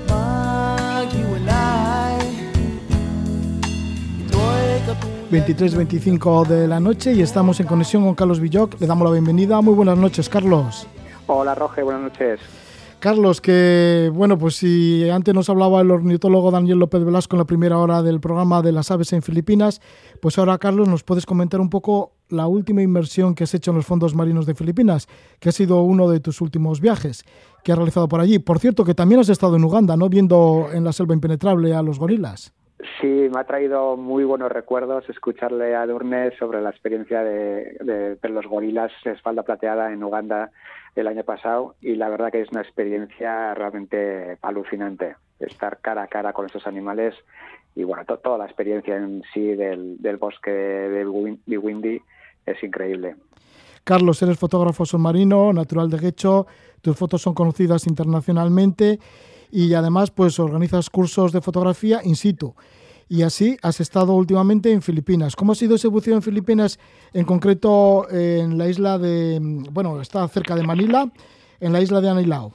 maghiwalay 0.06 1.98
23-25 5.30 6.46
de 6.46 6.68
la 6.68 6.80
noche 6.80 7.12
y 7.12 7.20
estamos 7.20 7.60
en 7.60 7.66
conexión 7.66 8.04
con 8.04 8.14
Carlos 8.14 8.40
Villoc. 8.40 8.80
Le 8.80 8.86
damos 8.86 9.04
la 9.04 9.12
bienvenida. 9.12 9.60
Muy 9.60 9.74
buenas 9.74 9.98
noches, 9.98 10.28
Carlos. 10.28 10.86
Hola, 11.26 11.54
Roge. 11.54 11.82
Buenas 11.82 12.02
noches. 12.02 12.40
Carlos, 12.98 13.40
que 13.40 14.10
bueno, 14.12 14.38
pues 14.38 14.56
si 14.56 15.08
antes 15.10 15.34
nos 15.34 15.48
hablaba 15.50 15.82
el 15.82 15.90
ornitólogo 15.90 16.50
Daniel 16.50 16.78
López 16.78 17.04
Velasco 17.04 17.36
en 17.36 17.38
la 17.38 17.44
primera 17.44 17.78
hora 17.78 18.02
del 18.02 18.20
programa 18.20 18.62
de 18.62 18.72
las 18.72 18.90
aves 18.90 19.12
en 19.12 19.22
Filipinas, 19.22 19.80
pues 20.20 20.38
ahora, 20.38 20.58
Carlos, 20.58 20.88
nos 20.88 21.04
puedes 21.04 21.26
comentar 21.26 21.60
un 21.60 21.70
poco 21.70 22.12
la 22.30 22.46
última 22.46 22.82
inversión 22.82 23.34
que 23.34 23.44
has 23.44 23.54
hecho 23.54 23.70
en 23.70 23.78
los 23.78 23.86
fondos 23.86 24.14
marinos 24.14 24.46
de 24.46 24.54
Filipinas, 24.54 25.06
que 25.40 25.48
ha 25.48 25.52
sido 25.52 25.82
uno 25.82 26.08
de 26.08 26.20
tus 26.20 26.40
últimos 26.40 26.80
viajes 26.80 27.24
que 27.64 27.72
has 27.72 27.78
realizado 27.78 28.08
por 28.08 28.20
allí. 28.20 28.38
Por 28.38 28.58
cierto, 28.58 28.84
que 28.84 28.94
también 28.94 29.20
has 29.20 29.28
estado 29.28 29.56
en 29.56 29.64
Uganda, 29.64 29.96
¿no? 29.96 30.08
Viendo 30.08 30.68
en 30.72 30.84
la 30.84 30.92
selva 30.92 31.14
impenetrable 31.14 31.74
a 31.74 31.82
los 31.82 31.98
gorilas. 31.98 32.54
Sí, 33.00 33.06
me 33.06 33.40
ha 33.40 33.44
traído 33.44 33.96
muy 33.96 34.22
buenos 34.22 34.52
recuerdos 34.52 35.08
escucharle 35.08 35.74
a 35.74 35.84
Durne 35.86 36.30
sobre 36.38 36.62
la 36.62 36.70
experiencia 36.70 37.24
de, 37.24 38.16
de, 38.22 38.28
los 38.28 38.46
gorilas 38.46 38.92
de 39.04 39.12
espalda 39.12 39.42
plateada 39.42 39.92
en 39.92 40.02
Uganda 40.04 40.50
el 40.94 41.08
año 41.08 41.24
pasado 41.24 41.74
y 41.80 41.96
la 41.96 42.08
verdad 42.08 42.30
que 42.30 42.40
es 42.40 42.50
una 42.52 42.60
experiencia 42.60 43.52
realmente 43.54 44.38
alucinante. 44.42 45.16
estar 45.40 45.78
cara 45.78 46.04
a 46.04 46.06
cara 46.06 46.32
con 46.32 46.46
estos 46.46 46.68
animales 46.68 47.14
y 47.74 47.82
bueno, 47.82 48.04
toda 48.04 48.38
la 48.38 48.46
experiencia 48.46 48.96
en 48.96 49.22
sí 49.34 49.54
del, 49.54 50.00
del 50.00 50.16
bosque 50.16 50.50
de 50.50 51.06
Windy 51.58 52.00
es 52.50 52.62
increíble. 52.62 53.16
Carlos, 53.84 54.20
eres 54.22 54.38
fotógrafo 54.38 54.84
submarino, 54.84 55.52
natural 55.52 55.88
de 55.88 55.98
Guecho, 55.98 56.46
tus 56.82 56.96
fotos 56.96 57.22
son 57.22 57.34
conocidas 57.34 57.86
internacionalmente 57.86 58.98
y 59.50 59.72
además 59.74 60.10
pues 60.10 60.38
organizas 60.38 60.90
cursos 60.90 61.32
de 61.32 61.40
fotografía 61.40 62.00
in 62.04 62.16
situ. 62.16 62.54
Y 63.08 63.22
así 63.22 63.56
has 63.62 63.80
estado 63.80 64.12
últimamente 64.12 64.70
en 64.70 64.82
Filipinas. 64.82 65.34
¿Cómo 65.34 65.52
ha 65.52 65.54
sido 65.54 65.76
ese 65.76 65.88
buceo 65.88 66.14
en 66.14 66.20
Filipinas, 66.20 66.78
en 67.14 67.24
concreto 67.24 68.06
en 68.10 68.58
la 68.58 68.68
isla 68.68 68.98
de, 68.98 69.38
bueno, 69.72 70.02
está 70.02 70.28
cerca 70.28 70.54
de 70.54 70.64
Manila, 70.64 71.10
en 71.58 71.72
la 71.72 71.80
isla 71.80 72.02
de 72.02 72.10
Anilao? 72.10 72.52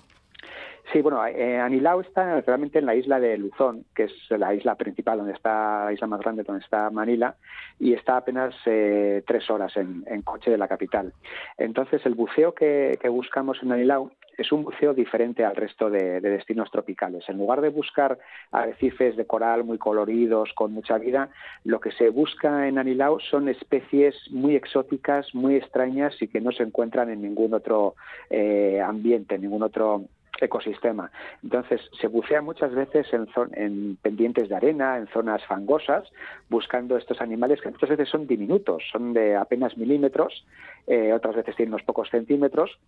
Sí, 0.94 1.02
bueno, 1.02 1.26
eh, 1.26 1.60
Anilao 1.60 2.02
está 2.02 2.40
realmente 2.42 2.78
en 2.78 2.86
la 2.86 2.94
isla 2.94 3.20
de 3.20 3.36
Luzón, 3.36 3.84
que 3.96 4.04
es 4.04 4.14
la 4.30 4.54
isla 4.54 4.76
principal, 4.76 5.18
donde 5.18 5.34
está 5.34 5.86
la 5.86 5.94
isla 5.94 6.06
más 6.06 6.20
grande, 6.20 6.44
donde 6.44 6.64
está 6.64 6.92
Manila, 6.92 7.36
y 7.80 7.94
está 7.94 8.18
apenas 8.18 8.54
eh, 8.68 9.24
tres 9.26 9.50
horas 9.50 9.76
en, 9.76 10.04
coche 10.22 10.52
de 10.52 10.58
la 10.60 10.68
capital. 10.68 11.12
Entonces, 11.58 12.06
el 12.06 12.14
buceo 12.14 12.54
que, 12.54 12.96
buscamos 13.10 13.58
en 13.64 13.72
Anilao 13.72 14.12
es 14.38 14.52
un 14.52 14.64
buceo 14.64 14.94
diferente 14.94 15.44
al 15.44 15.56
resto 15.56 15.90
de, 15.90 16.22
destinos 16.22 16.70
tropicales. 16.70 17.28
En 17.28 17.40
lugar 17.40 17.62
de 17.62 17.70
buscar 17.70 18.20
arrecifes 18.52 19.18
de 19.18 19.26
coral 19.26 19.64
muy 19.64 19.80
coloridos, 19.80 20.54
con 20.54 20.74
mucha 20.74 21.00
vida, 21.00 21.30
lo 21.64 21.80
que 21.80 21.92
se 21.94 22.10
busca 22.10 22.68
en 22.68 22.78
Anilao 22.78 23.20
son 23.20 23.50
especies 23.50 24.16
muy 24.30 24.56
exóticas, 24.56 25.34
muy 25.34 25.56
extrañas 25.56 26.22
y 26.22 26.28
que 26.28 26.40
no 26.40 26.52
se 26.52 26.62
encuentran 26.62 27.10
en 27.10 27.24
ningún 27.24 27.56
otro 27.56 27.96
eh, 28.30 28.80
ambiente, 28.80 29.36
en 29.36 29.42
ningún 29.42 29.64
otro 29.64 30.04
ecosistema. 30.46 31.12
Entonces, 31.44 31.82
se 32.00 32.08
bucea 32.08 32.42
muchas 32.42 32.74
veces 32.74 33.08
en, 33.14 33.28
en, 33.54 33.98
pendientes 34.02 34.50
de 34.50 34.56
arena, 34.56 34.98
en 34.98 35.08
zonas 35.08 35.44
fangosas, 35.46 36.10
buscando 36.50 36.98
estos 36.98 37.22
animales 37.22 37.62
que 37.62 37.70
muchas 37.70 37.90
veces 37.90 38.10
son 38.10 38.28
diminutos, 38.28 38.84
son 38.92 39.14
de 39.14 39.36
apenas 39.36 39.78
milímetros, 39.78 40.46
eh, 40.88 41.14
otras 41.14 41.36
veces 41.36 41.56
tienen 41.56 41.74
unos 41.74 41.86
pocos 41.86 42.10
centímetros, 42.10 42.80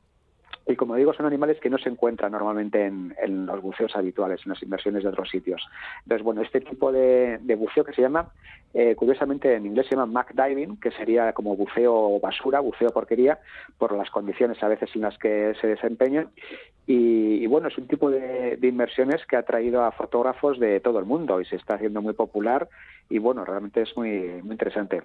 y 0.68 0.76
como 0.76 0.96
digo, 0.96 1.14
son 1.14 1.28
animales 1.28 1.60
que 1.60 1.70
no 1.70 1.78
se 1.78 1.90
encuentran 1.90 2.32
normalmente 2.32 2.86
en, 2.86 3.46
los 3.46 3.62
buceos 3.62 3.96
habituales, 3.96 4.42
en 4.46 4.52
las 4.52 4.64
inversiones 4.64 5.04
de 5.04 5.10
otros 5.10 5.30
sitios. 5.30 5.62
Entonces, 6.04 6.24
bueno, 6.24 6.42
este 6.42 6.62
tipo 6.62 6.92
de, 6.92 7.40
buceo 7.58 7.84
que 7.84 7.94
se 7.94 8.02
llama, 8.02 8.30
eh, 8.74 8.96
curiosamente 8.96 9.54
en 9.54 9.68
inglés 9.68 9.86
se 9.88 9.96
llama 9.96 10.12
mac 10.12 10.34
diving, 10.34 10.80
que 10.80 10.92
sería 10.92 11.34
como 11.34 11.56
buceo 11.56 12.20
basura, 12.20 12.62
buceo 12.62 12.90
porquería, 12.90 13.38
por 13.78 13.96
las 13.96 14.10
condiciones 14.10 14.62
a 14.64 14.68
veces 14.68 14.90
en 14.96 15.02
las 15.02 15.18
que 15.20 15.54
se 15.62 15.68
desempeñan. 15.68 16.30
Y, 16.88 17.48
bueno, 17.48 17.68
es 17.68 17.78
un 17.80 17.88
tipo 17.88 18.12
de, 18.12 18.58
de, 18.58 18.68
inmersiones 18.68 19.26
que 19.26 19.38
ha 19.38 19.44
traído 19.44 19.84
a 19.84 19.92
fotógrafos 19.92 20.60
de 20.60 20.80
todo 20.80 21.00
el 21.00 21.06
mundo 21.06 21.42
y 21.42 21.46
se 21.46 21.56
está 21.56 21.76
haciendo 21.76 22.00
muy 22.02 22.14
popular 22.14 22.70
y 23.10 23.19
bueno, 23.19 23.45
realmente 23.45 23.82
es 23.82 23.95
muy, 23.95 24.41
muy 24.44 24.52
interesante. 24.52 25.02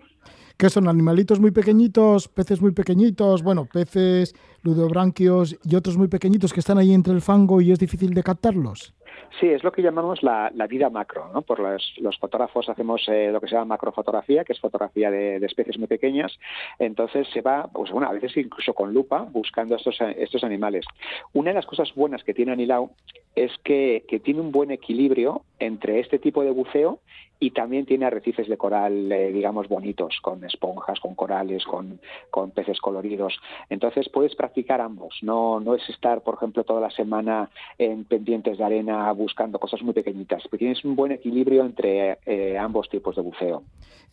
¿Qué 0.57 0.69
son 0.69 0.89
animalitos 0.89 1.41
muy 1.41 1.51
pequeñitos, 1.51 2.29
peces 2.29 2.61
muy 2.61 2.73
pequeñitos, 2.73 3.43
bueno, 3.43 3.67
peces, 3.73 4.35
ludobranquios 4.63 5.59
y 5.65 5.75
otros 5.75 5.97
muy 5.97 6.09
pequeñitos 6.09 6.53
que 6.53 6.61
están 6.61 6.79
ahí 6.79 6.93
entre 6.93 7.15
el 7.15 7.23
fango 7.23 7.61
y 7.61 7.73
es 7.73 7.79
difícil 7.79 8.13
de 8.13 8.23
captarlos? 8.23 8.95
Sí, 9.39 9.47
es 9.47 9.63
lo 9.63 9.73
que 9.73 9.83
llamamos 9.83 10.23
la, 10.23 10.51
vida 10.69 10.91
macro. 10.91 11.31
¿no? 11.33 11.43
Por 11.43 11.61
los, 11.61 11.95
los 11.99 12.19
fotógrafos 12.19 12.69
hacemos 12.69 13.03
eh, 13.09 13.31
lo 13.33 13.41
que 13.41 13.47
se 13.47 13.55
llama 13.55 13.77
macrofotografía, 13.77 14.45
que 14.45 14.53
es 14.53 14.61
fotografía 14.61 15.11
de, 15.11 15.37
especies 15.37 15.79
muy 15.79 15.87
pequeñas. 15.87 16.39
Entonces 16.79 17.29
se 17.33 17.41
va, 17.41 17.69
pues 17.73 17.91
bueno, 17.91 18.09
a 18.09 18.13
veces 18.13 18.37
incluso 18.37 18.75
con 18.75 18.93
lupa, 18.93 19.23
buscando 19.31 19.77
estos, 19.77 19.99
estos 20.17 20.45
animales. 20.45 20.85
Una 21.33 21.51
de 21.51 21.55
las 21.55 21.67
cosas 21.67 21.95
buenas 21.95 22.23
que 22.25 22.35
tiene 22.35 22.53
Anilao 22.53 22.91
es 23.35 23.53
que, 23.65 24.05
que 24.09 24.21
tiene 24.21 24.41
un 24.41 24.53
buen 24.53 24.71
equilibrio 24.71 25.43
entre 25.59 26.01
este 26.01 26.19
tipo 26.19 26.43
de 26.43 26.51
buceo 26.51 27.01
y 27.41 27.51
también 27.51 27.87
tiene 27.87 28.05
arrecifes 28.05 28.49
de 28.49 28.57
coral, 28.57 29.11
eh, 29.11 29.33
digamos, 29.33 29.67
bonitos, 29.67 30.19
con 30.23 30.45
esponjas, 30.45 31.01
con 31.01 31.15
corales, 31.15 31.65
con, 31.65 31.99
con, 32.31 32.51
peces 32.51 32.79
coloridos. 32.81 33.35
Entonces 33.71 34.09
puedes 34.11 34.37
practicar 34.37 34.81
ambos, 34.81 35.17
no, 35.23 35.59
no 35.59 35.75
es 35.75 35.89
estar, 35.89 36.23
por 36.23 36.35
ejemplo, 36.35 36.63
toda 36.65 36.83
la 36.83 36.91
semana 36.91 37.51
en 37.79 38.05
pendientes 38.05 38.59
de 38.59 38.65
arena 38.65 39.11
buscando 39.13 39.59
cosas 39.59 39.83
muy 39.83 39.95
pequeñitas, 39.95 40.43
tienes 40.61 40.85
un 40.85 40.95
buen 40.95 41.11
equilibrio 41.11 41.65
entre 41.65 42.19
eh, 42.27 42.59
ambos 42.59 42.91
tipos 42.91 43.17
de 43.17 43.23
buceo. 43.23 43.63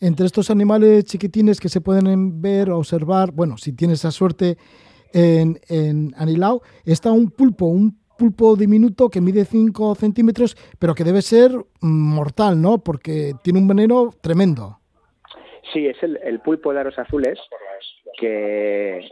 Entre 0.00 0.24
estos 0.24 0.50
animales 0.50 1.04
chiquitines 1.04 1.60
que 1.60 1.68
se 1.68 1.82
pueden 1.82 2.40
ver, 2.40 2.70
observar, 2.70 3.32
bueno, 3.32 3.58
si 3.58 3.74
tienes 3.74 3.98
esa 3.98 4.10
suerte 4.10 4.56
en, 5.12 5.60
en 5.68 6.14
Anilao, 6.16 6.62
está 6.86 7.12
un 7.12 7.30
pulpo, 7.30 7.66
un 7.66 7.98
pulpo 8.18 8.56
diminuto 8.56 9.08
que 9.08 9.20
mide 9.20 9.44
5 9.44 9.94
centímetros, 9.94 10.56
pero 10.78 10.94
que 10.94 11.04
debe 11.04 11.22
ser 11.22 11.52
mortal, 11.80 12.60
¿no? 12.60 12.78
Porque 12.78 13.32
tiene 13.42 13.60
un 13.60 13.68
veneno 13.68 14.10
tremendo. 14.20 14.78
Sí, 15.72 15.86
es 15.86 15.96
el, 16.02 16.40
pulpo 16.40 16.72
de 16.72 16.80
aros 16.80 16.98
azules 16.98 17.38
que, 18.18 19.06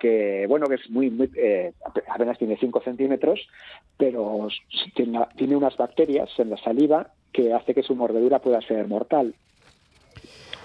que 0.00 0.46
bueno, 0.48 0.66
que 0.66 0.76
es 0.76 0.90
muy, 0.90 1.10
muy 1.10 1.30
eh, 1.36 1.72
apenas 2.08 2.38
tiene 2.38 2.56
5 2.56 2.80
centímetros, 2.82 3.40
pero 3.96 4.48
tiene 4.94 5.56
unas 5.56 5.76
bacterias 5.76 6.30
en 6.38 6.50
la 6.50 6.56
saliva 6.58 7.08
que 7.32 7.52
hace 7.52 7.74
que 7.74 7.82
su 7.82 7.94
mordedura 7.94 8.38
pueda 8.38 8.60
ser 8.60 8.86
mortal. 8.86 9.34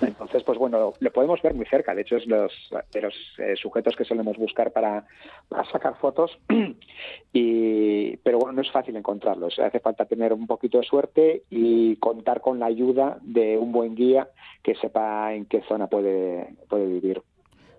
Entonces, 0.06 0.44
pues 0.44 0.58
bueno, 0.58 0.94
lo 1.00 1.12
podemos 1.12 1.42
ver 1.42 1.54
muy 1.54 1.66
cerca. 1.66 1.94
De 1.94 2.02
hecho, 2.02 2.18
es 2.18 2.26
los, 2.28 2.52
de 2.92 3.02
los 3.02 3.14
eh, 3.38 3.56
sujetos 3.56 3.96
que 3.96 4.06
solemos 4.06 4.38
buscar 4.38 4.72
para, 4.72 5.06
sacar 5.72 5.96
fotos. 5.98 6.38
y, 7.34 8.18
pero 8.18 8.40
bueno, 8.40 8.54
no 8.54 8.62
es 8.62 8.72
fácil 8.72 8.96
encontrarlos. 8.96 9.60
Hace 9.60 9.80
falta 9.80 10.06
tener 10.06 10.34
un 10.34 10.48
poquito 10.48 10.80
de 10.80 10.86
suerte 10.86 11.44
y 11.50 11.96
contar 11.98 12.42
con 12.42 12.60
la 12.60 12.68
ayuda 12.68 13.18
de 13.22 13.58
un 13.58 13.72
buen 13.72 13.96
guía 13.96 14.30
que 14.62 14.76
sepa 14.76 15.34
en 15.34 15.46
qué 15.46 15.62
zona 15.68 15.88
puede, 15.88 16.56
puede 16.70 16.86
vivir. 16.88 17.22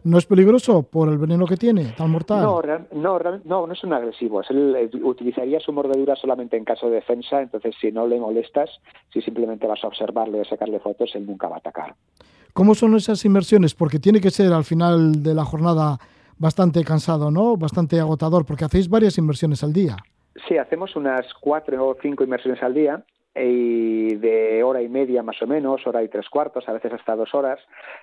¿No 0.04 0.18
es 0.18 0.26
peligroso 0.26 0.82
por 0.82 1.08
el 1.08 1.16
veneno 1.16 1.46
que 1.46 1.56
tiene, 1.56 1.94
tan 1.96 2.10
mortal? 2.10 2.42
No, 2.42 2.60
no, 2.92 3.18
no, 3.44 3.66
no 3.66 3.72
es 3.72 3.82
un 3.84 3.94
agresivo. 3.94 4.42
Él 4.50 4.76
eh, 4.76 4.90
utilizaría 5.02 5.58
su 5.60 5.72
mordedura 5.72 6.14
solamente 6.14 6.58
en 6.58 6.64
caso 6.64 6.90
de 6.90 6.96
defensa, 6.96 7.40
entonces 7.40 7.74
si 7.80 7.90
no 7.90 8.06
le 8.06 8.20
molestas, 8.20 8.68
si 9.10 9.22
simplemente 9.22 9.66
vas 9.66 9.82
a 9.82 9.86
observarle 9.86 10.42
o 10.42 10.44
sacarle 10.44 10.78
fotos, 10.78 11.10
él 11.14 11.24
nunca 11.26 11.48
va 11.48 11.56
a 11.56 11.58
atacar. 11.60 11.94
¿Cómo 12.52 12.74
son 12.74 12.94
esas 12.96 13.24
inmersiones? 13.24 13.74
Porque 13.74 13.98
tiene 13.98 14.20
que 14.20 14.30
ser 14.30 14.52
al 14.52 14.64
final 14.64 15.22
de 15.22 15.34
la 15.34 15.46
jornada 15.46 15.96
bastante 16.36 16.84
cansado, 16.84 17.30
¿no? 17.30 17.56
Bastante 17.56 17.98
agotador, 17.98 18.44
porque 18.44 18.66
hacéis 18.66 18.90
varias 18.90 19.16
inmersiones 19.16 19.64
al 19.64 19.72
día. 19.72 19.96
Sí, 20.46 20.58
hacemos 20.58 20.94
unas 20.96 21.24
cuatro 21.40 21.88
o 21.88 21.96
cinco 22.02 22.24
inmersiones 22.24 22.62
al 22.62 22.74
día 22.74 23.02
y 23.34 24.14
de 24.16 24.62
hora 24.62 24.80
y 24.82 24.88
media 24.88 25.22
más 25.22 25.40
o 25.42 25.46
menos, 25.46 25.86
hora 25.86 26.02
y 26.02 26.08
tres 26.08 26.28
cuartos, 26.28 26.68
a 26.68 26.72
veces 26.72 26.92
hasta 26.92 27.16
dos 27.16 27.34
horas. 27.34 27.58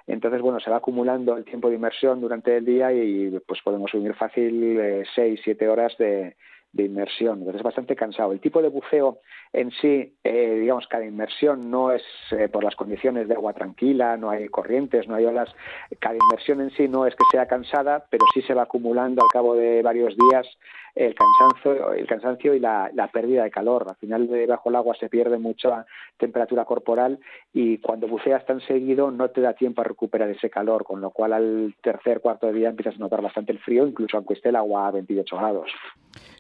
Entonces, 0.08 0.42
bueno, 0.42 0.60
se 0.60 0.70
va 0.70 0.78
acumulando 0.78 1.38
el 1.38 1.46
tiempo 1.46 1.70
de 1.70 1.76
inmersión 1.76 2.20
durante 2.20 2.58
el 2.58 2.66
día 2.66 2.92
y 2.92 3.40
pues 3.48 3.62
podemos 3.62 3.94
unir 3.94 4.14
fácil 4.16 4.80
eh, 4.80 5.04
seis, 5.16 5.40
siete 5.44 5.70
horas 5.70 5.96
de, 5.98 6.36
inmersión. 6.78 7.40
Entonces 7.40 7.60
es 7.60 7.64
bastante 7.64 7.96
cansado. 7.96 8.32
El 8.32 8.40
tipo 8.40 8.62
de 8.62 8.70
buceo 8.70 9.20
en 9.52 9.72
sí, 9.72 10.16
eh, 10.24 10.58
digamos, 10.62 10.88
cada 10.88 11.06
inmersión 11.06 11.70
no 11.70 11.92
es 11.92 12.02
eh, 12.32 12.48
por 12.48 12.64
las 12.64 12.76
condiciones 12.76 13.28
de 13.28 13.36
agua 13.36 13.54
tranquila, 13.54 14.16
no 14.16 14.30
hay 14.30 14.48
corrientes, 14.48 15.08
no 15.08 15.16
hay 15.16 15.26
olas. 15.26 15.54
Cada 16.00 16.16
inmersión 16.16 16.62
en 16.62 16.72
sí 16.72 16.88
no 16.88 17.06
es 17.06 17.14
que 17.14 17.26
sea 17.30 17.46
cansada, 17.46 18.06
pero 18.10 18.24
sí 18.34 18.42
se 18.44 18.54
va 18.54 18.64
acumulando 18.64 19.22
al 19.22 19.30
cabo 19.30 19.54
de 19.56 19.82
varios 19.82 20.16
días 20.16 20.48
el 20.96 21.16
cansancio, 21.16 21.94
el 21.94 22.08
cansancio 22.08 22.54
y 22.54 22.60
la, 22.60 23.10
pérdida 23.12 23.44
de 23.44 23.52
calor. 23.52 23.86
Al 23.90 23.96
final, 23.96 24.28
debajo 24.28 24.70
del 24.70 24.76
agua 24.76 24.96
se 25.00 25.10
pierde 25.10 25.38
mucha 25.38 25.86
temperatura 26.18 26.66
corporal 26.66 27.20
y 27.54 27.78
cuando 27.80 28.08
buceas 28.08 28.46
tan 28.46 28.62
seguido 28.62 29.12
no 29.12 29.30
te 29.30 29.42
da 29.42 29.54
tiempo 29.54 29.82
a 29.82 29.86
recuperar 29.86 30.30
ese 30.30 30.50
calor, 30.50 30.84
con 30.84 31.02
lo 31.02 31.12
cual 31.12 31.34
al 31.34 31.76
tercer, 31.82 32.22
cuarto 32.22 32.48
de 32.48 32.54
día 32.54 32.70
empiezas 32.70 32.96
a 32.96 33.00
notar 33.00 33.22
bastante 33.22 33.52
el 33.52 33.60
frío, 33.60 33.88
incluso 33.88 34.18
aunque 34.18 34.34
esté 34.34 34.50
el 34.50 34.56
agua 34.56 34.88
a 34.88 34.92
28 34.92 35.38
grados. 35.38 35.70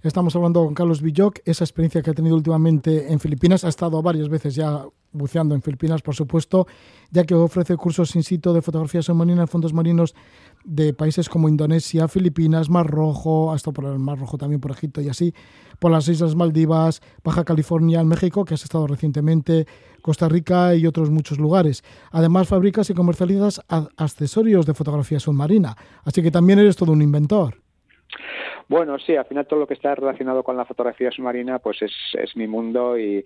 Estamos 0.03 0.35
hablando 0.35 0.65
con 0.65 0.73
Carlos 0.73 1.01
Villoc, 1.01 1.39
esa 1.45 1.63
experiencia 1.63 2.01
que 2.01 2.11
ha 2.11 2.13
tenido 2.13 2.35
últimamente 2.35 3.11
en 3.11 3.19
Filipinas, 3.19 3.63
ha 3.63 3.69
estado 3.69 4.01
varias 4.01 4.29
veces 4.29 4.55
ya 4.55 4.85
buceando 5.11 5.55
en 5.55 5.61
Filipinas, 5.61 6.01
por 6.01 6.15
supuesto, 6.15 6.67
ya 7.11 7.25
que 7.25 7.35
ofrece 7.35 7.75
cursos 7.75 8.15
in 8.15 8.23
situ 8.23 8.53
de 8.53 8.61
fotografía 8.61 9.01
submarina 9.01 9.47
fondos 9.47 9.73
marinos 9.73 10.15
de 10.63 10.93
países 10.93 11.29
como 11.29 11.49
Indonesia, 11.49 12.07
Filipinas, 12.07 12.69
Mar 12.69 12.87
Rojo, 12.87 13.51
hasta 13.51 13.71
por 13.71 13.85
el 13.85 13.99
Mar 13.99 14.19
Rojo 14.19 14.37
también 14.37 14.61
por 14.61 14.71
Egipto 14.71 15.01
y 15.01 15.09
así, 15.09 15.33
por 15.79 15.91
las 15.91 16.07
Islas 16.07 16.35
Maldivas, 16.35 17.01
Baja 17.23 17.43
California, 17.43 18.03
México, 18.03 18.45
que 18.45 18.53
has 18.53 18.63
estado 18.63 18.87
recientemente, 18.87 19.67
Costa 20.01 20.29
Rica 20.29 20.75
y 20.75 20.85
otros 20.85 21.09
muchos 21.09 21.37
lugares. 21.37 21.83
Además, 22.11 22.47
fabricas 22.47 22.89
y 22.89 22.93
comercializas 22.93 23.61
accesorios 23.97 24.65
de 24.65 24.73
fotografía 24.73 25.19
submarina, 25.19 25.75
así 26.03 26.21
que 26.21 26.31
también 26.31 26.59
eres 26.59 26.75
todo 26.75 26.91
un 26.91 27.01
inventor. 27.01 27.60
Bueno, 28.67 28.97
sí, 28.99 29.15
al 29.15 29.25
final 29.25 29.45
todo 29.47 29.59
lo 29.59 29.67
que 29.67 29.73
está 29.73 29.95
relacionado 29.95 30.43
con 30.43 30.55
la 30.55 30.65
fotografía 30.65 31.11
submarina 31.11 31.59
pues 31.59 31.81
es, 31.81 31.91
es 32.13 32.35
mi 32.35 32.47
mundo 32.47 32.97
y, 32.97 33.25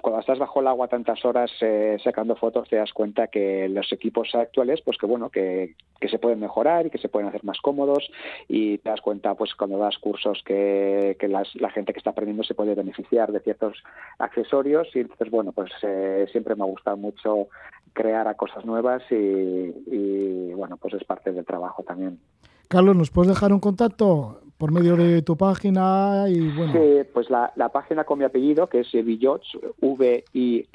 cuando 0.00 0.20
estás 0.20 0.38
bajo 0.38 0.60
el 0.60 0.66
agua 0.66 0.88
tantas 0.88 1.24
horas 1.24 1.50
eh, 1.60 1.96
sacando 2.02 2.34
fotos, 2.34 2.68
te 2.68 2.76
das 2.76 2.92
cuenta 2.92 3.28
que 3.28 3.68
los 3.68 3.92
equipos 3.92 4.34
actuales, 4.34 4.80
pues 4.82 4.98
que 4.98 5.06
bueno, 5.06 5.30
que, 5.30 5.76
se 6.10 6.18
pueden 6.18 6.40
mejorar 6.40 6.86
y 6.86 6.90
que 6.90 6.98
se 6.98 7.08
pueden 7.08 7.28
hacer 7.28 7.44
más 7.44 7.60
cómodos 7.60 8.10
y 8.48 8.78
te 8.78 8.90
das 8.90 9.00
cuenta, 9.00 9.34
pues 9.34 9.54
cuando 9.54 9.78
das 9.78 9.98
cursos 9.98 10.42
que, 10.44 11.16
las, 11.28 11.54
la 11.54 11.70
gente 11.70 11.92
que 11.92 11.98
está 11.98 12.10
aprendiendo 12.10 12.42
se 12.42 12.54
puede 12.54 12.74
beneficiar 12.74 13.30
de 13.30 13.40
ciertos 13.40 13.82
accesorios 14.18 14.88
y 14.94 15.00
entonces, 15.00 15.30
bueno, 15.30 15.52
pues 15.52 15.70
eh, 15.82 16.26
siempre 16.32 16.56
me 16.56 16.64
ha 16.64 16.66
gustado 16.66 16.96
mucho 16.96 17.46
crear 17.92 18.26
a 18.26 18.34
cosas 18.34 18.64
nuevas 18.64 19.02
y 19.10 20.52
bueno, 20.54 20.76
pues 20.76 20.94
es 20.94 21.04
parte 21.04 21.32
del 21.32 21.44
trabajo 21.44 21.84
también. 21.84 22.18
Carlos, 22.68 22.96
¿nos 22.96 23.10
puedes 23.10 23.28
dejar 23.28 23.52
un 23.52 23.60
contacto 23.60 24.42
por 24.62 24.70
medio 24.70 24.96
de 24.96 25.22
tu 25.22 25.36
página 25.36 26.26
y 26.28 26.48
bueno. 26.56 26.72
Sí, 26.72 27.00
pues 27.12 27.28
la, 27.30 27.52
la 27.56 27.70
página 27.70 28.04
con 28.04 28.20
mi 28.20 28.24
apellido, 28.24 28.68
que 28.68 28.78
es 28.80 28.92
Villoch, 28.92 29.42
V-I-L-L-O-C-H, 29.80 30.66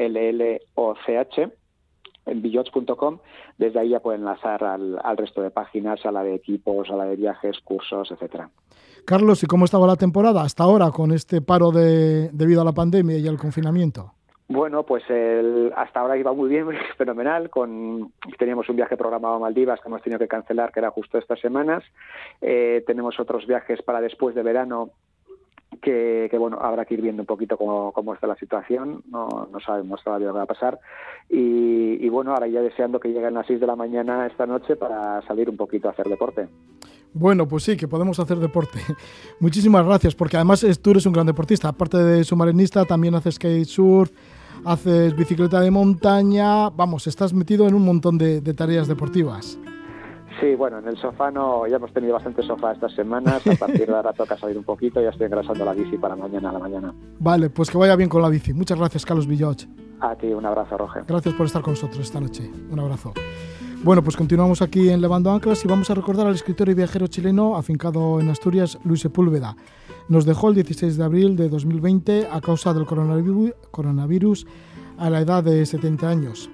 en 2.26 2.42
billots.com, 2.42 3.20
desde 3.58 3.80
ahí 3.80 3.92
ya 3.92 4.02
pueden 4.02 4.22
enlazar 4.22 4.62
al, 4.64 5.00
al, 5.02 5.16
resto 5.16 5.42
de 5.42 5.52
páginas, 5.52 6.06
a 6.06 6.12
la 6.12 6.24
de 6.24 6.36
equipos, 6.36 6.90
a 6.90 6.98
la 6.98 7.06
de 7.06 7.16
viajes, 7.16 7.60
cursos, 7.64 8.12
etcétera. 8.12 8.50
Carlos, 9.06 9.42
¿y 9.44 9.46
cómo 9.48 9.64
estaba 9.64 9.88
la 9.88 9.96
temporada 9.96 10.42
hasta 10.42 10.64
ahora 10.64 10.92
con 10.92 11.14
este 11.14 11.42
paro 11.42 11.72
de, 11.72 12.30
debido 12.34 12.60
a 12.62 12.66
la 12.66 12.74
pandemia 12.74 13.18
y 13.18 13.26
el 13.26 13.38
confinamiento? 13.38 14.17
Bueno, 14.50 14.84
pues 14.84 15.04
el, 15.10 15.74
hasta 15.76 16.00
ahora 16.00 16.18
iba 16.18 16.32
muy 16.32 16.50
bien, 16.50 16.68
fenomenal. 16.98 17.50
Con, 17.50 18.14
teníamos 18.38 18.70
un 18.70 18.78
viaje 18.78 18.96
programado 18.96 19.36
a 19.36 19.40
Maldivas 19.40 19.82
que 19.82 19.90
hemos 19.90 20.02
tenido 20.02 20.20
que 20.20 20.28
cancelar, 20.28 20.72
que 20.72 20.80
era 20.80 20.92
justo 20.92 21.18
estas 21.18 21.40
semanas. 21.40 21.84
Eh, 22.42 22.84
tenemos 22.88 23.20
otros 23.20 23.46
viajes 23.46 23.82
para 23.82 24.00
después 24.00 24.36
de 24.36 24.44
verano 24.44 24.92
que, 25.78 26.30
bueno, 26.38 26.58
habrá 26.62 26.86
que 26.86 26.94
ir 26.94 27.02
viendo 27.02 27.22
un 27.22 27.26
poquito 27.26 27.58
cómo, 27.58 27.92
cómo 27.92 28.14
está 28.14 28.28
la 28.28 28.36
situación, 28.36 29.04
no, 29.10 29.48
no 29.52 29.60
sabemos 29.60 30.04
todavía 30.04 30.28
lo 30.28 30.34
que 30.34 30.38
va 30.38 30.44
a 30.44 30.48
pasar. 30.48 30.80
Y, 31.30 32.08
bueno, 32.10 32.32
ahora 32.32 32.48
ya 32.48 32.62
deseando 32.62 33.00
que 33.00 33.10
lleguen 33.10 33.34
las 33.34 33.48
6 33.48 33.60
de 33.60 33.68
la 33.68 33.76
mañana 33.76 34.26
esta 34.28 34.46
noche 34.46 34.76
para 34.76 35.22
salir 35.28 35.50
un 35.50 35.58
poquito 35.58 35.88
a 35.88 35.92
hacer 35.92 36.08
deporte. 36.08 36.48
Bueno, 37.14 37.48
pues 37.48 37.64
sí, 37.64 37.76
que 37.78 37.88
podemos 37.88 38.20
hacer 38.20 38.38
deporte. 38.38 38.80
Muchísimas 39.40 39.86
gracias, 39.86 40.16
porque 40.16 40.38
además 40.38 40.66
tú 40.82 40.92
eres 40.92 41.06
un 41.06 41.14
gran 41.14 41.26
deportista. 41.26 41.70
Aparte 41.70 41.98
de 41.98 42.24
submarinista, 42.24 42.86
también 42.86 43.16
haces 43.16 43.36
skate 43.36 43.66
surf, 43.66 44.12
haces 44.66 45.16
bicicleta 45.16 45.62
de 45.62 45.72
montaña, 45.72 46.70
vamos, 46.70 47.08
estás 47.08 47.34
metido 47.34 47.68
en 47.68 47.74
un 47.74 47.86
montón 47.86 48.18
de, 48.18 48.42
tareas 48.54 48.88
deportivas. 48.88 49.60
Sí, 50.40 50.56
bueno, 50.56 50.80
en 50.80 50.88
el 50.88 50.98
sofá 50.98 51.32
no, 51.32 51.66
ya 51.68 51.78
hemos 51.78 51.92
tenido 51.92 52.14
bastante 52.14 52.44
sofá 52.44 52.72
estas 52.72 52.94
semanas, 52.94 53.46
a 53.48 53.56
partir 53.56 53.88
de 53.88 53.96
ahora 53.96 54.14
toca 54.14 54.38
salir 54.38 54.58
un 54.58 54.64
poquito, 54.64 55.02
ya 55.02 55.10
estoy 55.10 55.26
engrasando 55.26 55.66
la 55.66 55.74
bici 55.74 55.98
para 55.98 56.16
mañana 56.16 56.50
a 56.50 56.54
la 56.54 56.60
mañana. 56.60 56.94
Vale, 57.20 57.50
pues 57.50 57.72
que 57.72 57.78
vaya 57.78 57.96
bien 57.96 58.10
con 58.10 58.22
la 58.22 58.30
bici. 58.30 58.54
Muchas 58.54 58.78
gracias, 58.78 59.06
Carlos 59.06 59.26
Villoch. 59.26 59.64
A 60.00 60.16
ti, 60.16 60.28
un 60.28 60.46
abrazo, 60.46 60.78
Roger. 60.78 61.06
Gracias 61.08 61.34
por 61.34 61.48
estar 61.48 61.64
con 61.64 61.74
nosotros 61.74 62.00
esta 62.00 62.20
noche. 62.20 62.50
Un 62.70 62.80
abrazo. 62.80 63.14
Bueno, 63.84 64.04
pues 64.04 64.16
continuamos 64.16 64.62
aquí 64.62 64.90
en 64.90 65.02
Levando 65.02 65.32
Anclas 65.32 65.64
y 65.64 65.68
vamos 65.68 65.90
a 65.90 65.96
recordar 65.96 66.28
al 66.28 66.36
escritor 66.36 66.70
y 66.70 66.74
viajero 66.74 67.08
chileno 67.08 67.56
afincado 67.56 68.20
en 68.20 68.30
Asturias, 68.30 68.78
Luis 68.84 69.02
Sepúlveda. 69.02 69.56
Nos 70.10 70.26
dejó 70.26 70.50
el 70.50 70.56
16 70.56 70.98
de 70.98 71.04
abril 71.04 71.36
de 71.36 71.50
2020 71.50 72.28
a 72.32 72.42
causa 72.42 72.74
del 72.74 72.86
coronavirus 72.86 74.48
a 74.98 75.10
la 75.10 75.22
edad 75.22 75.44
de 75.44 75.66
70 75.66 76.10
años. 76.10 76.50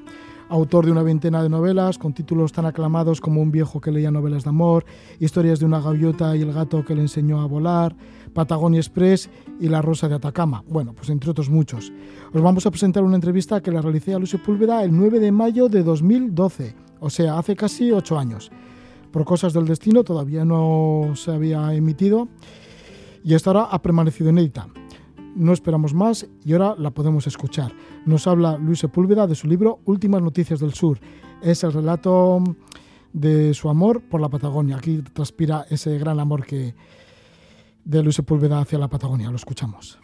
Autor 0.53 0.85
de 0.85 0.91
una 0.91 1.01
veintena 1.01 1.41
de 1.41 1.49
novelas 1.49 1.97
con 1.97 2.13
títulos 2.13 2.51
tan 2.51 2.67
aclamados 2.67 3.19
como 3.19 3.41
Un 3.41 3.49
viejo 3.49 3.81
que 3.81 3.91
leía 3.91 4.11
novelas 4.11 4.43
de 4.43 4.51
amor, 4.51 4.85
Historias 5.19 5.59
de 5.59 5.65
una 5.65 5.81
gaviota 5.81 6.37
y 6.37 6.43
el 6.43 6.53
gato 6.53 6.85
que 6.85 6.93
le 6.93 7.01
enseñó 7.01 7.41
a 7.41 7.47
volar, 7.47 7.95
Patagonia 8.35 8.79
Express 8.79 9.31
y 9.59 9.67
La 9.67 9.81
rosa 9.81 10.07
de 10.07 10.13
Atacama. 10.13 10.63
Bueno, 10.67 10.93
pues 10.93 11.09
entre 11.09 11.31
otros 11.31 11.49
muchos. 11.49 11.91
Os 12.31 12.39
vamos 12.39 12.67
a 12.67 12.69
presentar 12.69 13.01
una 13.01 13.15
entrevista 13.15 13.61
que 13.61 13.71
la 13.71 13.81
realicé 13.81 14.13
a 14.13 14.19
Luis 14.19 14.29
Sepúlveda 14.29 14.83
el 14.83 14.95
9 14.95 15.19
de 15.19 15.31
mayo 15.31 15.69
de 15.69 15.81
2012, 15.81 16.75
o 16.99 17.09
sea, 17.09 17.39
hace 17.39 17.55
casi 17.55 17.91
ocho 17.91 18.19
años. 18.19 18.51
Por 19.11 19.25
cosas 19.25 19.53
del 19.53 19.65
destino 19.65 20.03
todavía 20.03 20.45
no 20.45 21.13
se 21.15 21.31
había 21.31 21.73
emitido 21.73 22.27
y 23.23 23.33
esta 23.33 23.49
ahora 23.49 23.63
ha 23.71 23.81
permanecido 23.81 24.29
inédita. 24.29 24.67
No 25.35 25.53
esperamos 25.53 25.93
más 25.93 26.27
y 26.45 26.53
ahora 26.53 26.75
la 26.77 26.91
podemos 26.91 27.25
escuchar. 27.27 27.73
Nos 28.05 28.27
habla 28.27 28.57
Luis 28.57 28.79
Sepúlveda 28.79 29.25
de 29.27 29.35
su 29.35 29.47
libro 29.47 29.79
Últimas 29.85 30.21
Noticias 30.21 30.59
del 30.59 30.73
Sur. 30.73 30.99
Es 31.41 31.63
el 31.63 31.73
relato 31.73 32.43
de 33.13 33.53
su 33.53 33.69
amor 33.69 34.01
por 34.01 34.21
la 34.21 34.29
Patagonia. 34.29 34.77
Aquí 34.77 35.01
transpira 35.13 35.65
ese 35.69 35.97
gran 35.97 36.19
amor 36.19 36.45
que 36.45 36.75
de 37.83 38.03
Luis 38.03 38.15
Sepúlveda 38.15 38.59
hacia 38.59 38.77
la 38.77 38.87
Patagonia. 38.87 39.29
Lo 39.29 39.35
escuchamos. 39.35 40.02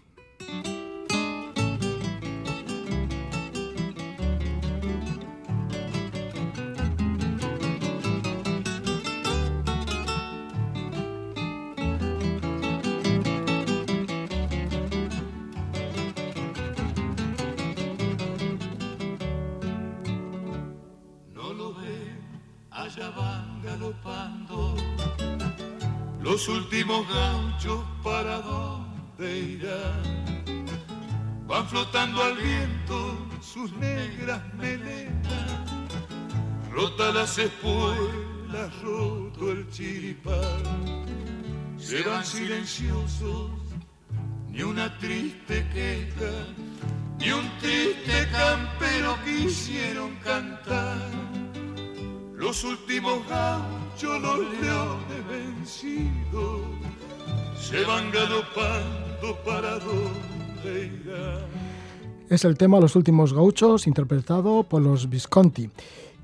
Los 26.39 26.47
últimos 26.47 27.05
gauchos 27.09 27.83
para 28.01 28.39
dónde 28.39 29.39
irán. 29.39 30.65
Van 31.45 31.67
flotando 31.67 32.23
al 32.23 32.37
viento 32.37 33.27
sus 33.41 33.73
negras 33.73 34.41
melenas, 34.53 35.69
rota 36.71 37.11
las 37.11 37.37
espuelas, 37.37 38.81
roto 38.81 39.51
el 39.51 39.69
chiripán. 39.69 40.63
Se 41.77 42.03
van 42.03 42.25
silenciosos, 42.25 43.51
ni 44.47 44.61
una 44.61 44.97
triste 44.97 45.67
queja, 45.73 46.31
ni 47.19 47.31
un 47.31 47.49
triste 47.59 48.29
campero 48.31 49.17
quisieron 49.25 50.15
cantar. 50.23 51.09
Los 52.33 52.63
últimos 52.63 53.27
gauchos, 54.01 54.21
los 54.21 54.39
leones 54.61 55.27
vencidos, 55.29 56.61
se 57.59 57.83
van 57.85 58.11
galopando 58.11 59.37
para 59.45 59.79
donde 59.79 60.85
irán. 60.85 61.39
Es 62.29 62.45
el 62.45 62.57
tema 62.57 62.79
Los 62.79 62.95
últimos 62.95 63.33
gauchos, 63.33 63.87
interpretado 63.87 64.63
por 64.63 64.81
los 64.81 65.09
Visconti. 65.09 65.69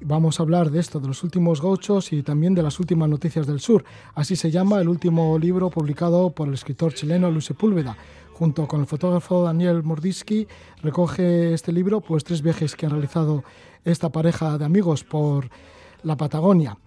Vamos 0.02 0.40
a 0.40 0.44
hablar 0.44 0.70
de 0.70 0.80
esto, 0.80 1.00
de 1.00 1.08
los 1.08 1.24
últimos 1.24 1.62
gauchos 1.62 2.14
y 2.14 2.22
también 2.22 2.54
de 2.54 2.62
las 2.62 2.80
últimas 2.80 3.10
noticias 3.10 3.48
del 3.48 3.60
sur. 3.60 3.84
Así 4.14 4.36
se 4.36 4.52
llama 4.52 4.80
el 4.80 4.90
último 4.90 5.40
libro 5.40 5.70
publicado 5.70 6.30
por 6.30 6.48
el 6.48 6.54
escritor 6.54 6.94
chileno 6.94 7.32
Luis 7.32 7.46
Sepúlveda. 7.46 7.98
Junto 8.34 8.68
con 8.68 8.82
el 8.82 8.88
fotógrafo 8.88 9.44
Daniel 9.44 9.82
Mordisky 9.84 10.48
recoge 10.84 11.54
este 11.54 11.72
libro 11.72 12.02
pues 12.02 12.24
tres 12.24 12.42
viajes 12.42 12.76
que 12.76 12.86
han 12.86 12.92
realizado 12.92 13.44
esta 13.86 14.10
pareja 14.10 14.58
de 14.58 14.66
amigos 14.66 15.04
por 15.04 15.50
la 16.04 16.18
Patagonia. 16.18 16.78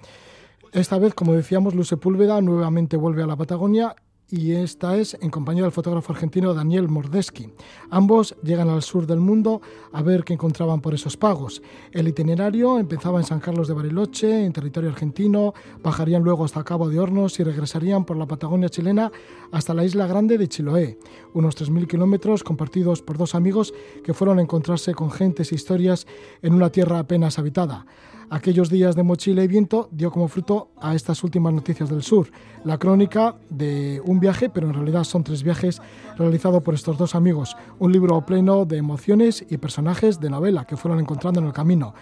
Esta 0.73 0.99
vez, 0.99 1.15
como 1.15 1.33
decíamos, 1.33 1.75
Luis 1.75 1.89
Sepúlveda 1.89 2.41
nuevamente 2.43 2.97
vuelve 2.97 3.23
a 3.23 3.27
la 3.27 3.37
Patagonia 3.37 3.97
y 4.31 4.53
esta 4.53 4.99
es 4.99 5.17
en 5.23 5.31
compañía 5.31 5.63
del 5.63 5.73
fotógrafo 5.73 6.13
argentino 6.13 6.53
Daniel 6.53 6.89
Mordeschi. 6.89 7.49
Ambos 7.89 8.37
llegan 8.43 8.69
al 8.69 8.83
sur 8.83 9.07
del 9.07 9.21
mundo 9.21 9.63
a 9.91 10.03
ver 10.03 10.25
qué 10.25 10.35
encontraban 10.35 10.83
por 10.83 10.93
esos 10.93 11.17
pagos. 11.17 11.63
El 11.93 12.09
itinerario 12.09 12.79
empezaba 12.79 13.19
en 13.19 13.25
San 13.25 13.41
Carlos 13.41 13.69
de 13.69 13.75
Bariloche, 13.75 14.45
en 14.45 14.53
territorio 14.53 14.91
argentino, 14.91 15.55
bajarían 15.83 16.23
luego 16.23 16.45
hasta 16.45 16.63
Cabo 16.63 16.91
de 16.91 17.01
Hornos 17.01 17.41
y 17.41 17.45
regresarían 17.45 18.05
por 18.05 18.19
la 18.19 18.27
Patagonia 18.27 18.69
chilena 18.69 19.11
hasta 19.51 19.73
la 19.73 19.87
isla 19.87 20.07
grande 20.07 20.37
de 20.37 20.49
Chiloé, 20.49 20.99
unos 21.33 21.57
3.000 21.57 21.87
kilómetros 21.87 22.45
compartidos 22.45 23.01
por 23.01 23.17
dos 23.17 23.35
amigos 23.35 23.73
que 24.05 24.13
fueron 24.13 24.39
a 24.39 24.43
encontrarse 24.43 24.95
con 24.95 25.11
gentes 25.11 25.53
e 25.53 25.55
historias 25.55 26.07
en 26.43 26.53
una 26.53 26.71
tierra 26.71 26.99
apenas 26.99 27.39
habitada. 27.39 27.87
Aquellos 28.31 28.69
días 28.69 28.95
de 28.95 29.03
mochila 29.03 29.43
y 29.43 29.49
viento 29.49 29.89
dio 29.91 30.11
como 30.11 30.29
fruto 30.29 30.69
a 30.79 30.95
estas 30.95 31.25
últimas 31.25 31.55
noticias 31.55 31.89
del 31.89 32.03
sur, 32.03 32.29
la 32.63 32.77
crónica 32.77 33.37
de 33.49 34.03
un 34.05 34.21
viaje, 34.21 34.51
pero 34.51 34.67
en 34.67 34.75
realidad 34.75 35.05
son 35.05 35.25
tres 35.25 35.43
viajes 35.43 35.81
realizados 36.19 36.63
por 36.63 36.75
estos 36.75 36.99
dos 36.99 37.15
amigos, 37.15 37.57
un 37.79 37.91
libro 37.91 38.21
pleno 38.27 38.67
de 38.67 38.77
emociones 38.77 39.47
y 39.49 39.57
personajes 39.57 40.21
de 40.21 40.29
novela 40.29 40.67
que 40.67 40.77
fueron 40.77 41.01
encontrando 41.01 41.41
en 41.41 41.47
el 41.47 41.55
camino. 41.55 41.95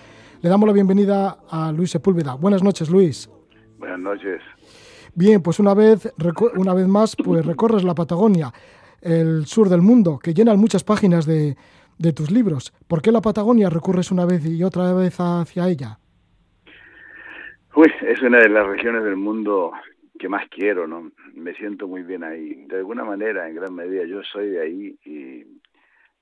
Le 0.43 0.51
damos 0.51 0.67
la 0.67 0.73
bienvenida 0.73 1.39
a 1.49 1.71
Luis 1.71 1.93
Sepúlveda. 1.93 2.35
Buenas 2.35 2.65
noches, 2.65 2.91
Luis. 2.91 3.31
Buenas 3.79 4.01
noches. 4.01 4.43
Bien, 5.15 5.41
pues 5.41 5.61
una 5.61 5.75
vez, 5.75 6.13
una 6.57 6.75
vez 6.75 6.89
más, 6.89 7.15
pues 7.15 7.47
recorres 7.47 7.85
la 7.85 7.95
Patagonia, 7.95 8.53
el 9.01 9.47
sur 9.47 9.69
del 9.69 9.81
mundo, 9.81 10.19
que 10.19 10.35
llenan 10.35 10.59
muchas 10.59 10.83
páginas 10.83 11.25
de, 11.25 11.57
de 11.99 12.13
tus 12.13 12.33
libros. 12.33 12.73
¿Por 12.89 13.01
qué 13.01 13.13
la 13.13 13.21
Patagonia 13.21 13.71
recurres 13.71 14.11
una 14.11 14.27
vez 14.27 14.45
y 14.45 14.65
otra 14.65 14.93
vez 14.93 15.15
hacia 15.21 15.69
ella? 15.69 16.01
Es 17.85 18.23
una 18.23 18.41
de 18.41 18.49
las 18.49 18.67
regiones 18.67 19.05
del 19.05 19.17
mundo 19.17 19.73
que 20.19 20.29
más 20.29 20.49
quiero, 20.49 20.87
¿no? 20.87 21.13
Me 21.35 21.55
siento 21.55 21.87
muy 21.87 22.03
bien 22.03 22.25
ahí. 22.25 22.65
De 22.67 22.77
alguna 22.77 23.05
manera, 23.05 23.49
en 23.49 23.55
gran 23.55 23.75
medida, 23.75 24.05
yo 24.05 24.23
soy 24.23 24.49
de 24.49 24.61
ahí 24.61 24.99
y 25.05 25.45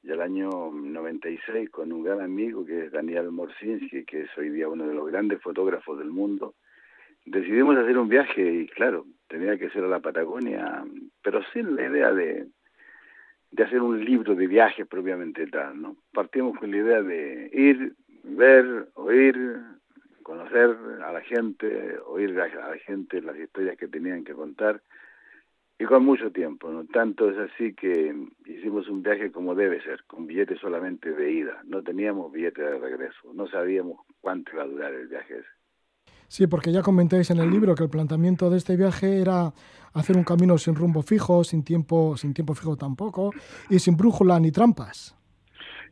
y 0.05 0.12
al 0.12 0.20
año 0.20 0.51
96 0.70 1.70
con 1.70 1.90
un 1.90 2.05
gran 2.05 2.20
amigo 2.20 2.64
que 2.64 2.85
es 2.86 2.93
Daniel 2.93 3.31
Morsinski, 3.31 4.05
que 4.05 4.22
es 4.22 4.28
hoy 4.36 4.51
día 4.51 4.68
uno 4.68 4.86
de 4.86 4.94
los 4.94 5.06
grandes 5.06 5.40
fotógrafos 5.40 5.98
del 5.98 6.10
mundo, 6.10 6.55
decidimos 7.24 7.76
hacer 7.78 7.97
un 7.97 8.09
viaje 8.09 8.43
y 8.43 8.66
claro, 8.66 9.06
tenía 9.28 9.56
que 9.56 9.70
ser 9.70 9.82
a 9.85 9.89
la 9.89 10.01
Patagonia, 10.01 10.85
pero 11.22 11.40
sin 11.55 11.74
la 11.74 11.86
idea 11.86 12.12
de, 12.12 12.48
de 13.51 13.62
hacer 13.64 13.81
un 13.81 14.05
libro 14.05 14.35
de 14.35 14.47
viajes 14.47 14.86
propiamente 14.86 15.47
tal, 15.47 15.81
¿no? 15.81 15.97
Partimos 16.12 16.59
con 16.59 16.70
la 16.70 16.76
idea 16.76 17.02
de 17.02 17.48
ir, 17.55 17.94
ver, 18.24 18.89
oír, 18.94 19.59
conocer 20.25 20.77
a 21.05 21.13
la 21.13 21.21
gente, 21.21 21.99
oír 22.07 22.39
a 22.41 22.49
la 22.49 22.79
gente 22.79 23.23
las 23.23 23.39
historias 23.39 23.77
que 23.79 23.87
tenían 23.87 24.25
que 24.25 24.35
contar 24.35 24.83
y 25.79 25.85
con 25.85 26.05
mucho 26.05 26.31
tiempo, 26.31 26.71
¿no? 26.71 26.85
Tanto 26.87 27.31
es 27.31 27.39
así 27.39 27.75
que 27.75 28.15
hicimos 28.47 28.89
un 28.89 29.03
viaje 29.03 29.31
como 29.31 29.55
debe 29.55 29.83
ser, 29.83 30.05
con 30.07 30.27
billetes 30.27 30.61
solamente 30.61 31.13
de 31.13 31.33
ida, 31.33 31.63
no 31.65 31.83
teníamos 31.83 32.33
billete 32.33 32.63
de 32.63 32.79
regreso, 32.79 33.33
no 33.35 33.47
sabíamos 33.49 34.01
cuánto 34.21 34.53
iba 34.53 34.63
a 34.63 34.67
durar 34.67 34.95
el 34.95 35.09
viaje 35.09 35.35
ese. 35.35 35.49
Sí, 36.29 36.47
porque 36.47 36.73
ya 36.73 36.83
comentáis 36.83 37.31
en 37.31 37.39
el 37.39 37.51
libro 37.51 37.75
que 37.75 37.85
el 37.85 37.91
planteamiento 37.91 38.51
de 38.51 38.57
este 38.57 38.77
viaje 38.77 39.21
era 39.21 39.53
hacer 39.93 40.17
un 40.17 40.25
camino 40.25 40.59
sin 40.59 40.75
rumbo 40.75 41.03
fijo, 41.03 41.45
sin 41.45 41.63
tiempo, 41.63 42.17
sin 42.17 42.35
tiempo 42.35 42.55
fijo 42.55 42.77
tampoco, 42.77 43.33
y 43.69 43.79
sin 43.79 43.97
brújula 43.97 44.41
ni 44.41 44.51
trampas. 44.51 45.17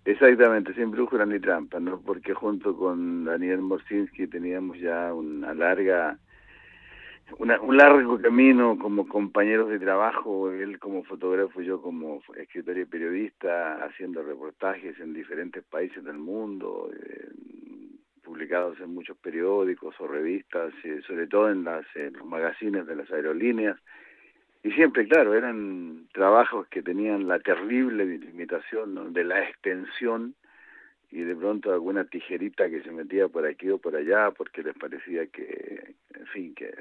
Exactamente, 0.05 0.75
sin 0.75 0.91
brújula 0.91 1.25
ni 1.25 1.39
trampas, 1.39 1.81
¿no? 1.81 2.01
Porque 2.01 2.35
junto 2.35 2.77
con 2.77 3.25
Daniel 3.25 3.61
Morsinski 3.61 4.27
teníamos 4.27 4.79
ya 4.79 5.15
una 5.15 5.55
larga 5.55 6.19
una, 7.39 7.61
un 7.61 7.77
largo 7.77 8.21
camino 8.21 8.79
como 8.79 9.09
compañeros 9.09 9.71
de 9.71 9.79
trabajo, 9.79 10.51
él 10.51 10.79
como 10.79 11.05
fotógrafo, 11.05 11.63
yo 11.63 11.81
como 11.81 12.21
escritor 12.37 12.79
y 12.79 12.85
periodista, 12.85 13.83
haciendo 13.85 14.23
reportajes 14.23 14.99
en 15.01 15.15
diferentes 15.15 15.63
países 15.65 16.05
del 16.05 16.19
mundo, 16.19 16.91
eh, 16.93 17.29
publicados 18.23 18.79
en 18.81 18.93
muchos 18.95 19.17
periódicos 19.19 19.95
o 20.01 20.07
revistas, 20.07 20.73
eh, 20.85 21.01
sobre 21.07 21.27
todo 21.27 21.51
en, 21.51 21.65
las, 21.65 21.85
los 21.95 22.27
magazines 22.27 22.87
de 22.87 22.97
las 22.97 23.11
aerolíneas. 23.11 23.79
Y 24.65 24.71
siempre, 24.73 25.09
claro, 25.09 25.35
eran 25.35 26.07
trabajos 26.13 26.69
que 26.69 26.83
tenían 26.83 27.27
la 27.27 27.41
terrible 27.41 28.05
limitación 28.05 29.13
de 29.13 29.25
la 29.25 29.43
extensión 29.43 30.35
y 31.11 31.21
de 31.23 31.35
pronto 31.35 31.73
alguna 31.73 32.05
tijerita 32.05 32.71
que 32.71 32.83
se 32.83 32.91
metía 32.91 33.29
por 33.29 33.45
aquí 33.47 33.69
o 33.71 33.79
por 33.79 33.97
allá 33.97 34.31
porque 34.31 34.63
les 34.63 34.75
parecía 34.77 35.27
que, 35.27 35.95
en 36.15 36.27
fin, 36.27 36.55
que 36.55 36.73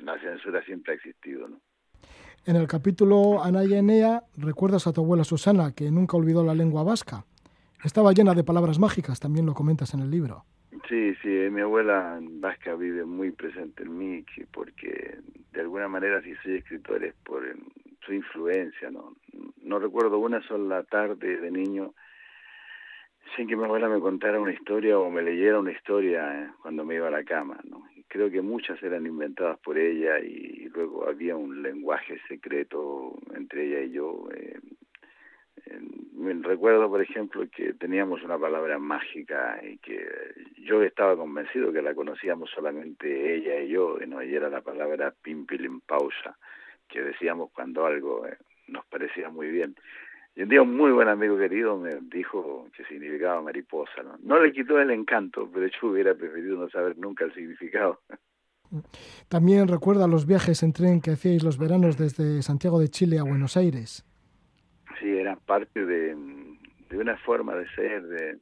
la 0.00 0.18
censura 0.20 0.62
siempre 0.64 0.92
ha 0.92 0.96
existido, 0.96 1.48
¿no? 1.48 1.60
En 2.44 2.56
el 2.56 2.66
capítulo 2.66 3.42
Ana 3.42 3.64
y 3.64 3.74
Enea 3.74 4.22
recuerdas 4.36 4.86
a 4.86 4.92
tu 4.92 5.02
abuela 5.02 5.24
Susana, 5.24 5.72
que 5.72 5.90
nunca 5.90 6.16
olvidó 6.16 6.44
la 6.44 6.54
lengua 6.54 6.82
vasca. 6.82 7.24
Estaba 7.84 8.12
llena 8.12 8.34
de 8.34 8.42
palabras 8.42 8.78
mágicas, 8.78 9.20
también 9.20 9.46
lo 9.46 9.54
comentas 9.54 9.94
en 9.94 10.00
el 10.00 10.10
libro. 10.10 10.44
Sí, 10.86 11.14
sí, 11.22 11.28
mi 11.50 11.62
abuela 11.62 12.18
vasca 12.20 12.74
vive 12.74 13.04
muy 13.04 13.30
presente 13.30 13.82
en 13.82 13.98
mí, 13.98 14.24
porque 14.52 15.18
de 15.52 15.60
alguna 15.60 15.88
manera 15.88 16.20
si 16.22 16.34
soy 16.36 16.56
escritor 16.56 17.02
es 17.04 17.14
por 17.24 17.42
su 18.04 18.12
influencia, 18.12 18.90
¿no? 18.90 19.16
No 19.62 19.78
recuerdo 19.78 20.18
una 20.18 20.42
sola 20.42 20.82
tarde 20.84 21.40
de 21.40 21.50
niño 21.50 21.94
sin 23.36 23.46
que 23.46 23.56
mi 23.56 23.64
abuela 23.64 23.88
me 23.88 24.00
contara 24.00 24.40
una 24.40 24.52
historia 24.52 24.98
o 24.98 25.10
me 25.10 25.22
leyera 25.22 25.58
una 25.58 25.72
historia 25.72 26.44
eh, 26.44 26.50
cuando 26.62 26.84
me 26.84 26.94
iba 26.94 27.08
a 27.08 27.10
la 27.10 27.24
cama, 27.24 27.58
¿no? 27.64 27.82
creo 28.08 28.30
que 28.30 28.40
muchas 28.40 28.82
eran 28.82 29.06
inventadas 29.06 29.58
por 29.60 29.78
ella 29.78 30.18
y 30.18 30.68
luego 30.74 31.06
había 31.06 31.36
un 31.36 31.62
lenguaje 31.62 32.18
secreto 32.26 33.14
entre 33.34 33.66
ella 33.66 33.80
y 33.82 33.90
yo. 33.92 34.28
Eh, 34.34 34.58
recuerdo, 36.48 36.88
por 36.88 37.02
ejemplo, 37.02 37.46
que 37.54 37.74
teníamos 37.74 38.22
una 38.22 38.38
palabra 38.38 38.78
mágica 38.78 39.60
y 39.62 39.78
que 39.78 40.06
yo 40.64 40.82
estaba 40.82 41.16
convencido 41.16 41.72
que 41.72 41.82
la 41.82 41.94
conocíamos 41.94 42.50
solamente 42.50 43.34
ella 43.36 43.60
y 43.60 43.68
yo, 43.68 43.98
¿no? 44.06 44.22
y 44.22 44.34
era 44.34 44.48
la 44.48 44.62
palabra 44.62 45.14
pimpilimpausa, 45.22 46.36
que 46.88 47.02
decíamos 47.02 47.50
cuando 47.52 47.86
algo 47.86 48.26
eh, 48.26 48.38
nos 48.68 48.84
parecía 48.86 49.28
muy 49.28 49.50
bien. 49.50 49.76
Y 50.34 50.42
un 50.42 50.48
día 50.48 50.62
un 50.62 50.76
muy 50.76 50.92
buen 50.92 51.08
amigo 51.08 51.36
querido 51.36 51.76
me 51.76 51.96
dijo 52.02 52.68
que 52.76 52.84
significaba 52.84 53.42
mariposa. 53.42 54.02
¿no? 54.02 54.16
no 54.22 54.40
le 54.40 54.52
quitó 54.52 54.80
el 54.80 54.90
encanto, 54.90 55.50
pero 55.52 55.66
yo 55.66 55.88
hubiera 55.88 56.14
preferido 56.14 56.56
no 56.56 56.70
saber 56.70 56.96
nunca 56.96 57.24
el 57.24 57.34
significado. 57.34 58.00
También 59.28 59.68
recuerda 59.68 60.06
los 60.06 60.26
viajes 60.26 60.62
en 60.62 60.72
tren 60.72 61.00
que 61.00 61.12
hacíais 61.12 61.42
los 61.42 61.58
veranos 61.58 61.96
desde 61.96 62.42
Santiago 62.42 62.78
de 62.78 62.88
Chile 62.88 63.18
a 63.18 63.22
Buenos 63.22 63.56
Aires. 63.56 64.07
Sí, 64.98 65.16
era 65.16 65.36
parte 65.36 65.84
de, 65.84 66.16
de 66.90 66.98
una 66.98 67.16
forma 67.18 67.54
de 67.54 67.68
ser, 67.74 68.02
de, 68.02 68.38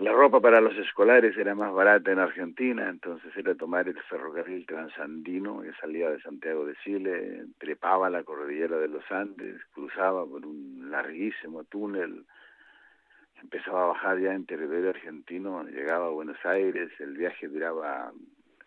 la 0.00 0.12
ropa 0.12 0.40
para 0.40 0.62
los 0.62 0.74
escolares 0.78 1.36
era 1.36 1.54
más 1.54 1.74
barata 1.74 2.10
en 2.10 2.20
Argentina, 2.20 2.88
entonces 2.88 3.36
era 3.36 3.54
tomar 3.54 3.86
el 3.86 4.00
ferrocarril 4.04 4.64
transandino 4.64 5.60
que 5.60 5.72
salía 5.74 6.08
de 6.08 6.22
Santiago 6.22 6.64
de 6.64 6.74
Chile, 6.76 7.44
trepaba 7.58 8.08
la 8.08 8.22
cordillera 8.22 8.78
de 8.78 8.88
los 8.88 9.04
Andes, 9.10 9.60
cruzaba 9.74 10.24
por 10.24 10.46
un 10.46 10.90
larguísimo 10.90 11.64
túnel, 11.64 12.24
empezaba 13.42 13.82
a 13.82 13.88
bajar 13.88 14.20
ya 14.20 14.32
en 14.32 14.46
territorio 14.46 14.88
argentino, 14.88 15.64
llegaba 15.64 16.06
a 16.06 16.10
Buenos 16.10 16.38
Aires, 16.46 16.90
el 16.98 17.18
viaje 17.18 17.48
duraba 17.48 18.10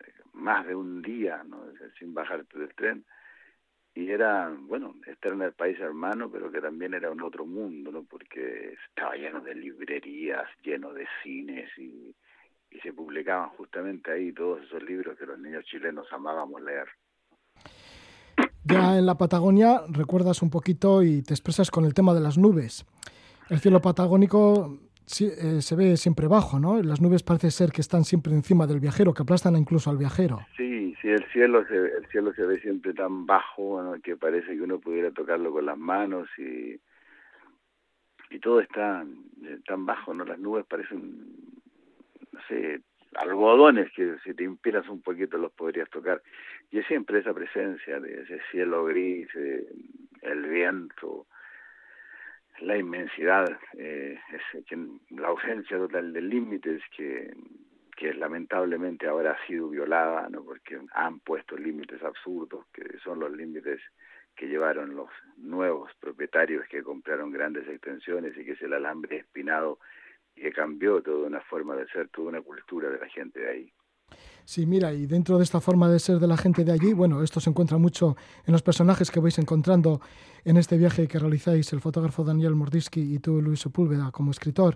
eh, 0.06 0.12
más 0.34 0.68
de 0.68 0.76
un 0.76 1.02
día, 1.02 1.44
¿no? 1.48 1.64
sin 1.98 2.14
bajarte 2.14 2.60
del 2.60 2.76
tren 2.76 3.04
y 3.96 4.10
era, 4.10 4.52
bueno, 4.68 4.96
estar 5.06 5.34
en 5.34 5.44
el 5.44 5.54
país 5.54 5.80
hermano, 5.80 6.30
pero 6.32 6.52
que 6.52 6.60
también 6.62 6.94
era 6.94 7.12
un 7.12 7.22
otro 7.22 7.46
mundo, 7.46 7.92
¿no? 7.92 8.04
Porque 8.04 8.76
estaba 8.90 9.16
lleno 9.16 9.42
de 9.42 9.54
librerías, 9.54 10.48
lleno 10.64 10.94
de 10.94 11.06
cines 11.22 11.70
y, 11.78 12.16
y 12.72 12.80
se 12.80 12.92
publicaban 12.92 13.50
justamente 13.50 14.12
ahí 14.12 14.32
todos 14.34 14.64
esos 14.64 14.82
libros 14.82 15.18
que 15.18 15.28
los 15.28 15.38
niños 15.38 15.64
chilenos 15.66 16.08
amábamos 16.12 16.62
leer. 16.62 16.88
Ya 18.64 18.98
en 18.98 19.06
la 19.06 19.18
Patagonia 19.18 19.82
recuerdas 19.90 20.42
un 20.42 20.50
poquito 20.50 21.04
y 21.04 21.22
te 21.22 21.34
expresas 21.34 21.70
con 21.70 21.86
el 21.86 21.94
tema 21.94 22.16
de 22.16 22.22
las 22.22 22.38
nubes. 22.38 22.86
El 23.50 23.60
cielo 23.60 23.82
patagónico 23.82 24.80
eh, 25.06 25.62
se 25.62 25.76
ve 25.76 25.98
siempre 25.98 26.28
bajo, 26.28 26.60
¿no? 26.60 26.82
Las 26.82 27.02
nubes 27.02 27.24
parece 27.24 27.52
ser 27.52 27.72
que 27.72 27.82
están 27.82 28.04
siempre 28.04 28.34
encima 28.34 28.68
del 28.68 28.80
viajero, 28.80 29.14
que 29.14 29.24
aplastan 29.24 29.56
incluso 29.56 29.90
al 29.90 29.98
viajero. 29.98 30.40
Sí, 30.56 30.96
sí, 31.02 31.10
el 31.10 31.24
cielo 31.32 31.66
se, 31.68 31.76
el 31.76 32.06
cielo 32.08 32.34
se 32.34 32.46
ve 32.46 32.60
siempre 32.60 32.94
tan 32.94 33.26
bajo 33.26 33.96
que 34.04 34.16
parece 34.16 34.56
que 34.56 34.62
uno 34.62 34.80
pudiera 34.80 35.12
tocarlo 35.12 35.52
con 35.52 35.66
las 35.66 35.78
manos 35.78 36.28
y, 36.38 36.80
y 38.30 38.40
todo 38.40 38.60
está 38.60 39.06
eh, 39.44 39.60
tan 39.66 39.86
bajo, 39.86 40.14
¿no? 40.14 40.26
Las 40.26 40.40
nubes 40.40 40.66
parecen, 40.66 41.36
no 42.32 42.40
sé, 42.48 42.82
algodones 43.16 43.92
que 43.96 44.16
si 44.24 44.34
te 44.34 44.44
inspiras 44.44 44.88
un 44.90 45.02
poquito 45.02 45.38
los 45.38 45.52
podrías 45.52 45.90
tocar. 45.90 46.22
Y 46.72 46.80
es 46.80 46.88
siempre 46.88 47.20
esa 47.20 47.34
presencia 47.34 48.00
de 48.00 48.22
ese 48.22 48.40
cielo 48.52 48.86
gris, 48.86 49.28
eh, 49.36 49.68
el 50.22 50.44
viento, 50.44 51.28
la 52.64 52.78
inmensidad, 52.78 53.46
eh, 53.78 54.18
es 54.32 54.78
la 55.10 55.28
ausencia 55.28 55.78
total 55.78 56.14
de 56.14 56.22
límites 56.22 56.82
que, 56.96 57.34
que 57.96 58.14
lamentablemente 58.14 59.08
ahora 59.08 59.32
ha 59.32 59.48
sido 59.48 59.70
violada, 59.70 60.30
¿no? 60.30 60.44
porque 60.44 60.80
han 60.94 61.20
puesto 61.20 61.58
límites 61.58 62.02
absurdos, 62.04 62.66
que 62.74 62.98
son 63.04 63.20
los 63.20 63.32
límites 63.32 63.82
que 64.36 64.48
llevaron 64.48 64.96
los 64.96 65.10
nuevos 65.38 65.92
propietarios 66.00 66.66
que 66.68 66.82
compraron 66.82 67.32
grandes 67.32 67.68
extensiones 67.68 68.36
y 68.38 68.46
que 68.46 68.54
es 68.54 68.62
el 68.62 68.74
alambre 68.74 69.18
espinado 69.18 69.80
y 70.36 70.42
que 70.42 70.52
cambió 70.52 71.02
toda 71.02 71.28
una 71.28 71.42
forma 71.42 71.76
de 71.76 71.88
ser, 71.88 72.10
toda 72.10 72.30
una 72.30 72.42
cultura 72.42 72.90
de 72.90 73.00
la 73.00 73.10
gente 73.10 73.40
de 73.40 73.50
ahí. 73.50 73.74
Sí, 74.46 74.66
mira, 74.66 74.94
y 74.94 75.06
dentro 75.06 75.38
de 75.38 75.44
esta 75.44 75.62
forma 75.62 75.90
de 75.90 76.00
ser 76.00 76.20
de 76.20 76.28
la 76.28 76.36
gente 76.36 76.66
de 76.66 76.74
allí, 76.74 76.92
bueno, 76.92 77.24
esto 77.24 77.40
se 77.40 77.50
encuentra 77.50 77.78
mucho 77.78 78.18
en 78.46 78.52
los 78.52 78.62
personajes 78.62 79.10
que 79.10 79.22
vais 79.22 79.38
encontrando 79.40 80.02
en 80.44 80.58
este 80.58 80.78
viaje 80.78 81.08
que 81.08 81.18
realizáis 81.18 81.72
el 81.72 81.80
fotógrafo 81.80 82.26
Daniel 82.26 82.56
Mordisky 82.56 83.16
y 83.16 83.20
tú, 83.20 83.42
Luis 83.42 83.62
Sepúlveda, 83.62 84.12
como 84.12 84.32
escritor. 84.32 84.76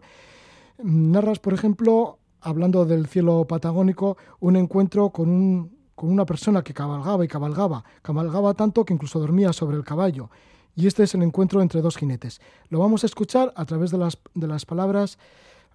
Narras, 0.81 1.39
por 1.39 1.53
ejemplo, 1.53 2.19
hablando 2.39 2.85
del 2.85 3.07
cielo 3.07 3.45
patagónico, 3.45 4.17
un 4.39 4.55
encuentro 4.55 5.09
con, 5.09 5.29
un, 5.29 5.77
con 5.95 6.11
una 6.11 6.25
persona 6.25 6.61
que 6.61 6.73
cabalgaba 6.73 7.25
y 7.25 7.27
cabalgaba, 7.27 7.83
cabalgaba 8.01 8.53
tanto 8.53 8.85
que 8.85 8.93
incluso 8.93 9.19
dormía 9.19 9.51
sobre 9.51 9.75
el 9.75 9.83
caballo. 9.83 10.29
Y 10.75 10.87
este 10.87 11.03
es 11.03 11.13
el 11.13 11.23
encuentro 11.23 11.61
entre 11.61 11.81
dos 11.81 11.97
jinetes. 11.97 12.39
Lo 12.69 12.79
vamos 12.79 13.03
a 13.03 13.07
escuchar 13.07 13.51
a 13.55 13.65
través 13.65 13.91
de 13.91 13.97
las, 13.97 14.17
de 14.33 14.47
las 14.47 14.65
palabras, 14.65 15.17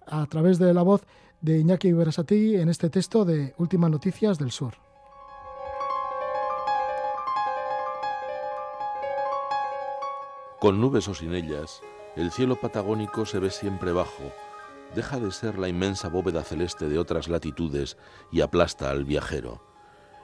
a 0.07 0.25
través 0.25 0.57
de 0.57 0.73
la 0.73 0.81
voz 0.81 1.03
de 1.43 1.59
Iñaki 1.59 1.91
Berasategui 1.91 2.55
en 2.55 2.69
este 2.69 2.89
texto 2.89 3.25
de 3.25 3.53
Últimas 3.57 3.91
Noticias 3.91 4.39
del 4.39 4.49
Sur. 4.49 4.75
Con 10.61 10.79
nubes 10.79 11.09
o 11.09 11.13
sin 11.13 11.35
ellas, 11.35 11.81
el 12.15 12.31
cielo 12.31 12.55
patagónico 12.55 13.25
se 13.25 13.39
ve 13.39 13.49
siempre 13.49 13.91
bajo, 13.91 14.31
deja 14.95 15.19
de 15.19 15.31
ser 15.31 15.59
la 15.59 15.67
inmensa 15.67 16.07
bóveda 16.07 16.45
celeste 16.45 16.87
de 16.87 16.97
otras 16.97 17.27
latitudes 17.27 17.97
y 18.31 18.39
aplasta 18.39 18.89
al 18.89 19.03
viajero. 19.03 19.61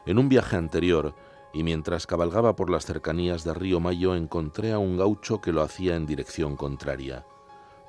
En 0.05 0.19
un 0.19 0.29
viaje 0.29 0.55
anterior, 0.55 1.15
y 1.53 1.63
mientras 1.63 2.07
cabalgaba 2.07 2.55
por 2.55 2.69
las 2.69 2.85
cercanías 2.85 3.43
de 3.43 3.53
Río 3.53 3.81
Mayo 3.81 4.15
encontré 4.15 4.71
a 4.71 4.79
un 4.79 4.95
gaucho 4.95 5.41
que 5.41 5.51
lo 5.51 5.63
hacía 5.63 5.97
en 5.97 6.05
dirección 6.05 6.55
contraria. 6.55 7.25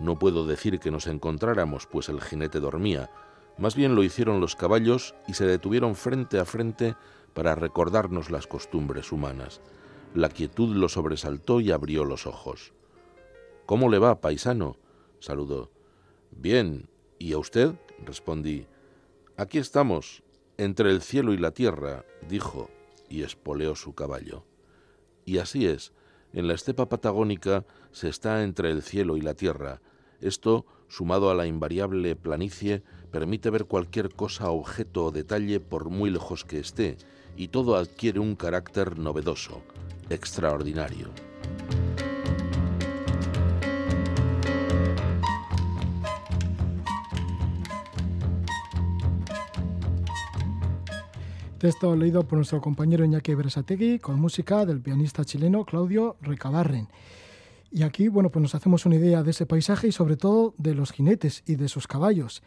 No 0.00 0.18
puedo 0.18 0.46
decir 0.46 0.80
que 0.80 0.90
nos 0.90 1.06
encontráramos, 1.06 1.86
pues 1.86 2.08
el 2.08 2.20
jinete 2.20 2.58
dormía, 2.58 3.10
más 3.58 3.76
bien 3.76 3.94
lo 3.94 4.02
hicieron 4.02 4.40
los 4.40 4.56
caballos 4.56 5.14
y 5.28 5.34
se 5.34 5.44
detuvieron 5.44 5.94
frente 5.94 6.38
a 6.38 6.46
frente 6.46 6.96
para 7.34 7.54
recordarnos 7.54 8.30
las 8.30 8.46
costumbres 8.46 9.12
humanas. 9.12 9.60
La 10.14 10.30
quietud 10.30 10.74
lo 10.74 10.88
sobresaltó 10.88 11.60
y 11.60 11.70
abrió 11.70 12.04
los 12.04 12.26
ojos. 12.26 12.72
¿Cómo 13.66 13.88
le 13.90 13.98
va, 13.98 14.20
paisano? 14.20 14.76
saludó. 15.20 15.70
Bien. 16.30 16.88
¿Y 17.18 17.34
a 17.34 17.38
usted? 17.38 17.74
respondí. 18.04 18.66
Aquí 19.36 19.58
estamos, 19.58 20.22
entre 20.56 20.90
el 20.90 21.02
cielo 21.02 21.34
y 21.34 21.36
la 21.36 21.52
tierra, 21.52 22.06
dijo, 22.26 22.70
y 23.10 23.22
espoleó 23.22 23.76
su 23.76 23.94
caballo. 23.94 24.46
Y 25.26 25.36
así 25.36 25.66
es, 25.66 25.92
en 26.32 26.48
la 26.48 26.54
estepa 26.54 26.88
patagónica 26.88 27.66
se 27.92 28.08
está 28.08 28.42
entre 28.42 28.70
el 28.70 28.82
cielo 28.82 29.16
y 29.16 29.20
la 29.20 29.34
tierra. 29.34 29.82
Esto, 30.20 30.66
sumado 30.88 31.30
a 31.30 31.34
la 31.34 31.46
invariable 31.46 32.14
planicie, 32.14 32.82
permite 33.10 33.48
ver 33.50 33.64
cualquier 33.64 34.10
cosa, 34.14 34.50
objeto 34.50 35.06
o 35.06 35.10
detalle 35.10 35.60
por 35.60 35.88
muy 35.88 36.10
lejos 36.10 36.44
que 36.44 36.58
esté, 36.58 36.98
y 37.36 37.48
todo 37.48 37.76
adquiere 37.76 38.20
un 38.20 38.36
carácter 38.36 38.98
novedoso, 38.98 39.62
extraordinario. 40.10 41.08
Texto 51.58 51.94
leído 51.94 52.26
por 52.26 52.38
nuestro 52.38 52.62
compañero 52.62 53.04
Iñaki 53.04 53.34
Beresategui 53.34 53.98
con 53.98 54.18
música 54.18 54.64
del 54.64 54.80
pianista 54.80 55.26
chileno 55.26 55.66
Claudio 55.66 56.16
Recabarren. 56.22 56.88
Y 57.72 57.84
aquí, 57.84 58.08
bueno, 58.08 58.30
pues 58.30 58.42
nos 58.42 58.54
hacemos 58.54 58.84
una 58.84 58.96
idea 58.96 59.22
de 59.22 59.30
ese 59.30 59.46
paisaje 59.46 59.88
y 59.88 59.92
sobre 59.92 60.16
todo 60.16 60.54
de 60.58 60.74
los 60.74 60.92
jinetes 60.92 61.44
y 61.46 61.56
de 61.56 61.68
sus 61.68 61.86
caballos. 61.86 62.42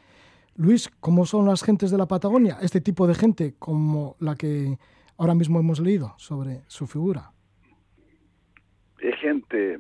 Luis, 0.56 0.90
¿cómo 1.00 1.26
son 1.26 1.46
las 1.46 1.64
gentes 1.64 1.92
de 1.92 1.98
la 1.98 2.08
Patagonia? 2.08 2.58
Este 2.62 2.82
tipo 2.82 3.08
de 3.08 3.16
gente 3.16 3.56
como 3.58 4.16
la 4.20 4.36
que 4.36 4.78
ahora 5.18 5.34
mismo 5.34 5.60
hemos 5.60 5.80
leído 5.80 6.14
sobre 6.18 6.62
su 6.68 6.88
figura. 6.88 7.32
Es 9.00 9.16
gente, 9.20 9.80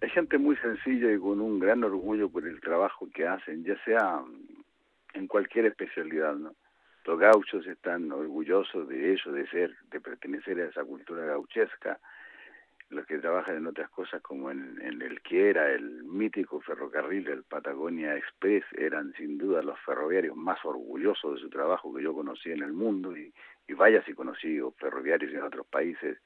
es 0.00 0.12
gente 0.12 0.38
muy 0.38 0.56
sencilla 0.56 1.12
y 1.12 1.18
con 1.18 1.40
un 1.40 1.58
gran 1.58 1.84
orgullo 1.84 2.28
por 2.30 2.46
el 2.46 2.60
trabajo 2.60 3.08
que 3.14 3.26
hacen, 3.26 3.64
ya 3.64 3.76
sea 3.84 4.22
en 5.14 5.26
cualquier 5.26 5.66
especialidad. 5.66 6.36
Los 7.04 7.18
gauchos 7.18 7.66
están 7.66 8.10
orgullosos 8.10 8.88
de 8.88 9.14
eso, 9.14 9.32
de 9.32 9.46
ser, 9.48 9.74
de 9.90 10.00
pertenecer 10.00 10.60
a 10.60 10.66
esa 10.66 10.84
cultura 10.84 11.24
gauchesca. 11.24 11.98
Los 12.90 13.06
que 13.06 13.18
trabajan 13.18 13.56
en 13.56 13.66
otras 13.66 13.90
cosas 13.90 14.22
como 14.22 14.50
en, 14.50 14.80
el 14.80 15.20
que 15.20 15.50
era 15.50 15.70
el 15.70 16.04
mítico 16.04 16.60
ferrocarril, 16.60 17.28
el 17.28 17.42
Patagonia 17.42 18.16
Express, 18.16 18.64
eran 18.76 19.12
sin 19.14 19.36
duda 19.36 19.62
los 19.62 19.78
ferroviarios 19.80 20.36
más 20.36 20.64
orgullosos 20.64 21.34
de 21.34 21.40
su 21.40 21.50
trabajo 21.50 21.94
que 21.94 22.02
yo 22.02 22.14
conocí 22.14 22.50
en 22.50 22.62
el 22.62 22.72
mundo 22.72 23.16
y, 23.16 23.32
y 23.68 23.74
vaya 23.74 24.02
si 24.04 24.14
conocí 24.14 24.58
ferroviarios 24.78 25.32
en 25.32 25.42
otros 25.42 25.66
países 25.66 26.18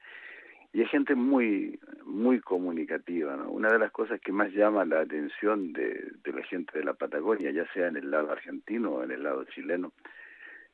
y 0.71 0.81
es 0.81 0.89
gente 0.89 1.13
muy 1.13 1.79
muy 2.03 2.39
comunicativa 2.39 3.35
¿no? 3.35 3.51
una 3.51 3.71
de 3.71 3.77
las 3.77 3.91
cosas 3.91 4.19
que 4.19 4.31
más 4.31 4.51
llama 4.51 4.85
la 4.85 5.01
atención 5.01 5.71
de, 5.71 6.13
la 6.25 6.43
gente 6.43 6.79
de 6.79 6.83
la 6.83 6.95
Patagonia 6.95 7.51
ya 7.51 7.71
sea 7.73 7.87
en 7.87 7.97
el 7.97 8.09
lado 8.09 8.31
argentino 8.31 8.93
o 8.93 9.03
en 9.03 9.11
el 9.11 9.21
lado 9.21 9.43
chileno 9.43 9.93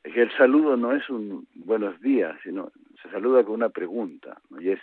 es 0.02 0.14
que 0.14 0.22
el 0.22 0.32
saludo 0.36 0.76
no 0.76 0.92
es 0.92 1.08
un 1.10 1.46
buenos 1.54 2.00
días, 2.00 2.38
sino 2.42 2.72
se 3.02 3.10
saluda 3.10 3.44
con 3.44 3.54
una 3.54 3.68
pregunta, 3.68 4.40
y 4.58 4.70
es, 4.70 4.80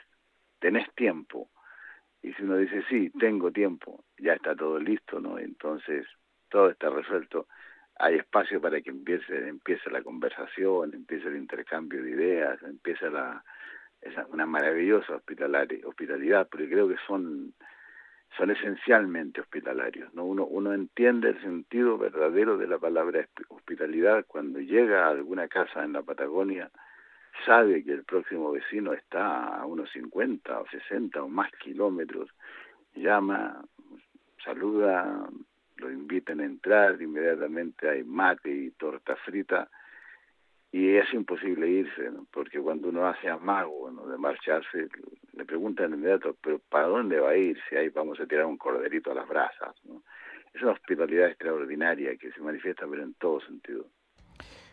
¿tenés 0.59 0.93
tiempo? 0.95 1.49
Y 2.21 2.33
si 2.33 2.43
uno 2.43 2.57
dice, 2.57 2.83
sí, 2.89 3.09
tengo 3.19 3.51
tiempo, 3.51 4.03
ya 4.17 4.33
está 4.33 4.55
todo 4.55 4.79
listo, 4.79 5.19
¿no? 5.19 5.37
Entonces, 5.39 6.05
todo 6.49 6.69
está 6.69 6.89
resuelto. 6.89 7.47
Hay 7.99 8.15
espacio 8.15 8.59
para 8.61 8.81
que 8.81 8.89
empiece, 8.89 9.47
empiece 9.47 9.89
la 9.89 10.01
conversación, 10.01 10.93
empiece 10.93 11.27
el 11.27 11.37
intercambio 11.37 12.03
de 12.03 12.11
ideas, 12.11 12.61
empieza 12.63 13.09
la, 13.09 13.43
esa, 14.01 14.25
una 14.27 14.45
maravillosa 14.45 15.15
hospitalidad, 15.15 16.47
porque 16.49 16.69
creo 16.69 16.87
que 16.87 16.97
son 17.07 17.53
son 18.35 18.51
esencialmente 18.51 19.41
hospitalarios. 19.41 20.13
¿no? 20.13 20.25
Uno, 20.25 20.45
uno 20.45 20.73
entiende 20.73 21.29
el 21.29 21.41
sentido 21.41 21.97
verdadero 21.97 22.57
de 22.57 22.67
la 22.67 22.77
palabra 22.77 23.27
hospitalidad 23.49 24.25
cuando 24.27 24.59
llega 24.59 25.05
a 25.05 25.09
alguna 25.09 25.47
casa 25.47 25.83
en 25.83 25.93
la 25.93 26.03
Patagonia, 26.03 26.69
sabe 27.45 27.83
que 27.83 27.91
el 27.93 28.03
próximo 28.03 28.51
vecino 28.51 28.93
está 28.93 29.57
a 29.57 29.65
unos 29.65 29.89
50 29.91 30.59
o 30.59 30.67
60 30.67 31.23
o 31.23 31.29
más 31.29 31.51
kilómetros, 31.63 32.29
llama, 32.95 33.63
saluda, 34.43 35.29
lo 35.77 35.91
invitan 35.91 36.39
a 36.39 36.45
entrar, 36.45 37.01
inmediatamente 37.01 37.89
hay 37.89 38.03
mate 38.03 38.49
y 38.49 38.71
torta 38.71 39.15
frita, 39.17 39.69
y 40.71 40.95
es 40.95 41.11
imposible 41.13 41.69
irse, 41.69 42.11
¿no? 42.11 42.27
porque 42.31 42.59
cuando 42.59 42.89
uno 42.89 43.07
hace 43.07 43.29
amago 43.29 43.89
de 44.09 44.17
marcharse, 44.17 44.89
le 45.33 45.45
preguntan 45.45 45.93
inmediato, 45.93 46.35
pero 46.41 46.59
¿para 46.69 46.87
dónde 46.87 47.19
va 47.19 47.29
a 47.29 47.37
ir 47.37 47.57
si 47.69 47.75
ahí 47.75 47.89
vamos 47.89 48.19
a 48.19 48.25
tirar 48.25 48.45
un 48.45 48.57
corderito 48.57 49.11
a 49.11 49.15
las 49.15 49.27
brasas? 49.27 49.75
Es 50.53 50.61
una 50.61 50.71
hospitalidad 50.71 51.29
extraordinaria 51.29 52.17
que 52.17 52.31
se 52.31 52.41
manifiesta 52.41 52.85
pero 52.87 53.03
en 53.03 53.13
todo 53.13 53.39
sentido. 53.41 53.85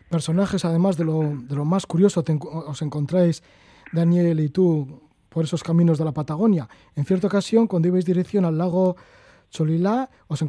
Personajes, 0.09 0.65
además 0.65 0.97
de 0.97 1.05
lo, 1.05 1.35
de 1.35 1.55
lo 1.55 1.65
más 1.65 1.85
curioso, 1.85 2.23
te, 2.23 2.37
os 2.41 2.81
encontráis, 2.81 3.43
Daniel 3.91 4.39
y 4.39 4.49
tú, 4.49 5.01
por 5.29 5.43
esos 5.43 5.63
caminos 5.63 5.97
de 5.97 6.05
la 6.05 6.13
Patagonia. 6.13 6.67
En 6.95 7.05
cierta 7.05 7.27
ocasión, 7.27 7.67
cuando 7.67 7.87
ibais 7.87 8.05
dirección 8.05 8.45
al 8.45 8.57
lago 8.57 8.95
Cholilá, 9.49 10.09
os, 10.27 10.41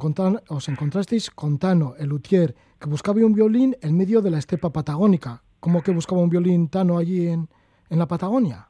os 0.49 0.69
encontrasteis 0.69 1.31
con 1.31 1.59
Tano, 1.59 1.95
el 1.99 2.09
luthier, 2.09 2.55
que 2.81 2.89
buscaba 2.89 3.25
un 3.25 3.35
violín 3.35 3.77
en 3.81 3.97
medio 3.97 4.21
de 4.21 4.31
la 4.31 4.39
estepa 4.39 4.71
patagónica. 4.71 5.43
¿Cómo 5.61 5.83
que 5.83 5.91
buscaba 5.91 6.21
un 6.21 6.31
violín 6.31 6.69
Tano 6.69 6.99
allí 6.99 7.29
en, 7.29 7.49
en 7.91 7.99
la 7.99 8.07
Patagonia? 8.07 8.69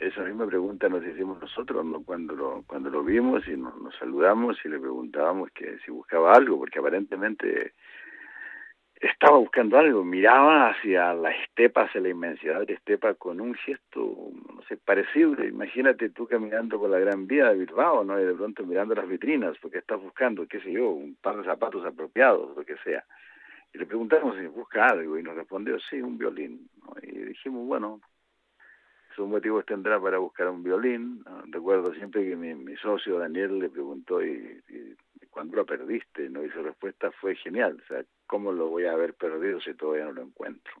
Esa 0.00 0.22
misma 0.24 0.46
pregunta 0.46 0.88
nos 0.88 1.04
hicimos 1.04 1.40
nosotros 1.40 1.84
¿no? 1.84 2.02
cuando, 2.02 2.34
lo, 2.34 2.64
cuando 2.66 2.90
lo 2.90 3.04
vimos 3.04 3.46
y 3.46 3.56
nos, 3.56 3.80
nos 3.80 3.94
saludamos 3.96 4.56
y 4.64 4.68
le 4.68 4.80
preguntábamos 4.80 5.50
que 5.54 5.78
si 5.84 5.92
buscaba 5.92 6.32
algo, 6.32 6.58
porque 6.58 6.80
aparentemente 6.80 7.74
estaba 9.02 9.36
buscando 9.36 9.78
algo, 9.78 10.04
miraba 10.04 10.70
hacia 10.70 11.12
la 11.12 11.32
estepa, 11.32 11.82
hacia 11.82 12.00
la 12.00 12.10
inmensidad 12.10 12.60
de 12.60 12.66
la 12.66 12.72
estepa 12.74 13.14
con 13.14 13.40
un 13.40 13.54
gesto, 13.54 14.30
no 14.54 14.62
sé, 14.68 14.76
parecido. 14.76 15.44
Imagínate 15.44 16.10
tú 16.10 16.28
caminando 16.28 16.78
por 16.78 16.88
la 16.88 17.00
Gran 17.00 17.26
Vía 17.26 17.48
de 17.48 17.58
Bilbao, 17.58 18.04
¿no? 18.04 18.20
Y 18.20 18.24
de 18.24 18.34
pronto 18.34 18.64
mirando 18.64 18.94
las 18.94 19.08
vitrinas, 19.08 19.56
porque 19.60 19.78
estás 19.78 20.00
buscando, 20.00 20.46
qué 20.46 20.60
sé 20.60 20.70
yo, 20.70 20.90
un 20.90 21.16
par 21.16 21.36
de 21.36 21.44
zapatos 21.44 21.84
apropiados, 21.84 22.56
lo 22.56 22.64
que 22.64 22.76
sea. 22.84 23.04
Y 23.74 23.78
le 23.78 23.86
preguntamos 23.86 24.36
si 24.36 24.46
busca 24.46 24.86
algo, 24.86 25.18
y 25.18 25.22
nos 25.24 25.34
respondió, 25.34 25.80
sí, 25.80 26.00
un 26.00 26.16
violín. 26.16 26.68
¿no? 26.82 26.94
Y 27.02 27.10
dijimos, 27.10 27.66
bueno, 27.66 28.00
sus 29.16 29.26
motivos 29.26 29.66
tendrá 29.66 30.00
para 30.00 30.18
buscar 30.18 30.48
un 30.48 30.62
violín. 30.62 31.24
Recuerdo 31.46 31.92
siempre 31.94 32.24
que 32.24 32.36
mi, 32.36 32.54
mi 32.54 32.76
socio 32.76 33.18
Daniel 33.18 33.58
le 33.58 33.68
preguntó, 33.68 34.22
y, 34.22 34.62
y 34.68 34.94
cuando 35.32 35.56
lo 35.56 35.66
perdiste? 35.66 36.28
¿no? 36.28 36.44
Y 36.44 36.50
su 36.50 36.62
respuesta 36.62 37.10
fue 37.10 37.34
genial. 37.34 37.80
O 37.82 37.88
sea, 37.88 38.04
¿cómo 38.26 38.52
lo 38.52 38.68
voy 38.68 38.84
a 38.84 38.92
haber 38.92 39.14
perdido 39.14 39.60
si 39.60 39.74
todavía 39.74 40.04
no 40.04 40.12
lo 40.12 40.22
encuentro? 40.22 40.74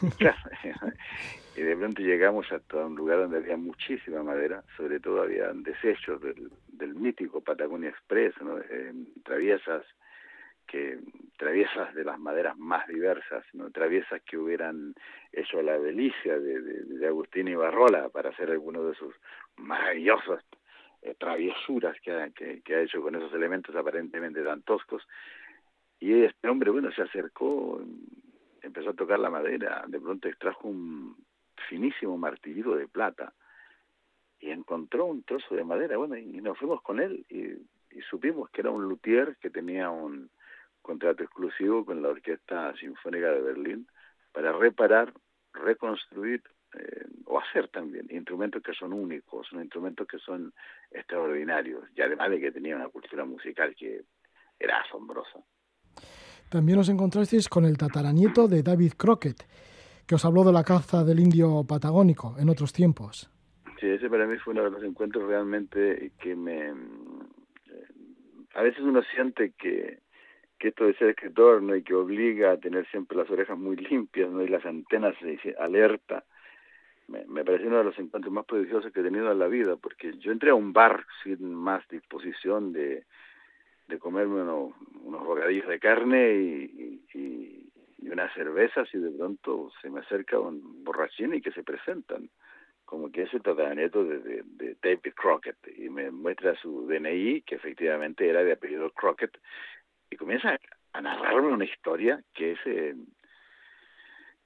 y 1.56 1.62
de 1.62 1.76
pronto 1.76 2.00
llegamos 2.00 2.50
hasta 2.52 2.86
un 2.86 2.94
lugar 2.94 3.18
donde 3.18 3.38
había 3.38 3.56
muchísima 3.56 4.22
madera, 4.22 4.62
sobre 4.76 5.00
todo 5.00 5.22
había 5.22 5.52
desechos 5.52 6.20
del, 6.22 6.50
del 6.68 6.94
mítico 6.94 7.40
Patagonia 7.40 7.90
Express, 7.90 8.34
¿no? 8.40 8.58
eh, 8.58 8.94
traviesas 9.24 9.84
que 10.66 10.98
traviesas 11.36 11.92
de 11.94 12.04
las 12.04 12.18
maderas 12.20 12.56
más 12.56 12.86
diversas, 12.86 13.44
no 13.54 13.72
traviesas 13.72 14.22
que 14.22 14.38
hubieran 14.38 14.94
hecho 15.32 15.60
la 15.62 15.76
delicia 15.76 16.38
de, 16.38 16.60
de, 16.60 16.84
de 16.84 17.06
Agustín 17.08 17.48
Ibarrola 17.48 18.08
para 18.10 18.30
hacer 18.30 18.50
alguno 18.50 18.84
de 18.84 18.94
sus 18.94 19.12
maravillosos 19.56 20.44
eh, 21.02 21.14
traviesuras 21.18 21.96
que 22.00 22.12
ha, 22.12 22.30
que, 22.30 22.62
ha 22.74 22.80
hecho 22.80 23.02
con 23.02 23.14
esos 23.14 23.32
elementos 23.32 23.74
aparentemente 23.74 24.42
tan 24.42 24.62
toscos. 24.62 25.06
Y 25.98 26.22
este 26.22 26.48
hombre, 26.48 26.70
bueno, 26.70 26.90
se 26.92 27.02
acercó, 27.02 27.82
empezó 28.62 28.90
a 28.90 28.94
tocar 28.94 29.18
la 29.18 29.30
madera, 29.30 29.84
de 29.86 30.00
pronto 30.00 30.28
extrajo 30.28 30.68
un 30.68 31.16
finísimo 31.68 32.16
martillito 32.16 32.74
de 32.74 32.88
plata 32.88 33.32
y 34.38 34.50
encontró 34.50 35.04
un 35.04 35.22
trozo 35.22 35.54
de 35.54 35.64
madera, 35.64 35.98
bueno, 35.98 36.16
y 36.16 36.40
nos 36.40 36.56
fuimos 36.58 36.80
con 36.80 37.00
él 37.00 37.26
y 37.28 38.00
supimos 38.08 38.48
que 38.50 38.62
era 38.62 38.70
un 38.70 38.84
luthier 38.84 39.36
que 39.36 39.50
tenía 39.50 39.90
un 39.90 40.30
contrato 40.80 41.22
exclusivo 41.22 41.84
con 41.84 42.02
la 42.02 42.08
Orquesta 42.08 42.74
Sinfónica 42.76 43.30
de 43.30 43.42
Berlín 43.42 43.86
para 44.32 44.52
reparar, 44.52 45.12
reconstruir 45.52 46.42
eh, 46.78 47.06
o 47.26 47.38
hacer 47.40 47.68
también 47.68 48.06
instrumentos 48.10 48.62
que 48.62 48.72
son 48.74 48.92
únicos, 48.92 49.46
son 49.48 49.60
instrumentos 49.60 50.06
que 50.06 50.18
son 50.18 50.52
extraordinarios, 50.90 51.84
y 51.94 52.02
además 52.02 52.30
de 52.30 52.40
que 52.40 52.52
tenía 52.52 52.76
una 52.76 52.88
cultura 52.88 53.24
musical 53.24 53.74
que 53.74 54.02
era 54.58 54.80
asombrosa. 54.80 55.40
También 56.48 56.78
os 56.78 56.88
encontrasteis 56.88 57.48
con 57.48 57.64
el 57.64 57.78
tataranieto 57.78 58.48
de 58.48 58.62
David 58.62 58.92
Crockett, 58.96 59.46
que 60.06 60.16
os 60.16 60.24
habló 60.24 60.42
de 60.42 60.52
la 60.52 60.64
caza 60.64 61.04
del 61.04 61.20
indio 61.20 61.64
patagónico 61.66 62.36
en 62.38 62.48
otros 62.48 62.72
tiempos. 62.72 63.30
Sí, 63.78 63.86
ese 63.86 64.10
para 64.10 64.26
mí 64.26 64.36
fue 64.38 64.52
uno 64.52 64.64
de 64.64 64.70
los 64.70 64.82
encuentros 64.82 65.26
realmente 65.26 66.12
que 66.20 66.34
me... 66.34 66.68
eh, 66.68 66.74
A 68.54 68.62
veces 68.62 68.80
uno 68.80 69.00
siente 69.14 69.52
que, 69.56 70.00
que 70.58 70.68
esto 70.68 70.84
de 70.84 70.94
ser 70.94 71.10
escritor, 71.10 71.62
¿no? 71.62 71.76
Y 71.76 71.82
que 71.82 71.94
obliga 71.94 72.52
a 72.52 72.58
tener 72.58 72.86
siempre 72.90 73.16
las 73.16 73.30
orejas 73.30 73.56
muy 73.56 73.76
limpias, 73.76 74.28
¿no? 74.30 74.42
Y 74.42 74.48
las 74.48 74.66
antenas 74.66 75.14
alerta. 75.58 76.24
Me, 77.10 77.24
me 77.26 77.44
pareció 77.44 77.66
uno 77.68 77.78
de 77.78 77.84
los 77.84 77.98
encuentros 77.98 78.32
más 78.32 78.44
prodigiosos 78.46 78.92
que 78.92 79.00
he 79.00 79.02
tenido 79.02 79.30
en 79.32 79.38
la 79.38 79.48
vida, 79.48 79.76
porque 79.76 80.16
yo 80.18 80.30
entré 80.30 80.50
a 80.50 80.54
un 80.54 80.72
bar 80.72 81.04
sin 81.24 81.52
más 81.54 81.86
disposición 81.88 82.72
de, 82.72 83.04
de 83.88 83.98
comerme 83.98 84.42
uno- 84.42 84.74
unos 85.02 85.24
bocadillos 85.24 85.66
de 85.68 85.80
carne 85.80 86.32
y, 86.34 87.02
y, 87.14 87.18
y- 87.18 87.66
unas 88.12 88.32
cervezas 88.34 88.88
y 88.94 88.98
de 88.98 89.10
pronto 89.10 89.70
se 89.82 89.90
me 89.90 90.00
acerca 90.00 90.38
un 90.38 90.82
borrachín 90.84 91.34
y 91.34 91.40
que 91.40 91.52
se 91.52 91.62
presentan 91.62 92.28
como 92.84 93.12
que 93.12 93.22
es 93.22 93.34
el 93.34 93.42
tataranieto 93.42 94.02
de, 94.04 94.18
de, 94.20 94.42
de 94.44 94.76
David 94.82 95.12
Crockett 95.14 95.56
y 95.76 95.88
me 95.90 96.10
muestra 96.10 96.56
su 96.56 96.86
DNI 96.88 97.42
que 97.42 97.54
efectivamente 97.56 98.28
era 98.28 98.42
de 98.42 98.52
apellido 98.52 98.90
Crockett 98.90 99.36
y 100.10 100.16
comienza 100.16 100.58
a 100.92 101.00
narrarme 101.00 101.52
una 101.52 101.64
historia 101.66 102.20
que 102.34 102.52
es 102.52 102.58
eh, 102.66 102.94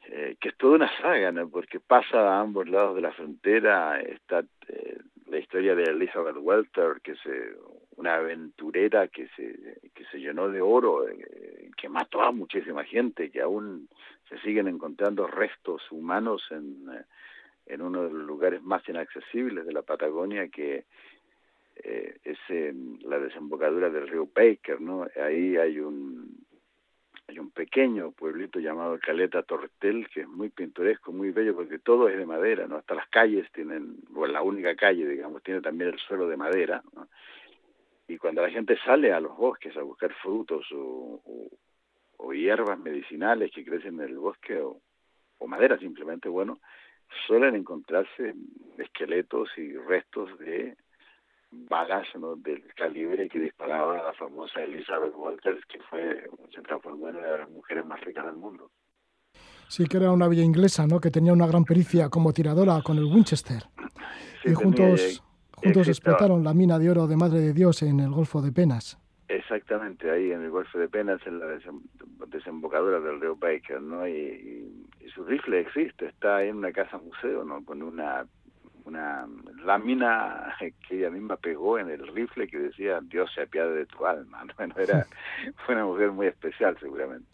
eh, 0.08 0.36
que 0.40 0.50
es 0.50 0.56
toda 0.56 0.76
una 0.76 1.00
saga, 1.00 1.32
¿no? 1.32 1.48
porque 1.48 1.80
pasa 1.80 2.18
a 2.18 2.40
ambos 2.40 2.68
lados 2.68 2.94
de 2.96 3.02
la 3.02 3.12
frontera, 3.12 4.00
está 4.00 4.44
eh, 4.68 4.98
la 5.34 5.40
historia 5.40 5.74
de 5.74 5.84
Elizabeth 5.84 6.36
Welter, 6.38 7.00
que 7.02 7.12
es 7.12 7.26
eh, 7.26 7.56
una 7.96 8.14
aventurera 8.14 9.08
que 9.08 9.28
se, 9.36 9.80
que 9.92 10.04
se 10.06 10.18
llenó 10.18 10.48
de 10.48 10.60
oro, 10.60 11.08
eh, 11.08 11.70
que 11.76 11.88
mató 11.88 12.22
a 12.22 12.30
muchísima 12.30 12.84
gente, 12.84 13.30
que 13.30 13.40
aún 13.40 13.88
se 14.28 14.38
siguen 14.38 14.68
encontrando 14.68 15.26
restos 15.26 15.82
humanos 15.90 16.42
en, 16.50 16.88
eh, 16.92 17.04
en 17.66 17.82
uno 17.82 18.04
de 18.04 18.12
los 18.12 18.24
lugares 18.24 18.62
más 18.62 18.88
inaccesibles 18.88 19.66
de 19.66 19.72
la 19.72 19.82
Patagonia, 19.82 20.48
que 20.48 20.84
es 21.76 22.38
la 23.02 23.18
desembocadura 23.18 23.90
del 23.90 24.06
río 24.06 24.28
Baker, 24.32 24.80
¿no? 24.80 25.06
Ahí 25.20 25.56
hay 25.56 25.80
un 25.80 26.46
hay 27.26 27.38
un 27.38 27.50
pequeño 27.50 28.12
pueblito 28.12 28.58
llamado 28.60 28.98
Caleta 28.98 29.42
Tortel 29.42 30.08
que 30.08 30.22
es 30.22 30.28
muy 30.28 30.50
pintoresco, 30.50 31.12
muy 31.12 31.30
bello 31.30 31.54
porque 31.54 31.78
todo 31.78 32.08
es 32.08 32.18
de 32.18 32.26
madera, 32.26 32.66
¿no? 32.66 32.76
Hasta 32.76 32.94
las 32.94 33.08
calles 33.08 33.50
tienen, 33.52 33.96
o 34.14 34.26
la 34.26 34.42
única 34.42 34.74
calle, 34.76 35.08
digamos, 35.08 35.42
tiene 35.42 35.60
también 35.60 35.90
el 35.90 35.98
suelo 35.98 36.28
de 36.28 36.36
madera. 36.36 36.82
Y 38.06 38.18
cuando 38.18 38.42
la 38.42 38.50
gente 38.50 38.76
sale 38.84 39.12
a 39.12 39.20
los 39.20 39.36
bosques 39.36 39.76
a 39.76 39.82
buscar 39.82 40.12
frutos 40.22 40.66
o 40.72 42.32
hierbas 42.32 42.78
medicinales 42.78 43.50
que 43.52 43.64
crecen 43.64 44.00
en 44.00 44.08
el 44.08 44.18
bosque 44.18 44.60
o, 44.60 44.80
o 45.38 45.46
madera 45.46 45.78
simplemente, 45.78 46.28
bueno, 46.28 46.58
suelen 47.26 47.54
encontrarse 47.54 48.34
esqueletos 48.78 49.50
y 49.56 49.76
restos 49.76 50.36
de 50.38 50.76
balas 51.68 52.06
¿no? 52.18 52.36
del 52.36 52.62
calibre 52.74 53.28
que 53.28 53.38
disparaba 53.40 54.02
la 54.02 54.12
famosa 54.14 54.62
Elizabeth 54.62 55.12
Walters, 55.16 55.64
que 55.66 55.78
fue, 55.90 56.28
se 56.54 56.62
transformó 56.62 57.08
en 57.08 57.16
una 57.16 57.26
de 57.28 57.38
las 57.38 57.50
mujeres 57.50 57.84
más 57.86 58.00
ricas 58.02 58.24
del 58.26 58.36
mundo. 58.36 58.70
Sí, 59.68 59.86
que 59.86 59.96
era 59.96 60.12
una 60.12 60.28
villa 60.28 60.42
inglesa, 60.42 60.86
¿no? 60.86 61.00
Que 61.00 61.10
tenía 61.10 61.32
una 61.32 61.46
gran 61.46 61.64
pericia 61.64 62.08
como 62.08 62.32
tiradora 62.32 62.80
con 62.84 62.98
el 62.98 63.04
Winchester. 63.04 63.62
Sí, 64.42 64.50
y 64.50 64.54
juntos, 64.54 65.22
juntos 65.56 65.88
explotaron 65.88 66.44
la 66.44 66.52
mina 66.54 66.78
de 66.78 66.90
oro 66.90 67.06
de 67.06 67.16
Madre 67.16 67.40
de 67.40 67.52
Dios 67.54 67.82
en 67.82 67.98
el 68.00 68.10
Golfo 68.10 68.42
de 68.42 68.52
Penas. 68.52 68.98
Exactamente, 69.26 70.10
ahí 70.10 70.32
en 70.32 70.42
el 70.42 70.50
Golfo 70.50 70.78
de 70.78 70.88
Penas, 70.88 71.20
en 71.26 71.38
la 71.38 71.46
desem- 71.46 71.82
desembocadura 72.28 73.00
del 73.00 73.20
río 73.20 73.36
Baker, 73.36 73.80
¿no? 73.80 74.06
Y, 74.06 74.12
y- 74.12 74.86
y 75.06 75.08
su 75.10 75.24
rifle 75.24 75.60
existe, 75.60 76.06
está 76.06 76.44
en 76.44 76.56
una 76.56 76.70
casa 76.72 76.98
museo, 76.98 77.42
¿no? 77.44 77.64
Con 77.64 77.82
una 77.82 78.26
una 78.84 79.26
lámina 79.64 80.54
que 80.58 80.98
ella 80.98 81.10
misma 81.10 81.36
pegó 81.36 81.78
en 81.78 81.90
el 81.90 82.06
rifle 82.14 82.46
que 82.46 82.58
decía 82.58 83.00
Dios 83.02 83.30
se 83.34 83.42
apiade 83.42 83.74
de 83.74 83.86
tu 83.86 84.04
alma. 84.06 84.44
¿no? 84.44 84.52
Bueno, 84.58 84.74
era 84.78 85.06
fue 85.64 85.74
una 85.74 85.84
mujer 85.86 86.12
muy 86.12 86.26
especial 86.26 86.76
seguramente. 86.80 87.26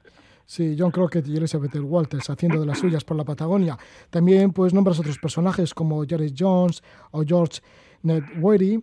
Sí, 0.47 0.74
John 0.77 0.90
Crockett 0.90 1.27
y 1.28 1.36
Elizabeth 1.36 1.77
Walters 1.77 2.28
haciendo 2.28 2.59
de 2.59 2.66
las 2.66 2.78
suyas 2.78 3.05
por 3.05 3.16
la 3.16 3.24
Patagonia. 3.24 3.78
También 4.10 4.52
pues 4.52 4.74
nombras 4.74 4.98
otros 4.98 5.18
personajes 5.18 5.72
como 5.74 6.05
Jared 6.09 6.32
Jones 6.36 6.82
o 7.12 7.22
George 7.24 7.60
Nedwery, 8.02 8.82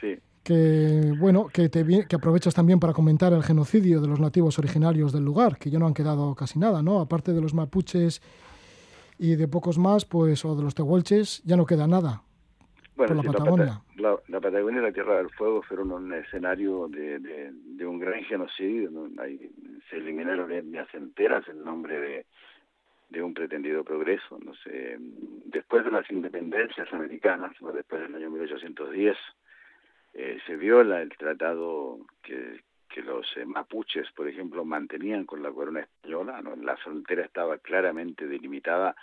Sí. 0.00 0.18
que 0.42 1.12
bueno, 1.18 1.46
que 1.46 1.68
te 1.70 2.06
que 2.06 2.16
aprovechas 2.16 2.54
también 2.54 2.80
para 2.80 2.92
comentar 2.92 3.32
el 3.32 3.42
genocidio 3.42 4.00
de 4.00 4.08
los 4.08 4.20
nativos 4.20 4.58
originarios 4.58 5.12
del 5.12 5.24
lugar, 5.24 5.56
que 5.58 5.70
ya 5.70 5.78
no 5.78 5.86
han 5.86 5.94
quedado 5.94 6.34
casi 6.34 6.58
nada, 6.58 6.82
¿no? 6.82 7.00
Aparte 7.00 7.32
de 7.32 7.40
los 7.40 7.54
mapuches 7.54 8.20
y 9.20 9.36
de 9.36 9.48
pocos 9.48 9.78
más, 9.78 10.06
pues 10.06 10.42
o 10.46 10.56
de 10.56 10.62
los 10.62 10.74
tehuelches, 10.74 11.42
ya 11.44 11.54
no 11.54 11.66
queda 11.66 11.86
nada. 11.86 12.22
Bueno, 12.96 13.16
por 13.16 13.16
la 13.16 13.22
sí, 13.22 13.28
Patagonia. 13.28 13.82
la, 13.96 14.18
la 14.28 14.40
Patagonia 14.40 14.80
y 14.80 14.84
la 14.84 14.92
Tierra 14.92 15.18
del 15.18 15.28
Fuego 15.28 15.62
fueron 15.62 15.92
un 15.92 16.14
escenario 16.14 16.88
de, 16.88 17.18
de, 17.18 17.50
de 17.52 17.86
un 17.86 17.98
gran 17.98 18.24
genocidio. 18.24 18.90
¿no? 18.90 19.22
Ahí 19.22 19.50
se 19.90 19.96
eliminaron 19.96 20.50
etnias 20.50 20.88
enteras 20.94 21.46
en 21.48 21.62
nombre 21.62 22.00
de, 22.00 22.26
de 23.10 23.22
un 23.22 23.34
pretendido 23.34 23.84
progreso. 23.84 24.38
No 24.42 24.54
sé, 24.54 24.96
después 25.44 25.84
de 25.84 25.90
las 25.90 26.10
independencias 26.10 26.90
americanas, 26.94 27.52
después 27.74 28.00
del 28.00 28.14
año 28.14 28.30
1810, 28.30 29.18
eh, 30.14 30.38
se 30.46 30.56
viola 30.56 31.02
el 31.02 31.10
tratado 31.10 31.98
que, 32.22 32.62
que 32.92 33.02
los 33.02 33.26
eh, 33.36 33.46
mapuches, 33.46 34.10
por 34.12 34.28
ejemplo, 34.28 34.64
mantenían 34.64 35.24
con 35.24 35.42
la 35.42 35.50
corona 35.50 35.80
española. 35.80 36.42
¿no? 36.42 36.56
La 36.56 36.76
frontera 36.76 37.24
estaba 37.24 37.58
claramente 37.58 38.26
delimitada 38.26 38.94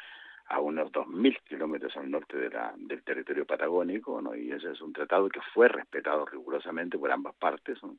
a 0.49 0.59
unos 0.59 0.91
2.000 0.91 1.41
kilómetros 1.43 1.95
al 1.97 2.11
norte 2.11 2.38
de 2.38 2.49
la, 2.49 2.73
del 2.77 3.03
territorio 3.03 3.45
patagónico, 3.45 4.22
¿no? 4.22 4.35
y 4.35 4.51
ese 4.51 4.72
es 4.72 4.81
un 4.81 4.93
tratado 4.93 5.27
que 5.30 5.41
fue 5.53 5.68
respetado 5.68 6.26
rigurosamente 6.26 6.97
por 6.97 7.11
ambas 7.11 7.35
partes, 7.35 7.81
¿no? 7.84 7.97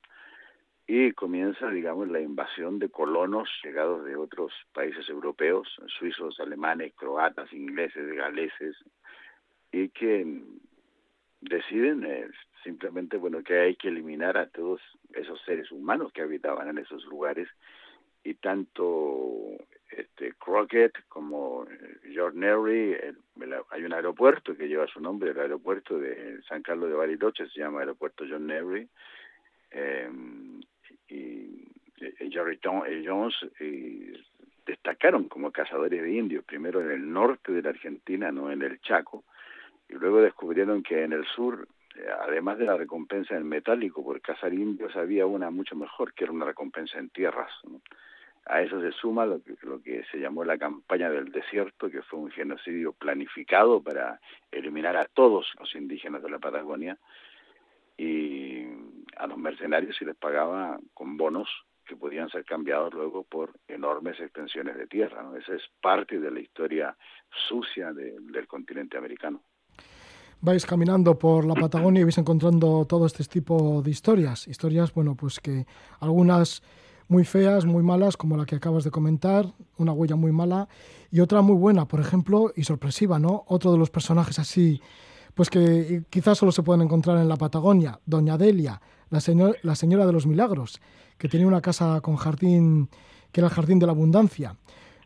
y 0.91 1.13
comienza, 1.13 1.69
digamos, 1.69 2.09
la 2.09 2.19
invasión 2.19 2.79
de 2.79 2.89
colonos 2.89 3.51
llegados 3.63 4.07
de 4.07 4.17
otros 4.17 4.55
países 4.73 5.07
europeos, 5.11 5.69
suizos, 5.99 6.41
alemanes, 6.41 6.95
croatas, 6.95 7.53
ingleses, 7.53 8.11
galeses, 8.17 8.75
y 9.71 9.91
que 9.91 10.41
deciden 11.43 12.07
eh, 12.07 12.31
simplemente, 12.63 13.17
bueno, 13.17 13.43
que 13.43 13.59
hay 13.59 13.77
que 13.77 13.89
eliminar 13.89 14.37
a 14.37 14.49
todos 14.49 14.81
esos 15.15 15.41
seres 15.43 15.71
humanos 15.71 16.13
que 16.13 16.23
habitaban 16.23 16.69
en 16.69 16.79
esos 16.79 17.05
lugares, 17.07 17.49
y 18.25 18.35
tanto 18.35 19.57
este 19.91 20.35
Crockett 20.35 20.93
como 21.09 21.65
eh, 21.71 21.99
George 22.13 22.37
Nery, 22.37 22.97
hay 23.71 23.85
un 23.85 23.93
aeropuerto 23.93 24.57
que 24.57 24.69
lleva 24.69 24.87
su 24.87 25.01
nombre, 25.01 25.31
el 25.31 25.39
aeropuerto 25.41 25.99
de 25.99 26.43
San 26.43 26.63
Carlos 26.63 26.91
de 26.91 26.97
Bariloche 26.97 27.49
se 27.49 27.61
llama 27.61 27.81
aeropuerto 27.81 28.25
John 28.29 28.47
Nery, 28.47 28.89
eh, 29.71 30.11
y, 31.09 31.69
y 32.21 32.59
Ton- 32.61 32.85
eh, 32.87 33.05
Jones 33.07 33.35
y 33.61 34.13
destacaron 34.67 35.29
como 35.29 35.51
cazadores 35.51 36.03
de 36.03 36.13
indios, 36.13 36.45
primero 36.45 36.83
en 36.83 36.91
el 36.91 37.11
norte 37.11 37.53
de 37.53 37.63
la 37.63 37.71
Argentina, 37.71 38.31
no 38.31 38.51
en 38.51 38.63
el 38.63 38.81
Chaco, 38.81 39.25
y 39.89 39.95
luego 39.95 40.21
descubrieron 40.21 40.83
que 40.83 41.03
en 41.05 41.15
el 41.15 41.25
sur, 41.25 41.67
además 42.21 42.59
de 42.59 42.67
la 42.67 42.77
recompensa 42.77 43.37
en 43.37 43.49
metálico 43.49 44.03
por 44.05 44.21
cazar 44.21 44.53
indios, 44.53 44.95
había 44.97 45.27
una 45.27 45.51
mucho 45.51 45.75
mejor, 45.77 46.13
que 46.15 46.25
era 46.25 46.33
una 46.33 46.45
recompensa 46.47 46.99
en 46.99 47.11
tierras. 47.11 47.51
A 48.47 48.63
eso 48.63 48.81
se 48.81 48.93
suma 48.93 49.27
lo 49.27 49.43
que, 49.43 49.55
lo 49.63 49.83
que 49.83 50.05
se 50.11 50.19
llamó 50.19 50.43
la 50.45 50.57
campaña 50.57 51.11
del 51.11 51.31
desierto, 51.31 51.91
que 51.91 52.03
fue 52.03 52.19
un 52.19 52.31
genocidio 52.31 52.93
planificado 52.93 53.83
para 53.83 54.21
eliminar 54.51 54.97
a 54.97 55.05
todos 55.05 55.53
los 55.59 55.75
indígenas 55.75 56.23
de 56.23 56.31
la 56.31 56.39
Patagonia 56.39 56.97
y 57.97 58.65
a 59.17 59.27
los 59.27 59.37
mercenarios 59.39 59.97
se 59.97 60.05
les 60.05 60.17
pagaba 60.17 60.79
con 60.95 61.17
bonos 61.17 61.49
que 61.85 61.97
podían 61.97 62.29
ser 62.29 62.45
cambiados 62.45 62.93
luego 62.95 63.25
por 63.25 63.53
enormes 63.67 64.21
extensiones 64.21 64.77
de 64.77 64.87
tierra. 64.87 65.23
¿no? 65.23 65.37
Esa 65.37 65.55
es 65.55 65.63
parte 65.81 66.21
de 66.21 66.31
la 66.31 66.41
historia 66.41 66.97
sucia 67.49 67.93
de- 67.93 68.17
del 68.21 68.47
continente 68.47 68.97
americano. 68.99 69.43
Vais 70.41 70.65
caminando 70.65 71.19
por 71.19 71.45
la 71.45 71.55
Patagonia 71.55 72.01
y 72.01 72.05
vais 72.05 72.19
encontrando 72.19 72.85
todo 72.85 73.07
este 73.07 73.25
tipo 73.25 73.83
de 73.83 73.91
historias. 73.91 74.47
Historias, 74.49 74.93
bueno, 74.93 75.15
pues 75.15 75.41
que 75.41 75.67
algunas 76.01 76.63
muy 77.09 77.25
feas, 77.25 77.65
muy 77.65 77.83
malas, 77.83 78.17
como 78.17 78.37
la 78.37 78.45
que 78.45 78.57
acabas 78.57 78.85
de 78.85 78.91
comentar, 78.91 79.47
una 79.79 79.93
huella 79.93 80.15
muy 80.15 80.31
mala, 80.31 80.69
y 81.11 81.21
otra 81.21 81.41
muy 81.41 81.57
buena, 81.57 81.89
por 81.89 82.01
ejemplo, 82.01 82.53
y 82.55 82.65
sorpresiva, 82.65 83.19
¿no? 83.19 83.45
Otro 83.49 83.73
de 83.73 83.79
los 83.79 83.91
personajes 83.91 84.39
así, 84.39 84.81
pues 85.35 85.49
que 85.49 86.05
quizás 86.11 86.37
solo 86.39 86.53
se 86.53 86.63
pueden 86.63 86.83
encontrar 86.83 87.17
en 87.19 87.29
la 87.29 87.37
Patagonia, 87.37 87.99
Doña 88.05 88.37
Delia, 88.37 88.81
la, 89.09 89.21
señor- 89.21 89.57
la 89.63 89.75
señora 89.75 90.05
de 90.07 90.13
los 90.13 90.27
milagros, 90.27 90.81
que 91.17 91.29
tenía 91.29 91.47
una 91.47 91.63
casa 91.63 92.01
con 92.03 92.17
jardín, 92.17 92.91
que 93.33 93.41
era 93.41 93.49
el 93.49 93.55
jardín 93.55 93.79
de 93.79 93.87
la 93.87 93.93
abundancia 93.93 94.57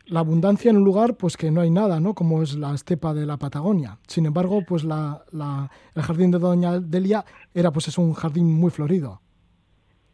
la 0.05 0.19
abundancia 0.21 0.69
en 0.71 0.77
un 0.77 0.83
lugar 0.83 1.15
pues 1.17 1.37
que 1.37 1.51
no 1.51 1.61
hay 1.61 1.71
nada, 1.71 1.99
¿no? 1.99 2.13
Como 2.13 2.41
es 2.43 2.55
la 2.57 2.73
estepa 2.73 3.13
de 3.13 3.25
la 3.25 3.37
Patagonia. 3.37 3.97
Sin 4.07 4.25
embargo, 4.25 4.63
pues 4.67 4.83
la, 4.83 5.23
la- 5.31 5.69
el 5.95 6.01
jardín 6.01 6.31
de 6.31 6.39
Doña 6.39 6.79
Delia 6.79 7.23
era 7.53 7.71
pues 7.71 7.87
es 7.87 7.97
un 7.97 8.13
jardín 8.13 8.51
muy 8.53 8.69
florido. 8.71 9.21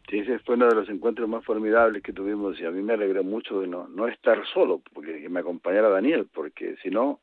Sí, 0.08 0.18
ese 0.18 0.40
fue 0.40 0.56
uno 0.56 0.66
de 0.66 0.74
los 0.74 0.88
encuentros 0.88 1.28
más 1.28 1.44
formidables 1.44 2.02
que 2.02 2.12
tuvimos 2.12 2.58
y 2.60 2.64
a 2.64 2.70
mí 2.72 2.82
me 2.82 2.94
alegró 2.94 3.22
mucho 3.22 3.60
de 3.60 3.68
no, 3.68 3.86
no 3.88 4.08
estar 4.08 4.44
solo, 4.52 4.82
porque 4.92 5.20
que 5.22 5.28
me 5.28 5.40
acompañara 5.40 5.88
Daniel, 5.88 6.28
porque 6.32 6.76
si 6.82 6.90
no, 6.90 7.20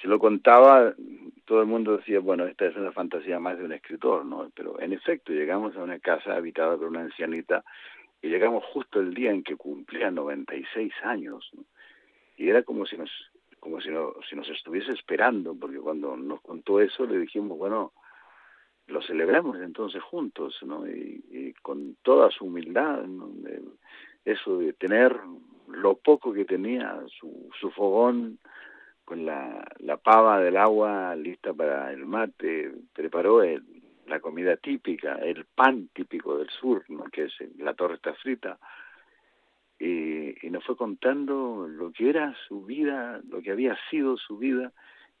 si 0.00 0.08
lo 0.08 0.18
contaba, 0.18 0.94
todo 1.44 1.60
el 1.60 1.66
mundo 1.66 1.96
decía, 1.98 2.20
bueno, 2.20 2.46
esta 2.46 2.66
es 2.66 2.76
una 2.76 2.92
fantasía 2.92 3.38
más 3.38 3.58
de 3.58 3.64
un 3.64 3.72
escritor, 3.72 4.24
¿no? 4.24 4.50
Pero 4.54 4.80
en 4.80 4.94
efecto, 4.94 5.32
llegamos 5.32 5.76
a 5.76 5.82
una 5.82 5.98
casa 5.98 6.34
habitada 6.34 6.76
por 6.78 6.86
una 6.86 7.02
ancianita 7.02 7.64
y 8.22 8.28
llegamos 8.28 8.64
justo 8.72 8.98
el 9.00 9.12
día 9.12 9.30
en 9.30 9.42
que 9.42 9.56
cumplía 9.56 10.10
96 10.10 10.92
años, 11.04 11.50
¿no? 11.54 11.64
Y 12.36 12.48
era 12.48 12.62
como 12.62 12.86
si 12.86 12.96
nos 12.96 13.10
como 13.60 13.80
si, 13.80 13.88
no, 13.88 14.14
si 14.28 14.36
nos 14.36 14.48
estuviese 14.48 14.92
esperando, 14.92 15.56
porque 15.58 15.78
cuando 15.78 16.16
nos 16.16 16.40
contó 16.40 16.80
eso 16.80 17.04
le 17.04 17.18
dijimos, 17.18 17.58
bueno, 17.58 17.92
lo 18.86 19.02
celebramos 19.02 19.56
entonces 19.60 20.00
juntos, 20.02 20.56
¿no? 20.62 20.86
Y, 20.86 21.52
con 21.62 21.96
toda 22.02 22.30
su 22.30 22.44
humildad, 22.44 23.04
eso 24.24 24.58
de 24.58 24.72
tener 24.74 25.18
lo 25.66 25.96
poco 25.96 26.32
que 26.32 26.44
tenía, 26.44 27.02
su, 27.18 27.48
su 27.58 27.72
fogón 27.72 28.38
con 29.04 29.26
la, 29.26 29.66
la 29.78 29.96
pava 29.96 30.40
del 30.40 30.56
agua 30.56 31.16
lista 31.16 31.52
para 31.52 31.92
el 31.92 32.06
mate, 32.06 32.72
preparó 32.92 33.42
el, 33.42 33.64
la 34.06 34.20
comida 34.20 34.56
típica, 34.56 35.16
el 35.16 35.44
pan 35.44 35.88
típico 35.92 36.38
del 36.38 36.50
sur, 36.50 36.84
¿no? 36.88 37.04
que 37.04 37.24
es 37.24 37.32
la 37.58 37.74
torta 37.74 38.14
frita, 38.14 38.58
y, 39.78 40.46
y 40.46 40.50
nos 40.50 40.64
fue 40.64 40.76
contando 40.76 41.66
lo 41.68 41.92
que 41.92 42.08
era 42.08 42.34
su 42.48 42.64
vida, 42.64 43.20
lo 43.28 43.42
que 43.42 43.50
había 43.50 43.76
sido 43.90 44.16
su 44.16 44.38
vida, 44.38 44.72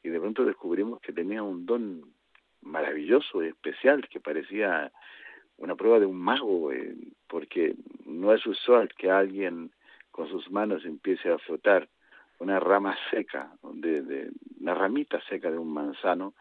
y 0.02 0.08
de 0.08 0.20
pronto 0.20 0.44
descubrimos 0.44 1.00
que 1.00 1.12
tenía 1.12 1.42
un 1.42 1.66
don 1.66 2.02
maravilloso 2.62 3.42
especial 3.42 4.08
que 4.08 4.20
parecía 4.20 4.92
una 5.58 5.74
prueba 5.74 5.98
de 5.98 6.06
un 6.06 6.18
mago, 6.18 6.72
eh, 6.72 6.94
porque 7.28 7.74
no 8.04 8.32
es 8.32 8.44
usual 8.46 8.88
que 8.96 9.10
alguien 9.10 9.70
con 10.10 10.28
sus 10.28 10.50
manos 10.50 10.84
empiece 10.84 11.30
a 11.30 11.38
flotar 11.38 11.88
una 12.38 12.60
rama 12.60 12.96
seca, 13.10 13.50
de, 13.74 14.02
de, 14.02 14.30
una 14.60 14.74
ramita 14.74 15.20
seca 15.28 15.50
de 15.50 15.58
un 15.58 15.72
manzano, 15.72 16.34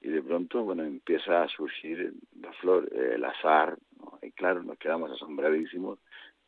y 0.00 0.08
de 0.08 0.22
pronto, 0.22 0.62
bueno, 0.62 0.84
empieza 0.84 1.42
a 1.42 1.48
surgir 1.48 2.12
la 2.40 2.52
flor, 2.54 2.88
eh, 2.92 3.12
el 3.14 3.24
azar, 3.24 3.78
y 4.22 4.32
claro, 4.32 4.62
nos 4.62 4.78
quedamos 4.78 5.10
asombradísimos, 5.10 5.98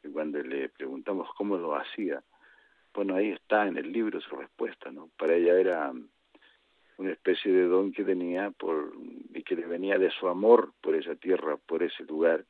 y 0.02 0.08
cuando 0.08 0.42
le 0.42 0.68
preguntamos 0.68 1.28
cómo 1.36 1.56
lo 1.56 1.76
hacía, 1.76 2.22
bueno, 2.94 3.14
ahí 3.14 3.30
está 3.30 3.66
en 3.66 3.76
el 3.76 3.92
libro 3.92 4.20
su 4.20 4.36
respuesta, 4.36 4.90
¿no? 4.90 5.10
Para 5.16 5.34
ella 5.34 5.54
era 5.54 5.92
una 6.98 7.12
especie 7.12 7.52
de 7.52 7.66
don 7.66 7.92
que 7.92 8.04
tenía 8.04 8.50
por, 8.50 8.92
y 9.32 9.42
que 9.42 9.56
le 9.56 9.66
venía 9.66 9.98
de 9.98 10.10
su 10.10 10.28
amor 10.28 10.72
por 10.80 10.94
esa 10.94 11.14
tierra, 11.14 11.56
por 11.56 11.82
ese 11.82 12.04
lugar, 12.04 12.44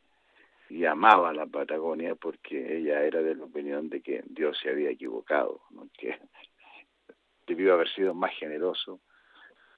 y 0.68 0.84
amaba 0.84 1.32
la 1.32 1.46
Patagonia 1.46 2.14
porque 2.14 2.78
ella 2.78 3.02
era 3.02 3.22
de 3.22 3.34
la 3.34 3.44
opinión 3.44 3.88
de 3.88 4.00
que 4.00 4.22
Dios 4.26 4.58
se 4.62 4.70
había 4.70 4.90
equivocado, 4.90 5.60
¿no? 5.70 5.88
que 5.98 6.18
debió 7.46 7.74
haber 7.74 7.88
sido 7.90 8.14
más 8.14 8.32
generoso 8.36 9.00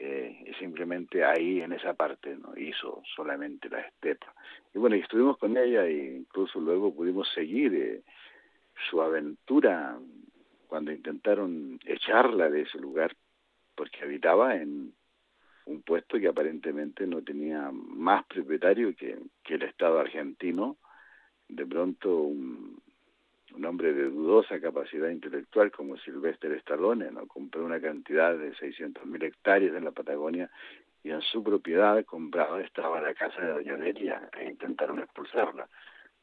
eh, 0.04 0.46
y 0.48 0.54
simplemente 0.54 1.24
ahí 1.24 1.60
en 1.60 1.72
esa 1.74 1.94
parte 1.94 2.36
no 2.36 2.56
hizo 2.56 3.04
solamente 3.14 3.68
la 3.68 3.82
estepa. 3.82 4.34
Y 4.74 4.78
bueno, 4.80 4.96
y 4.96 4.98
estuvimos 4.98 5.38
con 5.38 5.56
ella 5.56 5.86
e 5.86 6.16
incluso 6.16 6.58
luego 6.58 6.92
pudimos 6.92 7.32
seguir 7.32 7.72
eh, 7.72 8.02
su 8.90 9.00
aventura 9.00 9.96
cuando 10.66 10.90
intentaron 10.90 11.78
echarla 11.86 12.50
de 12.50 12.62
ese 12.62 12.78
lugar 12.78 13.14
porque 13.76 14.02
habitaba 14.02 14.56
en 14.56 14.92
un 15.66 15.82
puesto 15.82 16.18
que 16.18 16.26
aparentemente 16.26 17.06
no 17.06 17.22
tenía 17.22 17.70
más 17.70 18.26
propietario 18.26 18.96
que, 18.96 19.20
que 19.44 19.54
el 19.54 19.62
Estado 19.62 20.00
argentino. 20.00 20.78
De 21.46 21.64
pronto 21.64 22.22
un, 22.22 22.82
un 23.54 23.64
hombre 23.64 23.92
de 23.92 24.04
dudosa 24.10 24.60
capacidad 24.60 25.08
intelectual 25.08 25.70
como 25.70 25.96
Silvestre 25.98 26.56
Stallone 26.58 27.10
¿no? 27.10 27.26
compró 27.26 27.64
una 27.64 27.80
cantidad 27.80 28.36
de 28.36 28.52
600.000 28.54 29.24
hectáreas 29.24 29.74
en 29.74 29.84
la 29.84 29.90
Patagonia 29.90 30.50
y 31.04 31.10
en 31.10 31.20
su 31.22 31.42
propiedad 31.42 32.04
comprada 32.04 32.60
estaba 32.60 33.00
la 33.00 33.14
casa 33.14 33.40
de 33.40 33.52
Doña 33.52 33.76
Delia 33.76 34.28
e 34.38 34.44
intentaron 34.44 35.00
expulsarla. 35.00 35.68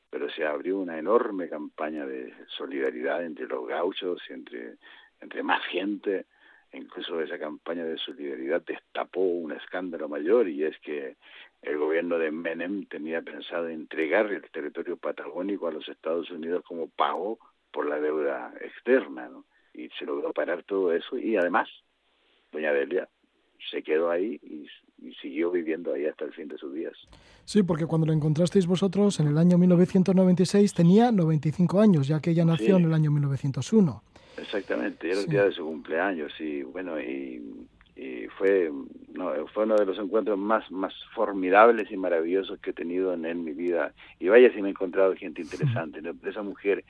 Pero 0.09 0.29
se 0.29 0.45
abrió 0.45 0.79
una 0.79 0.97
enorme 0.97 1.49
campaña 1.49 2.05
de 2.05 2.33
solidaridad 2.47 3.23
entre 3.23 3.47
los 3.47 3.67
gauchos 3.67 4.21
y 4.29 4.33
entre, 4.33 4.75
entre 5.19 5.43
más 5.43 5.63
gente 5.65 6.25
incluso 6.73 7.21
esa 7.21 7.39
campaña 7.39 7.83
de 7.83 7.97
solidaridad 7.97 8.61
destapó 8.61 9.21
un 9.21 9.51
escándalo 9.51 10.07
mayor 10.07 10.47
y 10.47 10.63
es 10.63 10.77
que 10.79 11.17
el 11.61 11.77
gobierno 11.77 12.17
de 12.17 12.31
Menem 12.31 12.85
tenía 12.85 13.21
pensado 13.21 13.67
entregar 13.67 14.31
el 14.31 14.49
territorio 14.51 14.97
patagónico 14.97 15.67
a 15.67 15.71
los 15.71 15.87
Estados 15.89 16.31
Unidos 16.31 16.63
como 16.67 16.87
pago 16.87 17.39
por 17.71 17.87
la 17.87 17.99
deuda 17.99 18.53
externa, 18.61 19.27
¿no? 19.27 19.45
Y 19.73 19.89
se 19.99 20.05
logró 20.05 20.33
parar 20.33 20.63
todo 20.63 20.93
eso 20.93 21.17
y 21.17 21.35
además, 21.35 21.69
doña 22.51 22.73
Delia 22.73 23.07
se 23.69 23.83
quedó 23.83 24.09
ahí 24.09 24.39
y, 24.41 24.67
y, 25.05 25.13
siguió 25.15 25.51
viviendo 25.51 25.93
ahí 25.93 26.05
hasta 26.05 26.25
el 26.25 26.33
fin 26.33 26.47
de 26.47 26.57
sus 26.57 26.73
días. 26.73 26.93
Sí, 27.43 27.63
porque 27.63 27.85
cuando 27.85 28.07
lo 28.07 28.13
encontrasteis 28.13 28.65
vosotros 28.65 29.19
en 29.19 29.27
el 29.27 29.37
año 29.37 29.57
1996 29.57 30.73
tenía 30.73 31.11
95 31.11 31.81
años, 31.81 32.07
ya 32.07 32.21
que 32.21 32.31
ella 32.31 32.45
nació 32.45 32.77
sí. 32.77 32.81
en 32.81 32.87
el 32.87 32.93
año 32.93 33.11
1901. 33.11 34.03
Exactamente, 34.37 35.11
era 35.11 35.19
el 35.19 35.27
día 35.27 35.43
de 35.43 35.51
su 35.51 35.65
cumpleaños 35.65 36.31
y 36.39 36.63
bueno, 36.63 36.99
y, 36.99 37.67
y 37.99 38.27
fue, 38.37 38.71
no, 39.13 39.33
fue 39.53 39.65
uno 39.65 39.75
de 39.75 39.85
los 39.85 39.99
encuentros 39.99 40.37
más, 40.37 40.71
más 40.71 40.93
formidables 41.13 41.91
y 41.91 41.97
maravillosos 41.97 42.59
que 42.59 42.69
he 42.69 42.73
tenido 42.73 43.13
en, 43.13 43.43
mi 43.43 43.51
vida. 43.51 43.93
Y 44.19 44.29
vaya 44.29 44.53
si 44.53 44.61
me 44.61 44.69
he 44.69 44.71
encontrado 44.71 45.15
gente 45.15 45.41
interesante. 45.41 46.01
Esa 46.23 46.41
mujer, 46.41 46.85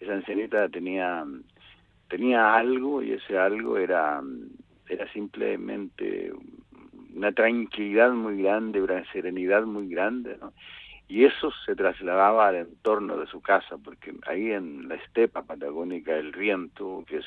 esa 0.00 0.12
ancianita 0.12 0.68
tenía, 0.68 1.24
tenía 2.08 2.54
algo 2.54 3.02
y 3.02 3.12
ese 3.12 3.38
algo 3.38 3.78
era, 3.78 4.20
era 4.86 5.10
simplemente 5.12 6.30
una 7.14 7.32
tranquilidad 7.32 8.12
muy 8.12 8.42
grande, 8.42 8.82
una 8.82 9.02
serenidad 9.12 9.64
muy 9.64 9.88
grande, 9.88 10.36
¿no? 10.38 10.52
y 11.08 11.24
eso 11.24 11.50
se 11.66 11.74
trasladaba 11.74 12.48
al 12.48 12.56
entorno 12.56 13.16
de 13.16 13.26
su 13.26 13.40
casa, 13.40 13.76
porque 13.82 14.14
ahí 14.28 14.52
en 14.52 14.88
la 14.88 14.94
estepa 14.94 15.42
patagónica 15.42 16.16
el 16.16 16.30
viento, 16.30 17.02
que 17.08 17.16
es 17.16 17.24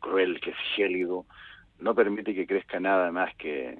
cruel, 0.00 0.38
que 0.40 0.50
es 0.50 0.56
gélido, 0.74 1.24
no 1.78 1.94
permite 1.94 2.34
que 2.34 2.46
crezca 2.46 2.80
nada 2.80 3.10
más 3.10 3.34
que, 3.36 3.78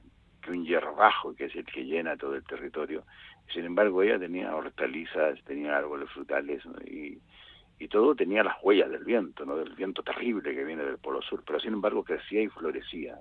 un 0.48 0.64
hierbajo, 0.64 1.34
que 1.34 1.46
es 1.46 1.56
el 1.56 1.64
que 1.64 1.84
llena 1.84 2.16
todo 2.16 2.36
el 2.36 2.44
territorio. 2.44 3.02
Sin 3.52 3.64
embargo, 3.64 4.00
ella 4.02 4.16
tenía 4.16 4.54
hortalizas, 4.54 5.42
tenía 5.44 5.76
árboles 5.76 6.08
frutales 6.10 6.62
y, 6.84 7.18
todo 7.88 8.14
tenía 8.14 8.44
las 8.44 8.56
huellas 8.62 8.90
del 8.90 9.04
viento, 9.04 9.44
¿no? 9.44 9.56
del 9.56 9.74
viento 9.74 10.02
terrible 10.02 10.54
que 10.54 10.64
viene 10.64 10.84
del 10.84 10.98
Polo 10.98 11.22
Sur, 11.22 11.42
pero 11.46 11.58
sin 11.60 11.72
embargo 11.72 12.04
crecía 12.04 12.42
y 12.42 12.48
florecía, 12.48 13.18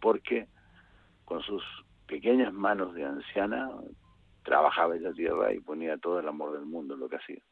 porque 0.00 0.48
con 1.24 1.42
sus 1.42 1.62
pequeñas 2.06 2.52
manos 2.52 2.94
de 2.94 3.04
anciana 3.04 3.70
trabajaba 4.42 4.96
esa 4.96 5.12
tierra 5.12 5.52
y 5.52 5.60
ponía 5.60 5.98
todo 5.98 6.20
el 6.20 6.28
amor 6.28 6.52
del 6.52 6.66
mundo 6.66 6.94
en 6.94 7.00
lo 7.00 7.08
que 7.08 7.16
hacía. 7.16 7.42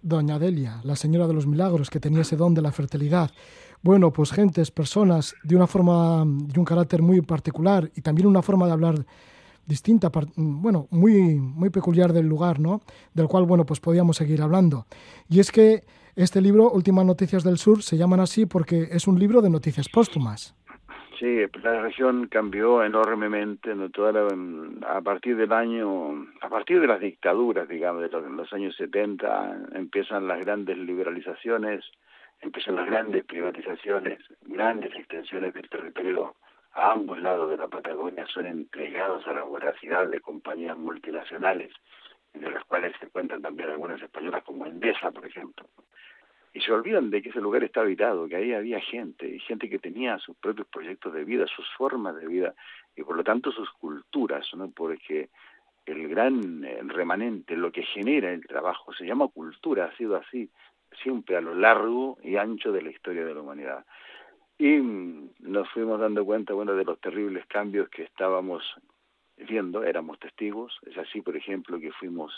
Doña 0.00 0.38
Delia, 0.38 0.80
la 0.84 0.96
señora 0.96 1.26
de 1.26 1.34
los 1.34 1.46
milagros, 1.46 1.88
que 1.88 1.98
tenía 1.98 2.20
ese 2.20 2.36
don 2.36 2.54
de 2.54 2.62
la 2.62 2.72
fertilidad. 2.72 3.30
Bueno, 3.84 4.10
pues 4.10 4.32
gentes, 4.32 4.70
personas 4.70 5.36
de 5.42 5.54
una 5.54 5.66
forma 5.66 6.24
y 6.24 6.58
un 6.58 6.64
carácter 6.64 7.02
muy 7.02 7.20
particular 7.20 7.90
y 7.94 8.00
también 8.00 8.26
una 8.26 8.40
forma 8.40 8.64
de 8.64 8.72
hablar 8.72 8.94
distinta, 9.66 10.10
bueno, 10.36 10.88
muy, 10.90 11.34
muy 11.34 11.68
peculiar 11.68 12.14
del 12.14 12.26
lugar, 12.26 12.60
¿no? 12.60 12.80
Del 13.12 13.28
cual, 13.28 13.44
bueno, 13.44 13.66
pues 13.66 13.80
podíamos 13.80 14.16
seguir 14.16 14.40
hablando. 14.40 14.86
Y 15.28 15.38
es 15.38 15.52
que 15.52 15.82
este 16.16 16.40
libro, 16.40 16.70
Últimas 16.70 17.04
Noticias 17.04 17.44
del 17.44 17.58
Sur, 17.58 17.82
se 17.82 17.98
llaman 17.98 18.20
así 18.20 18.46
porque 18.46 18.88
es 18.90 19.06
un 19.06 19.18
libro 19.18 19.42
de 19.42 19.50
noticias 19.50 19.90
póstumas. 19.90 20.56
Sí, 21.18 21.42
la 21.62 21.82
región 21.82 22.28
cambió 22.28 22.82
enormemente, 22.82 23.70
a 23.70 25.00
partir 25.02 25.36
del 25.36 25.52
año, 25.52 26.26
a 26.40 26.48
partir 26.48 26.80
de 26.80 26.86
las 26.86 27.00
dictaduras, 27.00 27.68
digamos, 27.68 28.00
de 28.00 28.08
los, 28.08 28.30
los, 28.30 28.52
años 28.54 28.74
70, 28.76 29.72
empiezan 29.74 30.26
las 30.26 30.40
grandes 30.40 30.78
liberalizaciones, 30.78 31.84
empiezan 32.44 32.76
las 32.76 32.86
grandes 32.86 33.24
privatizaciones, 33.24 34.18
grandes 34.42 34.94
extensiones 34.94 35.54
del 35.54 35.68
territorio 35.68 36.34
a 36.72 36.92
ambos 36.92 37.20
lados 37.20 37.50
de 37.50 37.56
la 37.56 37.68
Patagonia 37.68 38.26
son 38.26 38.46
entregados 38.46 39.26
a 39.26 39.32
la 39.32 39.42
voracidad 39.42 40.08
de 40.08 40.20
compañías 40.20 40.76
multinacionales, 40.76 41.72
de 42.32 42.50
las 42.50 42.64
cuales 42.64 42.92
se 42.98 43.06
encuentran 43.06 43.42
también 43.42 43.70
algunas 43.70 44.02
españolas 44.02 44.42
como 44.42 44.66
Endesa, 44.66 45.10
por 45.10 45.26
ejemplo 45.26 45.66
y 46.54 46.60
se 46.60 46.72
olvidan 46.72 47.10
de 47.10 47.20
que 47.20 47.30
ese 47.30 47.40
lugar 47.40 47.64
está 47.64 47.80
habitado, 47.80 48.28
que 48.28 48.36
ahí 48.36 48.52
había 48.52 48.80
gente, 48.80 49.26
y 49.26 49.40
gente 49.40 49.68
que 49.68 49.80
tenía 49.80 50.18
sus 50.20 50.36
propios 50.36 50.68
proyectos 50.68 51.12
de 51.12 51.24
vida, 51.24 51.46
sus 51.48 51.68
formas 51.76 52.14
de 52.14 52.28
vida, 52.28 52.54
y 52.94 53.02
por 53.02 53.16
lo 53.16 53.24
tanto 53.24 53.50
sus 53.50 53.68
culturas, 53.72 54.46
¿no? 54.54 54.70
porque 54.70 55.30
el 55.84 56.08
gran 56.08 56.62
remanente, 56.88 57.56
lo 57.56 57.72
que 57.72 57.82
genera 57.82 58.32
el 58.32 58.46
trabajo, 58.46 58.92
se 58.94 59.04
llama 59.04 59.26
cultura, 59.28 59.86
ha 59.86 59.96
sido 59.96 60.14
así 60.14 60.48
siempre 61.02 61.36
a 61.36 61.40
lo 61.40 61.54
largo 61.54 62.18
y 62.22 62.36
ancho 62.36 62.72
de 62.72 62.82
la 62.82 62.90
historia 62.90 63.24
de 63.24 63.34
la 63.34 63.40
humanidad. 63.40 63.84
Y 64.58 64.78
nos 65.40 65.68
fuimos 65.70 65.98
dando 66.00 66.24
cuenta, 66.24 66.54
bueno, 66.54 66.74
de 66.74 66.84
los 66.84 67.00
terribles 67.00 67.44
cambios 67.46 67.88
que 67.88 68.04
estábamos 68.04 68.62
viendo, 69.36 69.82
éramos 69.82 70.18
testigos, 70.18 70.78
es 70.86 70.96
así, 70.96 71.20
por 71.20 71.36
ejemplo, 71.36 71.80
que 71.80 71.92
fuimos 71.92 72.32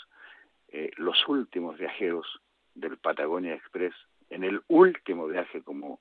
eh, 0.69 0.91
los 0.97 1.27
últimos 1.27 1.77
viajeros 1.77 2.41
del 2.73 2.97
Patagonia 2.97 3.53
Express 3.53 3.93
en 4.29 4.43
el 4.43 4.61
último 4.67 5.27
viaje 5.27 5.61
como, 5.61 5.99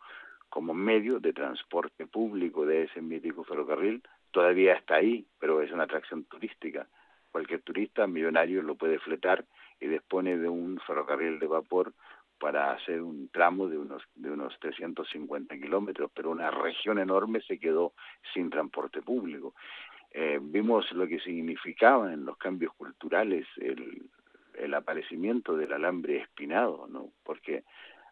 como 0.48 0.74
medio 0.74 1.20
de 1.20 1.32
transporte 1.32 2.06
público 2.06 2.66
de 2.66 2.84
ese 2.84 3.00
mítico 3.00 3.44
ferrocarril. 3.44 4.02
Todavía 4.30 4.74
está 4.74 4.96
ahí, 4.96 5.26
pero 5.38 5.62
es 5.62 5.70
una 5.70 5.84
atracción 5.84 6.24
turística. 6.24 6.86
Cualquier 7.30 7.62
turista 7.62 8.06
millonario 8.06 8.62
lo 8.62 8.74
puede 8.74 8.98
fletar 8.98 9.44
y 9.80 9.86
dispone 9.86 10.38
de 10.38 10.48
un 10.48 10.80
ferrocarril 10.86 11.38
de 11.38 11.46
vapor 11.46 11.92
para 12.38 12.72
hacer 12.72 13.02
un 13.02 13.28
tramo 13.28 13.68
de 13.68 13.78
unos 13.78 14.02
de 14.14 14.30
unos 14.30 14.58
350 14.60 15.56
kilómetros, 15.56 16.10
pero 16.14 16.30
una 16.30 16.50
región 16.50 16.98
enorme 16.98 17.40
se 17.40 17.58
quedó 17.58 17.92
sin 18.34 18.50
transporte 18.50 19.02
público. 19.02 19.54
Eh, 20.10 20.38
vimos 20.40 20.90
lo 20.92 21.06
que 21.06 21.20
significaba 21.20 22.12
en 22.12 22.24
los 22.24 22.36
cambios 22.38 22.72
culturales 22.74 23.46
el, 23.56 24.08
el 24.54 24.74
aparecimiento 24.74 25.56
del 25.56 25.72
alambre 25.72 26.18
espinado, 26.18 26.86
¿no? 26.88 27.10
Porque 27.22 27.64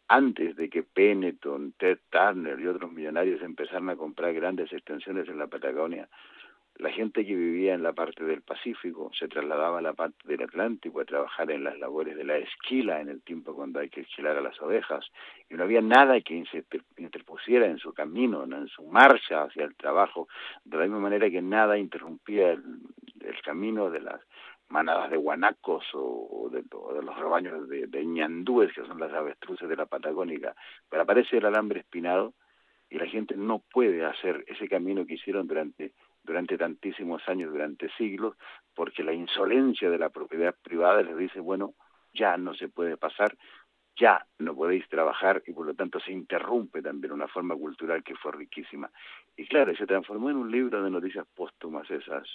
antes 0.08 0.54
de 0.56 0.68
que 0.68 0.82
Penetton, 0.82 1.72
Ted 1.78 1.98
Turner 2.10 2.60
y 2.60 2.66
otros 2.66 2.92
millonarios 2.92 3.42
empezaran 3.42 3.88
a 3.88 3.96
comprar 3.96 4.34
grandes 4.34 4.72
extensiones 4.72 5.28
en 5.28 5.38
la 5.38 5.46
Patagonia, 5.46 6.08
la 6.76 6.90
gente 6.90 7.24
que 7.24 7.34
vivía 7.34 7.74
en 7.74 7.82
la 7.82 7.92
parte 7.92 8.24
del 8.24 8.42
Pacífico 8.42 9.10
se 9.16 9.28
trasladaba 9.28 9.78
a 9.78 9.82
la 9.82 9.92
parte 9.92 10.26
del 10.26 10.42
Atlántico 10.42 11.00
a 11.00 11.04
trabajar 11.04 11.50
en 11.50 11.62
las 11.62 11.78
labores 11.78 12.16
de 12.16 12.24
la 12.24 12.36
esquila 12.36 13.00
en 13.00 13.08
el 13.08 13.22
tiempo 13.22 13.54
cuando 13.54 13.78
hay 13.78 13.88
que 13.88 14.00
esquilar 14.00 14.36
a 14.36 14.40
las 14.40 14.60
ovejas 14.60 15.04
y 15.48 15.54
no 15.54 15.62
había 15.62 15.80
nada 15.80 16.20
que 16.20 16.42
interpusiera 16.96 17.66
en 17.66 17.78
su 17.78 17.92
camino, 17.92 18.42
en 18.44 18.66
su 18.68 18.82
marcha 18.84 19.44
hacia 19.44 19.64
el 19.64 19.76
trabajo, 19.76 20.26
de 20.64 20.76
la 20.76 20.82
misma 20.84 21.00
manera 21.00 21.30
que 21.30 21.42
nada 21.42 21.78
interrumpía 21.78 22.50
el, 22.52 22.62
el 23.20 23.40
camino 23.42 23.90
de 23.90 24.00
las 24.00 24.20
manadas 24.68 25.10
de 25.10 25.16
guanacos 25.16 25.84
o, 25.92 26.48
de, 26.50 26.64
los 27.02 27.16
rebaños 27.16 27.68
de, 27.68 27.86
de, 27.86 28.04
ñandúes, 28.04 28.72
que 28.72 28.84
son 28.84 28.98
las 28.98 29.12
avestruces 29.12 29.68
de 29.68 29.76
la 29.76 29.86
Patagónica. 29.86 30.54
Pero 30.88 31.02
aparece 31.02 31.36
el 31.36 31.46
alambre 31.46 31.80
espinado 31.80 32.34
y 32.90 32.98
la 32.98 33.06
gente 33.06 33.36
no 33.36 33.62
puede 33.72 34.04
hacer 34.04 34.44
ese 34.46 34.68
camino 34.68 35.06
que 35.06 35.14
hicieron 35.14 35.46
durante, 35.46 35.92
durante 36.24 36.58
tantísimos 36.58 37.22
años, 37.28 37.52
durante 37.52 37.90
siglos, 37.90 38.36
porque 38.74 39.04
la 39.04 39.12
insolencia 39.12 39.90
de 39.90 39.98
la 39.98 40.10
propiedad 40.10 40.54
privada 40.62 41.02
les 41.02 41.16
dice, 41.16 41.40
bueno, 41.40 41.74
ya 42.12 42.36
no 42.36 42.54
se 42.54 42.68
puede 42.68 42.96
pasar, 42.96 43.36
ya 43.96 44.26
no 44.38 44.54
podéis 44.54 44.88
trabajar 44.88 45.42
y 45.46 45.52
por 45.52 45.66
lo 45.66 45.74
tanto 45.74 46.00
se 46.00 46.12
interrumpe 46.12 46.82
también 46.82 47.12
una 47.12 47.28
forma 47.28 47.54
cultural 47.54 48.02
que 48.02 48.16
fue 48.16 48.32
riquísima. 48.32 48.90
Y 49.36 49.46
claro, 49.46 49.74
se 49.76 49.86
transformó 49.86 50.30
en 50.30 50.36
un 50.36 50.50
libro 50.50 50.82
de 50.82 50.90
noticias 50.90 51.26
póstumas 51.34 51.88
esas, 51.90 52.26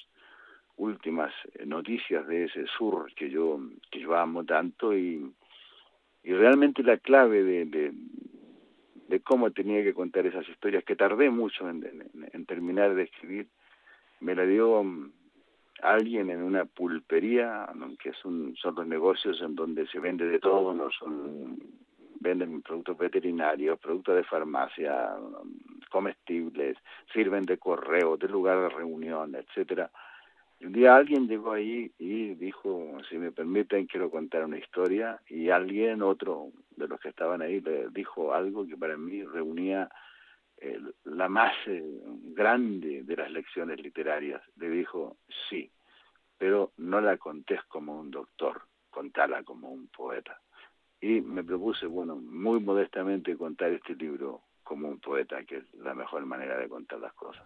últimas 0.79 1.33
eh, 1.53 1.65
noticias 1.65 2.25
de 2.27 2.45
ese 2.45 2.65
sur 2.77 3.13
que 3.13 3.29
yo 3.29 3.59
que 3.91 3.99
yo 3.99 4.15
amo 4.15 4.43
tanto 4.45 4.97
y, 4.97 5.31
y 6.23 6.33
realmente 6.33 6.83
la 6.83 6.97
clave 6.97 7.43
de, 7.43 7.65
de, 9.07 9.19
cómo 9.21 9.51
tenía 9.51 9.83
que 9.83 9.93
contar 9.93 10.25
esas 10.25 10.47
historias 10.47 10.83
que 10.83 10.95
tardé 10.95 11.29
mucho 11.29 11.69
en 11.69 12.45
terminar 12.45 12.95
de 12.95 13.03
escribir 13.03 13.47
me 14.21 14.35
la 14.35 14.45
dio 14.45 14.79
um, 14.79 15.11
alguien 15.81 16.29
en 16.29 16.43
una 16.43 16.65
pulpería 16.65 17.67
que 17.99 18.09
es 18.09 18.25
un, 18.25 18.55
son 18.57 18.75
los 18.75 18.87
negocios 18.87 19.41
en 19.41 19.55
donde 19.55 19.87
se 19.87 19.99
vende 19.99 20.25
de 20.25 20.39
todo 20.39 20.73
no 20.73 20.89
son 20.91 21.57
venden 22.19 22.61
productos 22.61 22.97
veterinarios 22.97 23.79
productos 23.79 24.15
de 24.15 24.23
farmacia 24.23 25.15
comestibles 25.89 26.77
sirven 27.13 27.45
de 27.45 27.57
correo 27.57 28.17
de 28.17 28.27
lugar 28.27 28.61
de 28.61 28.69
reunión 28.69 29.35
etcétera. 29.35 29.89
Un 30.61 30.73
día 30.73 30.97
alguien 30.97 31.29
llegó 31.29 31.53
ahí 31.53 31.89
y 31.97 32.35
dijo, 32.35 32.97
si 33.09 33.17
me 33.17 33.31
permiten, 33.31 33.87
quiero 33.87 34.11
contar 34.11 34.43
una 34.43 34.57
historia, 34.57 35.21
y 35.29 35.49
alguien, 35.49 36.01
otro 36.01 36.51
de 36.75 36.85
los 36.85 36.99
que 36.99 37.07
estaban 37.09 37.41
ahí, 37.41 37.61
le 37.61 37.87
dijo 37.91 38.33
algo 38.33 38.67
que 38.67 38.75
para 38.75 38.97
mí 38.97 39.23
reunía 39.23 39.89
la 41.05 41.29
más 41.29 41.53
eh, 41.67 41.83
grande 42.35 43.03
de 43.03 43.15
las 43.15 43.31
lecciones 43.31 43.81
literarias. 43.81 44.41
Le 44.57 44.69
dijo, 44.69 45.17
sí, 45.49 45.71
pero 46.37 46.71
no 46.77 47.01
la 47.01 47.17
contés 47.17 47.63
como 47.65 47.99
un 47.99 48.11
doctor, 48.11 48.61
contala 48.89 49.43
como 49.43 49.71
un 49.71 49.87
poeta. 49.87 50.39
Y 51.01 51.21
me 51.21 51.43
propuse, 51.43 51.85
bueno, 51.85 52.15
muy 52.15 52.59
modestamente 52.59 53.37
contar 53.37 53.71
este 53.71 53.95
libro 53.95 54.41
como 54.69 54.87
un 54.87 54.99
poeta, 54.99 55.43
que 55.45 55.57
es 55.57 55.63
la 55.83 55.95
mejor 55.95 56.23
manera 56.27 56.55
de 56.55 56.69
contar 56.69 56.99
las 56.99 57.13
cosas. 57.13 57.41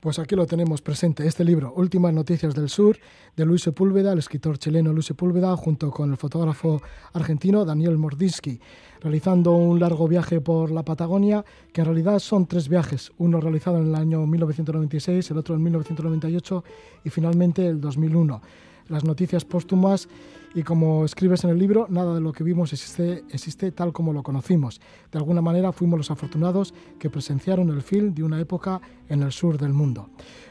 Pues 0.00 0.18
aquí 0.18 0.36
lo 0.36 0.44
tenemos 0.44 0.82
presente, 0.82 1.26
este 1.26 1.42
libro, 1.42 1.72
Últimas 1.72 2.12
Noticias 2.12 2.54
del 2.54 2.68
Sur, 2.68 2.98
de 3.34 3.46
Luis 3.46 3.62
Sepúlveda, 3.62 4.12
el 4.12 4.18
escritor 4.18 4.58
chileno 4.58 4.92
Luis 4.92 5.06
Sepúlveda, 5.06 5.56
junto 5.56 5.90
con 5.90 6.10
el 6.10 6.18
fotógrafo 6.18 6.82
argentino 7.14 7.64
Daniel 7.64 7.96
Mordinsky, 7.96 8.60
realizando 9.00 9.52
un 9.52 9.80
largo 9.80 10.06
viaje 10.08 10.42
por 10.42 10.70
la 10.70 10.82
Patagonia, 10.82 11.42
que 11.72 11.80
en 11.80 11.86
realidad 11.86 12.18
son 12.18 12.46
tres 12.46 12.68
viajes, 12.68 13.12
uno 13.16 13.40
realizado 13.40 13.78
en 13.78 13.86
el 13.86 13.94
año 13.94 14.26
1996, 14.26 15.30
el 15.30 15.38
otro 15.38 15.54
en 15.54 15.62
1998 15.62 16.64
y 17.02 17.08
finalmente 17.08 17.66
el 17.66 17.80
2001 17.80 18.42
las 18.88 19.04
noticias 19.04 19.44
póstumas 19.44 20.08
y 20.54 20.62
como 20.62 21.04
escribes 21.04 21.44
en 21.44 21.50
el 21.50 21.58
libro, 21.58 21.86
nada 21.90 22.14
de 22.14 22.20
lo 22.20 22.32
que 22.32 22.42
vimos 22.42 22.72
existe, 22.72 23.24
existe 23.30 23.70
tal 23.70 23.92
como 23.92 24.12
lo 24.12 24.22
conocimos. 24.22 24.80
De 25.12 25.18
alguna 25.18 25.42
manera 25.42 25.72
fuimos 25.72 25.98
los 25.98 26.10
afortunados 26.10 26.74
que 26.98 27.10
presenciaron 27.10 27.68
el 27.68 27.82
film 27.82 28.14
de 28.14 28.22
una 28.22 28.40
época 28.40 28.80
en 29.08 29.22
el 29.22 29.32
sur 29.32 29.58
del 29.58 29.72
mundo. 29.72 30.08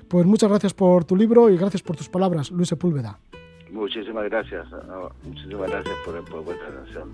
Pues 0.08 0.26
muchas 0.26 0.50
gracias 0.50 0.74
por 0.74 1.04
tu 1.04 1.16
libro 1.16 1.50
y 1.50 1.58
gracias 1.58 1.82
por 1.82 1.96
tus 1.96 2.10
palabras, 2.10 2.52
Luis 2.52 2.70
Sepúlveda. 2.70 3.20
Muchísimas 3.72 4.26
gracias, 4.26 4.66
muchísimas 5.26 5.70
gracias 5.70 5.96
por, 6.06 6.24
por 6.26 6.44
vuestra 6.46 6.68
atención. 6.70 7.10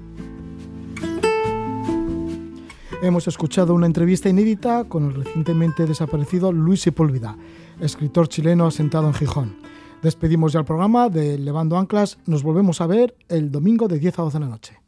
Hemos 3.02 3.28
escuchado 3.28 3.74
una 3.74 3.86
entrevista 3.86 4.30
inédita 4.30 4.86
con 4.86 5.06
el 5.06 5.14
recientemente 5.16 5.86
desaparecido 5.86 6.54
Luis 6.54 6.82
Sepúlveda, 6.82 7.36
escritor 7.82 8.30
chileno 8.30 8.68
asentado 8.68 9.08
en 9.08 9.14
Gijón. 9.14 9.73
Despedimos 10.04 10.52
ya 10.52 10.60
el 10.60 10.66
programa 10.66 11.08
de 11.08 11.38
Levando 11.38 11.78
Anclas. 11.78 12.18
Nos 12.26 12.44
volvemos 12.44 12.82
a 12.82 12.88
ver 12.88 13.16
el 13.30 13.52
domingo 13.52 13.88
de 13.88 14.00
10 14.00 14.20
a 14.20 14.22
12 14.24 14.38
de 14.38 14.44
la 14.44 14.52
noche. 14.52 14.78